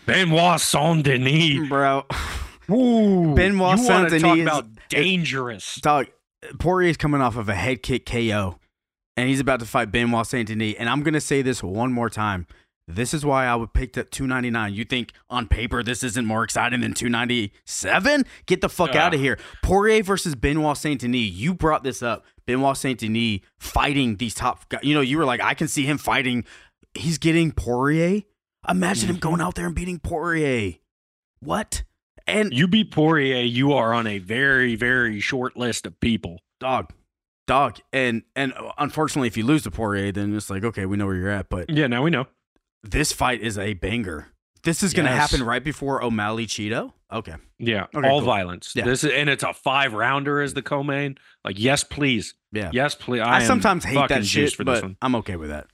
Benoit 0.07 0.61
Saint 0.61 1.05
Denis. 1.05 1.69
bro. 1.69 2.05
Ooh, 2.71 3.35
Benoit 3.35 3.79
Saint-Denis 3.79 4.23
talk 4.23 4.37
is- 4.37 4.43
about 4.43 4.67
dangerous. 4.91 5.77
Dog, 5.77 6.07
Poirier's 6.59 6.97
coming 6.99 7.21
off 7.23 7.37
of 7.37 7.49
a 7.49 7.55
head 7.55 7.83
kick 7.83 8.05
KO, 8.05 8.59
and 9.17 9.29
he's 9.29 9.41
about 9.41 9.61
to 9.61 9.67
fight 9.67 9.91
Benoit 9.91 10.27
Saint 10.27 10.49
Denis. 10.49 10.75
And 10.79 10.89
I'm 10.89 11.03
gonna 11.03 11.21
say 11.21 11.41
this 11.43 11.63
one 11.63 11.93
more 11.93 12.11
time. 12.11 12.47
This 12.91 13.13
is 13.13 13.25
why 13.25 13.47
I 13.47 13.55
would 13.55 13.75
pick 13.75 13.93
that 13.95 14.11
299. 14.11 14.73
You 14.75 14.85
think 14.85 15.13
on 15.29 15.47
paper 15.47 15.83
this 15.83 16.03
isn't 16.03 16.25
more 16.25 16.43
exciting 16.45 16.81
than 16.81 16.95
297? 16.95 18.25
Get 18.47 18.61
the 18.63 18.69
fuck 18.69 18.95
Yeah. 18.95 19.07
out 19.07 19.15
of 19.15 19.21
here. 19.21 19.39
Poirier 19.63 20.03
versus 20.03 20.35
Benoit 20.35 20.77
Saint 20.77 21.01
Denis. 21.03 21.31
You 21.31 21.55
brought 21.55 21.83
this 21.85 22.03
up. 22.03 22.25
Benoit 22.49 22.77
Saint 22.79 22.99
Denis 22.99 23.41
fighting 23.59 24.17
these 24.17 24.35
top 24.35 24.69
guys. 24.71 24.81
You 24.83 24.95
know, 24.95 25.03
you 25.03 25.19
were 25.19 25.27
like, 25.27 25.43
I 25.43 25.53
can 25.53 25.69
see 25.69 25.85
him 25.85 25.99
fighting. 25.99 26.45
He's 26.95 27.19
getting 27.19 27.53
Poirier. 27.53 28.23
Imagine 28.69 29.11
him 29.11 29.17
Mhm. 29.17 29.21
going 29.21 29.41
out 29.43 29.55
there 29.55 29.67
and 29.67 29.75
beating 29.75 29.99
Poirier. 29.99 30.77
What? 31.41 31.85
And 32.27 32.53
You 32.53 32.67
beat 32.67 32.91
Poirier, 32.91 33.43
you 33.43 33.73
are 33.75 33.93
on 33.93 34.07
a 34.07 34.19
very, 34.19 34.75
very 34.77 35.21
short 35.21 35.57
list 35.57 35.87
of 35.87 36.01
people. 36.01 36.41
dog, 36.61 36.93
dog, 37.47 37.79
and 37.93 38.23
and 38.35 38.53
unfortunately, 38.79 39.29
if 39.29 39.37
you 39.37 39.45
lose 39.45 39.63
to 39.63 39.71
Poirier, 39.71 40.11
then 40.11 40.35
it's 40.35 40.51
like 40.51 40.65
okay, 40.65 40.87
we 40.87 40.97
know 40.97 41.07
where 41.07 41.15
you're 41.15 41.31
at. 41.31 41.49
But 41.49 41.71
Yeah, 41.71 41.87
now 41.87 42.03
we 42.03 42.11
know. 42.11 42.27
this 42.83 43.13
fight 43.13 43.41
is 43.43 43.57
a 43.57 43.75
banger. 43.75 44.29
This 44.65 44.83
is 44.83 44.93
gonna 44.93 45.11
Yes. 45.11 45.31
happen 45.31 45.47
right 45.47 45.63
before 45.63 46.03
O'Malley 46.03 46.47
Chito. 46.49 46.95
Okay, 47.11 47.35
Yeah, 47.59 47.87
Okay, 47.95 48.07
all 48.09 48.19
cool. 48.21 48.27
violence. 48.27 48.73
Yeah. 48.77 48.85
This 48.85 49.03
is, 49.03 49.11
and 49.13 49.31
it's 49.31 49.43
a 49.43 49.55
five 49.55 49.95
rounder 49.95 50.41
as 50.43 50.53
the 50.55 50.61
co-main. 50.63 51.17
Like, 51.45 51.59
yes, 51.59 51.83
please, 51.83 52.35
yeah. 52.53 52.71
yes, 52.73 52.95
please. 52.95 53.21
I, 53.21 53.37
I, 53.37 53.45
sometimes 53.45 53.85
hate 53.85 54.09
that 54.09 54.27
shit, 54.27 54.53
for 54.53 54.65
this 54.65 54.81
but 54.81 54.83
one. 54.83 54.97
I'm 55.01 55.15
okay 55.17 55.37
with 55.37 55.49
that. 55.49 55.69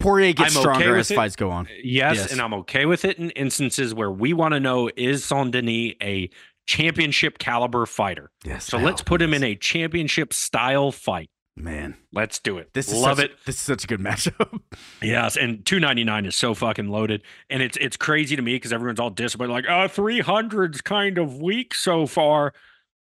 Poirier 0.00 0.32
gets 0.32 0.54
I'm 0.56 0.60
stronger 0.62 0.90
with 0.92 1.00
as 1.00 1.10
it. 1.10 1.16
fights 1.16 1.36
go 1.36 1.50
on. 1.50 1.68
Yes, 1.82 2.16
Yes. 2.16 2.32
and 2.32 2.40
I'm 2.40 2.54
okay 2.54 2.86
with 2.86 3.04
it 3.04 3.18
in 3.18 3.30
instances 3.30 3.92
where 3.92 4.10
we 4.10 4.32
want 4.32 4.54
to 4.54 4.60
know 4.60 4.88
is 4.96 5.24
Saint 5.24 5.50
Denis 5.50 5.94
a 6.00 6.30
championship 6.66 7.38
caliber 7.38 7.84
fighter? 7.84 8.30
Yes. 8.44 8.64
So 8.64 8.78
let's 8.78 9.02
put 9.02 9.20
him 9.20 9.34
in 9.34 9.42
a 9.42 9.54
championship 9.56 10.32
style 10.32 10.92
fight. 10.92 11.30
Man. 11.62 11.96
Let's 12.12 12.38
do 12.38 12.58
it. 12.58 12.72
This 12.72 12.88
is 12.88 13.00
love 13.00 13.18
such, 13.18 13.26
it. 13.26 13.38
This 13.46 13.56
is 13.56 13.62
such 13.62 13.84
a 13.84 13.86
good 13.86 14.00
matchup. 14.08 14.60
Yes, 15.02 15.36
and 15.36 15.64
299 15.64 16.26
is 16.26 16.36
so 16.36 16.54
fucking 16.54 16.88
loaded. 16.88 17.22
And 17.50 17.62
it's 17.62 17.76
it's 17.80 17.96
crazy 17.96 18.36
to 18.36 18.42
me 18.42 18.54
because 18.56 18.72
everyone's 18.72 19.00
all 19.00 19.10
disappointed, 19.10 19.52
like, 19.52 19.68
uh, 19.68 19.88
300's 19.88 20.80
kind 20.80 21.18
of 21.18 21.40
weak 21.40 21.74
so 21.74 22.06
far. 22.06 22.52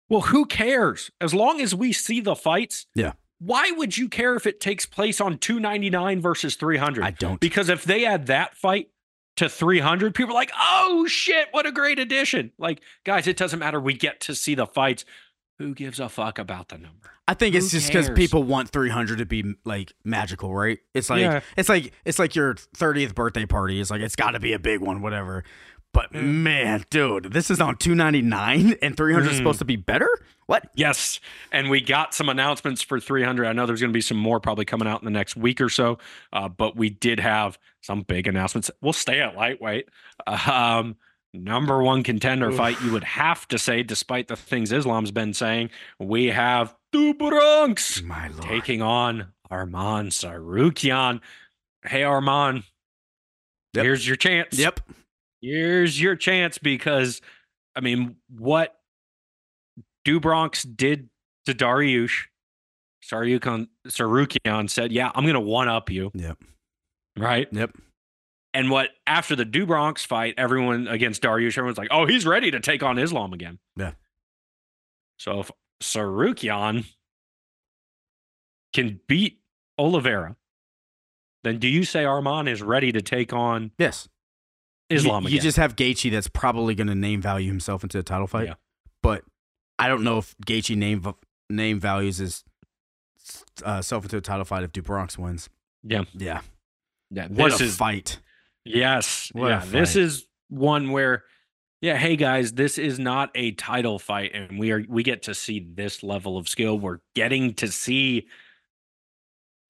Well, 0.09 0.23
who 0.23 0.47
cares? 0.47 1.10
As 1.20 1.35
long 1.35 1.60
as 1.60 1.74
we 1.74 1.93
see 1.93 2.20
the 2.20 2.35
fights. 2.35 2.86
Yeah. 2.94 3.12
Why 3.40 3.70
would 3.70 3.97
you 3.97 4.09
care 4.09 4.35
if 4.35 4.47
it 4.47 4.59
takes 4.60 4.85
place 4.85 5.20
on 5.20 5.39
299 5.39 6.20
versus 6.20 6.56
300? 6.56 7.05
I 7.05 7.10
don't. 7.12 7.39
because 7.39 7.69
if 7.69 7.85
they 7.85 8.05
add 8.05 8.27
that 8.27 8.56
fight 8.56 8.90
to 9.36 9.48
300, 9.48 10.12
people 10.15 10.32
are 10.32 10.35
like, 10.35 10.51
oh 10.60 11.06
shit, 11.06 11.47
what 11.52 11.65
a 11.65 11.70
great 11.70 12.01
addition. 12.01 12.51
Like, 12.59 12.81
guys, 13.05 13.28
it 13.28 13.36
doesn't 13.36 13.60
matter. 13.60 13.81
We 13.81 13.94
get 13.94 14.19
to 14.23 14.35
see 14.35 14.56
the 14.56 14.66
fights. 14.66 15.05
Who 15.59 15.74
gives 15.74 15.98
a 15.98 16.09
fuck 16.09 16.39
about 16.39 16.68
the 16.68 16.78
number? 16.78 17.10
I 17.26 17.35
think 17.35 17.55
it's 17.56 17.70
just 17.70 17.89
because 17.89 18.09
people 18.10 18.43
want 18.44 18.70
300 18.70 19.18
to 19.18 19.26
be 19.26 19.55
like 19.64 19.93
magical, 20.05 20.55
right? 20.55 20.78
It's 20.94 21.10
like 21.10 21.20
Yeah. 21.20 21.40
it's 21.56 21.68
like 21.68 21.93
it's 22.05 22.18
like 22.18 22.35
your 22.36 22.55
30th 22.55 23.14
birthday 23.14 23.44
party. 23.44 23.80
It's 23.80 23.90
like 23.90 24.01
it's 24.01 24.16
got 24.16 24.30
to 24.30 24.40
be 24.40 24.52
a 24.52 24.59
big 24.59 24.80
one, 24.80 25.02
whatever. 25.02 25.43
But 25.93 26.12
Mm. 26.12 26.22
man, 26.43 26.85
dude, 26.90 27.32
this 27.32 27.51
is 27.51 27.60
on 27.60 27.76
299 27.76 28.76
and 28.82 28.97
300 28.97 29.26
is 29.26 29.35
Mm. 29.35 29.39
supposed 29.39 29.59
to 29.59 29.64
be 29.64 29.76
better. 29.76 30.09
What? 30.47 30.70
Yes. 30.74 31.18
And 31.51 31.68
we 31.70 31.80
got 31.80 32.14
some 32.14 32.28
announcements 32.28 32.80
for 32.82 33.01
300. 33.01 33.47
I 33.47 33.52
know 33.52 33.66
there's 33.66 33.80
going 33.80 33.90
to 33.93 33.97
be 33.97 34.01
some 34.02 34.16
more 34.18 34.39
probably 34.39 34.64
coming 34.64 34.86
out 34.86 35.01
in 35.02 35.05
the 35.06 35.10
next 35.10 35.35
week 35.36 35.60
or 35.60 35.68
so, 35.68 35.98
uh, 36.32 36.48
but 36.48 36.76
we 36.76 36.89
did 36.89 37.20
have 37.20 37.59
some 37.80 38.02
big 38.02 38.26
announcements. 38.28 38.70
We'll 38.80 38.93
stay 38.93 39.20
at 39.20 39.35
lightweight. 39.36 39.89
Um, 40.47 40.97
number 41.34 41.82
one 41.82 42.02
contender 42.02 42.48
Oof. 42.48 42.56
fight, 42.56 42.80
you 42.82 42.92
would 42.92 43.05
have 43.05 43.46
to 43.48 43.59
say, 43.59 43.82
despite 43.82 44.28
the 44.28 44.36
things 44.36 44.72
Islam's 44.72 45.10
been 45.10 45.34
saying, 45.34 45.70
we 45.98 46.26
have 46.26 46.74
Do 46.92 47.14
Bronx 47.14 48.02
taking 48.40 48.82
on 48.82 49.28
Arman 49.50 50.09
Tsarukyan. 50.09 51.20
Hey, 51.84 52.00
Arman, 52.02 52.64
Yep. 53.74 53.84
here's 53.84 54.06
your 54.06 54.16
chance. 54.16 54.59
Yep. 54.59 54.80
Here's 55.40 56.00
your 56.00 56.16
chance 56.16 56.59
because, 56.59 57.20
I 57.76 57.80
mean, 57.80 58.16
what 58.28 58.74
Do 60.05 60.18
Bronx 60.20 60.62
did 60.62 61.10
to 61.46 61.55
Dariush, 61.55 62.24
Tsarukyan 63.05 64.68
said, 64.70 64.90
"Yeah, 64.92 65.10
I'm 65.14 65.24
going 65.24 65.34
to 65.34 65.40
one 65.40 65.68
up 65.68 65.90
you." 65.90 66.10
Yep. 66.14 66.38
Right. 67.16 67.48
Yep. 67.52 67.76
And 68.54 68.70
what 68.70 68.90
after 69.06 69.36
the 69.36 69.44
Do 69.44 69.66
Bronx 69.66 70.04
fight, 70.04 70.34
everyone 70.38 70.88
against 70.88 71.22
Dariush, 71.22 71.56
everyone's 71.58 71.78
like, 71.78 71.88
"Oh, 71.90 72.06
he's 72.06 72.24
ready 72.26 72.50
to 72.50 72.60
take 72.60 72.82
on 72.82 72.98
Islam 72.98 73.32
again." 73.32 73.58
Yeah. 73.76 73.92
So 75.18 75.40
if 75.40 75.50
Tsarukyan 75.82 76.86
can 78.72 79.00
beat 79.06 79.40
Oliveira, 79.78 80.36
then 81.44 81.58
do 81.58 81.68
you 81.68 81.84
say 81.84 82.04
Arman 82.04 82.48
is 82.48 82.62
ready 82.62 82.92
to 82.92 83.02
take 83.02 83.32
on 83.32 83.70
Yes. 83.78 84.08
Islam 84.90 85.24
You, 85.24 85.30
you 85.30 85.40
just 85.40 85.58
have 85.58 85.76
Gaethje 85.76 86.10
that's 86.10 86.28
probably 86.28 86.74
going 86.74 86.86
to 86.86 86.94
name 86.94 87.20
value 87.20 87.48
himself 87.48 87.82
into 87.82 87.98
a 87.98 88.02
title 88.02 88.26
fight. 88.26 88.46
Yeah. 88.48 88.54
But 89.02 89.22
I 89.78 89.88
don't 89.88 90.02
know 90.02 90.18
if 90.18 90.34
Gaethje 90.46 90.76
name 90.76 91.04
name 91.50 91.78
values 91.80 92.16
his 92.18 92.44
uh, 93.64 93.82
self 93.82 94.04
into 94.04 94.16
a 94.16 94.20
title 94.22 94.44
fight 94.46 94.62
if 94.64 94.72
Do 94.72 94.80
Bronx 94.82 95.18
wins. 95.18 95.48
yeah, 95.82 96.04
Yeah. 96.14 96.40
yeah. 97.10 97.28
What 97.28 97.60
a 97.60 97.66
fight. 97.66 98.20
Yes. 98.64 99.30
What 99.32 99.48
yeah. 99.48 99.64
This 99.66 99.97
is 99.97 100.26
one 100.48 100.90
where, 100.90 101.24
yeah, 101.80 101.97
hey 101.97 102.16
guys, 102.16 102.52
this 102.52 102.78
is 102.78 102.98
not 102.98 103.30
a 103.35 103.52
title 103.52 103.98
fight, 103.98 104.32
and 104.35 104.59
we 104.59 104.72
are 104.72 104.85
we 104.89 105.02
get 105.02 105.22
to 105.24 105.35
see 105.35 105.60
this 105.74 106.02
level 106.02 106.36
of 106.36 106.48
skill. 106.48 106.78
We're 106.78 106.98
getting 107.14 107.55
to 107.55 107.68
see 107.68 108.26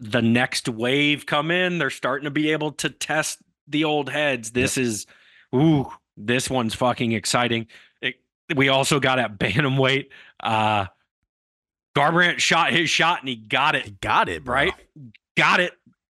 the 0.01 0.23
next 0.23 0.69
wave 0.69 1.27
come 1.27 1.51
in. 1.51 1.79
They're 1.79 1.91
starting 1.91 2.25
to 2.25 2.31
be 2.31 2.53
able 2.53 2.73
to 2.73 2.91
test 2.91 3.39
the 3.67 3.85
old 3.85 4.09
heads. 4.11 4.53
This 4.53 4.79
is 4.79 5.07
ooh, 5.55 5.91
this 6.17 6.49
one's 6.49 6.75
fucking 6.75 7.13
exciting. 7.13 7.67
It, 8.01 8.17
we 8.55 8.69
also 8.69 9.01
got 9.01 9.19
at 9.19 9.39
bantamweight. 9.39 10.07
Uh 10.41 10.87
Garbrandt 11.97 12.39
shot 12.39 12.73
his 12.73 12.89
shot 12.89 13.21
and 13.21 13.29
he 13.29 13.35
got 13.37 13.75
it 13.75 13.85
He 13.85 13.91
got 14.01 14.29
it, 14.29 14.45
bro. 14.45 14.55
right? 14.55 14.73
Got 15.37 15.61
it. 15.61 15.73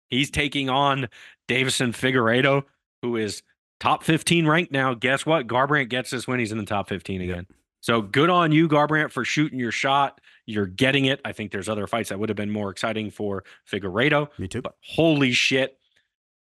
He's 0.08 0.30
taking 0.30 0.68
on 0.68 1.08
Deiveson 1.50 1.92
Figueiredo, 1.92 2.62
who 3.02 3.16
is 3.16 3.42
top 3.80 4.04
15 4.04 4.46
ranked 4.46 4.72
now. 4.72 4.94
Guess 4.94 5.26
what? 5.26 5.46
Garbrandt 5.46 5.88
gets 5.88 6.10
this 6.10 6.28
when 6.28 6.38
He's 6.38 6.52
in 6.52 6.58
the 6.58 6.64
top 6.64 6.88
15 6.88 7.20
again. 7.22 7.46
So 7.80 8.02
good 8.02 8.28
on 8.30 8.52
you, 8.52 8.68
Garbrandt, 8.68 9.10
for 9.10 9.24
shooting 9.24 9.58
your 9.58 9.72
shot. 9.72 10.20
You're 10.46 10.66
getting 10.66 11.06
it. 11.06 11.20
I 11.24 11.32
think 11.32 11.50
there's 11.50 11.68
other 11.68 11.86
fights 11.86 12.10
that 12.10 12.18
would 12.18 12.28
have 12.28 12.36
been 12.36 12.50
more 12.50 12.70
exciting 12.70 13.10
for 13.10 13.42
Figueiredo, 13.70 14.28
Me 14.38 14.48
too. 14.48 14.60
but 14.62 14.74
holy 14.82 15.32
shit. 15.32 15.78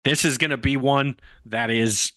This 0.04 0.26
is 0.26 0.38
going 0.38 0.52
to 0.52 0.58
be 0.58 0.78
one 0.78 1.18
that 1.46 1.70
is, 1.70 2.12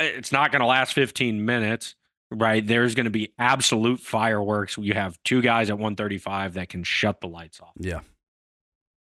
eh, 0.00 0.04
it's 0.06 0.32
not 0.32 0.52
going 0.52 0.60
to 0.60 0.66
last 0.66 0.92
15 0.94 1.44
minutes, 1.44 1.94
right? 2.30 2.66
There's 2.66 2.94
going 2.94 3.04
to 3.04 3.10
be 3.10 3.32
absolute 3.38 4.00
fireworks. 4.00 4.76
You 4.76 4.92
have 4.94 5.18
two 5.24 5.40
guys 5.40 5.70
at 5.70 5.74
135 5.78 6.54
that 6.54 6.68
can 6.68 6.82
shut 6.84 7.20
the 7.20 7.28
lights 7.28 7.60
off. 7.60 7.72
Yeah. 7.78 8.00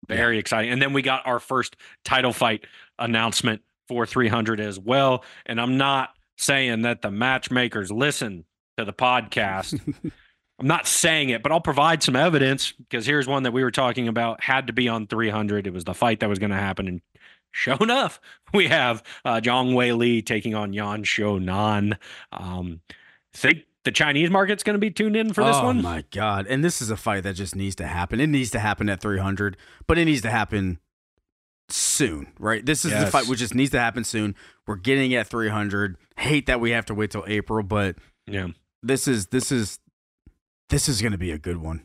Very 0.08 0.40
exciting. 0.40 0.72
And 0.72 0.82
then 0.82 0.94
we 0.94 1.02
got 1.02 1.26
our 1.28 1.40
first 1.40 1.76
title 2.04 2.34
fight 2.34 2.66
announcement 2.98 3.62
for 3.88 4.06
300 4.06 4.60
as 4.60 4.80
well. 4.80 5.24
And 5.46 5.60
I'm 5.60 5.78
not 5.78 6.10
saying 6.38 6.84
that 6.84 7.02
the 7.02 7.12
matchmakers 7.12 7.92
listen 7.92 8.46
to 8.78 8.86
the 8.86 8.94
podcast. 8.94 9.80
I'm 10.60 10.68
not 10.68 10.88
saying 10.88 11.30
it, 11.30 11.42
but 11.42 11.52
I'll 11.52 11.62
provide 11.62 12.04
some 12.04 12.16
evidence 12.16 12.74
because 12.74 13.06
here's 13.06 13.28
one 13.28 13.44
that 13.44 13.52
we 13.54 13.64
were 13.64 13.72
talking 13.72 14.08
about 14.08 14.44
had 14.44 14.68
to 14.68 14.74
be 14.74 14.90
on 14.90 15.08
300. 15.08 15.68
It 15.68 15.74
was 15.74 15.86
the 15.86 15.94
fight 15.94 16.20
that 16.20 16.30
was 16.30 16.40
going 16.40 16.52
to 16.52 16.58
happen. 16.58 16.88
And 16.88 17.02
sure 17.52 17.78
enough, 17.80 18.20
we 18.54 18.68
have 18.68 19.02
uh, 19.24 19.40
Zhang 19.42 19.74
Weili 19.74 20.26
taking 20.26 20.56
on 20.56 20.74
Yan 20.74 21.04
Xiaonan. 21.04 21.98
Um, 22.32 22.82
think 23.34 23.64
the 23.90 23.94
Chinese 23.94 24.30
market's 24.30 24.62
going 24.62 24.76
to 24.76 24.80
be 24.80 24.92
tuned 24.92 25.16
in 25.16 25.34
for 25.34 25.44
this 25.44 25.56
oh 25.56 25.66
one. 25.66 25.82
my 25.82 26.04
god! 26.12 26.46
And 26.48 26.64
this 26.64 26.80
is 26.80 26.92
a 26.92 26.96
fight 26.98 27.24
that 27.24 27.34
just 27.34 27.56
needs 27.56 27.76
to 27.78 27.88
happen. 27.88 28.20
It 28.20 28.28
needs 28.28 28.52
to 28.52 28.60
happen 28.60 28.88
at 28.88 29.02
300, 29.02 29.58
but 29.88 29.98
it 29.98 30.06
needs 30.06 30.22
to 30.22 30.30
happen 30.30 30.78
soon, 31.70 32.28
right? 32.40 32.64
This 32.64 32.86
is 32.86 32.92
the 32.92 33.08
fight 33.08 33.28
which 33.28 33.40
just 33.40 33.56
needs 33.56 33.72
to 33.72 33.80
happen 33.80 34.04
soon. 34.04 34.36
We're 34.68 34.76
getting 34.76 35.14
at 35.16 35.26
300. 35.28 35.98
Hate 36.18 36.46
that 36.46 36.60
we 36.60 36.70
have 36.72 36.86
to 36.86 36.94
wait 36.94 37.10
till 37.12 37.24
April, 37.28 37.64
but 37.64 37.96
Yeah. 38.28 38.50
this 38.84 39.08
is 39.08 39.28
this 39.28 39.52
is 39.52 39.80
this 40.70 40.88
is 40.88 41.02
going 41.02 41.14
to 41.14 41.18
be 41.18 41.32
a 41.32 41.40
good 41.40 41.58
one. 41.58 41.82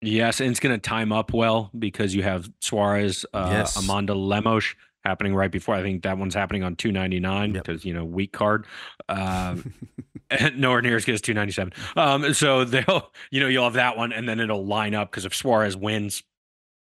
Yes, 0.00 0.40
and 0.40 0.50
it's 0.50 0.58
going 0.60 0.74
to 0.74 0.80
time 0.80 1.12
up 1.12 1.32
well 1.32 1.70
because 1.78 2.16
you 2.16 2.24
have 2.24 2.50
Suarez, 2.60 3.24
uh, 3.32 3.48
Yes. 3.52 3.76
Amanda 3.76 4.14
Lemos 4.14 4.74
happening 5.04 5.34
right 5.36 5.52
before. 5.52 5.76
I 5.76 5.82
think 5.82 6.02
that 6.02 6.18
one's 6.18 6.34
happening 6.34 6.64
on 6.64 6.74
299 6.76 7.54
Yep. 7.54 7.64
because, 7.64 7.84
you 7.84 7.94
know, 7.94 8.04
weak 8.04 8.32
card. 8.32 8.66
Um, 9.08 9.72
nowhere 10.54 10.82
near 10.82 10.96
as 10.96 11.04
good 11.04 11.14
as 11.14 11.20
297. 11.20 11.72
Um, 11.96 12.34
so 12.34 12.64
they'll, 12.64 13.12
you 13.30 13.40
know, 13.40 13.48
you'll 13.48 13.64
have 13.64 13.74
that 13.74 13.96
one 13.96 14.12
and 14.12 14.28
then 14.28 14.40
it'll 14.40 14.66
line 14.66 14.94
up 14.94 15.10
because 15.10 15.24
if 15.24 15.34
Suarez 15.34 15.76
wins, 15.76 16.22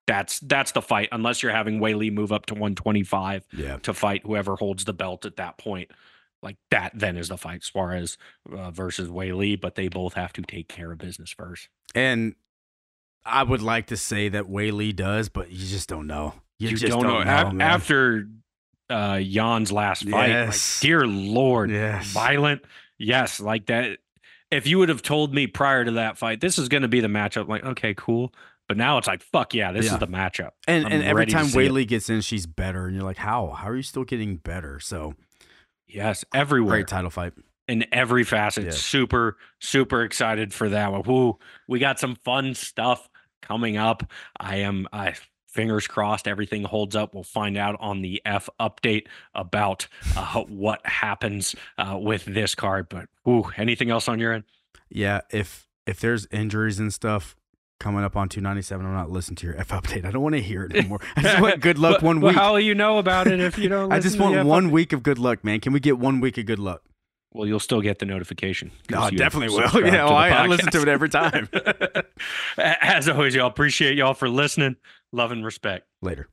that's 0.06 0.38
that's 0.40 0.72
the 0.72 0.82
fight. 0.82 1.08
Unless 1.12 1.42
you're 1.42 1.52
having 1.52 1.80
Weili 1.80 2.12
move 2.12 2.32
up 2.32 2.46
to 2.46 2.54
125 2.54 3.44
yeah. 3.52 3.78
to 3.78 3.92
fight 3.92 4.22
whoever 4.24 4.56
holds 4.56 4.84
the 4.84 4.92
belt 4.92 5.24
at 5.24 5.36
that 5.36 5.58
point. 5.58 5.90
Like 6.42 6.56
that, 6.70 6.92
then 6.94 7.16
is 7.16 7.28
the 7.28 7.38
fight 7.38 7.64
Suarez 7.64 8.18
uh, 8.52 8.70
versus 8.70 9.08
Weili, 9.08 9.60
but 9.60 9.74
they 9.74 9.88
both 9.88 10.14
have 10.14 10.32
to 10.34 10.42
take 10.42 10.68
care 10.68 10.92
of 10.92 10.98
business 10.98 11.32
first. 11.32 11.68
And 11.94 12.36
I 13.24 13.42
would 13.42 13.62
like 13.62 13.88
to 13.88 13.96
say 13.96 14.28
that 14.28 14.44
Weili 14.44 14.94
does, 14.94 15.28
but 15.28 15.50
you 15.50 15.66
just 15.66 15.88
don't 15.88 16.06
know. 16.06 16.34
You, 16.58 16.70
just 16.70 16.86
don't, 16.86 17.02
know. 17.02 17.18
Af- 17.18 17.52
man. 17.52 17.60
after 17.60 18.28
uh 18.88 19.20
Jan's 19.20 19.72
last 19.72 20.08
fight, 20.08 20.46
like, 20.46 20.54
dear 20.80 21.06
lord, 21.06 21.70
Yes. 21.70 22.06
violent. 22.12 22.62
Yes, 22.98 23.40
like 23.40 23.66
that. 23.66 23.98
If 24.50 24.66
you 24.66 24.78
would 24.78 24.88
have 24.88 25.02
told 25.02 25.34
me 25.34 25.46
prior 25.46 25.84
to 25.84 25.90
that 25.92 26.16
fight, 26.18 26.40
this 26.40 26.58
is 26.58 26.68
going 26.68 26.82
to 26.82 26.88
be 26.88 27.00
the 27.00 27.08
matchup, 27.08 27.48
like 27.48 27.64
okay, 27.64 27.94
cool. 27.94 28.32
But 28.68 28.76
now 28.76 28.98
it's 28.98 29.06
like, 29.06 29.22
fuck 29.22 29.54
yeah, 29.54 29.70
this 29.72 29.86
Yeah. 29.86 29.94
is 29.94 29.98
the 30.00 30.08
matchup. 30.08 30.50
And 30.66 30.86
I'm 30.86 30.92
and 30.92 31.02
every 31.04 31.26
time 31.26 31.46
see 31.46 31.60
it. 31.66 31.70
Weili 31.70 31.86
gets 31.86 32.10
in, 32.10 32.20
she's 32.20 32.46
better, 32.46 32.86
and 32.86 32.94
you're 32.96 33.04
like, 33.04 33.16
how? 33.18 33.50
How 33.50 33.68
are 33.68 33.76
you 33.76 33.82
still 33.82 34.04
getting 34.04 34.36
better? 34.36 34.80
So 34.80 35.14
Yes, 35.88 36.24
everywhere 36.34 36.78
great 36.78 36.88
title 36.88 37.10
fight. 37.10 37.32
in 37.68 37.84
every 37.92 38.24
facet. 38.24 38.74
Super, 38.74 39.36
super 39.60 40.02
excited 40.02 40.52
for 40.52 40.68
that 40.68 40.90
one. 40.90 41.02
Woo, 41.02 41.38
we 41.68 41.78
got 41.78 42.00
some 42.00 42.16
fun 42.16 42.54
stuff 42.54 43.08
coming 43.42 43.76
up. 43.76 44.02
I 44.40 44.56
am 44.56 44.88
I 44.92 45.14
fingers 45.56 45.86
crossed 45.86 46.28
everything 46.28 46.62
holds 46.64 46.94
up. 46.94 47.14
We'll 47.14 47.24
find 47.24 47.56
out 47.56 47.76
on 47.80 48.02
the 48.02 48.20
F 48.24 48.48
update 48.60 49.06
about 49.34 49.88
uh, 50.16 50.42
what 50.42 50.84
happens 50.86 51.56
uh, 51.78 51.98
with 52.00 52.26
this 52.26 52.54
card. 52.54 52.88
But 52.88 53.08
ooh, 53.26 53.50
anything 53.56 53.90
else 53.90 54.06
on 54.08 54.20
your 54.20 54.32
end? 54.32 54.44
Yeah, 54.90 55.22
if 55.30 55.66
if 55.86 55.98
there's 55.98 56.26
injuries 56.30 56.78
and 56.78 56.92
stuff 56.92 57.34
coming 57.80 58.04
up 58.04 58.16
on 58.16 58.28
297, 58.28 58.86
I'm 58.86 58.92
not 58.92 59.10
listening 59.10 59.36
to 59.36 59.46
your 59.46 59.56
F 59.56 59.68
update. 59.68 60.04
I 60.04 60.10
don't 60.10 60.22
want 60.22 60.34
to 60.34 60.42
hear 60.42 60.64
it 60.64 60.76
anymore. 60.76 61.00
I 61.16 61.22
just 61.22 61.40
want 61.40 61.60
good 61.60 61.78
luck 61.78 62.02
Well- 62.02 62.08
one 62.08 62.20
well, 62.20 62.32
week. 62.32 62.38
how 62.38 62.52
will 62.52 62.60
you 62.60 62.74
know 62.74 62.98
about 62.98 63.26
it 63.26 63.40
if 63.40 63.58
you 63.58 63.68
don't? 63.68 63.92
I 63.94 64.00
just 64.00 64.18
want 64.18 64.46
one 64.46 64.68
update? 64.68 64.72
week 64.72 64.92
of 64.92 65.02
good 65.02 65.18
luck, 65.18 65.42
man. 65.42 65.60
Can 65.60 65.72
we 65.72 65.80
get 65.80 65.98
one 65.98 66.20
week 66.20 66.38
of 66.38 66.46
good 66.46 66.58
luck? 66.58 66.82
Well, 67.32 67.46
you'll 67.46 67.60
still 67.60 67.82
get 67.82 67.98
the 67.98 68.06
notification. 68.06 68.70
No, 68.90 69.00
I 69.02 69.10
definitely 69.10 69.54
will. 69.54 69.86
Yeah, 69.86 70.06
oh, 70.06 70.14
I, 70.14 70.30
I 70.30 70.46
listen 70.46 70.70
to 70.70 70.80
it 70.80 70.88
every 70.88 71.10
time. 71.10 71.50
As 72.56 73.10
always, 73.10 73.34
y'all 73.34 73.46
appreciate 73.46 73.94
y'all 73.98 74.14
for 74.14 74.26
listening. 74.28 74.76
Love 75.16 75.32
and 75.32 75.46
respect. 75.46 75.86
Later. 76.02 76.28